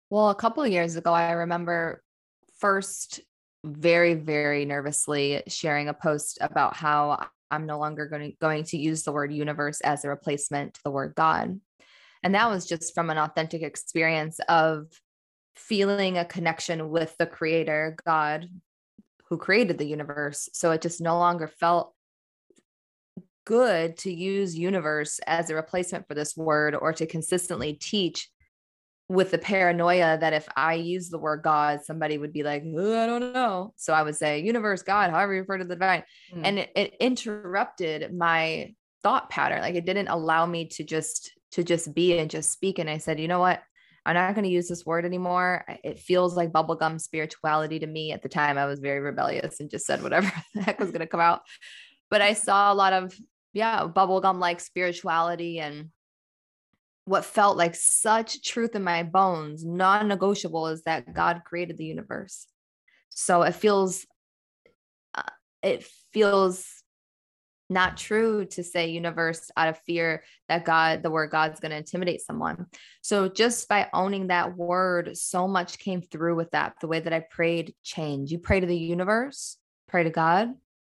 Well, 0.09 0.31
a 0.31 0.35
couple 0.35 0.63
of 0.63 0.73
years 0.73 0.97
ago, 0.97 1.13
I 1.13 1.33
remember 1.33 2.03
first 2.59 3.21
very, 3.65 4.15
very 4.15 4.65
nervously 4.65 5.43
sharing 5.49 5.89
a 5.89 5.95
post 5.95 6.39
about 6.41 6.77
how 6.77 7.27
I'm 7.51 7.67
no 7.67 7.79
longer 7.79 8.07
going 8.07 8.31
to, 8.31 8.37
going 8.39 8.65
to 8.65 8.79
use 8.79 9.03
the 9.03 9.13
word 9.13 9.33
universe 9.33 9.81
as 9.81 10.05
a 10.05 10.09
replacement 10.09 10.75
to 10.75 10.81
the 10.85 10.91
word 10.91 11.15
God. 11.15 11.61
And 12.23 12.35
that 12.35 12.51
was 12.51 12.67
just 12.67 12.95
from 12.95 13.11
an 13.11 13.19
authentic 13.19 13.63
experience 13.63 14.41
of 14.49 14.87
feeling 15.57 16.19
a 16.19 16.25
connection 16.25 16.91
with 16.91 17.17
the 17.19 17.27
creator, 17.27 17.97
God, 18.07 18.49
who 19.31 19.39
created 19.39 19.79
the 19.79 19.87
universe. 19.87 20.49
So 20.53 20.73
it 20.73 20.83
just 20.83 21.01
no 21.01 21.17
longer 21.19 21.47
felt 21.47 21.95
good 23.47 23.97
to 23.99 24.13
use 24.13 24.57
universe 24.57 25.21
as 25.27 25.49
a 25.49 25.55
replacement 25.55 26.07
for 26.07 26.15
this 26.15 26.37
word 26.37 26.75
or 26.75 26.93
to 26.93 27.07
consistently 27.07 27.73
teach 27.73 28.29
with 29.09 29.33
the 29.33 29.39
paranoia 29.39 30.19
that 30.21 30.33
if 30.33 30.49
I 30.57 30.75
use 30.75 31.09
the 31.09 31.19
word 31.19 31.43
God, 31.43 31.81
somebody 31.85 32.17
would 32.17 32.33
be 32.33 32.45
like, 32.45 32.63
I 32.63 33.07
don't 33.07 33.33
know. 33.33 33.73
So 33.77 33.93
I 33.93 34.03
would 34.03 34.15
say 34.15 34.41
universe, 34.41 34.83
God, 34.83 35.11
however 35.11 35.35
you 35.35 35.41
refer 35.41 35.59
to 35.59 35.65
the 35.65 35.75
divine. 35.75 36.05
Mm. 36.33 36.41
And 36.45 36.59
it, 36.61 36.71
it 36.77 36.95
interrupted 37.01 38.15
my 38.15 38.75
thought 39.03 39.31
pattern. 39.31 39.63
Like 39.63 39.75
it 39.75 39.85
didn't 39.85 40.09
allow 40.09 40.47
me 40.47 40.67
to 40.69 40.85
just 40.85 41.33
to 41.53 41.65
just 41.65 41.93
be 41.93 42.17
and 42.19 42.31
just 42.31 42.53
speak. 42.53 42.79
And 42.79 42.89
I 42.89 42.99
said, 42.99 43.19
you 43.19 43.27
know 43.27 43.41
what? 43.41 43.61
I'm 44.07 44.15
not 44.15 44.35
going 44.35 44.45
to 44.45 44.51
use 44.51 44.69
this 44.69 44.87
word 44.87 45.05
anymore. 45.05 45.65
It 45.85 45.99
feels 45.99 46.37
like 46.37 46.53
bubblegum 46.53 47.01
spirituality 47.01 47.79
to 47.81 47.87
me. 47.87 48.13
At 48.13 48.23
the 48.23 48.29
time, 48.29 48.57
I 48.57 48.67
was 48.67 48.81
very 48.81 49.01
rebellious 49.01 49.61
and 49.61 49.71
just 49.71 49.87
said 49.87 50.03
whatever 50.03 50.33
the 50.55 50.63
heck 50.63 50.81
was 50.81 50.91
going 50.91 51.01
to 51.01 51.07
come 51.07 51.21
out. 51.21 51.43
But 52.11 52.23
I 52.23 52.33
saw 52.33 52.73
a 52.73 52.75
lot 52.75 52.93
of, 52.93 53.15
yeah, 53.53 53.87
bubblegum 53.87 54.39
like 54.39 54.61
spirituality 54.61 55.61
and 55.61 55.91
what 57.05 57.25
felt 57.25 57.57
like 57.57 57.75
such 57.75 58.43
truth 58.43 58.75
in 58.75 58.85
my 58.85 59.03
bones, 59.03 59.65
non 59.65 60.09
negotiable, 60.09 60.69
is 60.69 60.83
that 60.83 61.13
God 61.13 61.43
created 61.45 61.77
the 61.77 61.85
universe. 61.85 62.47
So 63.11 63.43
it 63.43 63.55
feels, 63.55 64.07
uh, 65.15 65.23
it 65.63 65.87
feels 66.13 66.80
not 67.71 67.97
true 67.97 68.45
to 68.47 68.63
say 68.63 68.89
universe 68.89 69.51
out 69.57 69.69
of 69.69 69.79
fear 69.79 70.25
that 70.49 70.65
God, 70.65 71.03
the 71.03 71.11
word 71.11 71.31
God's 71.31 71.61
going 71.61 71.71
to 71.71 71.77
intimidate 71.77 72.21
someone. 72.21 72.67
So 73.03 73.29
just 73.29 73.69
by 73.69 73.89
owning 73.93 74.27
that 74.27 74.57
word, 74.57 75.17
so 75.17 75.47
much 75.47 75.79
came 75.79 76.03
through 76.03 76.37
with 76.37 76.51
that. 76.51 76.75
The 76.81 76.89
way 76.89 77.01
that 77.01 77.13
I 77.13 77.21
prayed 77.21 77.75
changed. 77.83 78.33
You 78.33 78.39
pray 78.39 78.61
to 78.61 78.67
the 78.67 78.77
universe, 78.77 79.57
pray 79.89 80.03
to 80.03 80.11
God, 80.11 80.53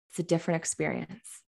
it's 0.10 0.20
a 0.20 0.24
different 0.24 0.62
experience. 0.62 1.42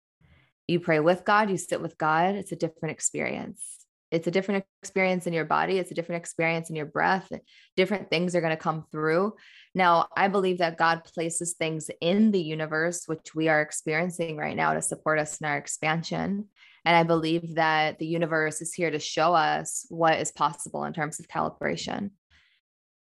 You 0.67 0.81
pray 0.81 1.01
with 1.01 1.25
God, 1.25 1.51
you 1.51 1.57
sit 1.57 1.81
with 1.81 1.97
God, 1.97 2.35
it's 2.35 2.53
a 2.53 2.57
different 2.57 2.93
experience 2.93 3.78
it's 4.11 4.27
a 4.27 4.31
different 4.31 4.65
experience 4.83 5.27
in 5.27 5.33
your 5.33 5.45
body 5.45 5.79
it's 5.79 5.91
a 5.91 5.95
different 5.95 6.21
experience 6.21 6.71
in 6.71 6.77
your 6.77 6.87
breath 6.87 7.31
different 7.77 8.11
things 8.11 8.35
are 8.35 8.41
going 8.41 8.51
to 8.51 8.57
come 8.57 8.85
through. 8.91 9.35
Now 9.75 10.09
i 10.17 10.29
believe 10.29 10.59
that 10.59 10.79
god 10.79 11.05
places 11.05 11.55
things 11.55 11.91
in 12.01 12.31
the 12.31 12.43
universe 12.43 13.05
which 13.07 13.35
we 13.35 13.49
are 13.49 13.61
experiencing 13.61 14.37
right 14.37 14.57
now 14.57 14.75
to 14.75 14.83
support 14.83 15.19
us 15.19 15.39
in 15.41 15.47
our 15.47 15.57
expansion. 15.57 16.47
And 16.85 16.97
i 16.97 17.03
believe 17.03 17.55
that 17.57 17.99
the 17.99 18.07
universe 18.07 18.61
is 18.61 18.75
here 18.75 18.91
to 18.91 18.99
show 18.99 19.35
us 19.35 19.87
what 19.89 20.19
is 20.19 20.33
possible 20.33 20.85
in 20.85 20.93
terms 20.93 21.21
of 21.21 21.29
calibration 21.29 22.11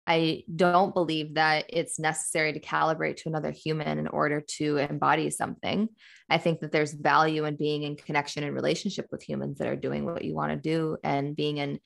I 0.08 0.44
don't 0.56 0.94
believe 0.94 1.34
that 1.34 1.66
it's 1.68 2.00
necessary 2.00 2.54
to 2.54 2.62
calibrate 2.62 3.18
to 3.18 3.30
another 3.30 3.52
human 3.52 4.00
in 4.00 4.08
order 4.08 4.40
to 4.40 4.78
embody 4.78 5.30
something. 5.30 5.90
I 6.30 6.38
think 6.38 6.62
that 6.62 6.72
there's 6.72 6.94
value 6.94 7.44
in 7.44 7.58
being 7.58 7.84
in 7.84 7.98
connection 7.98 8.44
and 8.44 8.56
relationship 8.56 9.08
with 9.12 9.22
humans 9.22 9.58
that 9.58 9.68
are 9.68 9.76
doing 9.76 10.06
what 10.06 10.24
you 10.24 10.34
want 10.34 10.52
to 10.54 10.58
do 10.58 10.98
and 11.04 11.36
being 11.36 11.58
in 11.58 11.80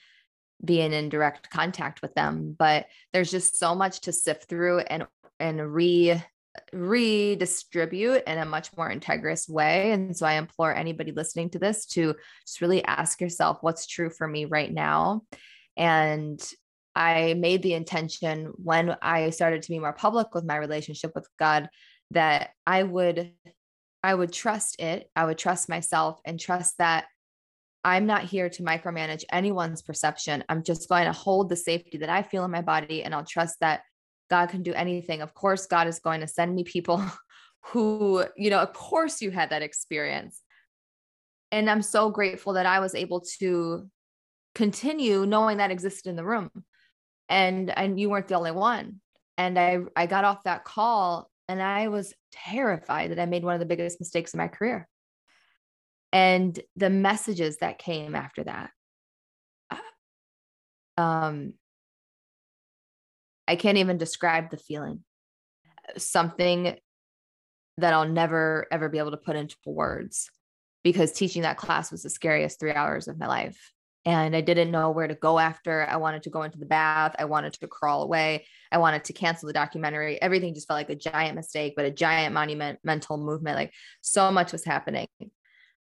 being 0.63 0.93
in 0.93 1.09
direct 1.09 1.49
contact 1.49 2.03
with 2.03 2.13
them. 2.13 2.55
But 2.57 2.85
there's 3.11 3.31
just 3.31 3.57
so 3.57 3.73
much 3.73 4.01
to 4.01 4.13
sift 4.13 4.47
through 4.47 4.81
and 4.81 5.07
and 5.39 5.73
re 5.73 6.21
redistribute 6.73 8.23
in 8.27 8.37
a 8.37 8.45
much 8.45 8.75
more 8.77 8.91
integrous 8.91 9.49
way. 9.49 9.93
And 9.93 10.15
so 10.15 10.25
I 10.25 10.33
implore 10.33 10.75
anybody 10.75 11.11
listening 11.11 11.49
to 11.51 11.59
this 11.59 11.85
to 11.87 12.13
just 12.45 12.61
really 12.61 12.83
ask 12.85 13.21
yourself 13.21 13.57
what's 13.61 13.87
true 13.87 14.09
for 14.09 14.27
me 14.27 14.45
right 14.45 14.71
now 14.71 15.23
and 15.77 16.41
I 16.95 17.35
made 17.35 17.63
the 17.63 17.73
intention 17.73 18.51
when 18.55 18.95
I 19.01 19.29
started 19.29 19.61
to 19.63 19.69
be 19.69 19.79
more 19.79 19.93
public 19.93 20.33
with 20.33 20.43
my 20.43 20.57
relationship 20.57 21.11
with 21.15 21.27
God 21.39 21.69
that 22.11 22.51
I 22.67 22.83
would 22.83 23.33
I 24.03 24.15
would 24.15 24.33
trust 24.33 24.81
it. 24.81 25.09
I 25.15 25.25
would 25.25 25.37
trust 25.37 25.69
myself 25.69 26.19
and 26.25 26.39
trust 26.39 26.79
that 26.79 27.05
I'm 27.83 28.07
not 28.07 28.23
here 28.23 28.49
to 28.49 28.63
micromanage 28.63 29.23
anyone's 29.31 29.81
perception. 29.81 30.43
I'm 30.49 30.63
just 30.63 30.89
going 30.89 31.05
to 31.05 31.11
hold 31.11 31.49
the 31.49 31.55
safety 31.55 31.99
that 31.99 32.09
I 32.09 32.23
feel 32.23 32.43
in 32.43 32.51
my 32.51 32.61
body 32.61 33.03
and 33.03 33.13
I'll 33.13 33.25
trust 33.25 33.57
that 33.61 33.81
God 34.29 34.49
can 34.49 34.63
do 34.63 34.73
anything. 34.73 35.21
Of 35.21 35.33
course, 35.33 35.67
God 35.67 35.87
is 35.87 35.99
going 35.99 36.21
to 36.21 36.27
send 36.27 36.55
me 36.55 36.63
people 36.63 37.03
who, 37.65 38.25
you 38.35 38.49
know, 38.49 38.59
of 38.59 38.73
course 38.73 39.21
you 39.21 39.29
had 39.29 39.51
that 39.51 39.61
experience. 39.61 40.41
And 41.51 41.69
I'm 41.69 41.81
so 41.81 42.09
grateful 42.09 42.53
that 42.53 42.65
I 42.65 42.79
was 42.79 42.95
able 42.95 43.21
to 43.39 43.87
continue 44.55 45.25
knowing 45.25 45.57
that 45.57 45.71
existed 45.71 46.09
in 46.09 46.15
the 46.15 46.25
room 46.25 46.49
and 47.31 47.75
and 47.75 47.99
you 47.99 48.09
weren't 48.09 48.27
the 48.27 48.35
only 48.35 48.51
one. 48.51 48.99
And 49.37 49.57
i 49.57 49.79
i 49.95 50.05
got 50.05 50.25
off 50.25 50.43
that 50.43 50.65
call 50.65 51.31
and 51.47 51.61
i 51.63 51.87
was 51.87 52.13
terrified 52.31 53.09
that 53.11 53.19
i 53.19 53.25
made 53.25 53.43
one 53.43 53.55
of 53.55 53.59
the 53.59 53.65
biggest 53.65 53.99
mistakes 53.99 54.33
in 54.35 54.37
my 54.37 54.49
career. 54.49 54.87
And 56.13 56.59
the 56.75 56.89
messages 56.89 57.57
that 57.57 57.79
came 57.79 58.13
after 58.13 58.43
that 58.43 58.69
uh, 59.71 61.01
um 61.01 61.53
i 63.47 63.55
can't 63.55 63.79
even 63.79 63.97
describe 63.97 64.51
the 64.51 64.57
feeling. 64.57 65.03
Something 65.97 66.77
that 67.77 67.93
I'll 67.93 68.07
never 68.07 68.67
ever 68.71 68.89
be 68.89 68.99
able 68.99 69.11
to 69.11 69.17
put 69.17 69.37
into 69.37 69.55
words 69.65 70.29
because 70.83 71.11
teaching 71.13 71.43
that 71.43 71.57
class 71.57 71.91
was 71.91 72.03
the 72.03 72.09
scariest 72.09 72.59
three 72.59 72.73
hours 72.73 73.07
of 73.07 73.17
my 73.17 73.27
life. 73.27 73.71
And 74.03 74.35
I 74.35 74.41
didn't 74.41 74.71
know 74.71 74.89
where 74.89 75.07
to 75.07 75.13
go 75.13 75.37
after. 75.37 75.85
I 75.87 75.97
wanted 75.97 76.23
to 76.23 76.31
go 76.31 76.41
into 76.41 76.57
the 76.57 76.65
bath. 76.65 77.15
I 77.19 77.25
wanted 77.25 77.53
to 77.53 77.67
crawl 77.67 78.01
away. 78.01 78.45
I 78.71 78.79
wanted 78.79 79.03
to 79.05 79.13
cancel 79.13 79.45
the 79.45 79.53
documentary. 79.53 80.19
Everything 80.19 80.55
just 80.55 80.67
felt 80.67 80.79
like 80.79 80.89
a 80.89 80.95
giant 80.95 81.35
mistake, 81.35 81.73
but 81.75 81.85
a 81.85 81.91
giant 81.91 82.33
monumental 82.33 83.17
movement. 83.17 83.57
Like 83.57 83.73
so 84.01 84.31
much 84.31 84.51
was 84.51 84.65
happening 84.65 85.07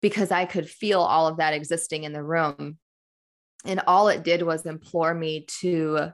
because 0.02 0.32
I 0.32 0.44
could 0.44 0.68
feel 0.68 1.00
all 1.00 1.28
of 1.28 1.36
that 1.36 1.54
existing 1.54 2.02
in 2.02 2.12
the 2.12 2.22
room. 2.22 2.78
And 3.64 3.80
all 3.86 4.08
it 4.08 4.24
did 4.24 4.42
was 4.42 4.66
implore 4.66 5.14
me 5.14 5.46
to 5.60 6.12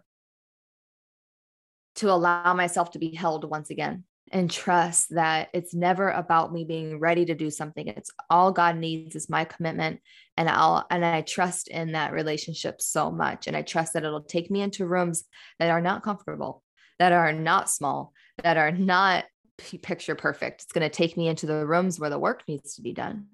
to 1.97 2.11
allow 2.11 2.53
myself 2.53 2.91
to 2.91 2.99
be 2.99 3.15
held 3.15 3.49
once 3.49 3.71
again 3.71 4.05
and 4.33 4.51
trust 4.51 5.15
that 5.15 5.49
it's 5.53 5.75
never 5.75 6.11
about 6.11 6.53
me 6.53 6.65
being 6.65 6.99
ready 6.99 7.25
to 7.25 7.35
do 7.35 7.51
something. 7.51 7.87
It's 7.87 8.11
all 8.29 8.53
god 8.53 8.77
needs 8.77 9.15
is 9.15 9.29
my 9.29 9.45
commitment 9.45 10.01
and 10.37 10.49
i'll 10.49 10.85
and 10.91 11.05
i 11.05 11.23
trust 11.23 11.69
in 11.69 11.93
that 11.93 12.13
relationship 12.13 12.83
so 12.83 13.11
much 13.11 13.47
and 13.47 13.57
i 13.57 13.63
trust 13.63 13.95
that 13.95 14.05
it'll 14.05 14.21
take 14.21 14.51
me 14.51 14.61
into 14.61 14.87
rooms 14.87 15.25
that 15.59 15.71
are 15.71 15.81
not 15.81 16.03
comfortable 16.03 16.63
that 16.99 17.13
are 17.13 17.33
not 17.33 17.71
small 17.71 18.13
that 18.43 18.57
are 18.59 18.73
not 18.73 19.25
picture 19.57 20.15
perfect. 20.15 20.63
It's 20.63 20.73
going 20.73 20.89
to 20.89 20.95
take 20.95 21.17
me 21.17 21.29
into 21.29 21.47
the 21.47 21.67
rooms 21.67 21.99
where 21.99 22.11
the 22.11 22.19
work 22.19 22.43
needs 22.47 22.75
to 22.75 22.83
be 22.83 22.93
done. 22.93 23.27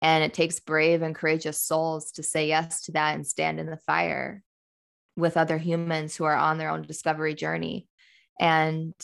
And 0.00 0.24
it 0.24 0.34
takes 0.34 0.60
brave 0.60 1.02
and 1.02 1.14
courageous 1.14 1.60
souls 1.60 2.12
to 2.12 2.22
say 2.22 2.48
yes 2.48 2.82
to 2.82 2.92
that 2.92 3.14
and 3.14 3.26
stand 3.26 3.60
in 3.60 3.66
the 3.66 3.76
fire 3.76 4.42
with 5.16 5.36
other 5.36 5.58
humans 5.58 6.16
who 6.16 6.24
are 6.24 6.36
on 6.36 6.58
their 6.58 6.70
own 6.70 6.82
discovery 6.82 7.34
journey. 7.34 7.86
And 8.40 8.94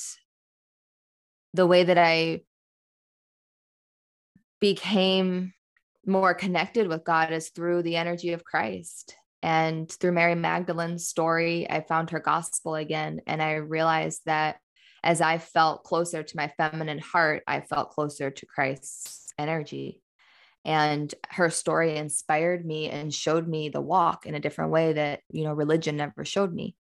the 1.55 1.66
way 1.66 1.85
that 1.85 1.99
I 1.99 2.43
became 4.61 5.53
more 6.07 6.35
connected 6.35 6.89
with 6.89 7.05
God 7.05 7.33
is 7.33 7.51
through 7.51 7.83
the 7.83 7.97
energy 7.97 8.33
of 8.33 8.45
Christ. 8.45 9.15
And 9.43 9.91
through 9.91 10.12
Mary 10.12 10.35
Magdalene's 10.35 11.07
story, 11.07 11.70
I 11.70 11.83
found 11.83 12.11
her 12.11 12.20
gospel 12.20 12.75
again. 12.75 13.20
And 13.27 13.43
I 13.43 13.55
realized 13.55 14.23
that 14.27 14.57
as 15.05 15.20
I 15.20 15.39
felt 15.39 15.85
closer 15.85 16.23
to 16.23 16.37
my 16.37 16.53
feminine 16.57 16.99
heart, 16.99 17.45
I 17.47 17.61
felt 17.61 17.91
closer 17.91 18.31
to 18.31 18.47
Christ's 18.47 19.33
energy. 19.39 20.03
And 20.65 21.15
her 21.29 21.51
story 21.51 21.97
inspired 21.97 22.66
me 22.66 22.91
and 22.91 23.15
showed 23.15 23.47
me 23.47 23.69
the 23.69 23.81
walk 23.81 24.27
in 24.27 24.35
a 24.35 24.41
different 24.41 24.73
way 24.73 24.95
that, 24.95 25.20
you 25.31 25.45
know, 25.45 25.53
religion 25.53 25.97
never 25.97 26.25
showed 26.25 26.53
me. 26.53 26.75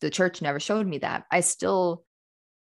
The 0.00 0.10
church 0.10 0.40
never 0.40 0.58
showed 0.58 0.86
me 0.86 0.98
that. 0.98 1.24
I 1.30 1.40
still 1.40 2.04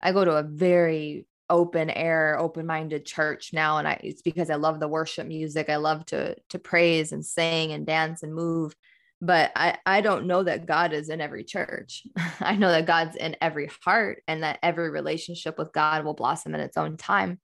I 0.02 0.12
go 0.12 0.24
to 0.24 0.38
a 0.38 0.44
very 0.44 1.26
open 1.50 1.90
air, 1.90 2.38
open 2.40 2.66
minded 2.66 3.06
church 3.06 3.52
now, 3.54 3.78
and 3.78 3.88
I 3.88 4.00
it's 4.04 4.22
because 4.22 4.50
I 4.50 4.56
love 4.56 4.80
the 4.80 4.88
worship 4.88 5.28
music. 5.28 5.70
I 5.70 5.78
love 5.78 6.06
to 6.08 6.36
to 6.50 6.60
praise 6.60 7.12
and 7.12 7.26
sing 7.26 7.72
and 7.72 7.86
dance 7.86 8.24
and 8.24 8.34
move. 8.34 8.76
But 9.22 9.52
I, 9.56 9.78
I 9.86 10.00
don't 10.00 10.28
know 10.28 10.44
that 10.44 10.66
God 10.66 10.94
is 10.94 11.10
in 11.10 11.20
every 11.20 11.44
church. 11.44 12.04
I 12.40 12.56
know 12.56 12.70
that 12.70 12.86
God's 12.86 13.18
in 13.18 13.36
every 13.42 13.70
heart 13.84 14.24
and 14.30 14.44
that 14.44 14.60
every 14.64 14.90
relationship 14.90 15.58
with 15.58 15.74
God 15.74 16.06
will 16.06 16.14
blossom 16.14 16.56
in 16.56 16.62
its 16.62 16.78
own 16.78 16.96
time. 16.96 17.40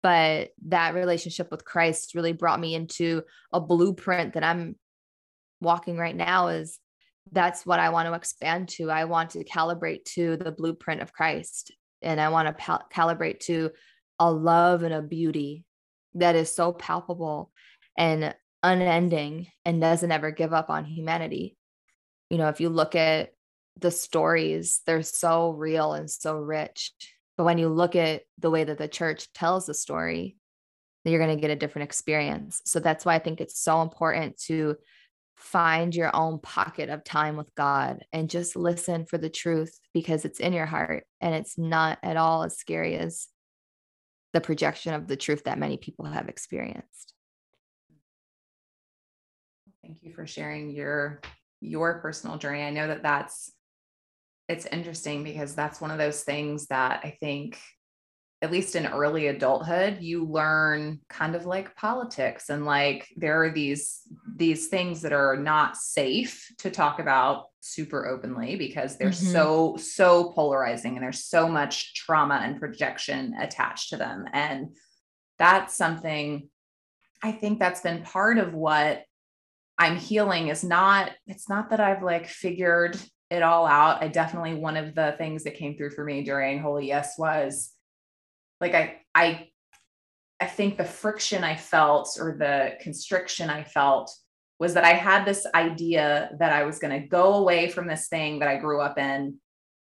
But 0.00 0.50
that 0.66 0.94
relationship 0.94 1.50
with 1.50 1.64
Christ 1.64 2.14
really 2.14 2.32
brought 2.32 2.60
me 2.60 2.76
into 2.76 3.24
a 3.52 3.60
blueprint 3.60 4.34
that 4.34 4.44
I'm 4.44 4.76
walking 5.60 5.96
right 5.96 6.14
now 6.14 6.48
is 6.48 6.78
that's 7.32 7.66
what 7.66 7.80
I 7.80 7.88
want 7.88 8.06
to 8.06 8.14
expand 8.14 8.68
to. 8.70 8.88
I 8.88 9.06
want 9.06 9.30
to 9.30 9.42
calibrate 9.42 10.04
to 10.14 10.36
the 10.36 10.52
blueprint 10.52 11.02
of 11.02 11.12
Christ 11.12 11.72
and 12.02 12.20
I 12.20 12.28
want 12.28 12.48
to 12.48 12.52
pal- 12.52 12.86
calibrate 12.92 13.40
to 13.40 13.70
a 14.18 14.30
love 14.30 14.82
and 14.82 14.94
a 14.94 15.02
beauty 15.02 15.64
that 16.14 16.34
is 16.34 16.54
so 16.54 16.72
palpable 16.72 17.52
and 17.96 18.34
unending 18.62 19.48
and 19.64 19.80
doesn't 19.80 20.12
ever 20.12 20.30
give 20.30 20.52
up 20.52 20.70
on 20.70 20.84
humanity. 20.84 21.56
You 22.30 22.38
know, 22.38 22.48
if 22.48 22.60
you 22.60 22.68
look 22.68 22.94
at 22.94 23.30
the 23.78 23.90
stories, 23.90 24.80
they're 24.86 25.02
so 25.02 25.50
real 25.50 25.92
and 25.92 26.10
so 26.10 26.36
rich. 26.36 26.92
But 27.36 27.44
when 27.44 27.58
you 27.58 27.68
look 27.68 27.94
at 27.94 28.22
the 28.38 28.50
way 28.50 28.64
that 28.64 28.78
the 28.78 28.88
church 28.88 29.32
tells 29.32 29.66
the 29.66 29.74
story, 29.74 30.36
you're 31.04 31.24
going 31.24 31.34
to 31.34 31.40
get 31.40 31.50
a 31.52 31.56
different 31.56 31.84
experience. 31.84 32.60
So 32.64 32.80
that's 32.80 33.04
why 33.04 33.14
I 33.14 33.18
think 33.20 33.40
it's 33.40 33.60
so 33.60 33.80
important 33.82 34.38
to 34.46 34.76
find 35.38 35.94
your 35.94 36.14
own 36.14 36.40
pocket 36.40 36.88
of 36.90 37.04
time 37.04 37.36
with 37.36 37.54
God 37.54 38.04
and 38.12 38.28
just 38.28 38.56
listen 38.56 39.06
for 39.06 39.18
the 39.18 39.30
truth 39.30 39.78
because 39.94 40.24
it's 40.24 40.40
in 40.40 40.52
your 40.52 40.66
heart 40.66 41.04
and 41.20 41.34
it's 41.34 41.56
not 41.56 41.98
at 42.02 42.16
all 42.16 42.42
as 42.42 42.58
scary 42.58 42.96
as 42.96 43.28
the 44.32 44.40
projection 44.40 44.94
of 44.94 45.06
the 45.06 45.16
truth 45.16 45.44
that 45.44 45.58
many 45.58 45.76
people 45.76 46.04
have 46.06 46.28
experienced. 46.28 47.14
Thank 49.82 49.98
you 50.02 50.12
for 50.12 50.26
sharing 50.26 50.70
your 50.70 51.20
your 51.60 52.00
personal 52.00 52.36
journey. 52.36 52.62
I 52.62 52.70
know 52.70 52.88
that 52.88 53.02
that's 53.02 53.52
it's 54.48 54.66
interesting 54.66 55.24
because 55.24 55.54
that's 55.54 55.80
one 55.80 55.90
of 55.90 55.98
those 55.98 56.22
things 56.22 56.66
that 56.66 57.00
I 57.04 57.16
think 57.20 57.58
at 58.40 58.52
least 58.52 58.76
in 58.76 58.86
early 58.86 59.26
adulthood 59.26 59.98
you 60.00 60.24
learn 60.24 61.00
kind 61.08 61.34
of 61.34 61.46
like 61.46 61.74
politics 61.76 62.50
and 62.50 62.64
like 62.64 63.08
there 63.16 63.42
are 63.42 63.50
these 63.50 64.02
these 64.36 64.68
things 64.68 65.02
that 65.02 65.12
are 65.12 65.36
not 65.36 65.76
safe 65.76 66.52
to 66.58 66.70
talk 66.70 67.00
about 67.00 67.46
super 67.60 68.06
openly 68.06 68.56
because 68.56 68.96
they're 68.96 69.10
mm-hmm. 69.10 69.32
so 69.32 69.76
so 69.76 70.32
polarizing 70.32 70.94
and 70.94 71.02
there's 71.02 71.24
so 71.24 71.48
much 71.48 71.94
trauma 71.94 72.40
and 72.42 72.60
projection 72.60 73.34
attached 73.40 73.90
to 73.90 73.96
them 73.96 74.24
and 74.32 74.68
that's 75.38 75.74
something 75.74 76.48
i 77.22 77.32
think 77.32 77.58
that's 77.58 77.80
been 77.80 78.02
part 78.02 78.38
of 78.38 78.54
what 78.54 79.02
i'm 79.78 79.96
healing 79.96 80.48
is 80.48 80.62
not 80.62 81.10
it's 81.26 81.48
not 81.48 81.70
that 81.70 81.80
i've 81.80 82.02
like 82.02 82.28
figured 82.28 82.96
it 83.30 83.42
all 83.42 83.66
out 83.66 84.02
i 84.02 84.06
definitely 84.06 84.54
one 84.54 84.76
of 84.76 84.94
the 84.94 85.14
things 85.18 85.42
that 85.42 85.56
came 85.56 85.76
through 85.76 85.90
for 85.90 86.04
me 86.04 86.22
during 86.22 86.60
holy 86.60 86.86
yes 86.86 87.18
was 87.18 87.72
like 88.60 88.74
I 88.74 89.00
I 89.14 89.48
I 90.40 90.46
think 90.46 90.76
the 90.76 90.84
friction 90.84 91.42
I 91.44 91.56
felt 91.56 92.16
or 92.20 92.36
the 92.38 92.76
constriction 92.80 93.50
I 93.50 93.64
felt 93.64 94.10
was 94.58 94.74
that 94.74 94.84
I 94.84 94.92
had 94.92 95.24
this 95.24 95.46
idea 95.54 96.30
that 96.38 96.52
I 96.52 96.64
was 96.64 96.78
going 96.78 97.00
to 97.00 97.06
go 97.06 97.34
away 97.34 97.68
from 97.68 97.86
this 97.86 98.08
thing 98.08 98.40
that 98.40 98.48
I 98.48 98.56
grew 98.56 98.80
up 98.80 98.98
in 98.98 99.36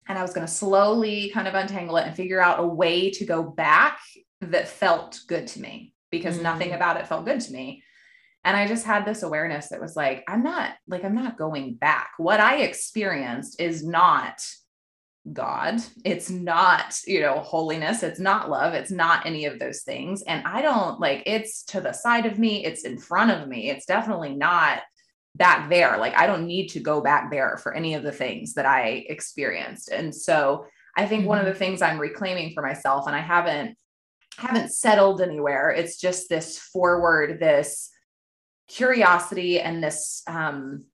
and 0.07 0.17
I 0.17 0.21
was 0.21 0.33
going 0.33 0.45
to 0.45 0.51
slowly 0.51 1.29
kind 1.29 1.47
of 1.47 1.53
untangle 1.53 1.97
it 1.97 2.07
and 2.07 2.15
figure 2.15 2.41
out 2.41 2.59
a 2.59 2.67
way 2.67 3.09
to 3.11 3.25
go 3.25 3.43
back 3.43 3.99
that 4.41 4.67
felt 4.67 5.21
good 5.27 5.47
to 5.47 5.61
me 5.61 5.93
because 6.11 6.35
mm-hmm. 6.35 6.43
nothing 6.43 6.71
about 6.73 6.97
it 6.97 7.07
felt 7.07 7.25
good 7.25 7.39
to 7.41 7.51
me. 7.51 7.83
And 8.45 8.57
I 8.57 8.67
just 8.67 8.85
had 8.85 9.05
this 9.05 9.23
awareness 9.23 9.69
that 9.69 9.79
was 9.79 9.95
like, 9.95 10.23
I'm 10.27 10.43
not 10.43 10.71
like, 10.87 11.05
I'm 11.05 11.15
not 11.15 11.37
going 11.37 11.75
back. 11.75 12.11
What 12.17 12.41
I 12.41 12.57
experienced 12.57 13.61
is 13.61 13.85
not 13.85 14.41
God. 15.31 15.81
It's 16.03 16.29
not, 16.29 16.99
you 17.07 17.21
know, 17.21 17.39
holiness. 17.39 18.03
It's 18.03 18.19
not 18.19 18.49
love. 18.49 18.73
It's 18.73 18.91
not 18.91 19.25
any 19.25 19.45
of 19.45 19.57
those 19.57 19.83
things. 19.83 20.21
And 20.23 20.45
I 20.45 20.61
don't 20.61 20.99
like 20.99 21.23
it's 21.25 21.63
to 21.65 21.79
the 21.79 21.93
side 21.93 22.25
of 22.25 22.37
me. 22.37 22.65
It's 22.65 22.83
in 22.83 22.97
front 22.97 23.31
of 23.31 23.47
me. 23.47 23.69
It's 23.69 23.85
definitely 23.85 24.35
not 24.35 24.81
back 25.35 25.69
there. 25.69 25.97
Like 25.97 26.15
I 26.15 26.27
don't 26.27 26.45
need 26.45 26.67
to 26.69 26.79
go 26.79 27.01
back 27.01 27.31
there 27.31 27.57
for 27.57 27.73
any 27.73 27.93
of 27.93 28.03
the 28.03 28.11
things 28.11 28.53
that 28.55 28.65
I 28.65 29.05
experienced. 29.07 29.89
And 29.89 30.13
so 30.13 30.65
I 30.97 31.05
think 31.05 31.21
mm-hmm. 31.21 31.29
one 31.29 31.37
of 31.37 31.45
mm-hmm. 31.45 31.53
the 31.53 31.59
things 31.59 31.81
I'm 31.81 31.99
reclaiming 31.99 32.53
for 32.53 32.61
myself, 32.61 33.07
and 33.07 33.15
I 33.15 33.21
haven't 33.21 33.77
haven't 34.37 34.73
settled 34.73 35.21
anywhere. 35.21 35.69
It's 35.69 35.99
just 35.99 36.27
this 36.27 36.57
forward, 36.57 37.39
this 37.39 37.91
curiosity 38.67 39.59
and 39.59 39.83
this 39.83 40.23
um 40.27 40.85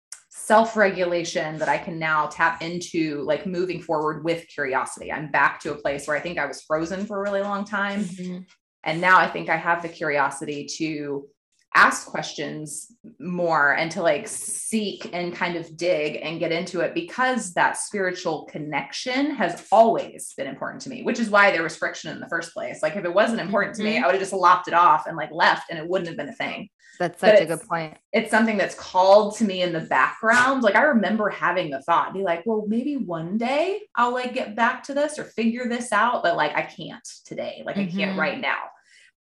self 0.49 0.75
regulation 0.75 1.59
that 1.59 1.69
I 1.69 1.77
can 1.77 1.99
now 1.99 2.25
tap 2.25 2.63
into, 2.63 3.21
like 3.21 3.45
moving 3.45 3.79
forward 3.79 4.23
with 4.23 4.47
curiosity. 4.47 5.11
I'm 5.11 5.29
back 5.29 5.59
to 5.59 5.73
a 5.73 5.75
place 5.75 6.07
where 6.07 6.17
I 6.17 6.19
think 6.19 6.39
I 6.39 6.47
was 6.47 6.63
frozen 6.63 7.05
for 7.05 7.19
a 7.19 7.21
really 7.21 7.41
long 7.41 7.65
time. 7.65 8.03
Mm-hmm. 8.03 8.39
And 8.83 8.99
now 8.99 9.19
I 9.19 9.27
think 9.27 9.49
I 9.49 9.57
have 9.57 9.83
the 9.83 9.89
curiosity 9.89 10.65
to 10.77 11.27
ask 11.75 12.07
questions 12.07 12.91
more 13.19 13.75
and 13.75 13.91
to 13.91 14.01
like 14.01 14.27
seek 14.27 15.09
and 15.13 15.35
kind 15.35 15.55
of 15.55 15.77
dig 15.77 16.19
and 16.21 16.39
get 16.39 16.51
into 16.51 16.81
it 16.81 16.93
because 16.93 17.53
that 17.53 17.77
spiritual 17.77 18.45
connection 18.45 19.31
has 19.31 19.67
always 19.71 20.33
been 20.35 20.47
important 20.47 20.81
to 20.81 20.89
me, 20.89 21.03
which 21.03 21.19
is 21.19 21.29
why 21.29 21.51
there 21.51 21.63
was 21.63 21.75
friction 21.75 22.11
in 22.11 22.19
the 22.19 22.29
first 22.29 22.53
place. 22.53 22.81
Like 22.81 22.95
if 22.95 23.05
it 23.05 23.13
wasn't 23.13 23.41
important 23.41 23.73
mm-hmm. 23.73 23.83
to 23.83 23.89
me, 23.89 23.95
mm-hmm. 23.95 24.03
I 24.03 24.07
would 24.07 24.15
have 24.15 24.21
just 24.21 24.33
lopped 24.33 24.67
it 24.67 24.73
off 24.73 25.05
and 25.05 25.15
like 25.15 25.29
left 25.31 25.69
and 25.69 25.77
it 25.77 25.87
wouldn't 25.87 26.07
have 26.07 26.17
been 26.17 26.29
a 26.29 26.33
thing. 26.33 26.69
That's 26.99 27.21
such 27.21 27.39
a 27.39 27.45
good 27.45 27.61
point. 27.61 27.97
It's 28.11 28.29
something 28.29 28.57
that's 28.57 28.75
called 28.75 29.37
to 29.37 29.45
me 29.45 29.61
in 29.61 29.71
the 29.71 29.79
background. 29.79 30.63
Like 30.63 30.75
I 30.75 30.81
remember 30.81 31.29
having 31.29 31.69
the 31.69 31.81
thought, 31.83 32.13
be 32.13 32.23
like, 32.23 32.43
well, 32.45 32.65
maybe 32.67 32.97
one 32.97 33.37
day 33.37 33.79
I'll 33.95 34.11
like 34.11 34.33
get 34.33 34.53
back 34.53 34.83
to 34.83 34.93
this 34.93 35.17
or 35.17 35.23
figure 35.23 35.69
this 35.69 35.93
out, 35.93 36.23
but 36.23 36.35
like 36.35 36.53
I 36.55 36.63
can't 36.63 37.07
today. 37.25 37.63
Like 37.65 37.77
mm-hmm. 37.77 37.87
I 37.87 37.97
can't 37.97 38.11
mm-hmm. 38.11 38.19
right 38.19 38.41
now. 38.41 38.57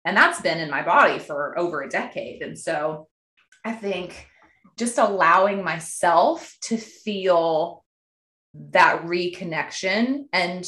And 0.05 0.15
that's 0.15 0.41
been 0.41 0.59
in 0.59 0.69
my 0.69 0.81
body 0.81 1.19
for 1.19 1.57
over 1.57 1.81
a 1.81 1.89
decade. 1.89 2.41
And 2.41 2.57
so 2.57 3.07
I 3.65 3.73
think 3.73 4.27
just 4.77 4.97
allowing 4.97 5.63
myself 5.63 6.55
to 6.61 6.77
feel 6.77 7.83
that 8.71 9.03
reconnection 9.03 10.25
and 10.31 10.65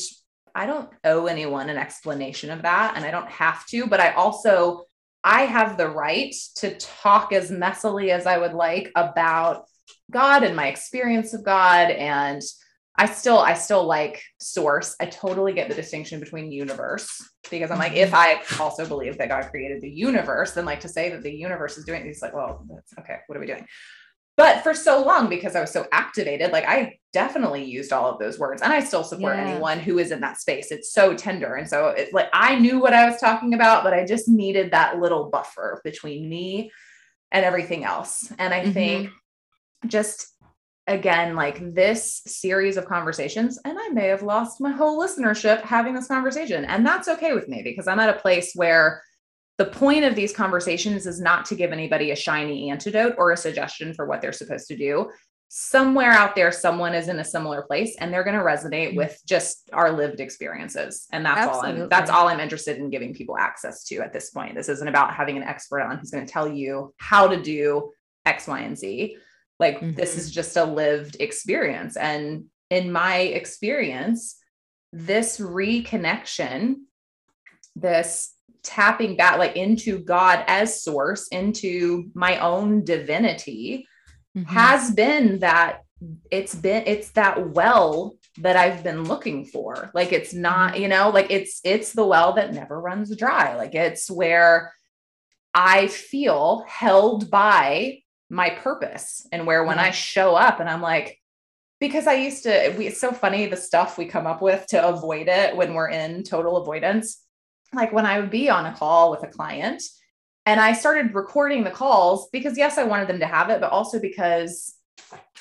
I 0.54 0.66
don't 0.66 0.90
owe 1.06 1.28
anyone 1.28 1.70
an 1.70 1.78
explanation 1.78 2.52
of 2.52 2.64
that 2.64 2.98
and 2.98 3.06
I 3.06 3.12
don't 3.12 3.30
have 3.30 3.66
to, 3.68 3.88
but 3.88 4.02
I 4.02 4.12
also 4.12 4.84
I 5.24 5.44
have 5.44 5.78
the 5.78 5.90
right 5.90 6.34
to 6.56 6.76
talk 6.78 7.32
as 7.32 7.52
messily 7.52 8.10
as 8.10 8.26
I 8.26 8.38
would 8.38 8.54
like 8.54 8.92
about 8.96 9.66
God 10.10 10.44
and 10.44 10.56
my 10.56 10.68
experience 10.68 11.34
of 11.34 11.46
God 11.46 11.92
and 11.92 12.42
I 13.02 13.08
still 13.08 13.40
I 13.40 13.56
still 13.56 13.84
like 13.84 14.22
source. 14.40 14.96
I 15.00 15.08
totally 15.08 15.54
get 15.54 15.70
the 15.70 15.74
distinction 15.74 16.20
between 16.20 16.52
universe 16.52 17.28
because 17.50 17.72
I'm 17.72 17.80
like 17.80 17.94
if 17.94 18.12
mm-hmm. 18.12 18.62
I 18.62 18.64
also 18.64 18.86
believe 18.86 19.18
that 19.18 19.30
God 19.30 19.50
created 19.50 19.82
the 19.82 19.90
universe 19.90 20.52
then 20.52 20.66
like 20.66 20.82
to 20.82 20.88
say 20.88 21.10
that 21.10 21.24
the 21.24 21.34
universe 21.34 21.80
is 21.80 21.86
doing 21.86 22.04
these 22.04 22.22
like 22.22 22.36
well 22.36 22.64
that's 22.70 22.94
okay 23.00 23.18
what 23.26 23.36
are 23.36 23.40
we 23.40 23.48
doing? 23.48 23.66
But 24.38 24.62
for 24.62 24.76
so 24.76 25.04
long 25.04 25.30
because 25.30 25.56
I 25.56 25.62
was 25.62 25.72
so 25.72 25.88
activated 25.92 26.52
like 26.52 26.66
I 26.66 27.00
definitely 27.12 27.64
used 27.64 27.92
all 27.92 28.08
of 28.08 28.20
those 28.20 28.38
words 28.38 28.62
and 28.62 28.72
I 28.72 28.82
still 28.82 29.04
support 29.04 29.36
yeah. 29.36 29.46
anyone 29.46 29.80
who 29.80 29.98
is 29.98 30.12
in 30.12 30.22
that 30.22 30.40
space. 30.40 30.72
It's 30.72 30.94
so 30.94 31.16
tender 31.16 31.56
and 31.56 31.68
so 31.68 31.88
it's 31.88 32.14
like 32.14 32.30
I 32.34 32.60
knew 32.60 32.80
what 32.80 32.94
I 32.94 33.10
was 33.10 33.20
talking 33.20 33.56
about 33.56 33.84
but 33.84 33.96
I 33.96 34.06
just 34.06 34.30
needed 34.30 34.70
that 34.72 35.00
little 35.00 35.32
buffer 35.32 35.82
between 35.84 36.30
me 36.30 36.72
and 37.32 37.44
everything 37.44 37.84
else. 37.84 38.32
And 38.38 38.54
I 38.54 38.62
mm-hmm. 38.62 38.74
think 38.74 39.10
just 39.88 40.28
again, 40.92 41.36
like 41.36 41.74
this 41.74 42.22
series 42.26 42.78
of 42.78 42.86
conversations, 42.86 43.60
and 43.66 43.78
I 43.80 43.90
may 43.90 44.08
have 44.08 44.24
lost 44.24 44.62
my 44.62 44.72
whole 44.72 45.00
listenership 45.00 45.62
having 45.62 45.94
this 45.94 46.08
conversation. 46.08 46.66
And 46.66 46.86
that's 46.86 47.08
okay 47.08 47.34
with 47.34 47.48
me 47.48 47.62
because 47.64 47.88
I'm 47.88 48.00
at 48.00 48.16
a 48.16 48.20
place 48.20 48.54
where 48.54 49.02
the 49.58 49.66
point 49.66 50.06
of 50.06 50.16
these 50.16 50.34
conversations 50.34 51.06
is 51.06 51.22
not 51.22 51.46
to 51.46 51.56
give 51.56 51.72
anybody 51.72 52.12
a 52.12 52.16
shiny 52.16 52.70
antidote 52.70 53.16
or 53.18 53.32
a 53.32 53.38
suggestion 53.38 53.94
for 53.94 54.06
what 54.06 54.22
they're 54.22 54.34
supposed 54.34 54.68
to 54.68 54.78
do. 54.78 55.10
Somewhere 55.50 56.12
out 56.12 56.36
there, 56.36 56.52
someone 56.52 56.94
is 56.94 57.10
in 57.10 57.20
a 57.20 57.26
similar 57.26 57.62
place 57.64 57.96
and 58.00 58.14
they're 58.14 58.24
going 58.24 58.38
to 58.38 58.44
resonate 58.44 58.96
with 58.96 59.22
just 59.28 59.70
our 59.74 59.92
lived 59.92 60.20
experiences. 60.22 61.08
And 61.12 61.26
that's 61.26 61.42
Absolutely. 61.42 61.70
all 61.70 61.84
I'm 61.84 61.90
that's 61.90 62.10
all 62.10 62.28
I'm 62.30 62.40
interested 62.40 62.78
in 62.78 62.90
giving 62.90 63.14
people 63.14 63.38
access 63.38 63.84
to 63.86 63.98
at 63.98 64.14
this 64.14 64.30
point. 64.30 64.56
This 64.56 64.70
isn't 64.70 64.88
about 64.88 65.14
having 65.14 65.36
an 65.36 65.44
expert 65.44 65.82
on 65.82 65.98
who's 65.98 66.12
going 66.12 66.26
to 66.26 66.32
tell 66.32 66.48
you 66.48 66.94
how 66.98 67.28
to 67.28 67.42
do 67.42 67.92
X, 68.26 68.48
Y, 68.48 68.62
and 68.62 68.78
Z 68.78 69.18
like 69.62 69.78
mm-hmm. 69.78 69.94
this 69.94 70.18
is 70.18 70.30
just 70.30 70.58
a 70.58 70.66
lived 70.66 71.18
experience. 71.22 71.96
And 71.96 72.46
in 72.70 72.92
my 72.92 73.18
experience, 73.18 74.38
this 74.92 75.40
reconnection, 75.40 76.76
this 77.76 78.34
tapping 78.64 79.16
back 79.16 79.38
like 79.38 79.56
into 79.56 80.00
God 80.00 80.44
as 80.48 80.84
source, 80.84 81.28
into 81.30 82.10
my 82.14 82.40
own 82.40 82.84
divinity 82.84 83.88
mm-hmm. 84.38 84.54
has 84.54 84.92
been 84.92 85.40
that 85.40 85.82
it's 86.32 86.56
been 86.56 86.84
it's 86.88 87.12
that 87.12 87.52
well 87.52 88.16
that 88.40 88.56
I've 88.56 88.84
been 88.84 89.04
looking 89.04 89.46
for. 89.46 89.92
Like 89.94 90.12
it's 90.12 90.34
not, 90.34 90.74
mm-hmm. 90.74 90.82
you 90.82 90.88
know, 90.88 91.10
like 91.10 91.28
it's 91.30 91.62
it's 91.64 91.94
the 91.94 92.06
well 92.06 92.34
that 92.34 92.54
never 92.54 92.80
runs 92.80 93.16
dry. 93.16 93.56
Like 93.56 93.76
it's 93.76 94.10
where 94.10 94.74
I 95.54 95.88
feel 95.88 96.66
held 96.68 97.30
by 97.30 98.01
my 98.32 98.50
purpose 98.50 99.28
and 99.34 99.46
where 99.46 99.66
when 99.66 99.78
I 99.78 99.88
mm-hmm. 99.88 99.94
show 99.94 100.36
up 100.36 100.62
and 100.62 100.70
I'm 100.70 100.82
like, 100.82 101.20
because 101.82 102.08
I 102.08 102.14
used 102.14 102.44
to, 102.44 102.74
we, 102.78 102.88
it's 102.88 103.02
so 103.02 103.12
funny 103.12 103.46
the 103.46 103.58
stuff 103.58 103.98
we 103.98 104.06
come 104.06 104.26
up 104.26 104.42
with 104.42 104.66
to 104.68 104.88
avoid 104.88 105.28
it 105.28 105.56
when 105.56 105.74
we're 105.74 105.90
in 105.90 106.24
total 106.24 106.58
avoidance. 106.58 107.22
Like 107.74 107.92
when 107.92 108.06
I 108.06 108.20
would 108.20 108.32
be 108.32 108.50
on 108.50 108.66
a 108.66 108.74
call 108.74 109.12
with 109.12 109.24
a 109.24 109.28
client 109.28 109.84
and 110.46 110.62
I 110.62 110.74
started 110.74 111.14
recording 111.14 111.64
the 111.64 111.72
calls 111.72 112.30
because, 112.32 112.58
yes, 112.58 112.78
I 112.78 112.84
wanted 112.84 113.10
them 113.10 113.20
to 113.20 113.28
have 113.28 113.50
it, 113.50 113.60
but 113.60 113.72
also 113.72 114.00
because 114.00 114.76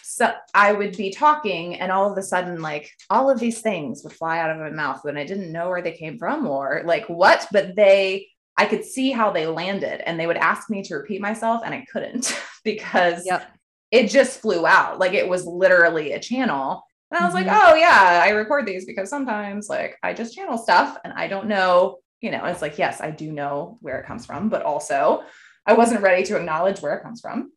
so 0.02 0.32
I 0.52 0.72
would 0.72 0.96
be 0.96 1.12
talking 1.12 1.76
and 1.76 1.92
all 1.92 2.10
of 2.10 2.18
a 2.18 2.22
sudden, 2.22 2.60
like 2.60 2.90
all 3.08 3.30
of 3.30 3.38
these 3.38 3.60
things 3.60 4.02
would 4.02 4.12
fly 4.12 4.40
out 4.40 4.50
of 4.50 4.58
my 4.58 4.70
mouth 4.70 5.04
when 5.04 5.16
I 5.16 5.24
didn't 5.24 5.52
know 5.52 5.68
where 5.68 5.82
they 5.82 5.92
came 5.92 6.18
from 6.18 6.48
or 6.48 6.82
like 6.84 7.08
what, 7.08 7.46
but 7.52 7.76
they 7.76 8.26
I 8.60 8.66
could 8.66 8.84
see 8.84 9.10
how 9.10 9.30
they 9.30 9.46
landed 9.46 10.06
and 10.06 10.20
they 10.20 10.26
would 10.26 10.36
ask 10.36 10.68
me 10.68 10.82
to 10.82 10.96
repeat 10.96 11.22
myself 11.22 11.62
and 11.64 11.74
I 11.74 11.86
couldn't 11.90 12.38
because 12.62 13.24
yep. 13.24 13.50
it 13.90 14.10
just 14.10 14.38
flew 14.38 14.66
out. 14.66 14.98
Like 14.98 15.14
it 15.14 15.26
was 15.26 15.46
literally 15.46 16.12
a 16.12 16.20
channel. 16.20 16.84
And 17.10 17.18
I 17.18 17.24
was 17.24 17.34
mm-hmm. 17.34 17.48
like, 17.48 17.56
oh 17.58 17.74
yeah, 17.74 18.20
I 18.22 18.28
record 18.32 18.66
these 18.66 18.84
because 18.84 19.08
sometimes 19.08 19.70
like 19.70 19.96
I 20.02 20.12
just 20.12 20.34
channel 20.34 20.58
stuff 20.58 20.98
and 21.04 21.14
I 21.14 21.26
don't 21.26 21.46
know, 21.48 22.00
you 22.20 22.30
know, 22.30 22.44
it's 22.44 22.60
like, 22.60 22.76
yes, 22.76 23.00
I 23.00 23.10
do 23.10 23.32
know 23.32 23.78
where 23.80 23.98
it 23.98 24.06
comes 24.06 24.26
from, 24.26 24.50
but 24.50 24.60
also 24.60 25.22
I 25.64 25.72
wasn't 25.72 26.02
ready 26.02 26.22
to 26.24 26.36
acknowledge 26.36 26.82
where 26.82 26.94
it 26.96 27.02
comes 27.02 27.22
from. 27.22 27.52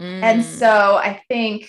Mm. 0.00 0.22
And 0.22 0.44
so 0.44 0.94
I 0.94 1.20
think 1.26 1.68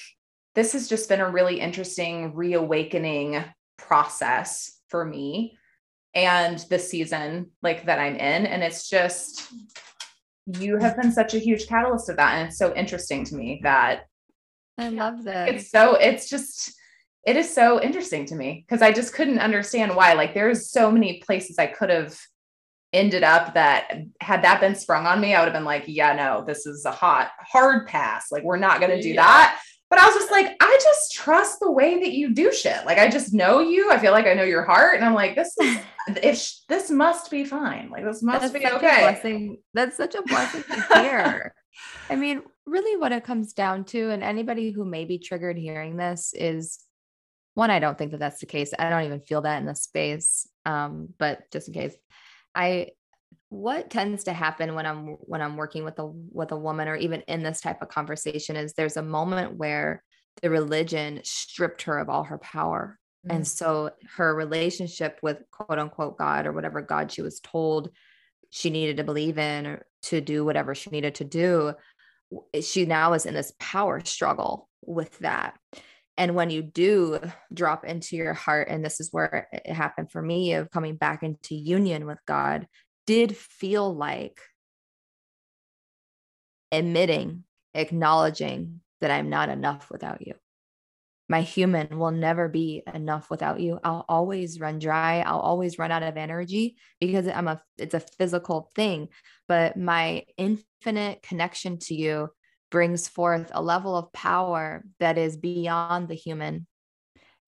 this 0.54 0.74
has 0.74 0.88
just 0.88 1.10
been 1.10 1.22
a 1.22 1.32
really 1.32 1.60
interesting 1.60 2.36
reawakening 2.36 3.44
process 3.80 4.80
for 4.90 5.04
me 5.04 5.58
and 6.16 6.60
the 6.70 6.80
season 6.80 7.52
like 7.62 7.86
that 7.86 8.00
I'm 8.00 8.16
in. 8.16 8.46
And 8.46 8.64
it's 8.64 8.90
just, 8.90 9.52
you 10.60 10.78
have 10.78 10.96
been 10.96 11.12
such 11.12 11.34
a 11.34 11.40
huge 11.40 11.68
catalyst 11.68 12.10
of 12.10 12.18
that. 12.18 12.36
And 12.36 12.48
it's 12.48 12.58
so 12.58 12.74
interesting 12.74 13.26
to 13.26 13.36
me 13.36 13.60
that 13.64 14.08
I 14.78 14.90
love 14.90 15.24
that. 15.26 15.50
It's 15.50 15.70
so, 15.70 15.96
it's 15.96 16.30
just, 16.30 16.74
it 17.26 17.36
is 17.36 17.54
so 17.54 17.82
interesting 17.82 18.26
to 18.28 18.36
me 18.36 18.66
because 18.66 18.82
I 18.82 18.92
just 18.92 19.14
couldn't 19.14 19.40
understand 19.40 19.96
why. 19.96 20.14
Like, 20.14 20.34
there's 20.34 20.72
so 20.72 20.92
many 20.92 21.22
places 21.26 21.60
I 21.60 21.68
could 21.68 21.90
have 21.90 22.18
ended 22.94 23.24
up 23.24 23.54
that 23.56 23.92
had 24.22 24.44
that 24.44 24.62
been 24.62 24.76
sprung 24.76 25.06
on 25.06 25.20
me, 25.20 25.36
I 25.36 25.40
would 25.40 25.48
have 25.48 25.54
been 25.54 25.66
like, 25.66 25.84
yeah, 25.88 26.14
no, 26.14 26.46
this 26.46 26.66
is 26.66 26.86
a 26.86 26.92
hot, 26.92 27.32
hard 27.40 27.88
pass. 27.88 28.32
Like, 28.32 28.44
we're 28.44 28.58
not 28.58 28.80
going 28.80 28.92
to 28.92 29.02
do 29.02 29.10
yeah. 29.10 29.22
that. 29.22 29.62
But 29.90 30.00
I 30.00 30.06
was 30.08 30.16
just 30.16 30.32
like, 30.32 30.56
I 30.60 30.80
just 30.82 31.14
trust 31.14 31.60
the 31.60 31.72
way 31.72 32.00
that 32.00 32.12
you 32.12 32.34
do 32.34 32.52
shit. 32.52 32.86
Like, 32.86 32.98
I 32.98 33.08
just 33.08 33.34
know 33.34 33.60
you. 33.60 33.92
I 33.92 34.00
feel 34.00 34.12
like 34.12 34.26
I 34.26 34.34
know 34.34 34.44
your 34.44 34.64
heart. 34.64 34.96
And 34.96 35.06
I'm 35.06 35.14
like, 35.14 35.36
this 35.36 35.56
is 35.60 35.78
if 36.08 36.52
this 36.68 36.90
must 36.90 37.30
be 37.30 37.46
fine. 37.46 37.90
Like 37.90 38.04
this 38.04 38.24
must 38.24 38.42
That's 38.42 38.54
be 38.54 38.66
okay. 38.66 39.02
blessing. 39.02 39.58
That's 39.74 39.98
such 39.98 40.16
a 40.16 40.22
blessing 40.24 40.64
to 40.64 41.02
hear. 41.02 41.54
I 42.10 42.16
mean, 42.16 42.42
really 42.66 43.00
what 43.00 43.12
it 43.12 43.24
comes 43.24 43.54
down 43.54 43.86
to, 43.86 44.10
and 44.12 44.24
anybody 44.24 44.72
who 44.72 44.86
may 44.86 45.06
be 45.06 45.20
triggered 45.20 45.58
hearing 45.58 45.98
this 45.98 46.34
is 46.34 46.80
one, 47.54 47.72
I 47.72 47.80
don't 47.80 47.98
think 47.98 48.12
that 48.12 48.20
that's 48.20 48.40
the 48.40 48.46
case. 48.46 48.74
I 48.78 48.90
don't 48.90 49.04
even 49.04 49.22
feel 49.22 49.42
that 49.42 49.60
in 49.60 49.66
the 49.66 49.76
space. 49.76 50.48
Um, 50.66 51.10
but 51.18 51.50
just 51.52 51.68
in 51.68 51.74
case, 51.74 51.96
I 52.54 52.90
what 53.56 53.90
tends 53.90 54.26
to 54.26 54.34
happen 54.34 54.76
when 54.76 54.86
I'm 54.86 55.08
when 55.22 55.42
I'm 55.42 55.56
working 55.56 55.84
with 55.84 55.98
a 56.00 56.06
with 56.06 56.52
a 56.52 56.58
woman 56.58 56.88
or 56.88 56.96
even 56.96 57.22
in 57.22 57.44
this 57.44 57.62
type 57.62 57.82
of 57.82 57.90
conversation 57.90 58.56
is 58.56 58.74
there's 58.74 58.98
a 58.98 59.02
moment 59.02 59.58
where 59.58 60.04
the 60.42 60.50
religion 60.50 61.22
stripped 61.24 61.84
her 61.84 61.98
of 61.98 62.10
all 62.10 62.24
her 62.24 62.38
power 62.38 63.00
and 63.30 63.44
mm. 63.44 63.48
so 63.48 63.92
her 64.18 64.36
relationship 64.36 65.20
with 65.24 65.38
quote 65.52 65.80
unquote 65.80 66.18
God 66.18 66.46
or 66.46 66.52
whatever 66.52 66.82
God 66.82 67.12
she 67.12 67.22
was 67.22 67.40
told 67.40 67.90
she 68.50 68.70
needed 68.70 68.98
to 68.98 69.04
believe 69.04 69.38
in 69.38 69.66
or 69.66 69.86
to 70.04 70.22
do 70.22 70.46
whatever 70.46 70.76
she 70.76 70.90
needed 70.90 71.16
to 71.16 71.26
do, 71.26 71.74
she 72.62 72.86
now 72.86 73.14
is 73.14 73.26
in 73.26 73.34
this 73.34 73.54
power 73.60 74.02
struggle 74.04 74.70
with 74.82 75.18
that. 75.20 75.58
And 76.18 76.36
when 76.36 76.50
you 76.50 76.62
do 76.62 77.20
drop 77.54 77.84
into 77.84 78.16
your 78.16 78.34
heart, 78.34 78.70
and 78.70 78.84
this 78.84 79.02
is 79.02 79.12
where 79.12 79.50
it 79.52 79.74
happened 79.74 80.12
for 80.12 80.22
me 80.22 80.54
of 80.54 80.72
coming 80.72 80.96
back 80.96 81.24
into 81.24 81.56
union 81.56 82.06
with 82.06 82.20
God, 82.26 82.68
did 83.06 83.36
feel 83.36 83.94
like 83.94 84.42
admitting, 86.72 87.44
acknowledging 87.74 88.82
that 89.02 89.12
I'm 89.12 89.30
not 89.30 89.50
enough 89.50 89.90
without 89.92 90.26
you. 90.26 90.34
My 91.28 91.42
human 91.42 91.98
will 91.98 92.12
never 92.12 92.48
be 92.48 92.84
enough 92.94 93.32
without 93.32 93.60
you. 93.60 93.80
I'll 93.84 94.06
always 94.08 94.60
run 94.60 94.78
dry. 94.78 95.22
I'll 95.22 95.40
always 95.40 95.80
run 95.80 95.92
out 95.92 96.04
of 96.04 96.18
energy 96.18 96.78
because 97.00 97.28
i'm 97.28 97.48
a 97.48 97.60
it's 97.78 97.96
a 97.96 98.00
physical 98.00 98.70
thing. 98.76 99.10
But 99.48 99.76
my 99.76 100.24
infinite 100.38 101.24
connection 101.24 101.80
to 101.80 101.96
you 101.96 102.30
brings 102.70 103.08
forth 103.08 103.50
a 103.54 103.62
level 103.62 103.96
of 103.96 104.14
power 104.14 104.84
that 105.00 105.18
is 105.18 105.38
beyond 105.38 106.10
the 106.10 106.16
human. 106.16 106.68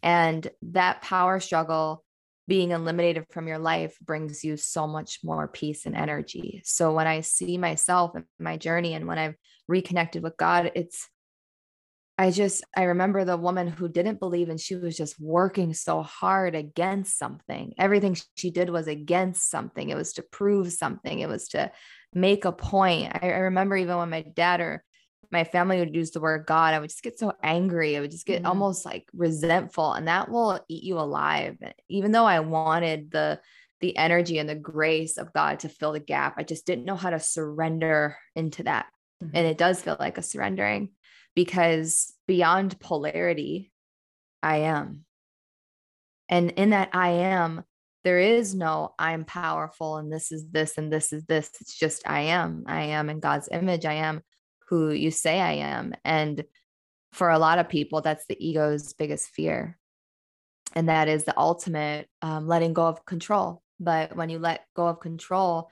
And 0.01 0.47
that 0.61 1.01
power 1.01 1.39
struggle 1.39 2.03
being 2.47 2.71
eliminated 2.71 3.25
from 3.31 3.47
your 3.47 3.59
life 3.59 3.97
brings 4.01 4.43
you 4.43 4.57
so 4.57 4.87
much 4.87 5.19
more 5.23 5.47
peace 5.47 5.85
and 5.85 5.95
energy 5.95 6.61
so 6.63 6.93
when 6.93 7.07
i 7.07 7.21
see 7.21 7.57
myself 7.57 8.11
and 8.15 8.25
my 8.39 8.57
journey 8.57 8.93
and 8.93 9.07
when 9.07 9.17
i've 9.17 9.35
reconnected 9.67 10.23
with 10.23 10.37
god 10.37 10.71
it's 10.75 11.09
I 12.19 12.31
just, 12.31 12.63
I 12.75 12.83
remember 12.83 13.25
the 13.25 13.37
woman 13.37 13.67
who 13.67 13.87
didn't 13.87 14.19
believe 14.19 14.49
and 14.49 14.59
she 14.59 14.75
was 14.75 14.97
just 14.97 15.19
working 15.19 15.75
so 15.75 16.01
hard 16.01 16.55
against 16.55 17.17
something. 17.19 17.75
Everything 17.77 18.17
she 18.35 18.49
did 18.49 18.71
was 18.71 18.87
against 18.87 19.51
something. 19.51 19.89
It 19.89 19.95
was 19.95 20.13
to 20.13 20.23
prove 20.23 20.73
something, 20.73 21.19
it 21.19 21.29
was 21.29 21.49
to 21.49 21.71
make 22.13 22.45
a 22.45 22.51
point. 22.51 23.11
I, 23.21 23.29
I 23.29 23.37
remember 23.37 23.77
even 23.77 23.97
when 23.97 24.09
my 24.09 24.23
dad 24.23 24.61
or 24.61 24.83
my 25.31 25.43
family 25.43 25.79
would 25.79 25.95
use 25.95 26.11
the 26.11 26.19
word 26.19 26.45
God, 26.45 26.73
I 26.73 26.79
would 26.79 26.89
just 26.89 27.03
get 27.03 27.19
so 27.19 27.33
angry. 27.43 27.97
I 27.97 28.01
would 28.01 28.11
just 28.11 28.25
get 28.25 28.39
mm-hmm. 28.39 28.47
almost 28.47 28.85
like 28.85 29.07
resentful, 29.13 29.93
and 29.93 30.07
that 30.07 30.29
will 30.29 30.59
eat 30.67 30.83
you 30.83 30.99
alive. 30.99 31.57
Even 31.89 32.11
though 32.11 32.25
I 32.25 32.39
wanted 32.39 33.11
the 33.11 33.39
the 33.79 33.95
energy 33.95 34.39
and 34.39 34.49
the 34.49 34.55
grace 34.55 35.17
of 35.17 35.33
God 35.33 35.59
to 35.59 35.69
fill 35.69 35.91
the 35.91 35.99
gap, 35.99 36.35
I 36.37 36.43
just 36.43 36.65
didn't 36.65 36.85
know 36.85 36.95
how 36.95 37.11
to 37.11 37.19
surrender 37.19 38.17
into 38.35 38.63
that. 38.63 38.87
Mm-hmm. 39.23 39.35
And 39.35 39.47
it 39.47 39.57
does 39.57 39.81
feel 39.81 39.97
like 39.99 40.17
a 40.17 40.23
surrendering 40.23 40.89
because 41.35 42.13
beyond 42.27 42.79
polarity, 42.79 43.71
I 44.41 44.57
am. 44.57 45.05
And 46.29 46.51
in 46.51 46.71
that 46.71 46.89
I 46.93 47.09
am, 47.09 47.63
there 48.03 48.19
is 48.19 48.55
no 48.55 48.93
I'm 48.97 49.25
powerful 49.25 49.97
and 49.97 50.11
this 50.11 50.31
is 50.31 50.45
this 50.49 50.77
and 50.77 50.91
this 50.91 51.11
is 51.11 51.25
this. 51.25 51.51
It's 51.59 51.77
just 51.77 52.07
I 52.07 52.21
am. 52.21 52.63
I 52.65 52.83
am 52.83 53.09
in 53.09 53.19
God's 53.19 53.49
image. 53.51 53.85
I 53.85 53.95
am 53.95 54.21
who 54.67 54.91
you 54.91 55.11
say 55.11 55.39
I 55.39 55.53
am. 55.53 55.93
And 56.03 56.43
for 57.13 57.29
a 57.29 57.39
lot 57.39 57.59
of 57.59 57.69
people, 57.69 58.01
that's 58.01 58.25
the 58.27 58.37
ego's 58.45 58.93
biggest 58.93 59.29
fear. 59.29 59.77
And 60.75 60.89
that 60.89 61.07
is 61.07 61.23
the 61.23 61.37
ultimate 61.37 62.07
um, 62.21 62.47
letting 62.47 62.73
go 62.73 62.85
of 62.85 63.05
control. 63.05 63.63
But 63.79 64.15
when 64.15 64.29
you 64.29 64.39
let 64.39 64.65
go 64.75 64.87
of 64.87 64.99
control, 64.99 65.69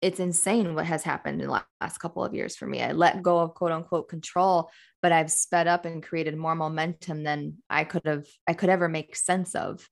it's 0.00 0.20
insane 0.20 0.74
what 0.74 0.84
has 0.84 1.04
happened 1.04 1.40
in 1.40 1.46
the 1.46 1.62
last 1.80 1.98
couple 1.98 2.24
of 2.24 2.34
years 2.34 2.56
for 2.56 2.66
me. 2.66 2.82
I 2.82 2.92
let 2.92 3.22
go 3.22 3.38
of 3.38 3.54
quote 3.54 3.70
unquote 3.70 4.08
control, 4.08 4.70
but 5.00 5.12
I've 5.12 5.30
sped 5.30 5.68
up 5.68 5.84
and 5.84 6.02
created 6.02 6.36
more 6.36 6.56
momentum 6.56 7.22
than 7.22 7.58
I 7.70 7.84
could 7.84 8.02
have, 8.04 8.26
I 8.46 8.52
could 8.54 8.68
ever 8.68 8.88
make 8.88 9.16
sense 9.16 9.54
of. 9.54 9.88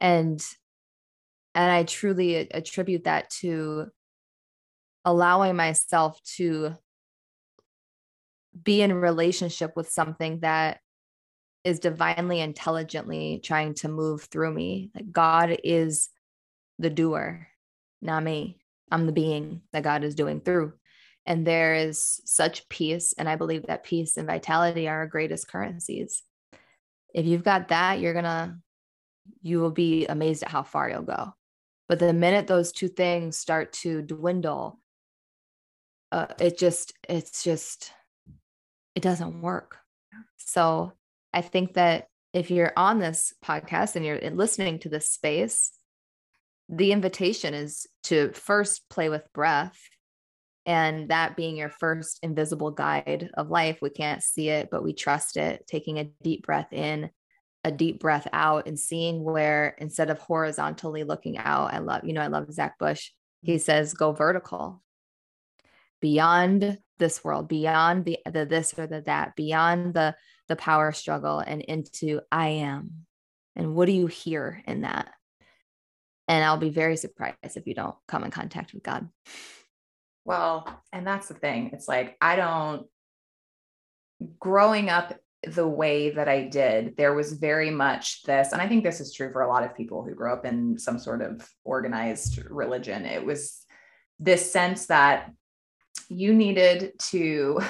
And 0.00 0.44
and 1.54 1.72
I 1.72 1.84
truly 1.84 2.36
attribute 2.36 3.04
that 3.04 3.30
to 3.40 3.86
allowing 5.06 5.56
myself 5.56 6.20
to 6.36 6.76
be 8.62 8.82
in 8.82 8.92
relationship 8.92 9.72
with 9.76 9.90
something 9.90 10.40
that 10.40 10.80
is 11.64 11.80
divinely 11.80 12.40
intelligently 12.40 13.40
trying 13.42 13.74
to 13.74 13.88
move 13.88 14.22
through 14.22 14.52
me. 14.52 14.90
Like 14.94 15.10
God 15.10 15.58
is 15.64 16.08
the 16.78 16.90
doer, 16.90 17.48
not 18.00 18.22
me. 18.22 18.60
I'm 18.90 19.06
the 19.06 19.12
being 19.12 19.62
that 19.72 19.82
God 19.82 20.04
is 20.04 20.14
doing 20.14 20.40
through. 20.40 20.74
And 21.26 21.44
there 21.44 21.74
is 21.74 22.20
such 22.24 22.68
peace. 22.68 23.14
And 23.18 23.28
I 23.28 23.34
believe 23.34 23.66
that 23.66 23.82
peace 23.82 24.16
and 24.16 24.28
vitality 24.28 24.86
are 24.86 24.98
our 24.98 25.06
greatest 25.08 25.48
currencies. 25.48 26.22
If 27.12 27.26
you've 27.26 27.42
got 27.42 27.68
that, 27.68 27.98
you're 27.98 28.12
going 28.12 28.24
to, 28.26 28.56
you 29.42 29.58
will 29.58 29.72
be 29.72 30.06
amazed 30.06 30.44
at 30.44 30.50
how 30.50 30.62
far 30.62 30.88
you'll 30.88 31.02
go. 31.02 31.34
But 31.88 31.98
the 31.98 32.12
minute 32.12 32.46
those 32.46 32.70
two 32.70 32.88
things 32.88 33.38
start 33.38 33.72
to 33.74 34.02
dwindle, 34.02 34.78
uh, 36.12 36.26
it 36.38 36.58
just, 36.58 36.92
it's 37.08 37.42
just, 37.42 37.90
it 38.96 39.02
doesn't 39.02 39.42
work. 39.42 39.78
So 40.38 40.92
I 41.32 41.42
think 41.42 41.74
that 41.74 42.08
if 42.32 42.50
you're 42.50 42.72
on 42.76 42.98
this 42.98 43.32
podcast 43.44 43.94
and 43.94 44.04
you're 44.04 44.18
listening 44.30 44.78
to 44.80 44.88
this 44.88 45.10
space, 45.10 45.72
the 46.68 46.90
invitation 46.90 47.54
is 47.54 47.86
to 48.04 48.32
first 48.32 48.88
play 48.88 49.08
with 49.08 49.32
breath 49.32 49.78
and 50.64 51.10
that 51.10 51.36
being 51.36 51.56
your 51.56 51.68
first 51.68 52.18
invisible 52.22 52.72
guide 52.72 53.30
of 53.34 53.50
life. 53.50 53.78
We 53.80 53.90
can't 53.90 54.22
see 54.22 54.48
it, 54.48 54.68
but 54.70 54.82
we 54.82 54.94
trust 54.94 55.36
it. 55.36 55.64
Taking 55.68 55.98
a 55.98 56.10
deep 56.22 56.44
breath 56.44 56.72
in, 56.72 57.10
a 57.62 57.70
deep 57.70 58.00
breath 58.00 58.26
out, 58.32 58.66
and 58.66 58.78
seeing 58.78 59.22
where 59.22 59.76
instead 59.78 60.10
of 60.10 60.18
horizontally 60.18 61.04
looking 61.04 61.38
out, 61.38 61.72
I 61.72 61.78
love, 61.78 62.02
you 62.04 62.14
know, 62.14 62.22
I 62.22 62.26
love 62.26 62.52
Zach 62.52 62.78
Bush. 62.78 63.10
He 63.42 63.52
mm-hmm. 63.52 63.60
says, 63.60 63.94
go 63.94 64.12
vertical 64.12 64.82
beyond 66.00 66.78
this 66.98 67.22
world, 67.22 67.48
beyond 67.48 68.04
the, 68.04 68.18
the 68.30 68.46
this 68.46 68.74
or 68.78 68.86
the 68.86 69.02
that, 69.02 69.36
beyond 69.36 69.94
the 69.94 70.14
the 70.48 70.56
power 70.56 70.92
struggle 70.92 71.40
and 71.40 71.60
into 71.60 72.20
I 72.30 72.48
am. 72.48 73.06
And 73.56 73.74
what 73.74 73.86
do 73.86 73.92
you 73.92 74.06
hear 74.06 74.62
in 74.66 74.82
that? 74.82 75.10
And 76.28 76.44
I'll 76.44 76.56
be 76.56 76.70
very 76.70 76.96
surprised 76.96 77.56
if 77.56 77.66
you 77.66 77.74
don't 77.74 77.96
come 78.06 78.24
in 78.24 78.30
contact 78.30 78.74
with 78.74 78.82
God. 78.82 79.08
Well, 80.24 80.82
and 80.92 81.06
that's 81.06 81.28
the 81.28 81.34
thing. 81.34 81.70
It's 81.72 81.88
like, 81.88 82.16
I 82.20 82.36
don't, 82.36 82.86
growing 84.38 84.88
up 84.88 85.14
the 85.44 85.66
way 85.66 86.10
that 86.10 86.28
I 86.28 86.42
did, 86.42 86.96
there 86.96 87.14
was 87.14 87.34
very 87.34 87.70
much 87.70 88.22
this, 88.24 88.52
and 88.52 88.60
I 88.60 88.66
think 88.66 88.82
this 88.82 89.00
is 89.00 89.14
true 89.14 89.30
for 89.32 89.42
a 89.42 89.48
lot 89.48 89.62
of 89.62 89.76
people 89.76 90.02
who 90.02 90.14
grow 90.14 90.32
up 90.32 90.44
in 90.44 90.78
some 90.78 90.98
sort 90.98 91.22
of 91.22 91.48
organized 91.64 92.40
religion. 92.50 93.04
It 93.04 93.24
was 93.24 93.64
this 94.18 94.50
sense 94.50 94.86
that 94.86 95.30
you 96.08 96.34
needed 96.34 96.92
to 97.10 97.60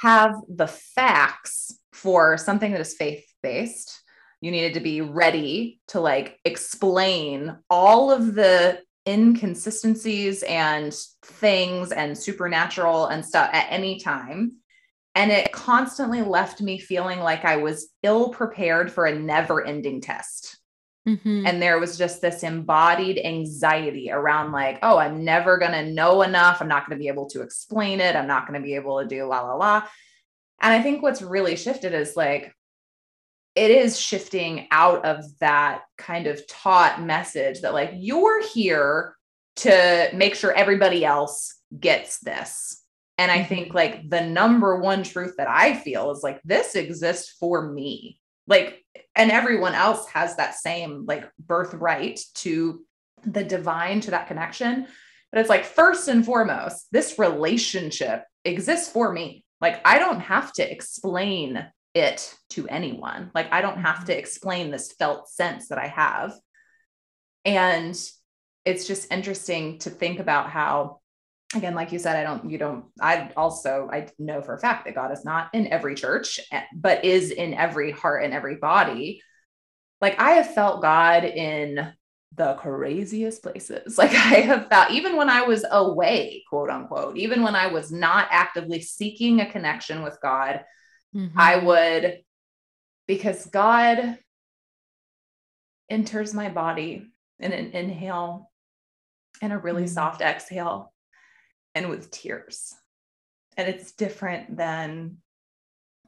have 0.00 0.34
the 0.48 0.66
facts 0.66 1.78
for 1.92 2.38
something 2.38 2.72
that 2.72 2.80
is 2.80 2.94
faith 2.94 3.24
based. 3.42 4.02
You 4.40 4.50
needed 4.50 4.74
to 4.74 4.80
be 4.80 5.00
ready 5.00 5.80
to 5.88 6.00
like 6.00 6.38
explain 6.44 7.56
all 7.68 8.12
of 8.12 8.34
the 8.34 8.80
inconsistencies 9.08 10.42
and 10.44 10.94
things 11.22 11.92
and 11.92 12.16
supernatural 12.16 13.06
and 13.06 13.24
stuff 13.24 13.50
at 13.52 13.66
any 13.70 13.98
time. 13.98 14.52
And 15.14 15.32
it 15.32 15.50
constantly 15.50 16.22
left 16.22 16.60
me 16.60 16.78
feeling 16.78 17.18
like 17.18 17.44
I 17.44 17.56
was 17.56 17.88
ill 18.04 18.28
prepared 18.28 18.92
for 18.92 19.06
a 19.06 19.18
never 19.18 19.64
ending 19.66 20.00
test. 20.00 20.57
Mm-hmm. 21.08 21.46
And 21.46 21.62
there 21.62 21.80
was 21.80 21.96
just 21.96 22.20
this 22.20 22.42
embodied 22.42 23.18
anxiety 23.24 24.10
around, 24.10 24.52
like, 24.52 24.78
oh, 24.82 24.98
I'm 24.98 25.24
never 25.24 25.56
going 25.56 25.72
to 25.72 25.90
know 25.90 26.20
enough. 26.20 26.60
I'm 26.60 26.68
not 26.68 26.86
going 26.86 26.98
to 26.98 27.02
be 27.02 27.08
able 27.08 27.30
to 27.30 27.40
explain 27.40 28.00
it. 28.00 28.14
I'm 28.14 28.26
not 28.26 28.46
going 28.46 28.60
to 28.60 28.64
be 28.64 28.74
able 28.74 29.00
to 29.00 29.06
do 29.06 29.24
la, 29.24 29.40
la, 29.40 29.54
la. 29.54 29.76
And 30.60 30.74
I 30.74 30.82
think 30.82 31.02
what's 31.02 31.22
really 31.22 31.56
shifted 31.56 31.94
is 31.94 32.14
like, 32.14 32.54
it 33.54 33.70
is 33.70 33.98
shifting 33.98 34.68
out 34.70 35.06
of 35.06 35.24
that 35.38 35.82
kind 35.96 36.26
of 36.26 36.46
taught 36.46 37.02
message 37.02 37.62
that, 37.62 37.72
like, 37.72 37.92
you're 37.94 38.46
here 38.46 39.16
to 39.56 40.10
make 40.12 40.34
sure 40.34 40.52
everybody 40.52 41.04
else 41.04 41.56
gets 41.80 42.18
this. 42.18 42.84
And 43.16 43.32
I 43.32 43.42
think, 43.42 43.68
mm-hmm. 43.68 43.76
like, 43.76 44.10
the 44.10 44.20
number 44.20 44.78
one 44.78 45.02
truth 45.04 45.36
that 45.38 45.48
I 45.48 45.74
feel 45.74 46.10
is 46.10 46.22
like, 46.22 46.40
this 46.44 46.74
exists 46.74 47.34
for 47.40 47.72
me 47.72 48.20
like 48.48 48.84
and 49.14 49.30
everyone 49.30 49.74
else 49.74 50.08
has 50.08 50.36
that 50.36 50.54
same 50.54 51.04
like 51.06 51.28
birthright 51.38 52.20
to 52.34 52.84
the 53.24 53.44
divine 53.44 54.00
to 54.00 54.12
that 54.12 54.26
connection. 54.26 54.86
But 55.30 55.40
it's 55.40 55.50
like 55.50 55.64
first 55.64 56.08
and 56.08 56.24
foremost 56.24 56.86
this 56.90 57.18
relationship 57.18 58.24
exists 58.44 58.90
for 58.90 59.12
me. 59.12 59.44
Like 59.60 59.86
i 59.86 59.98
don't 59.98 60.20
have 60.20 60.52
to 60.54 60.70
explain 60.70 61.64
it 61.94 62.34
to 62.50 62.66
anyone. 62.68 63.30
Like 63.34 63.52
i 63.52 63.60
don't 63.60 63.80
have 63.80 64.06
to 64.06 64.12
mm-hmm. 64.12 64.18
explain 64.18 64.70
this 64.70 64.92
felt 64.92 65.28
sense 65.28 65.68
that 65.68 65.78
i 65.78 65.86
have. 65.86 66.32
And 67.44 67.98
it's 68.64 68.86
just 68.86 69.12
interesting 69.12 69.78
to 69.80 69.90
think 69.90 70.18
about 70.18 70.50
how 70.50 70.97
again 71.54 71.74
like 71.74 71.92
you 71.92 71.98
said 71.98 72.16
i 72.16 72.22
don't 72.22 72.50
you 72.50 72.58
don't 72.58 72.84
i 73.00 73.30
also 73.36 73.88
i 73.90 74.06
know 74.18 74.42
for 74.42 74.54
a 74.54 74.58
fact 74.58 74.84
that 74.84 74.94
god 74.94 75.10
is 75.10 75.24
not 75.24 75.48
in 75.54 75.66
every 75.68 75.94
church 75.94 76.38
eh, 76.52 76.62
but 76.74 77.04
is 77.04 77.30
in 77.30 77.54
every 77.54 77.90
heart 77.90 78.22
and 78.22 78.34
every 78.34 78.56
body 78.56 79.22
like 80.00 80.18
i 80.20 80.32
have 80.32 80.52
felt 80.54 80.82
god 80.82 81.24
in 81.24 81.92
the 82.36 82.54
craziest 82.54 83.42
places 83.42 83.96
like 83.98 84.10
i 84.10 84.40
have 84.40 84.68
felt 84.68 84.90
even 84.90 85.16
when 85.16 85.30
i 85.30 85.42
was 85.42 85.64
away 85.70 86.44
quote 86.48 86.68
unquote 86.68 87.16
even 87.16 87.42
when 87.42 87.54
i 87.54 87.66
was 87.66 87.90
not 87.90 88.28
actively 88.30 88.80
seeking 88.82 89.40
a 89.40 89.50
connection 89.50 90.02
with 90.02 90.18
god 90.22 90.62
mm-hmm. 91.14 91.38
i 91.38 91.56
would 91.56 92.18
because 93.06 93.46
god 93.46 94.18
enters 95.88 96.34
my 96.34 96.50
body 96.50 97.06
in 97.40 97.52
an 97.52 97.70
inhale 97.72 98.50
and 99.40 99.52
a 99.52 99.58
really 99.58 99.84
mm-hmm. 99.84 99.92
soft 99.92 100.20
exhale 100.20 100.92
and 101.78 101.88
with 101.88 102.10
tears. 102.10 102.74
And 103.56 103.68
it's 103.68 103.92
different 103.92 104.56
than 104.56 105.18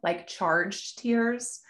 like 0.02 0.26
charged 0.26 0.98
tears. 0.98 1.60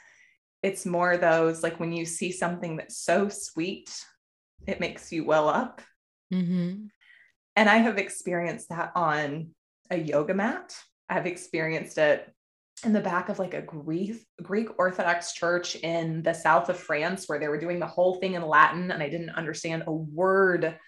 It's 0.62 0.86
more 0.86 1.16
those 1.16 1.62
like 1.62 1.78
when 1.78 1.92
you 1.92 2.06
see 2.06 2.32
something 2.32 2.76
that's 2.76 2.98
so 2.98 3.28
sweet, 3.28 3.90
it 4.66 4.80
makes 4.80 5.12
you 5.12 5.24
well 5.24 5.48
up. 5.48 5.82
Mm-hmm. 6.32 6.86
And 7.56 7.68
I 7.68 7.76
have 7.76 7.98
experienced 7.98 8.70
that 8.70 8.92
on 8.94 9.50
a 9.90 9.98
yoga 9.98 10.34
mat. 10.34 10.74
I've 11.08 11.26
experienced 11.26 11.98
it 11.98 12.32
in 12.84 12.94
the 12.94 13.00
back 13.00 13.28
of 13.28 13.38
like 13.38 13.52
a 13.52 13.60
Greek 13.60 14.24
Greek 14.42 14.68
Orthodox 14.78 15.34
church 15.34 15.76
in 15.76 16.22
the 16.22 16.32
south 16.32 16.70
of 16.70 16.78
France 16.78 17.24
where 17.26 17.38
they 17.38 17.48
were 17.48 17.60
doing 17.60 17.80
the 17.80 17.86
whole 17.86 18.14
thing 18.14 18.34
in 18.34 18.42
Latin 18.42 18.90
and 18.90 19.02
I 19.02 19.10
didn't 19.10 19.30
understand 19.30 19.84
a 19.86 19.92
word 19.92 20.78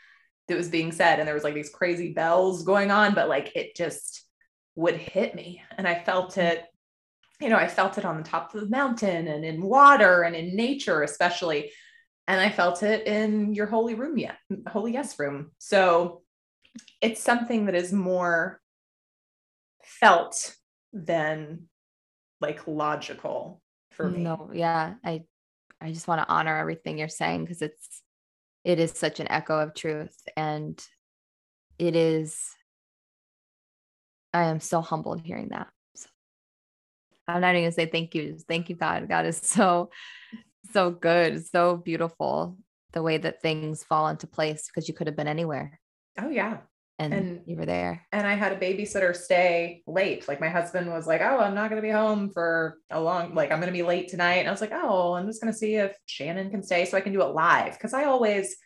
that 0.48 0.56
was 0.56 0.68
being 0.68 0.92
said 0.92 1.18
and 1.18 1.26
there 1.26 1.34
was 1.34 1.44
like 1.44 1.54
these 1.54 1.70
crazy 1.70 2.12
bells 2.12 2.64
going 2.64 2.90
on 2.90 3.14
but 3.14 3.28
like 3.28 3.54
it 3.54 3.76
just 3.76 4.24
would 4.74 4.96
hit 4.96 5.34
me. 5.34 5.62
And 5.76 5.86
i 5.86 5.94
felt 5.94 6.34
mm. 6.34 6.42
it 6.42 6.64
you 7.40 7.48
know 7.48 7.56
i 7.56 7.68
felt 7.68 7.98
it 7.98 8.04
on 8.04 8.16
the 8.16 8.22
top 8.22 8.54
of 8.54 8.60
the 8.60 8.68
mountain 8.68 9.28
and 9.28 9.44
in 9.44 9.62
water 9.62 10.22
and 10.22 10.34
in 10.34 10.56
nature 10.56 11.02
especially. 11.02 11.72
And 12.28 12.40
i 12.40 12.50
felt 12.50 12.82
it 12.82 13.06
in 13.06 13.54
your 13.54 13.66
holy 13.66 13.94
room 13.94 14.18
yet 14.18 14.36
holy 14.68 14.92
yes 14.92 15.18
room. 15.18 15.50
So 15.58 16.22
it's 17.00 17.20
something 17.20 17.66
that 17.66 17.74
is 17.74 17.92
more 17.92 18.60
felt 19.84 20.54
than 20.92 21.68
like 22.40 22.66
logical 22.66 23.60
for 23.90 24.08
me. 24.08 24.22
No 24.22 24.50
yeah 24.52 24.94
i 25.04 25.22
i 25.80 25.92
just 25.92 26.08
want 26.08 26.20
to 26.20 26.32
honor 26.32 26.56
everything 26.56 26.98
you're 26.98 27.08
saying 27.08 27.44
because 27.44 27.62
it's 27.62 28.01
it 28.64 28.78
is 28.78 28.92
such 28.92 29.20
an 29.20 29.30
echo 29.30 29.58
of 29.58 29.74
truth 29.74 30.16
and 30.36 30.84
it 31.78 31.96
is 31.96 32.50
i 34.32 34.44
am 34.44 34.60
so 34.60 34.80
humbled 34.80 35.20
hearing 35.20 35.48
that 35.48 35.68
so 35.94 36.08
i'm 37.28 37.40
not 37.40 37.50
even 37.50 37.62
gonna 37.64 37.72
say 37.72 37.86
thank 37.86 38.14
you 38.14 38.38
thank 38.48 38.68
you 38.68 38.76
god 38.76 39.08
god 39.08 39.26
is 39.26 39.36
so 39.42 39.90
so 40.72 40.90
good 40.90 41.44
so 41.44 41.76
beautiful 41.76 42.56
the 42.92 43.02
way 43.02 43.18
that 43.18 43.42
things 43.42 43.82
fall 43.82 44.08
into 44.08 44.26
place 44.26 44.66
because 44.66 44.88
you 44.88 44.94
could 44.94 45.06
have 45.06 45.16
been 45.16 45.28
anywhere. 45.28 45.80
Oh 46.18 46.28
yeah. 46.28 46.58
And, 47.02 47.14
and 47.14 47.40
you 47.46 47.56
were 47.56 47.66
there. 47.66 48.06
And 48.12 48.26
I 48.26 48.34
had 48.34 48.52
a 48.52 48.58
babysitter 48.58 49.14
stay 49.14 49.82
late. 49.86 50.28
Like 50.28 50.40
my 50.40 50.48
husband 50.48 50.90
was 50.90 51.06
like, 51.06 51.20
Oh, 51.20 51.38
I'm 51.38 51.54
not 51.54 51.70
going 51.70 51.80
to 51.80 51.86
be 51.86 51.92
home 51.92 52.30
for 52.30 52.78
a 52.90 53.00
long, 53.00 53.34
like 53.34 53.50
I'm 53.50 53.60
going 53.60 53.72
to 53.72 53.76
be 53.76 53.82
late 53.82 54.08
tonight. 54.08 54.36
And 54.36 54.48
I 54.48 54.50
was 54.50 54.60
like, 54.60 54.72
Oh, 54.72 55.14
I'm 55.14 55.26
just 55.26 55.42
going 55.42 55.52
to 55.52 55.58
see 55.58 55.76
if 55.76 55.96
Shannon 56.06 56.50
can 56.50 56.62
stay 56.62 56.84
so 56.84 56.96
I 56.96 57.00
can 57.00 57.12
do 57.12 57.22
it 57.22 57.34
live. 57.34 57.78
Cause 57.78 57.92
I 57.92 58.04
always, 58.04 58.56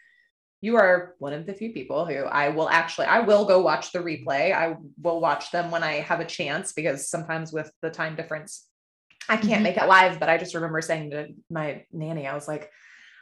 you 0.60 0.76
are 0.76 1.14
one 1.18 1.32
of 1.32 1.46
the 1.46 1.54
few 1.54 1.72
people 1.72 2.06
who 2.06 2.24
I 2.24 2.48
will 2.48 2.68
actually, 2.68 3.06
I 3.06 3.20
will 3.20 3.44
go 3.44 3.60
watch 3.60 3.92
the 3.92 4.00
replay. 4.00 4.54
I 4.54 4.76
will 5.00 5.20
watch 5.20 5.50
them 5.50 5.70
when 5.70 5.82
I 5.82 5.94
have 6.00 6.20
a 6.20 6.24
chance 6.24 6.72
because 6.72 7.08
sometimes 7.08 7.52
with 7.52 7.70
the 7.82 7.90
time 7.90 8.16
difference, 8.16 8.66
I 9.28 9.36
can't 9.36 9.54
mm-hmm. 9.54 9.62
make 9.64 9.76
it 9.76 9.86
live. 9.86 10.20
But 10.20 10.28
I 10.28 10.38
just 10.38 10.54
remember 10.54 10.80
saying 10.80 11.10
to 11.10 11.28
my 11.50 11.84
nanny, 11.92 12.26
I 12.26 12.34
was 12.34 12.48
like, 12.48 12.70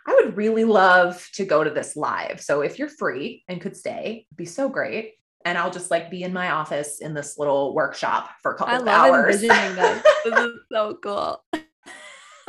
I 0.07 0.15
would 0.15 0.37
really 0.37 0.65
love 0.65 1.27
to 1.35 1.45
go 1.45 1.65
to 1.65 1.71
this 1.71 1.97
live. 1.97 2.41
So 2.41 2.61
if 2.61 2.79
you're 2.79 2.89
free 2.89 3.43
and 3.49 3.61
could 3.61 3.77
stay, 3.77 4.27
be 4.37 4.45
so 4.45 4.69
great. 4.69 5.15
And 5.47 5.59
I'll 5.59 5.71
just 5.71 5.91
like 5.91 6.11
be 6.11 6.23
in 6.23 6.33
my 6.33 6.51
office 6.51 7.01
in 7.01 7.15
this 7.15 7.39
little 7.39 7.75
workshop 7.75 8.31
for 8.43 8.55
a 8.55 8.57
couple 8.57 8.75
I 8.75 8.79
of 8.79 8.89
hours. 8.89 9.43
Envisioning 9.43 9.77
this. 9.77 10.03
this 10.25 10.39
is 10.39 10.53
so 10.73 10.99
cool. 11.03 11.43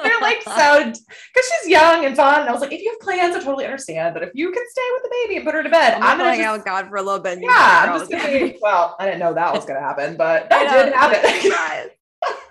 They're 0.04 0.20
like 0.22 0.42
so 0.42 0.84
because 0.84 1.52
she's 1.62 1.70
young 1.70 2.06
and 2.06 2.16
fun. 2.16 2.42
And 2.42 2.50
I 2.50 2.52
was 2.52 2.62
like, 2.62 2.72
if 2.72 2.82
you 2.82 2.92
have 2.92 3.00
plans, 3.00 3.36
I 3.36 3.40
totally 3.40 3.66
understand. 3.66 4.14
But 4.14 4.24
if 4.24 4.32
you 4.34 4.52
can 4.52 4.64
stay 4.68 4.82
with 4.94 5.04
the 5.04 5.10
baby 5.10 5.36
and 5.38 5.46
put 5.46 5.56
her 5.56 5.64
to 5.64 5.70
bed, 5.70 5.96
I'm, 5.96 6.04
I'm 6.04 6.18
gonna 6.18 6.32
hang 6.32 6.42
out 6.42 6.58
with 6.58 6.66
God 6.66 6.90
for 6.90 6.98
a 6.98 7.02
little 7.02 7.20
bit. 7.20 7.40
Yeah, 7.42 7.50
I'm 7.50 8.00
just 8.00 8.12
gonna 8.12 8.28
be, 8.28 8.58
well, 8.62 8.96
I 9.00 9.06
didn't 9.06 9.20
know 9.20 9.34
that 9.34 9.54
was 9.54 9.66
gonna 9.66 9.80
happen, 9.80 10.18
but 10.18 10.50
that 10.50 10.86
did 10.86 10.94
happen. 10.94 11.92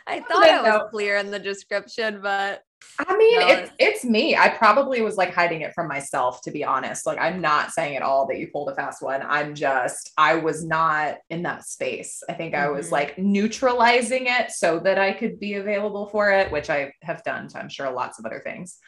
I 0.07 0.21
thought 0.21 0.47
it 0.47 0.63
was 0.63 0.91
clear 0.91 1.17
in 1.17 1.31
the 1.31 1.39
description, 1.39 2.21
but 2.23 2.63
I 2.99 3.17
mean, 3.17 3.41
no, 3.41 3.49
it's 3.49 3.73
it's 3.79 4.05
me. 4.05 4.37
I 4.37 4.49
probably 4.49 5.03
was 5.03 5.17
like 5.17 5.35
hiding 5.35 5.63
it 5.63 5.75
from 5.75 5.89
myself, 5.89 6.41
to 6.43 6.53
be 6.53 6.63
honest. 6.63 7.07
Like, 7.07 7.19
I'm 7.19 7.41
not 7.41 7.73
saying 7.73 7.97
at 7.97 8.03
all 8.03 8.27
that 8.29 8.39
you 8.39 8.49
pulled 8.53 8.69
a 8.69 8.75
fast 8.75 9.03
one. 9.03 9.21
I'm 9.23 9.55
just, 9.55 10.13
I 10.17 10.37
was 10.37 10.65
not 10.65 11.17
in 11.29 11.43
that 11.43 11.67
space. 11.67 12.23
I 12.29 12.35
think 12.35 12.55
mm-hmm. 12.55 12.65
I 12.65 12.71
was 12.71 12.87
mm-hmm. 12.87 12.95
like 12.95 13.19
neutralizing 13.19 14.27
it 14.27 14.53
so 14.53 14.79
that 14.81 14.99
I 14.99 15.13
could 15.13 15.41
be 15.41 15.55
available 15.55 16.07
for 16.07 16.31
it, 16.31 16.53
which 16.53 16.71
I 16.71 16.93
have 17.03 17.25
done. 17.25 17.51
So 17.51 17.59
I'm 17.59 17.69
sure 17.69 17.91
lots 17.91 18.21
of 18.21 18.27
other 18.27 18.41
things. 18.45 18.79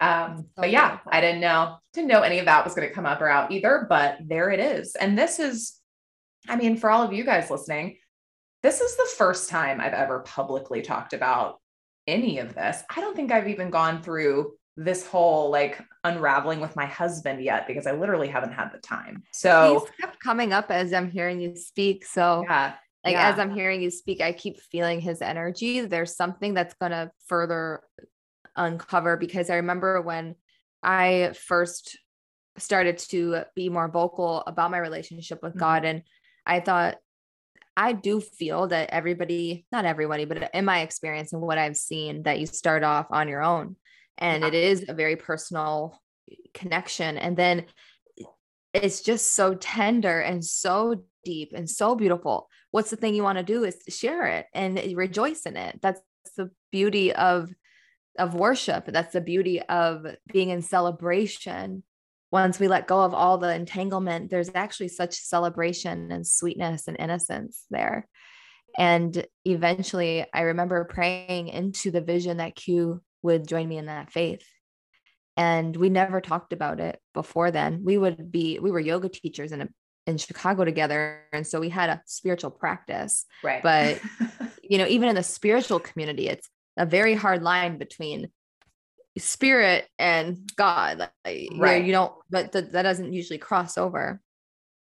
Um, 0.00 0.46
but 0.56 0.70
yeah, 0.70 0.98
I 1.06 1.20
didn't 1.20 1.40
know, 1.40 1.78
didn't 1.94 2.08
know 2.08 2.22
any 2.22 2.38
of 2.38 2.46
that 2.46 2.64
was 2.64 2.74
going 2.74 2.88
to 2.88 2.94
come 2.94 3.06
up 3.06 3.20
or 3.20 3.28
out 3.28 3.50
either, 3.50 3.86
but 3.88 4.18
there 4.20 4.50
it 4.50 4.60
is. 4.60 4.94
And 4.94 5.18
this 5.18 5.38
is, 5.38 5.78
I 6.48 6.56
mean, 6.56 6.76
for 6.76 6.90
all 6.90 7.02
of 7.02 7.12
you 7.12 7.24
guys 7.24 7.50
listening, 7.50 7.96
this 8.62 8.80
is 8.80 8.96
the 8.96 9.08
first 9.16 9.48
time 9.48 9.80
I've 9.80 9.94
ever 9.94 10.20
publicly 10.20 10.82
talked 10.82 11.14
about 11.14 11.60
any 12.12 12.38
of 12.38 12.54
this. 12.54 12.82
I 12.94 13.00
don't 13.00 13.16
think 13.16 13.32
I've 13.32 13.48
even 13.48 13.70
gone 13.70 14.02
through 14.02 14.52
this 14.76 15.06
whole 15.06 15.50
like 15.50 15.80
unraveling 16.04 16.60
with 16.60 16.74
my 16.76 16.86
husband 16.86 17.42
yet 17.42 17.66
because 17.66 17.86
I 17.86 17.92
literally 17.92 18.28
haven't 18.28 18.52
had 18.52 18.70
the 18.72 18.78
time. 18.78 19.22
So 19.32 19.80
He's 19.80 20.00
kept 20.00 20.20
coming 20.20 20.52
up 20.52 20.70
as 20.70 20.92
I'm 20.92 21.10
hearing 21.10 21.40
you 21.40 21.56
speak. 21.56 22.06
So 22.06 22.44
yeah, 22.48 22.74
like 23.04 23.14
yeah. 23.14 23.30
as 23.30 23.38
I'm 23.38 23.54
hearing 23.54 23.82
you 23.82 23.90
speak, 23.90 24.20
I 24.20 24.32
keep 24.32 24.60
feeling 24.60 25.00
his 25.00 25.20
energy. 25.20 25.80
There's 25.80 26.16
something 26.16 26.54
that's 26.54 26.74
gonna 26.74 27.10
further 27.26 27.82
uncover 28.56 29.16
because 29.16 29.50
I 29.50 29.56
remember 29.56 30.00
when 30.00 30.36
I 30.82 31.32
first 31.34 31.98
started 32.58 32.98
to 32.98 33.42
be 33.54 33.68
more 33.68 33.88
vocal 33.88 34.42
about 34.46 34.70
my 34.70 34.78
relationship 34.78 35.42
with 35.42 35.52
mm-hmm. 35.52 35.60
God 35.60 35.84
and 35.84 36.02
I 36.44 36.60
thought 36.60 36.96
I 37.76 37.92
do 37.92 38.20
feel 38.20 38.68
that 38.68 38.90
everybody, 38.90 39.66
not 39.72 39.84
everybody, 39.84 40.24
but 40.24 40.50
in 40.54 40.64
my 40.64 40.80
experience 40.80 41.32
and 41.32 41.40
what 41.40 41.58
I've 41.58 41.76
seen, 41.76 42.24
that 42.24 42.38
you 42.38 42.46
start 42.46 42.82
off 42.82 43.06
on 43.10 43.28
your 43.28 43.42
own 43.42 43.76
and 44.18 44.44
it 44.44 44.54
is 44.54 44.84
a 44.88 44.94
very 44.94 45.16
personal 45.16 46.00
connection. 46.54 47.16
And 47.16 47.36
then 47.36 47.64
it's 48.72 49.00
just 49.00 49.34
so 49.34 49.54
tender 49.54 50.20
and 50.20 50.44
so 50.44 51.02
deep 51.24 51.52
and 51.54 51.68
so 51.68 51.94
beautiful. 51.94 52.48
What's 52.70 52.90
the 52.90 52.96
thing 52.96 53.14
you 53.14 53.22
want 53.22 53.38
to 53.38 53.44
do 53.44 53.64
is 53.64 53.76
share 53.88 54.26
it 54.26 54.46
and 54.54 54.80
rejoice 54.96 55.42
in 55.42 55.56
it. 55.56 55.80
That's 55.82 56.00
the 56.36 56.50
beauty 56.70 57.12
of 57.12 57.50
of 58.18 58.34
worship. 58.34 58.84
That's 58.86 59.14
the 59.14 59.22
beauty 59.22 59.62
of 59.62 60.06
being 60.30 60.50
in 60.50 60.60
celebration 60.60 61.82
once 62.32 62.58
we 62.58 62.66
let 62.66 62.88
go 62.88 63.02
of 63.02 63.12
all 63.12 63.36
the 63.36 63.54
entanglement, 63.54 64.30
there's 64.30 64.50
actually 64.54 64.88
such 64.88 65.14
celebration 65.14 66.10
and 66.10 66.26
sweetness 66.26 66.88
and 66.88 66.96
innocence 66.98 67.66
there. 67.70 68.08
And 68.78 69.26
eventually, 69.44 70.24
I 70.32 70.40
remember 70.42 70.82
praying 70.84 71.48
into 71.48 71.90
the 71.90 72.00
vision 72.00 72.38
that 72.38 72.56
Q 72.56 73.02
would 73.22 73.46
join 73.46 73.68
me 73.68 73.76
in 73.76 73.86
that 73.86 74.10
faith. 74.10 74.46
And 75.36 75.76
we 75.76 75.90
never 75.90 76.22
talked 76.22 76.54
about 76.54 76.80
it 76.80 76.98
before 77.12 77.50
then. 77.50 77.82
We 77.84 77.98
would 77.98 78.32
be, 78.32 78.58
we 78.58 78.70
were 78.70 78.80
yoga 78.80 79.10
teachers 79.10 79.52
in 79.52 79.62
a, 79.62 79.68
in 80.06 80.16
Chicago 80.16 80.64
together. 80.64 81.24
And 81.34 81.46
so 81.46 81.60
we 81.60 81.68
had 81.68 81.90
a 81.90 82.02
spiritual 82.06 82.50
practice. 82.50 83.26
Right. 83.42 83.62
But, 83.62 84.00
you 84.62 84.78
know, 84.78 84.86
even 84.86 85.10
in 85.10 85.16
the 85.16 85.22
spiritual 85.22 85.80
community, 85.80 86.28
it's 86.28 86.48
a 86.78 86.86
very 86.86 87.14
hard 87.14 87.42
line 87.42 87.76
between 87.76 88.30
spirit 89.18 89.86
and 89.98 90.38
God. 90.56 91.10
Like, 91.24 91.48
right. 91.56 91.84
You 91.84 91.92
don't, 91.92 92.12
but 92.30 92.52
th- 92.52 92.70
that 92.72 92.82
doesn't 92.82 93.12
usually 93.12 93.38
cross 93.38 93.76
over. 93.76 94.20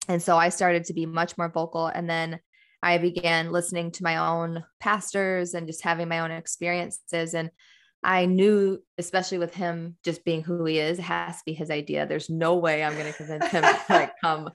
And 0.07 0.21
so 0.21 0.37
I 0.37 0.49
started 0.49 0.85
to 0.85 0.93
be 0.93 1.05
much 1.05 1.37
more 1.37 1.49
vocal. 1.49 1.87
And 1.87 2.09
then 2.09 2.39
I 2.81 2.97
began 2.97 3.51
listening 3.51 3.91
to 3.91 4.03
my 4.03 4.17
own 4.17 4.63
pastors 4.79 5.53
and 5.53 5.67
just 5.67 5.83
having 5.83 6.07
my 6.07 6.19
own 6.19 6.31
experiences. 6.31 7.33
And 7.33 7.49
I 8.03 8.27
knew, 8.27 8.83
especially 8.99 9.39
with 9.39 9.55
him 9.55 9.97
just 10.03 10.23
being 10.23 10.43
who 10.43 10.63
he 10.65 10.77
is, 10.77 10.99
it 10.99 11.03
has 11.03 11.37
to 11.37 11.43
be 11.45 11.53
his 11.53 11.71
idea. 11.71 12.05
There's 12.05 12.29
no 12.29 12.55
way 12.55 12.83
I'm 12.83 12.93
going 12.93 13.11
to 13.11 13.17
convince 13.17 13.47
him 13.47 13.63
to 13.63 13.79
like 13.89 14.11
come, 14.23 14.51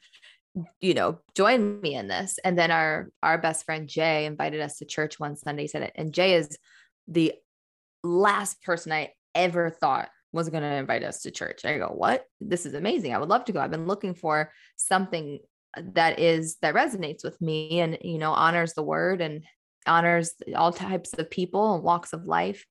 you 0.81 0.95
know, 0.95 1.19
join 1.35 1.81
me 1.81 1.97
in 1.97 2.07
this. 2.07 2.39
And 2.45 2.57
then 2.57 2.71
our 2.71 3.11
our 3.23 3.39
best 3.39 3.65
friend 3.67 3.89
Jay 3.89 4.27
invited 4.27 4.61
us 4.61 4.79
to 4.79 4.85
church 4.85 5.19
one 5.19 5.37
Sunday. 5.37 5.63
He 5.63 5.69
said 5.69 5.83
it, 5.83 5.93
and 5.97 6.15
Jay 6.15 6.35
is 6.35 6.57
the 7.09 7.35
last 8.05 8.63
person 8.63 8.93
I 8.93 9.11
ever 9.35 9.71
thought 9.71 10.09
was 10.33 10.49
going 10.49 10.63
to 10.63 10.75
invite 10.75 11.03
us 11.03 11.23
to 11.23 11.31
church. 11.31 11.65
I 11.65 11.79
go, 11.79 11.89
what? 11.89 12.25
This 12.41 12.67
is 12.67 12.75
amazing. 12.75 13.15
I 13.15 13.19
would 13.19 13.29
love 13.29 13.45
to 13.47 13.53
go. 13.53 13.61
I've 13.61 13.71
been 13.71 13.87
looking 13.87 14.15
for 14.15 14.53
something 14.77 15.41
that 15.77 16.19
is 16.19 16.57
that 16.63 16.75
resonates 16.75 17.23
with 17.23 17.41
me 17.41 17.81
and 17.81 17.99
you 18.03 18.19
know 18.19 18.33
honors 18.33 18.75
the 18.75 18.83
word 18.83 19.21
and 19.21 19.45
honors 19.87 20.33
all 20.57 20.73
types 20.73 21.13
of 21.15 21.31
people 21.31 21.75
and 21.75 21.85
walks 21.85 22.13
of 22.13 22.25
life 22.25 22.67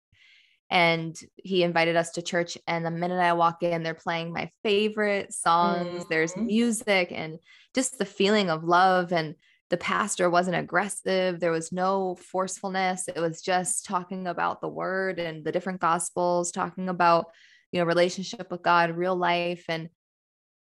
and 0.70 1.18
he 1.38 1.64
invited 1.64 1.96
us 1.96 2.12
to 2.12 2.22
church 2.22 2.58
and 2.68 2.86
the 2.86 2.92
minute 2.92 3.20
i 3.20 3.34
walk 3.34 3.64
in 3.64 3.84
they're 3.84 3.94
playing 3.94 4.34
my 4.34 4.52
favorite 4.64 5.34
songs 5.34 5.88
mm-hmm. 5.88 6.10
there's 6.10 6.36
music 6.36 7.12
and 7.12 7.40
just 7.74 7.98
the 7.98 8.06
feeling 8.06 8.50
of 8.50 8.64
love 8.64 9.14
and 9.14 9.36
the 9.70 9.78
pastor 9.78 10.30
wasn't 10.30 10.56
aggressive 10.56 11.40
there 11.40 11.52
was 11.52 11.72
no 11.72 12.16
forcefulness 12.16 13.08
it 13.08 13.20
was 13.20 13.42
just 13.42 13.86
talking 13.86 14.28
about 14.28 14.62
the 14.62 14.68
word 14.68 15.20
and 15.20 15.44
the 15.44 15.52
different 15.52 15.80
gospels 15.80 16.52
talking 16.52 16.90
about 16.90 17.28
you 17.72 17.80
know 17.80 17.86
relationship 17.86 18.50
with 18.52 18.62
god 18.62 18.92
real 18.92 19.16
life 19.16 19.66
and 19.70 19.90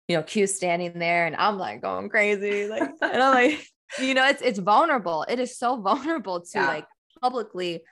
you 0.08 0.16
know 0.16 0.22
q 0.22 0.46
standing 0.46 0.98
there 0.98 1.26
and 1.26 1.36
i'm 1.36 1.58
like 1.58 1.80
going 1.80 2.08
crazy 2.08 2.68
like 2.68 2.82
and 3.00 3.22
i'm 3.22 3.34
like 3.34 3.66
you 3.98 4.14
know 4.14 4.26
it's 4.26 4.42
it's 4.42 4.58
vulnerable 4.58 5.24
it 5.28 5.38
is 5.38 5.58
so 5.58 5.80
vulnerable 5.80 6.40
to 6.40 6.58
yeah. 6.58 6.66
like 6.66 6.86
publicly 7.20 7.82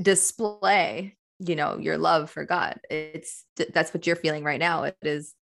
display 0.00 1.16
you 1.38 1.56
know 1.56 1.78
your 1.78 1.96
love 1.96 2.30
for 2.30 2.44
god 2.44 2.78
it's 2.90 3.44
that's 3.72 3.94
what 3.94 4.06
you're 4.06 4.16
feeling 4.16 4.44
right 4.44 4.60
now 4.60 4.84
it 4.84 4.96
is 5.02 5.34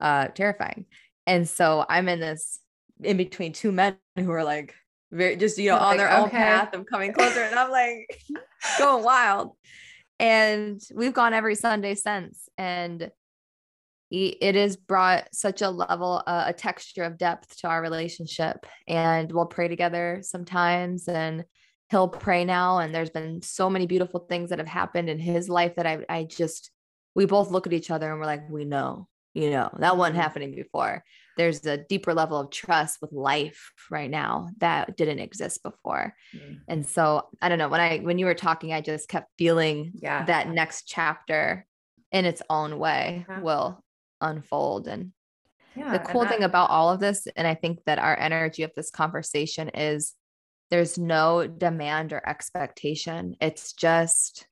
uh 0.00 0.28
terrifying 0.28 0.84
and 1.26 1.48
so 1.48 1.84
i'm 1.88 2.08
in 2.08 2.20
this 2.20 2.60
in 3.02 3.16
between 3.16 3.52
two 3.52 3.72
men 3.72 3.96
who 4.16 4.30
are 4.30 4.44
like 4.44 4.74
very 5.10 5.36
just 5.36 5.58
you 5.58 5.70
know 5.70 5.76
on 5.76 5.96
their 5.96 6.10
own 6.10 6.28
path 6.30 6.74
of 6.74 6.86
coming 6.86 7.12
closer 7.12 7.40
and 7.40 7.58
i'm 7.58 7.70
like 7.70 8.20
going 8.78 9.04
wild. 9.04 9.52
And 10.20 10.80
we've 10.94 11.14
gone 11.14 11.32
every 11.32 11.54
sunday 11.54 11.94
since 11.94 12.48
and 12.58 13.10
it 14.10 14.54
has 14.54 14.76
brought 14.76 15.28
such 15.32 15.60
a 15.60 15.68
level 15.68 16.22
uh, 16.26 16.44
a 16.46 16.52
texture 16.52 17.04
of 17.04 17.18
depth 17.18 17.58
to 17.58 17.68
our 17.68 17.82
relationship 17.82 18.66
and 18.86 19.30
we'll 19.30 19.46
pray 19.46 19.68
together 19.68 20.20
sometimes 20.22 21.08
and 21.08 21.44
he'll 21.90 22.08
pray 22.08 22.44
now 22.44 22.78
and 22.78 22.94
there's 22.94 23.10
been 23.10 23.42
so 23.42 23.68
many 23.68 23.86
beautiful 23.86 24.20
things 24.20 24.50
that 24.50 24.58
have 24.58 24.68
happened 24.68 25.08
in 25.10 25.18
his 25.18 25.48
life 25.48 25.76
that 25.76 25.86
i 25.86 25.98
i 26.08 26.24
just 26.24 26.70
we 27.14 27.26
both 27.26 27.50
look 27.50 27.66
at 27.66 27.72
each 27.72 27.90
other 27.90 28.10
and 28.10 28.18
we're 28.18 28.26
like 28.26 28.48
we 28.48 28.64
know 28.64 29.06
you 29.34 29.50
know 29.50 29.70
that 29.78 29.96
wasn't 29.96 30.14
mm-hmm. 30.14 30.22
happening 30.22 30.54
before 30.54 31.04
there's 31.38 31.64
a 31.64 31.78
deeper 31.78 32.12
level 32.12 32.38
of 32.38 32.50
trust 32.50 32.98
with 33.00 33.12
life 33.12 33.72
right 33.90 34.10
now 34.10 34.48
that 34.58 34.96
didn't 34.96 35.20
exist 35.20 35.62
before 35.62 36.14
mm-hmm. 36.36 36.54
and 36.66 36.86
so 36.86 37.26
i 37.40 37.48
don't 37.48 37.58
know 37.58 37.68
when 37.68 37.80
i 37.80 37.98
when 37.98 38.18
you 38.18 38.26
were 38.26 38.34
talking 38.34 38.72
i 38.72 38.80
just 38.80 39.08
kept 39.08 39.30
feeling 39.38 39.92
yeah. 39.94 40.24
that 40.24 40.50
next 40.50 40.86
chapter 40.86 41.64
in 42.12 42.24
its 42.26 42.42
own 42.50 42.78
way 42.78 43.24
yeah. 43.26 43.40
will 43.40 43.82
unfold 44.20 44.86
and 44.88 45.12
yeah, 45.76 45.92
the 45.92 46.00
cool 46.00 46.26
thing 46.26 46.42
about 46.42 46.70
all 46.70 46.90
of 46.90 47.00
this 47.00 47.26
and 47.36 47.46
i 47.46 47.54
think 47.54 47.78
that 47.86 48.00
our 48.00 48.18
energy 48.18 48.64
of 48.64 48.72
this 48.76 48.90
conversation 48.90 49.70
is 49.70 50.14
there's 50.70 50.98
no 50.98 51.46
demand 51.46 52.12
or 52.12 52.28
expectation 52.28 53.36
it's 53.40 53.72
just 53.72 54.46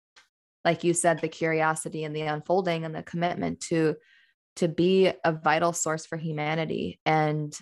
like 0.65 0.85
you 0.85 0.95
said 0.95 1.21
the 1.21 1.29
curiosity 1.29 2.05
and 2.05 2.15
the 2.15 2.23
unfolding 2.23 2.85
and 2.85 2.95
the 2.95 3.03
commitment 3.03 3.61
to 3.61 3.97
to 4.57 4.69
be 4.69 5.13
a 5.25 5.33
vital 5.33 5.73
source 5.73 6.07
for 6.07 6.17
humanity 6.17 6.99
and 7.07 7.57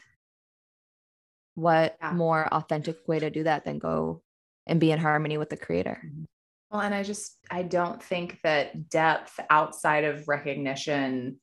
what 1.55 1.97
yeah. 2.01 2.12
more 2.12 2.47
authentic 2.53 2.97
way 3.07 3.19
to 3.19 3.31
do 3.31 3.45
that 3.45 3.65
than 3.65 3.79
go 3.79 4.23
and 4.66 4.81
be 4.81 4.91
in 4.91 4.99
harmony 4.99 5.39
with 5.39 5.51
the 5.51 5.57
creator 5.57 6.01
mm-hmm. 6.05 6.25
well 6.71 6.81
and 6.81 6.95
i 6.95 7.03
just 7.03 7.37
i 7.51 7.62
don't 7.62 8.03
think 8.03 8.39
that 8.43 8.89
depth 8.89 9.39
outside 9.51 10.05
of 10.05 10.27
recognition 10.27 11.39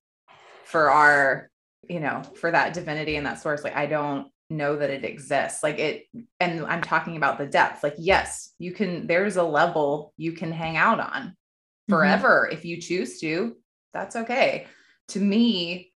for 0.66 0.90
our 0.90 1.50
you 1.88 2.00
know 2.00 2.22
for 2.36 2.52
that 2.52 2.74
divinity 2.74 3.16
and 3.16 3.26
that 3.26 3.42
source 3.42 3.64
like 3.64 3.76
i 3.76 3.86
don't 3.86 4.28
know 4.50 4.76
that 4.76 4.90
it 4.90 5.06
exists 5.06 5.64
like 5.64 5.80
it 5.80 6.06
and 6.42 6.66
i'm 6.66 6.82
talking 6.82 7.16
about 7.16 7.38
the 7.38 7.46
depth 7.46 7.84
like 7.84 7.96
yes 7.98 8.54
you 8.60 8.74
can 8.74 9.08
there's 9.08 9.38
a 9.38 9.44
level 9.44 10.14
you 10.18 10.34
can 10.34 10.52
hang 10.52 10.76
out 10.76 11.00
on 11.00 11.22
mm-hmm. 11.22 11.94
forever 11.94 12.46
mm-hmm. 12.46 12.58
if 12.58 12.66
you 12.66 12.82
choose 12.82 13.20
to 13.20 13.56
that's 13.94 14.18
okay 14.18 14.68
to 15.12 15.20
me 15.20 15.92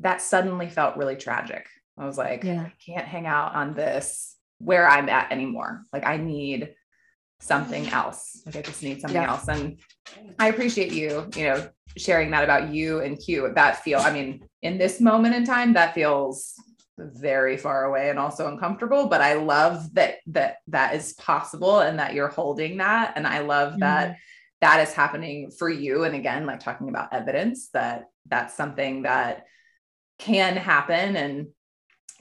that 0.00 0.22
suddenly 0.22 0.68
felt 0.68 0.96
really 0.96 1.16
tragic. 1.16 1.66
I 1.98 2.06
was 2.06 2.16
like 2.16 2.44
yeah. 2.44 2.62
i 2.62 2.72
can't 2.84 3.06
hang 3.06 3.26
out 3.26 3.54
on 3.54 3.74
this 3.74 4.36
where 4.58 4.88
i'm 4.88 5.08
at 5.08 5.32
anymore. 5.32 5.84
Like 5.92 6.06
i 6.06 6.16
need 6.16 6.74
something 7.40 7.88
else. 7.88 8.42
Like 8.46 8.56
i 8.56 8.62
just 8.62 8.82
need 8.82 9.00
something 9.00 9.20
yeah. 9.20 9.30
else. 9.30 9.48
And 9.48 9.78
i 10.38 10.48
appreciate 10.48 10.92
you 10.92 11.28
you 11.36 11.44
know 11.44 11.68
sharing 11.96 12.30
that 12.30 12.44
about 12.44 12.72
you 12.72 13.00
and 13.00 13.18
q. 13.18 13.52
That 13.54 13.82
feel 13.82 13.98
i 14.00 14.12
mean 14.12 14.42
in 14.62 14.78
this 14.78 15.00
moment 15.00 15.34
in 15.34 15.44
time 15.44 15.74
that 15.74 15.94
feels 15.94 16.54
very 16.98 17.56
far 17.56 17.84
away 17.84 18.10
and 18.10 18.18
also 18.18 18.46
uncomfortable 18.46 19.06
but 19.06 19.22
i 19.22 19.32
love 19.32 19.94
that 19.94 20.16
that 20.26 20.56
that 20.66 20.94
is 20.94 21.14
possible 21.14 21.80
and 21.80 21.98
that 21.98 22.12
you're 22.12 22.28
holding 22.28 22.76
that. 22.78 23.14
And 23.16 23.26
i 23.26 23.40
love 23.40 23.72
mm-hmm. 23.72 23.80
that 23.80 24.16
that 24.60 24.80
is 24.80 24.92
happening 24.92 25.50
for 25.50 25.68
you. 25.68 26.04
And 26.04 26.14
again 26.14 26.46
like 26.46 26.60
talking 26.60 26.88
about 26.88 27.12
evidence 27.12 27.68
that 27.70 28.06
that's 28.26 28.54
something 28.54 29.02
that 29.02 29.46
can 30.18 30.56
happen. 30.56 31.16
And 31.16 31.48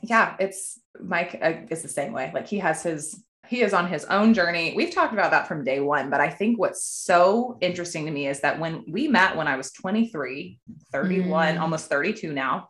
yeah 0.02 0.36
it's 0.40 0.80
mike 1.02 1.40
is 1.70 1.82
the 1.82 1.88
same 1.88 2.14
way. 2.14 2.32
Like 2.34 2.48
he 2.48 2.60
has 2.60 2.84
his 2.84 3.24
he 3.48 3.62
is 3.62 3.74
on 3.74 3.88
his 3.88 4.06
own 4.06 4.36
journey. 4.36 4.74
We've 4.76 4.94
talked 4.94 5.14
about 5.14 5.32
that 5.32 5.48
from 5.48 5.64
day 5.64 5.80
one 5.80 6.10
but 6.10 6.22
i 6.22 6.30
think 6.30 6.60
what's 6.60 6.86
so 6.86 7.58
interesting 7.62 8.06
to 8.06 8.12
me 8.12 8.28
is 8.28 8.42
that 8.42 8.60
when 8.60 8.84
we 8.88 9.08
met 9.08 9.36
when 9.36 9.48
i 9.48 9.58
was 9.58 9.72
23 9.72 10.60
31 10.92 11.56
mm. 11.56 11.60
almost 11.62 11.90
32 11.90 12.32
now. 12.34 12.70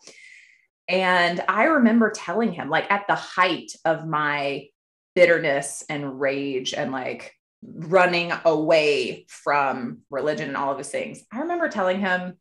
And 0.90 1.40
I 1.48 1.66
remember 1.66 2.10
telling 2.10 2.52
him, 2.52 2.68
like, 2.72 2.92
at 2.92 3.06
the 3.08 3.14
height 3.14 3.72
of 3.86 4.08
my 4.08 4.66
bitterness 5.14 5.84
and 5.88 6.20
rage 6.20 6.74
and 6.74 6.92
like 6.92 7.34
running 7.62 8.32
away 8.46 9.26
from 9.28 10.00
religion 10.10 10.48
and 10.48 10.58
all 10.58 10.72
of 10.72 10.78
those 10.78 10.90
things, 10.90 11.24
I 11.32 11.40
remember 11.40 11.70
telling 11.70 12.00
him 12.00 12.38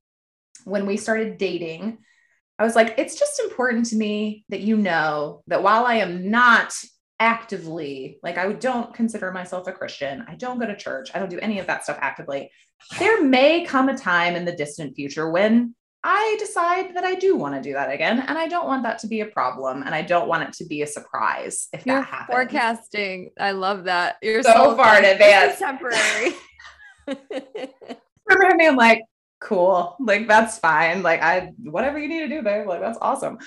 when 0.65 0.87
we 0.87 0.97
started 0.97 1.39
dating, 1.39 1.99
I 2.59 2.65
was 2.65 2.75
like, 2.75 2.95
it's 2.99 3.19
just 3.19 3.41
important 3.41 3.87
to 3.87 3.97
me 3.97 4.45
that 4.49 4.61
you 4.61 4.77
know 4.77 5.43
that 5.47 5.63
while 5.63 5.85
I 5.85 5.97
am 5.97 6.31
not 6.31 6.75
actively, 7.21 8.19
like, 8.23 8.39
I 8.39 8.53
don't 8.53 8.95
consider 8.95 9.33
myself 9.33 9.67
a 9.67 9.73
Christian, 9.73 10.25
I 10.29 10.35
don't 10.35 10.59
go 10.59 10.67
to 10.67 10.77
church, 10.77 11.11
I 11.15 11.19
don't 11.19 11.31
do 11.31 11.39
any 11.41 11.59
of 11.59 11.67
that 11.67 11.85
stuff 11.85 11.99
actively. 12.01 12.51
There 12.99 13.25
may 13.25 13.65
come 13.65 13.89
a 13.89 13.97
time 13.97 14.37
in 14.37 14.45
the 14.45 14.57
distant 14.57 14.95
future 14.95 15.31
when 15.31 15.75
I 16.05 16.37
decide 16.39 16.95
that 16.95 17.05
I 17.05 17.17
do 17.17 17.37
want 17.37 17.55
to 17.55 17.61
do 17.61 17.73
that 17.73 17.93
again. 17.93 18.21
And 18.21 18.39
I 18.39 18.47
don't 18.47 18.67
want 18.67 18.85
that 18.85 18.99
to 19.01 19.09
be 19.09 19.21
a 19.21 19.27
problem. 19.27 19.83
And 19.83 19.95
I 19.95 20.03
don't 20.03 20.29
want 20.29 20.49
it 20.49 20.53
to 20.55 20.65
be 20.65 20.83
a 20.83 20.87
surprise 20.87 21.69
if 21.73 21.85
You're 21.85 21.97
that 21.97 22.07
happens. 22.07 22.35
Forecasting. 22.35 23.31
I 23.39 23.51
love 23.51 23.85
that. 23.85 24.17
You're 24.23 24.43
so, 24.43 24.53
so 24.53 24.77
far 24.77 24.99
in 24.99 25.05
advance. 25.13 25.59
Temporary. 25.59 26.35
Remember 28.27 28.57
me, 28.57 28.69
I'm 28.69 28.77
like, 28.77 29.03
cool. 29.41 29.97
Like 30.01 30.29
that's 30.29 30.59
fine. 30.59 31.03
Like 31.03 31.23
I 31.23 31.53
whatever 31.63 31.99
you 31.99 32.09
need 32.09 32.21
to 32.21 32.29
do, 32.29 32.43
babe. 32.43 32.67
Like 32.67 32.81
that's 32.81 32.99
awesome. 33.01 33.39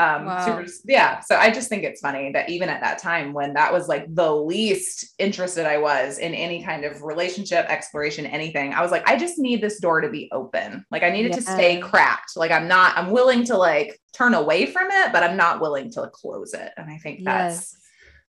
Um 0.00 0.24
wow. 0.24 0.46
super, 0.46 0.66
yeah. 0.86 1.20
So 1.20 1.36
I 1.36 1.50
just 1.50 1.68
think 1.68 1.84
it's 1.84 2.00
funny 2.00 2.32
that 2.32 2.48
even 2.48 2.70
at 2.70 2.80
that 2.80 2.98
time 2.98 3.34
when 3.34 3.52
that 3.52 3.70
was 3.70 3.86
like 3.86 4.06
the 4.14 4.34
least 4.34 5.14
interested 5.18 5.66
I 5.66 5.76
was 5.76 6.16
in 6.18 6.34
any 6.34 6.64
kind 6.64 6.86
of 6.86 7.02
relationship, 7.02 7.66
exploration, 7.66 8.24
anything, 8.24 8.72
I 8.72 8.80
was 8.80 8.90
like, 8.90 9.06
I 9.06 9.18
just 9.18 9.38
need 9.38 9.60
this 9.60 9.78
door 9.78 10.00
to 10.00 10.08
be 10.08 10.30
open. 10.32 10.86
Like 10.90 11.02
I 11.02 11.10
needed 11.10 11.32
yeah. 11.32 11.36
to 11.36 11.42
stay 11.42 11.80
cracked. 11.80 12.34
Like 12.34 12.50
I'm 12.50 12.66
not, 12.66 12.96
I'm 12.96 13.10
willing 13.10 13.44
to 13.44 13.58
like 13.58 14.00
turn 14.14 14.32
away 14.32 14.64
from 14.64 14.88
it, 14.90 15.12
but 15.12 15.22
I'm 15.22 15.36
not 15.36 15.60
willing 15.60 15.90
to 15.92 16.08
close 16.14 16.54
it. 16.54 16.72
And 16.78 16.90
I 16.90 16.96
think 16.96 17.22
that's 17.22 17.54
yes. 17.54 17.76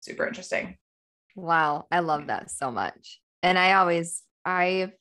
super 0.00 0.26
interesting. 0.26 0.78
Wow. 1.36 1.86
I 1.90 1.98
love 1.98 2.28
that 2.28 2.50
so 2.50 2.70
much. 2.70 3.20
And 3.42 3.58
I 3.58 3.74
always 3.74 4.22
I 4.46 4.92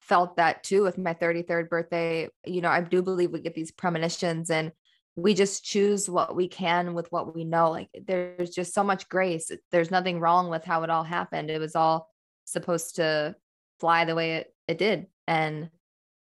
felt 0.00 0.36
that 0.36 0.62
too 0.62 0.82
with 0.82 0.96
my 0.96 1.14
33rd 1.14 1.68
birthday. 1.68 2.28
You 2.46 2.60
know, 2.60 2.70
I 2.70 2.80
do 2.82 3.02
believe 3.02 3.32
we 3.32 3.40
get 3.40 3.54
these 3.54 3.72
premonitions 3.72 4.48
and 4.48 4.72
we 5.18 5.34
just 5.34 5.64
choose 5.64 6.08
what 6.08 6.36
we 6.36 6.46
can 6.46 6.94
with 6.94 7.10
what 7.10 7.34
we 7.34 7.44
know. 7.44 7.70
Like 7.70 7.88
there's 8.06 8.50
just 8.50 8.72
so 8.72 8.84
much 8.84 9.08
grace. 9.08 9.50
There's 9.72 9.90
nothing 9.90 10.20
wrong 10.20 10.48
with 10.48 10.64
how 10.64 10.84
it 10.84 10.90
all 10.90 11.02
happened. 11.02 11.50
It 11.50 11.58
was 11.58 11.74
all 11.74 12.08
supposed 12.44 12.96
to 12.96 13.34
fly 13.80 14.04
the 14.04 14.14
way 14.14 14.36
it, 14.36 14.54
it 14.68 14.78
did. 14.78 15.06
And 15.26 15.70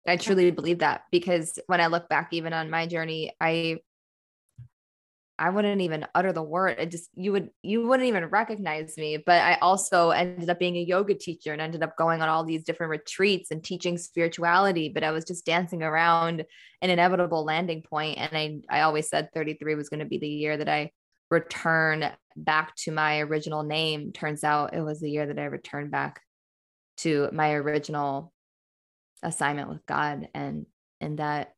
I 0.07 0.17
truly 0.17 0.49
believe 0.49 0.79
that 0.79 1.03
because 1.11 1.59
when 1.67 1.79
I 1.79 1.87
look 1.87 2.09
back 2.09 2.29
even 2.31 2.51
on 2.51 2.71
my 2.71 2.87
journey, 2.87 3.31
I 3.39 3.79
I 5.39 5.49
wouldn't 5.49 5.79
even 5.79 6.05
utter 6.13 6.33
the 6.33 6.43
word. 6.43 6.75
It 6.79 6.91
just 6.91 7.09
you 7.15 7.31
would 7.31 7.49
you 7.63 7.87
wouldn't 7.87 8.09
even 8.09 8.25
recognize 8.25 8.97
me. 8.97 9.17
But 9.17 9.41
I 9.41 9.55
also 9.61 10.09
ended 10.09 10.49
up 10.49 10.59
being 10.59 10.75
a 10.75 10.81
yoga 10.81 11.15
teacher 11.15 11.53
and 11.53 11.61
ended 11.61 11.81
up 11.81 11.95
going 11.95 12.21
on 12.21 12.27
all 12.27 12.43
these 12.43 12.65
different 12.65 12.89
retreats 12.89 13.49
and 13.49 13.63
teaching 13.63 13.97
spirituality. 13.97 14.89
But 14.89 15.05
I 15.05 15.11
was 15.11 15.23
just 15.23 15.45
dancing 15.45 15.81
around 15.81 16.43
an 16.81 16.89
inevitable 16.89 17.45
landing 17.45 17.81
point. 17.81 18.17
And 18.17 18.31
I 18.69 18.79
I 18.79 18.81
always 18.81 19.07
said 19.07 19.29
33 19.33 19.75
was 19.75 19.87
going 19.87 20.01
to 20.01 20.05
be 20.05 20.17
the 20.17 20.27
year 20.27 20.57
that 20.57 20.67
I 20.67 20.91
return 21.31 22.11
back 22.35 22.75
to 22.75 22.91
my 22.91 23.21
original 23.21 23.63
name. 23.63 24.11
Turns 24.11 24.43
out 24.43 24.73
it 24.73 24.81
was 24.81 24.99
the 24.99 25.09
year 25.09 25.25
that 25.27 25.39
I 25.39 25.45
returned 25.45 25.89
back 25.89 26.21
to 26.97 27.29
my 27.31 27.53
original 27.53 28.33
assignment 29.23 29.69
with 29.69 29.85
God 29.85 30.27
and 30.33 30.65
and 30.99 31.19
that 31.19 31.53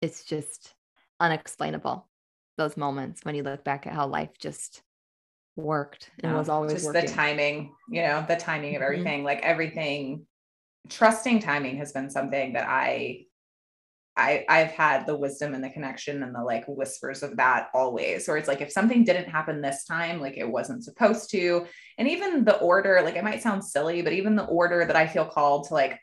it's 0.00 0.24
just 0.24 0.72
unexplainable 1.18 2.09
those 2.60 2.76
moments 2.76 3.24
when 3.24 3.34
you 3.34 3.42
look 3.42 3.64
back 3.64 3.86
at 3.86 3.92
how 3.92 4.06
life 4.06 4.38
just 4.38 4.82
worked 5.56 6.10
and 6.20 6.34
was 6.36 6.48
always 6.48 6.72
just 6.72 6.86
working. 6.86 7.06
the 7.06 7.12
timing, 7.12 7.74
you 7.88 8.02
know, 8.02 8.24
the 8.28 8.36
timing 8.36 8.76
of 8.76 8.82
mm-hmm. 8.82 8.92
everything, 8.92 9.18
mm-hmm. 9.18 9.26
like 9.26 9.42
everything, 9.42 10.26
trusting 10.88 11.40
timing 11.40 11.78
has 11.78 11.92
been 11.92 12.10
something 12.10 12.52
that 12.52 12.68
I 12.68 13.24
I, 14.16 14.44
I've 14.48 14.72
had 14.72 15.06
the 15.06 15.16
wisdom 15.16 15.54
and 15.54 15.64
the 15.64 15.70
connection 15.70 16.22
and 16.22 16.34
the 16.34 16.42
like 16.42 16.66
whispers 16.66 17.22
of 17.22 17.36
that 17.38 17.68
always. 17.72 18.28
Or 18.28 18.36
it's 18.36 18.48
like 18.48 18.60
if 18.60 18.70
something 18.70 19.02
didn't 19.02 19.30
happen 19.30 19.62
this 19.62 19.84
time, 19.84 20.20
like 20.20 20.36
it 20.36 20.48
wasn't 20.48 20.84
supposed 20.84 21.30
to. 21.30 21.64
And 21.96 22.06
even 22.06 22.44
the 22.44 22.58
order, 22.58 23.00
like 23.02 23.16
it 23.16 23.24
might 23.24 23.42
sound 23.42 23.64
silly, 23.64 24.02
but 24.02 24.12
even 24.12 24.36
the 24.36 24.44
order 24.44 24.84
that 24.84 24.96
I 24.96 25.06
feel 25.06 25.24
called 25.24 25.68
to 25.68 25.74
like 25.74 25.98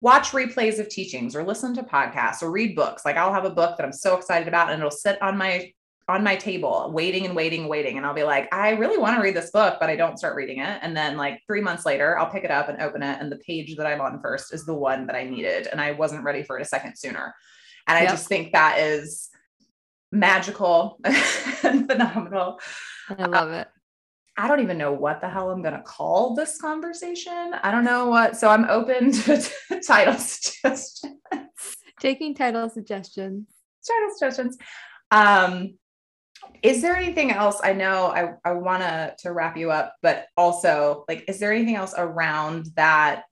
watch 0.00 0.30
replays 0.30 0.80
of 0.80 0.88
teachings 0.88 1.36
or 1.36 1.44
listen 1.44 1.74
to 1.74 1.82
podcasts 1.82 2.42
or 2.42 2.50
read 2.50 2.74
books. 2.74 3.04
Like 3.04 3.16
I'll 3.16 3.34
have 3.34 3.44
a 3.44 3.50
book 3.50 3.76
that 3.76 3.84
I'm 3.84 3.92
so 3.92 4.16
excited 4.16 4.48
about 4.48 4.70
and 4.70 4.80
it'll 4.80 4.90
sit 4.90 5.20
on 5.22 5.36
my 5.36 5.72
on 6.10 6.24
my 6.24 6.34
table 6.34 6.90
waiting 6.92 7.24
and 7.24 7.36
waiting 7.36 7.60
and 7.60 7.68
waiting 7.68 7.96
and 7.96 8.04
i'll 8.04 8.14
be 8.14 8.24
like 8.24 8.52
i 8.52 8.70
really 8.70 8.98
want 8.98 9.16
to 9.16 9.22
read 9.22 9.34
this 9.34 9.50
book 9.50 9.76
but 9.78 9.88
i 9.88 9.94
don't 9.94 10.18
start 10.18 10.34
reading 10.34 10.58
it 10.58 10.78
and 10.82 10.96
then 10.96 11.16
like 11.16 11.40
three 11.46 11.60
months 11.60 11.86
later 11.86 12.18
i'll 12.18 12.30
pick 12.30 12.42
it 12.42 12.50
up 12.50 12.68
and 12.68 12.82
open 12.82 13.02
it 13.02 13.18
and 13.20 13.30
the 13.30 13.36
page 13.38 13.76
that 13.76 13.86
i'm 13.86 14.00
on 14.00 14.20
first 14.20 14.52
is 14.52 14.66
the 14.66 14.74
one 14.74 15.06
that 15.06 15.14
i 15.14 15.22
needed 15.22 15.68
and 15.68 15.80
i 15.80 15.92
wasn't 15.92 16.22
ready 16.22 16.42
for 16.42 16.58
it 16.58 16.62
a 16.62 16.64
second 16.64 16.96
sooner 16.96 17.34
and 17.86 17.96
i 17.96 18.04
just 18.04 18.26
think 18.26 18.52
that 18.52 18.78
is 18.80 19.30
magical 20.10 20.98
and 21.04 21.88
phenomenal 21.88 22.58
i 23.08 23.24
love 23.24 23.50
it 23.50 23.68
I 24.36 24.48
don't 24.48 24.60
even 24.60 24.78
know 24.78 24.92
what 24.92 25.20
the 25.20 25.28
hell 25.28 25.50
I'm 25.50 25.60
going 25.60 25.74
to 25.74 25.82
call 25.82 26.34
this 26.34 26.58
conversation. 26.58 27.52
I 27.62 27.70
don't 27.70 27.84
know 27.84 28.06
what. 28.06 28.38
So 28.38 28.48
I'm 28.48 28.64
open 28.70 29.12
to, 29.12 29.36
to 29.36 29.80
title 29.86 30.14
suggestions. 30.14 31.04
Taking 32.00 32.34
title 32.34 32.70
suggestions. 32.70 33.48
Title 33.86 34.08
suggestions. 34.16 34.56
Um, 35.10 35.74
is 36.62 36.82
there 36.82 36.96
anything 36.96 37.30
else 37.30 37.60
i 37.62 37.72
know 37.72 38.06
i, 38.06 38.32
I 38.44 38.52
want 38.52 38.82
to 38.82 39.14
to 39.20 39.32
wrap 39.32 39.56
you 39.56 39.70
up 39.70 39.94
but 40.02 40.26
also 40.36 41.04
like 41.08 41.24
is 41.28 41.38
there 41.38 41.52
anything 41.52 41.76
else 41.76 41.94
around 41.96 42.66
that 42.76 43.24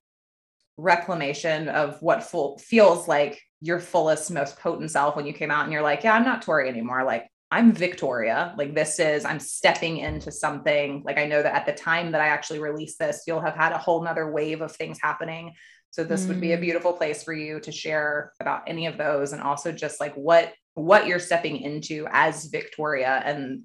reclamation 0.77 1.69
of 1.69 2.01
what 2.01 2.23
full 2.23 2.59
feels 2.59 3.09
like 3.09 3.43
your 3.61 3.81
fullest 3.81 4.31
most 4.31 4.59
potent 4.59 4.91
self 4.91 5.17
when 5.17 5.27
you 5.27 5.33
came 5.33 5.51
out 5.51 5.65
and 5.65 5.73
you're 5.73 5.83
like 5.83 6.05
yeah 6.05 6.15
i'm 6.15 6.25
not 6.25 6.43
tori 6.43 6.69
anymore 6.69 7.05
like 7.05 7.27
i'm 7.51 7.73
victoria 7.73 8.55
like 8.57 8.75
this 8.75 8.99
is 9.01 9.25
i'm 9.25 9.41
stepping 9.41 9.99
into 9.99 10.31
something 10.31 11.03
like 11.05 11.19
i 11.19 11.27
know 11.27 11.43
that 11.43 11.55
at 11.55 11.67
the 11.67 11.73
time 11.73 12.13
that 12.13 12.21
i 12.21 12.29
actually 12.29 12.61
release 12.61 12.97
this 12.97 13.23
you'll 13.27 13.41
have 13.41 13.57
had 13.57 13.73
a 13.73 13.79
whole 13.79 14.03
nother 14.03 14.31
wave 14.31 14.61
of 14.61 14.75
things 14.75 14.99
happening 15.03 15.53
so 15.91 16.05
this 16.05 16.25
mm. 16.25 16.29
would 16.29 16.41
be 16.41 16.53
a 16.53 16.59
mm. 16.59 16.61
beautiful 16.61 16.93
place 16.93 17.23
for 17.23 17.33
you 17.33 17.61
to 17.61 17.73
share 17.73 18.33
about 18.41 18.63
any 18.67 18.87
of 18.87 18.97
those 18.99 19.33
and 19.33 19.43
also 19.43 19.73
just 19.73 20.01
like 20.01 20.15
what 20.15 20.53
what 20.79 21.07
you're 21.07 21.19
stepping 21.19 21.59
into 21.59 22.07
as 22.11 22.47
Victoria 22.47 23.23
and 23.25 23.63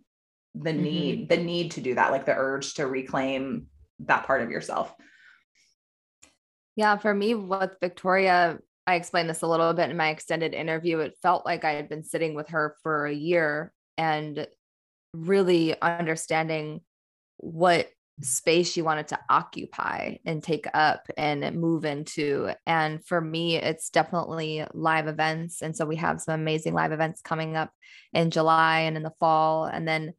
the 0.56 0.72
mm-hmm. 0.72 0.84
need 0.84 1.30
the 1.30 1.38
need 1.38 1.72
to 1.72 1.82
do 1.82 1.96
that 1.96 2.12
like 2.12 2.26
the 2.26 2.36
urge 2.36 2.76
to 2.76 2.86
reclaim 2.86 3.68
that 4.00 4.26
part 4.26 4.42
of 4.42 4.52
yourself 4.52 4.94
Yeah, 6.76 6.98
for 6.98 7.14
me, 7.14 7.36
with 7.36 7.76
Victoria, 7.80 8.60
I 8.88 8.96
explained 8.96 9.30
this 9.30 9.44
a 9.44 9.48
little 9.48 9.74
bit 9.74 9.90
in 9.90 9.98
my 9.98 10.10
extended 10.10 10.54
interview. 10.54 11.00
It 11.00 11.18
felt 11.22 11.46
like 11.46 11.64
I 11.64 11.74
had 11.74 11.88
been 11.88 12.04
sitting 12.04 12.34
with 12.34 12.50
her 12.50 12.76
for 12.82 13.06
a 13.06 13.14
year 13.14 13.72
and 13.98 14.48
really 15.14 15.80
understanding 15.80 16.82
what 17.38 17.90
space 18.22 18.72
she 18.72 18.82
wanted 18.82 19.08
to 19.08 19.20
occupy 19.30 20.18
and 20.26 20.44
take 20.44 20.68
up 20.74 21.08
and 21.18 21.60
move 21.60 21.84
into. 21.84 22.52
And 22.66 23.04
for 23.06 23.20
me, 23.20 23.56
it's 23.56 23.90
definitely 23.90 24.66
live 24.74 25.08
events. 25.08 25.62
And 25.62 25.76
so 25.76 25.86
we 25.86 25.96
have 25.98 26.22
some 26.22 26.40
amazing 26.40 26.74
live 26.74 26.92
events 26.92 27.22
coming 27.22 27.56
up 27.56 27.72
in 28.14 28.32
July 28.32 28.82
and 28.82 28.96
in 28.96 29.04
the 29.04 29.14
fall. 29.20 29.66
And 29.66 29.88
then 29.88 30.14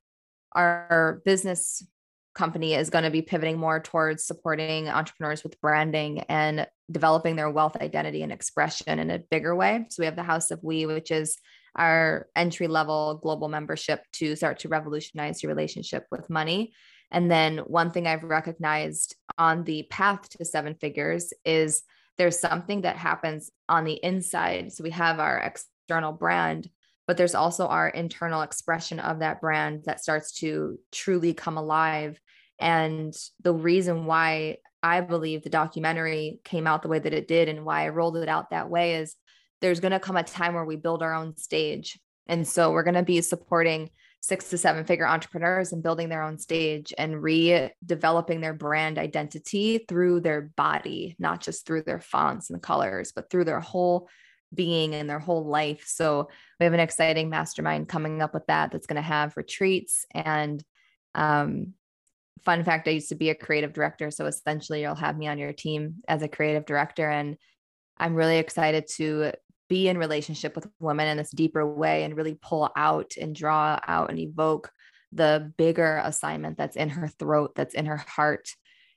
our 0.52 1.22
business 1.24 1.86
company 2.34 2.74
is 2.74 2.90
going 2.90 3.04
to 3.04 3.10
be 3.10 3.22
pivoting 3.22 3.58
more 3.58 3.80
towards 3.80 4.26
supporting 4.26 4.88
entrepreneurs 4.88 5.44
with 5.44 5.60
branding 5.60 6.20
and 6.22 6.66
developing 6.90 7.36
their 7.36 7.50
wealth 7.50 7.76
identity 7.76 8.22
and 8.22 8.32
expression 8.32 8.98
in 8.98 9.10
a 9.10 9.18
bigger 9.18 9.54
way. 9.54 9.86
So 9.90 10.02
we 10.02 10.06
have 10.06 10.16
the 10.16 10.22
House 10.22 10.50
of 10.50 10.58
We, 10.62 10.84
which 10.86 11.10
is 11.10 11.38
our 11.76 12.28
entry 12.36 12.66
level 12.66 13.18
global 13.22 13.48
membership 13.48 14.00
to 14.12 14.36
start 14.36 14.60
to 14.60 14.68
revolutionize 14.68 15.42
your 15.42 15.50
relationship 15.50 16.06
with 16.10 16.28
money. 16.28 16.72
And 17.10 17.30
then 17.30 17.58
one 17.58 17.90
thing 17.90 18.06
I've 18.06 18.24
recognized 18.24 19.16
on 19.38 19.64
the 19.64 19.84
path 19.90 20.28
to 20.30 20.44
seven 20.44 20.74
figures 20.74 21.32
is 21.44 21.82
there's 22.18 22.38
something 22.38 22.82
that 22.82 22.96
happens 22.96 23.50
on 23.68 23.84
the 23.84 23.98
inside. 24.02 24.72
So 24.72 24.84
we 24.84 24.90
have 24.90 25.18
our 25.20 25.38
external 25.38 26.12
brand, 26.12 26.68
but 27.06 27.16
there's 27.16 27.34
also 27.34 27.66
our 27.66 27.88
internal 27.88 28.42
expression 28.42 29.00
of 29.00 29.20
that 29.20 29.40
brand 29.40 29.84
that 29.86 30.00
starts 30.00 30.32
to 30.40 30.78
truly 30.92 31.34
come 31.34 31.56
alive. 31.56 32.18
And 32.58 33.14
the 33.42 33.52
reason 33.52 34.06
why 34.06 34.58
I 34.82 35.00
believe 35.00 35.42
the 35.42 35.50
documentary 35.50 36.40
came 36.44 36.66
out 36.66 36.82
the 36.82 36.88
way 36.88 36.98
that 36.98 37.14
it 37.14 37.26
did 37.26 37.48
and 37.48 37.64
why 37.64 37.84
I 37.84 37.88
rolled 37.88 38.16
it 38.16 38.28
out 38.28 38.50
that 38.50 38.70
way 38.70 38.96
is 38.96 39.16
there's 39.60 39.80
going 39.80 39.92
to 39.92 40.00
come 40.00 40.16
a 40.16 40.22
time 40.22 40.54
where 40.54 40.64
we 40.64 40.76
build 40.76 41.02
our 41.02 41.14
own 41.14 41.36
stage. 41.36 41.98
And 42.26 42.46
so 42.46 42.70
we're 42.70 42.82
going 42.82 42.94
to 42.94 43.02
be 43.02 43.20
supporting 43.22 43.90
six 44.24 44.48
to 44.48 44.56
seven 44.56 44.86
figure 44.86 45.06
entrepreneurs 45.06 45.72
and 45.72 45.82
building 45.82 46.08
their 46.08 46.22
own 46.22 46.38
stage 46.38 46.94
and 46.96 47.16
redeveloping 47.16 48.40
their 48.40 48.54
brand 48.54 48.98
identity 48.98 49.84
through 49.86 50.18
their 50.18 50.40
body, 50.56 51.14
not 51.18 51.42
just 51.42 51.66
through 51.66 51.82
their 51.82 52.00
fonts 52.00 52.48
and 52.48 52.62
colors, 52.62 53.12
but 53.14 53.28
through 53.28 53.44
their 53.44 53.60
whole 53.60 54.08
being 54.54 54.94
and 54.94 55.10
their 55.10 55.18
whole 55.18 55.44
life. 55.44 55.84
So 55.86 56.30
we 56.58 56.64
have 56.64 56.72
an 56.72 56.80
exciting 56.80 57.28
mastermind 57.28 57.86
coming 57.86 58.22
up 58.22 58.32
with 58.32 58.46
that 58.46 58.72
that's 58.72 58.86
going 58.86 58.96
to 58.96 59.02
have 59.02 59.36
retreats 59.36 60.06
and 60.14 60.64
um, 61.14 61.74
fun 62.44 62.64
fact 62.64 62.88
I 62.88 62.92
used 62.92 63.10
to 63.10 63.14
be 63.14 63.28
a 63.28 63.34
creative 63.34 63.74
director. 63.74 64.10
So 64.10 64.24
essentially, 64.24 64.80
you'll 64.80 64.94
have 64.94 65.18
me 65.18 65.28
on 65.28 65.38
your 65.38 65.52
team 65.52 65.96
as 66.08 66.22
a 66.22 66.28
creative 66.28 66.64
director. 66.64 67.10
And 67.10 67.36
I'm 67.98 68.14
really 68.14 68.38
excited 68.38 68.86
to 68.96 69.32
be 69.68 69.88
in 69.88 69.98
relationship 69.98 70.54
with 70.54 70.68
women 70.78 71.08
in 71.08 71.16
this 71.16 71.30
deeper 71.30 71.66
way 71.66 72.04
and 72.04 72.16
really 72.16 72.38
pull 72.40 72.70
out 72.76 73.14
and 73.20 73.34
draw 73.34 73.78
out 73.86 74.10
and 74.10 74.18
evoke 74.18 74.70
the 75.12 75.52
bigger 75.56 76.00
assignment 76.04 76.58
that's 76.58 76.76
in 76.76 76.90
her 76.90 77.08
throat, 77.08 77.52
that's 77.54 77.74
in 77.74 77.86
her 77.86 77.96
heart, 77.96 78.48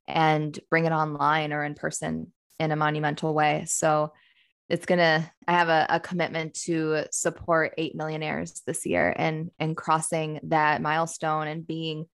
and 0.08 0.60
bring 0.70 0.86
it 0.86 0.92
online 0.92 1.54
or 1.54 1.64
in 1.64 1.76
person 1.76 2.32
in 2.60 2.72
a 2.72 2.76
monumental 2.76 3.34
way. 3.34 3.66
So 3.68 4.12
it's 4.70 4.86
gonna 4.86 5.30
i 5.48 5.52
have 5.52 5.70
a, 5.70 5.86
a, 5.90 6.00
commitment 6.00 6.54
to 6.54 7.04
support 7.12 7.74
eight 7.78 7.96
millionaires 7.96 8.62
this 8.66 8.86
year 8.86 9.14
and 9.18 9.50
and 9.60 9.78
crossing 9.78 10.40
that 10.44 10.82
milestone 10.82 11.48
and 11.48 11.66
being 11.66 12.06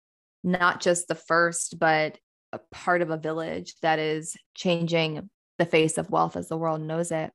not 0.42 0.80
just 0.80 1.08
the 1.08 1.14
first 1.14 1.78
but 1.78 2.18
a 2.52 2.60
part 2.70 3.02
of 3.02 3.10
a 3.10 3.16
village 3.16 3.74
that 3.82 3.98
is 3.98 4.36
changing 4.54 5.28
the 5.58 5.66
face 5.66 5.98
of 5.98 6.10
wealth 6.10 6.36
as 6.36 6.48
the 6.48 6.56
world 6.56 6.80
knows 6.80 7.10
it 7.10 7.32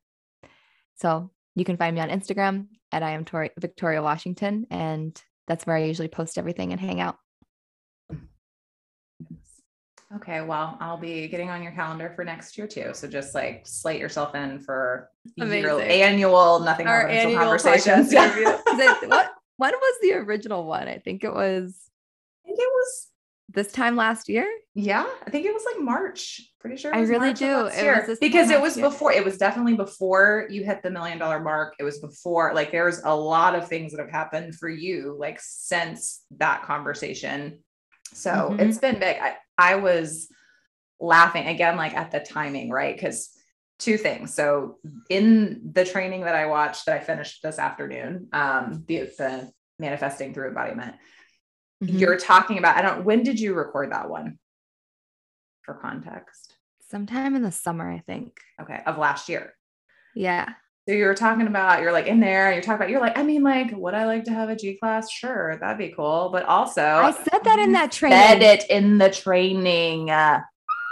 so 1.00 1.30
you 1.54 1.64
can 1.64 1.76
find 1.76 1.94
me 1.94 2.00
on 2.00 2.08
Instagram 2.08 2.66
at 2.92 3.02
I 3.02 3.10
am 3.10 3.24
Tori- 3.24 3.50
Victoria 3.58 4.02
Washington, 4.02 4.66
and 4.70 5.20
that's 5.46 5.66
where 5.66 5.76
I 5.76 5.84
usually 5.84 6.08
post 6.08 6.38
everything 6.38 6.72
and 6.72 6.80
hang 6.80 7.00
out. 7.00 7.16
Okay, 10.16 10.40
well, 10.40 10.76
I'll 10.80 10.96
be 10.96 11.28
getting 11.28 11.50
on 11.50 11.62
your 11.62 11.70
calendar 11.70 12.12
for 12.16 12.24
next 12.24 12.58
year 12.58 12.66
too. 12.66 12.90
So 12.94 13.06
just 13.06 13.32
like 13.32 13.62
slate 13.64 14.00
yourself 14.00 14.34
in 14.34 14.58
for 14.58 15.08
your 15.36 15.80
annual 15.80 16.58
nothing 16.60 16.88
Our 16.88 17.06
annual 17.06 17.40
conversations. 17.40 18.12
what 18.14 19.32
when 19.56 19.72
was 19.72 19.98
the 20.02 20.14
original 20.14 20.66
one? 20.66 20.88
I 20.88 20.98
think 20.98 21.22
it 21.22 21.32
was. 21.32 21.76
I 22.44 22.48
think 22.48 22.58
it 22.58 22.72
was 22.72 23.08
this 23.52 23.72
time 23.72 23.96
last 23.96 24.28
year? 24.28 24.48
Yeah, 24.74 25.06
I 25.26 25.30
think 25.30 25.46
it 25.46 25.52
was 25.52 25.64
like 25.64 25.82
March. 25.82 26.40
Pretty 26.60 26.76
sure. 26.76 26.94
I 26.94 27.00
really 27.00 27.28
March 27.28 27.38
do. 27.38 27.66
It 27.66 28.08
was 28.08 28.18
because 28.18 28.50
it 28.50 28.60
was 28.60 28.76
before. 28.76 29.12
It 29.12 29.24
was 29.24 29.38
definitely 29.38 29.74
before 29.74 30.46
you 30.50 30.64
hit 30.64 30.82
the 30.82 30.90
million 30.90 31.18
dollar 31.18 31.40
mark. 31.40 31.74
It 31.78 31.84
was 31.84 31.98
before. 31.98 32.54
Like 32.54 32.70
there's 32.70 33.00
a 33.04 33.14
lot 33.14 33.54
of 33.54 33.68
things 33.68 33.92
that 33.92 34.00
have 34.00 34.10
happened 34.10 34.54
for 34.54 34.68
you, 34.68 35.16
like 35.18 35.38
since 35.40 36.22
that 36.38 36.62
conversation. 36.62 37.60
So 38.12 38.30
mm-hmm. 38.30 38.60
it's 38.60 38.78
been 38.78 38.98
big. 38.98 39.16
I, 39.20 39.36
I 39.58 39.76
was 39.76 40.28
laughing 41.00 41.46
again, 41.46 41.76
like 41.76 41.94
at 41.94 42.10
the 42.10 42.20
timing, 42.20 42.70
right? 42.70 42.94
Because 42.94 43.30
two 43.78 43.96
things. 43.96 44.34
So 44.34 44.76
in 45.08 45.70
the 45.72 45.84
training 45.84 46.22
that 46.22 46.34
I 46.34 46.46
watched 46.46 46.86
that 46.86 47.00
I 47.00 47.04
finished 47.04 47.42
this 47.42 47.58
afternoon, 47.58 48.28
um, 48.32 48.84
the, 48.86 49.10
the 49.16 49.50
manifesting 49.78 50.34
through 50.34 50.48
embodiment 50.48 50.96
mm-hmm. 51.82 51.96
you're 51.96 52.18
talking 52.18 52.58
about. 52.58 52.76
I 52.76 52.82
don't, 52.82 53.04
when 53.04 53.22
did 53.22 53.40
you 53.40 53.54
record 53.54 53.92
that 53.92 54.08
one 54.08 54.38
for 55.62 55.74
context? 55.74 56.54
Sometime 56.90 57.36
in 57.36 57.42
the 57.42 57.52
summer, 57.52 57.90
I 57.90 58.00
think. 58.00 58.40
Okay. 58.60 58.80
Of 58.86 58.98
last 58.98 59.28
year. 59.28 59.54
Yeah. 60.14 60.48
So 60.88 60.94
you 60.94 61.04
were 61.04 61.14
talking 61.14 61.46
about, 61.46 61.82
you're 61.82 61.92
like 61.92 62.06
in 62.06 62.20
there, 62.20 62.52
you're 62.52 62.62
talking 62.62 62.76
about, 62.76 62.90
you're 62.90 63.00
like, 63.00 63.16
I 63.16 63.22
mean, 63.22 63.42
like, 63.44 63.70
would 63.72 63.94
I 63.94 64.06
like 64.06 64.24
to 64.24 64.32
have 64.32 64.48
a 64.48 64.56
G 64.56 64.74
class? 64.74 65.10
Sure, 65.10 65.56
that'd 65.60 65.78
be 65.78 65.94
cool. 65.94 66.30
But 66.32 66.46
also, 66.46 66.82
I 66.82 67.12
said 67.12 67.44
that 67.44 67.58
in 67.60 67.72
that 67.72 67.92
training. 67.92 68.18
Said 68.18 68.42
it 68.42 68.64
in 68.70 68.98
the 68.98 69.10
training. 69.10 70.10
Uh, 70.10 70.40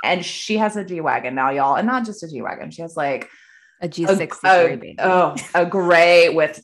and 0.05 0.25
she 0.25 0.59
has 0.59 0.77
a 0.77 0.85
G 0.85 1.01
Wagon 1.01 1.35
now, 1.35 1.51
y'all. 1.51 1.75
And 1.75 1.87
not 1.87 2.05
just 2.05 2.23
a 2.23 2.29
G 2.29 2.43
Wagon. 2.43 2.71
She 2.71 2.83
has 2.83 2.97
like 2.97 3.29
a 3.83 3.89
G6. 3.89 4.39
A, 4.45 4.75
a, 4.75 4.95
oh, 5.01 5.35
a 5.55 5.67
gray 5.67 6.29
with 6.29 6.61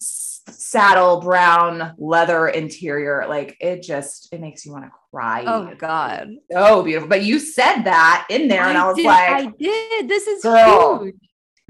saddle 0.48 1.20
brown 1.20 1.94
leather 1.98 2.48
interior. 2.48 3.26
Like 3.28 3.56
it 3.60 3.82
just 3.82 4.32
it 4.32 4.40
makes 4.40 4.64
you 4.64 4.72
want 4.72 4.84
to 4.84 4.90
cry. 5.10 5.44
Oh 5.46 5.74
God. 5.76 6.30
So 6.50 6.82
beautiful. 6.82 7.08
But 7.08 7.22
you 7.22 7.38
said 7.38 7.82
that 7.82 8.26
in 8.30 8.48
there, 8.48 8.64
I 8.64 8.68
and 8.70 8.78
I 8.78 8.86
was 8.86 8.96
did, 8.96 9.06
like, 9.06 9.30
I 9.30 9.46
did. 9.58 10.08
This 10.08 10.26
is 10.26 10.42
girl, 10.42 11.04
huge. 11.04 11.14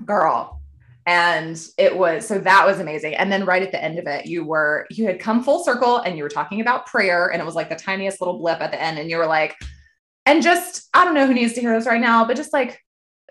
Girl. 0.05 0.61
And 1.07 1.63
it 1.77 1.97
was 1.97 2.27
so 2.27 2.39
that 2.39 2.67
was 2.67 2.81
amazing. 2.81 3.15
And 3.15 3.31
then 3.31 3.45
right 3.45 3.63
at 3.63 3.73
the 3.73 3.83
end 3.83 3.99
of 3.99 4.07
it, 4.07 4.27
you 4.27 4.45
were 4.45 4.87
you 4.91 5.07
had 5.07 5.21
come 5.21 5.45
full 5.45 5.63
circle 5.63 5.99
and 5.99 6.17
you 6.17 6.23
were 6.23 6.31
talking 6.31 6.61
about 6.61 6.87
prayer, 6.87 7.29
and 7.29 7.43
it 7.43 7.45
was 7.45 7.55
like 7.55 7.69
the 7.69 7.77
tiniest 7.77 8.21
little 8.21 8.39
blip 8.39 8.61
at 8.61 8.71
the 8.71 8.83
end, 8.83 8.99
and 8.99 9.11
you 9.11 9.19
were 9.19 9.27
like, 9.27 9.55
and 10.25 10.43
just 10.43 10.89
I 10.95 11.05
don't 11.05 11.15
know 11.15 11.27
who 11.27 11.35
needs 11.35 11.53
to 11.55 11.61
hear 11.61 11.77
this 11.79 11.87
right 11.87 12.01
now, 12.01 12.25
but 12.25 12.37
just 12.37 12.55
like 12.55 12.81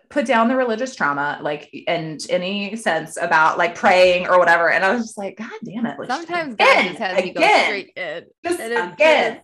put 0.09 0.25
down 0.25 0.47
the 0.47 0.55
religious 0.55 0.95
trauma, 0.95 1.39
like, 1.41 1.73
and 1.87 2.25
any 2.29 2.75
sense 2.75 3.17
about 3.17 3.57
like 3.57 3.75
praying 3.75 4.27
or 4.27 4.37
whatever. 4.37 4.69
And 4.69 4.83
I 4.83 4.93
was 4.93 5.03
just 5.03 5.17
like, 5.17 5.37
God 5.37 5.49
damn 5.63 5.85
it. 5.85 5.97
Like, 5.97 6.09
Sometimes 6.09 6.55
God 6.55 6.67
has 6.67 6.95
again, 6.95 7.27
you 7.27 7.33
go 7.33 7.63
straight 7.63 7.93
in. 7.95 8.25
Just 8.43 8.59
again. 8.59 9.41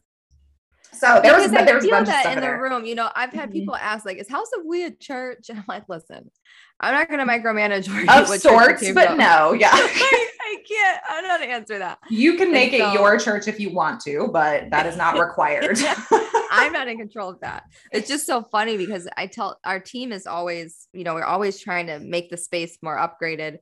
So 0.99 1.21
there 1.23 1.37
was, 1.37 1.49
there 1.51 1.75
was 1.75 1.85
feel 1.85 2.03
that 2.03 2.35
in 2.35 2.41
the 2.41 2.51
room. 2.51 2.83
You 2.83 2.95
know, 2.95 3.09
I've 3.15 3.31
had 3.31 3.49
mm-hmm. 3.49 3.59
people 3.59 3.75
ask, 3.75 4.05
like, 4.05 4.17
is 4.17 4.27
House 4.27 4.49
of 4.57 4.65
We 4.65 4.83
a 4.83 4.91
church? 4.91 5.49
And 5.49 5.59
I'm 5.59 5.65
like, 5.67 5.87
listen, 5.87 6.29
I'm 6.79 6.93
not 6.93 7.09
going 7.09 7.19
to 7.19 7.25
micromanage 7.25 7.87
of 8.07 8.27
sorts, 8.39 8.91
but 8.93 9.07
from. 9.07 9.17
no, 9.17 9.53
yeah. 9.53 9.69
I 10.49 10.57
can't. 10.67 11.01
I 11.07 11.13
don't 11.13 11.23
know 11.23 11.29
how 11.29 11.37
to 11.37 11.49
answer 11.49 11.77
that. 11.79 11.99
You 12.09 12.35
can 12.35 12.51
make 12.51 12.71
so, 12.71 12.89
it 12.89 12.93
your 12.93 13.19
church 13.19 13.47
if 13.47 13.59
you 13.59 13.71
want 13.71 13.99
to, 14.01 14.29
but 14.31 14.69
that 14.71 14.85
is 14.85 14.97
not 14.97 15.19
required. 15.19 15.77
I'm 16.51 16.71
not 16.71 16.87
in 16.87 16.97
control 16.97 17.29
of 17.29 17.39
that. 17.41 17.63
It's 17.91 18.07
just 18.07 18.25
so 18.25 18.41
funny 18.41 18.77
because 18.77 19.07
I 19.17 19.27
tell 19.27 19.59
our 19.63 19.79
team 19.79 20.11
is 20.11 20.25
always, 20.25 20.87
you 20.93 21.03
know, 21.03 21.13
we're 21.13 21.23
always 21.23 21.59
trying 21.59 21.87
to 21.87 21.99
make 21.99 22.29
the 22.29 22.37
space 22.37 22.77
more 22.81 22.97
upgraded. 22.97 23.57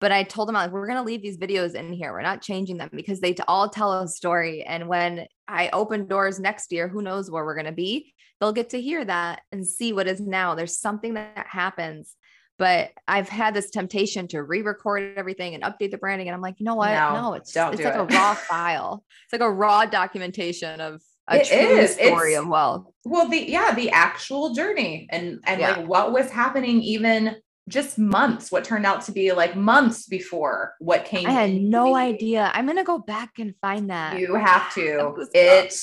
But 0.00 0.12
I 0.12 0.22
told 0.22 0.48
them 0.48 0.54
like 0.54 0.70
we're 0.70 0.86
gonna 0.86 1.02
leave 1.02 1.20
these 1.20 1.36
videos 1.36 1.74
in 1.74 1.92
here. 1.92 2.12
We're 2.12 2.22
not 2.22 2.40
changing 2.40 2.78
them 2.78 2.88
because 2.94 3.20
they 3.20 3.34
all 3.46 3.68
tell 3.68 3.92
a 3.92 4.08
story. 4.08 4.62
And 4.62 4.88
when 4.88 5.26
I 5.46 5.68
open 5.74 6.06
doors 6.06 6.40
next 6.40 6.72
year, 6.72 6.88
who 6.88 7.02
knows 7.02 7.30
where 7.30 7.44
we're 7.44 7.56
gonna 7.56 7.72
be? 7.72 8.14
They'll 8.40 8.52
get 8.54 8.70
to 8.70 8.80
hear 8.80 9.04
that 9.04 9.42
and 9.52 9.66
see 9.66 9.92
what 9.92 10.06
is 10.06 10.20
now. 10.20 10.54
There's 10.54 10.78
something 10.78 11.14
that 11.14 11.46
happens 11.46 12.16
but 12.60 12.90
I've 13.08 13.30
had 13.30 13.54
this 13.54 13.70
temptation 13.70 14.28
to 14.28 14.42
re-record 14.42 15.14
everything 15.16 15.54
and 15.54 15.64
update 15.64 15.92
the 15.92 15.96
branding. 15.96 16.28
And 16.28 16.34
I'm 16.34 16.42
like, 16.42 16.60
you 16.60 16.66
know 16.66 16.74
what? 16.74 16.92
No, 16.92 17.22
no 17.22 17.32
it's 17.32 17.56
it's 17.56 17.56
like 17.56 17.78
it. 17.78 17.96
a 17.96 18.04
raw 18.04 18.34
file. 18.48 19.02
It's 19.24 19.32
like 19.32 19.40
a 19.40 19.50
raw 19.50 19.86
documentation 19.86 20.78
of 20.78 21.00
a 21.26 21.36
it 21.36 21.46
true 21.46 21.56
is. 21.56 21.94
story 21.94 22.34
it's, 22.34 22.40
of 22.42 22.48
wealth. 22.48 22.84
Well, 23.06 23.28
the 23.28 23.38
yeah, 23.50 23.74
the 23.74 23.88
actual 23.90 24.52
journey 24.52 25.08
and 25.10 25.40
and 25.44 25.58
yeah. 25.58 25.78
like 25.78 25.88
what 25.88 26.12
was 26.12 26.30
happening 26.30 26.82
even 26.82 27.36
just 27.66 27.98
months, 27.98 28.52
what 28.52 28.62
turned 28.62 28.84
out 28.84 29.00
to 29.06 29.12
be 29.12 29.32
like 29.32 29.56
months 29.56 30.06
before 30.06 30.74
what 30.80 31.06
came. 31.06 31.26
I 31.26 31.30
had 31.30 31.54
no 31.54 31.96
idea. 31.96 32.50
I'm 32.52 32.66
gonna 32.66 32.84
go 32.84 32.98
back 32.98 33.38
and 33.38 33.54
find 33.62 33.88
that. 33.88 34.18
You 34.18 34.34
have 34.34 34.74
to. 34.74 35.14
it 35.32 35.80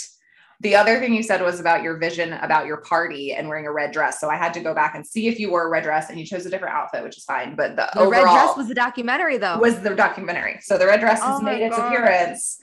the 0.59 0.75
other 0.75 0.99
thing 0.99 1.13
you 1.13 1.21
said 1.21 1.41
was 1.41 1.59
about 1.59 1.83
your 1.83 1.97
vision 1.97 2.33
about 2.33 2.65
your 2.65 2.77
party 2.77 3.33
and 3.33 3.47
wearing 3.47 3.67
a 3.67 3.71
red 3.71 3.91
dress. 3.91 4.19
So 4.19 4.29
I 4.29 4.35
had 4.35 4.53
to 4.55 4.59
go 4.59 4.73
back 4.73 4.95
and 4.95 5.05
see 5.05 5.27
if 5.27 5.39
you 5.39 5.51
wore 5.51 5.67
a 5.67 5.69
red 5.69 5.83
dress 5.83 6.09
and 6.09 6.19
you 6.19 6.25
chose 6.25 6.45
a 6.45 6.49
different 6.49 6.73
outfit, 6.73 7.03
which 7.03 7.17
is 7.17 7.23
fine. 7.25 7.55
But 7.55 7.75
the, 7.75 7.89
the 7.93 8.07
red 8.07 8.23
dress 8.23 8.57
was 8.57 8.67
the 8.67 8.73
documentary 8.73 9.37
though. 9.37 9.59
Was 9.59 9.79
the 9.81 9.93
documentary. 9.93 10.59
So 10.61 10.77
the 10.77 10.87
red 10.87 10.99
dress 10.99 11.21
has 11.21 11.39
oh 11.39 11.43
made 11.43 11.61
its 11.61 11.77
appearance. 11.77 12.59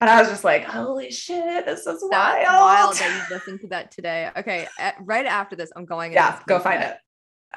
And 0.00 0.08
I 0.08 0.20
was 0.20 0.28
just 0.28 0.44
like, 0.44 0.64
holy 0.64 1.10
shit, 1.10 1.66
this 1.66 1.80
is 1.80 1.86
That's 1.86 2.02
wild. 2.02 2.46
wild 2.46 2.96
that 2.96 3.26
you 3.28 3.34
listened 3.34 3.60
to 3.62 3.68
that 3.68 3.90
today. 3.90 4.30
Okay. 4.36 4.68
At, 4.78 4.94
right 5.00 5.26
after 5.26 5.56
this, 5.56 5.72
I'm 5.74 5.86
going. 5.86 6.12
Yeah, 6.12 6.38
go 6.46 6.60
find 6.60 6.82
it. 6.82 6.96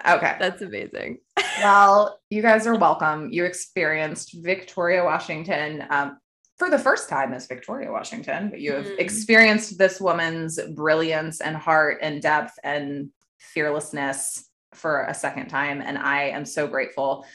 Okay. 0.08 0.38
That's 0.40 0.62
amazing. 0.62 1.20
well, 1.60 2.20
you 2.30 2.42
guys 2.42 2.66
are 2.66 2.76
welcome. 2.76 3.30
You 3.32 3.46
experienced 3.46 4.36
Victoria 4.42 5.04
Washington 5.04 5.86
um, 5.90 6.18
for 6.62 6.70
the 6.70 6.78
first 6.78 7.10
time 7.10 7.34
as 7.34 7.48
Victoria 7.48 7.92
Washington, 7.92 8.52
but 8.52 8.62
you 8.62 8.74
have 8.74 8.86
mm. 8.86 9.00
experienced 9.00 9.80
this 9.80 10.00
woman's 10.00 10.60
brilliance 10.76 11.42
and 11.42 11.58
heart 11.58 11.98
and 12.04 12.22
depth 12.22 12.54
and 12.64 13.10
fearlessness 13.40 14.48
for 14.76 15.06
a 15.06 15.14
second 15.16 15.48
time. 15.48 15.82
And 15.82 15.98
I 15.98 16.26
am 16.26 16.46
so 16.46 16.68
grateful 16.68 17.26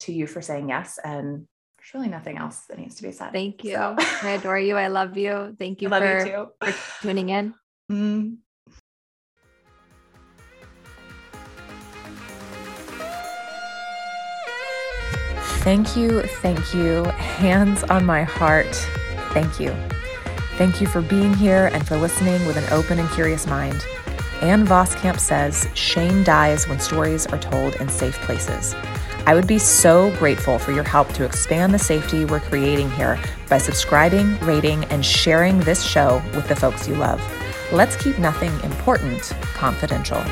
to 0.00 0.12
you 0.12 0.26
for 0.26 0.42
saying 0.42 0.68
yes. 0.68 0.98
And 1.02 1.48
there's 1.78 1.94
really 1.94 2.08
nothing 2.08 2.36
else 2.36 2.66
that 2.68 2.78
needs 2.78 2.96
to 2.96 3.02
be 3.04 3.12
said. 3.12 3.32
Thank 3.32 3.64
you. 3.64 3.76
So. 3.76 3.96
I 4.22 4.32
adore 4.32 4.58
you. 4.58 4.76
I 4.76 4.88
love 4.88 5.16
you. 5.16 5.56
Thank 5.58 5.80
you, 5.80 5.88
for, 5.88 6.26
you 6.26 6.52
for, 6.60 6.74
tuning 7.00 7.30
in. 7.30 7.54
Mm. 7.90 8.36
Thank 15.66 15.96
you, 15.96 16.22
thank 16.22 16.74
you. 16.74 17.02
Hands 17.06 17.82
on 17.82 18.06
my 18.06 18.22
heart. 18.22 18.72
Thank 19.32 19.58
you. 19.58 19.74
Thank 20.58 20.80
you 20.80 20.86
for 20.86 21.00
being 21.00 21.34
here 21.34 21.70
and 21.72 21.84
for 21.84 21.96
listening 21.96 22.46
with 22.46 22.56
an 22.56 22.72
open 22.72 23.00
and 23.00 23.10
curious 23.10 23.48
mind. 23.48 23.84
Ann 24.42 24.64
Voskamp 24.64 25.18
says 25.18 25.66
shame 25.74 26.22
dies 26.22 26.68
when 26.68 26.78
stories 26.78 27.26
are 27.26 27.38
told 27.38 27.74
in 27.80 27.88
safe 27.88 28.14
places. 28.20 28.76
I 29.26 29.34
would 29.34 29.48
be 29.48 29.58
so 29.58 30.16
grateful 30.20 30.60
for 30.60 30.70
your 30.70 30.84
help 30.84 31.08
to 31.14 31.24
expand 31.24 31.74
the 31.74 31.80
safety 31.80 32.24
we're 32.24 32.38
creating 32.38 32.92
here 32.92 33.18
by 33.48 33.58
subscribing, 33.58 34.38
rating, 34.42 34.84
and 34.84 35.04
sharing 35.04 35.58
this 35.58 35.82
show 35.82 36.22
with 36.36 36.46
the 36.46 36.54
folks 36.54 36.86
you 36.86 36.94
love. 36.94 37.20
Let's 37.72 37.96
keep 37.96 38.20
nothing 38.20 38.52
important 38.60 39.32
confidential. 39.54 40.22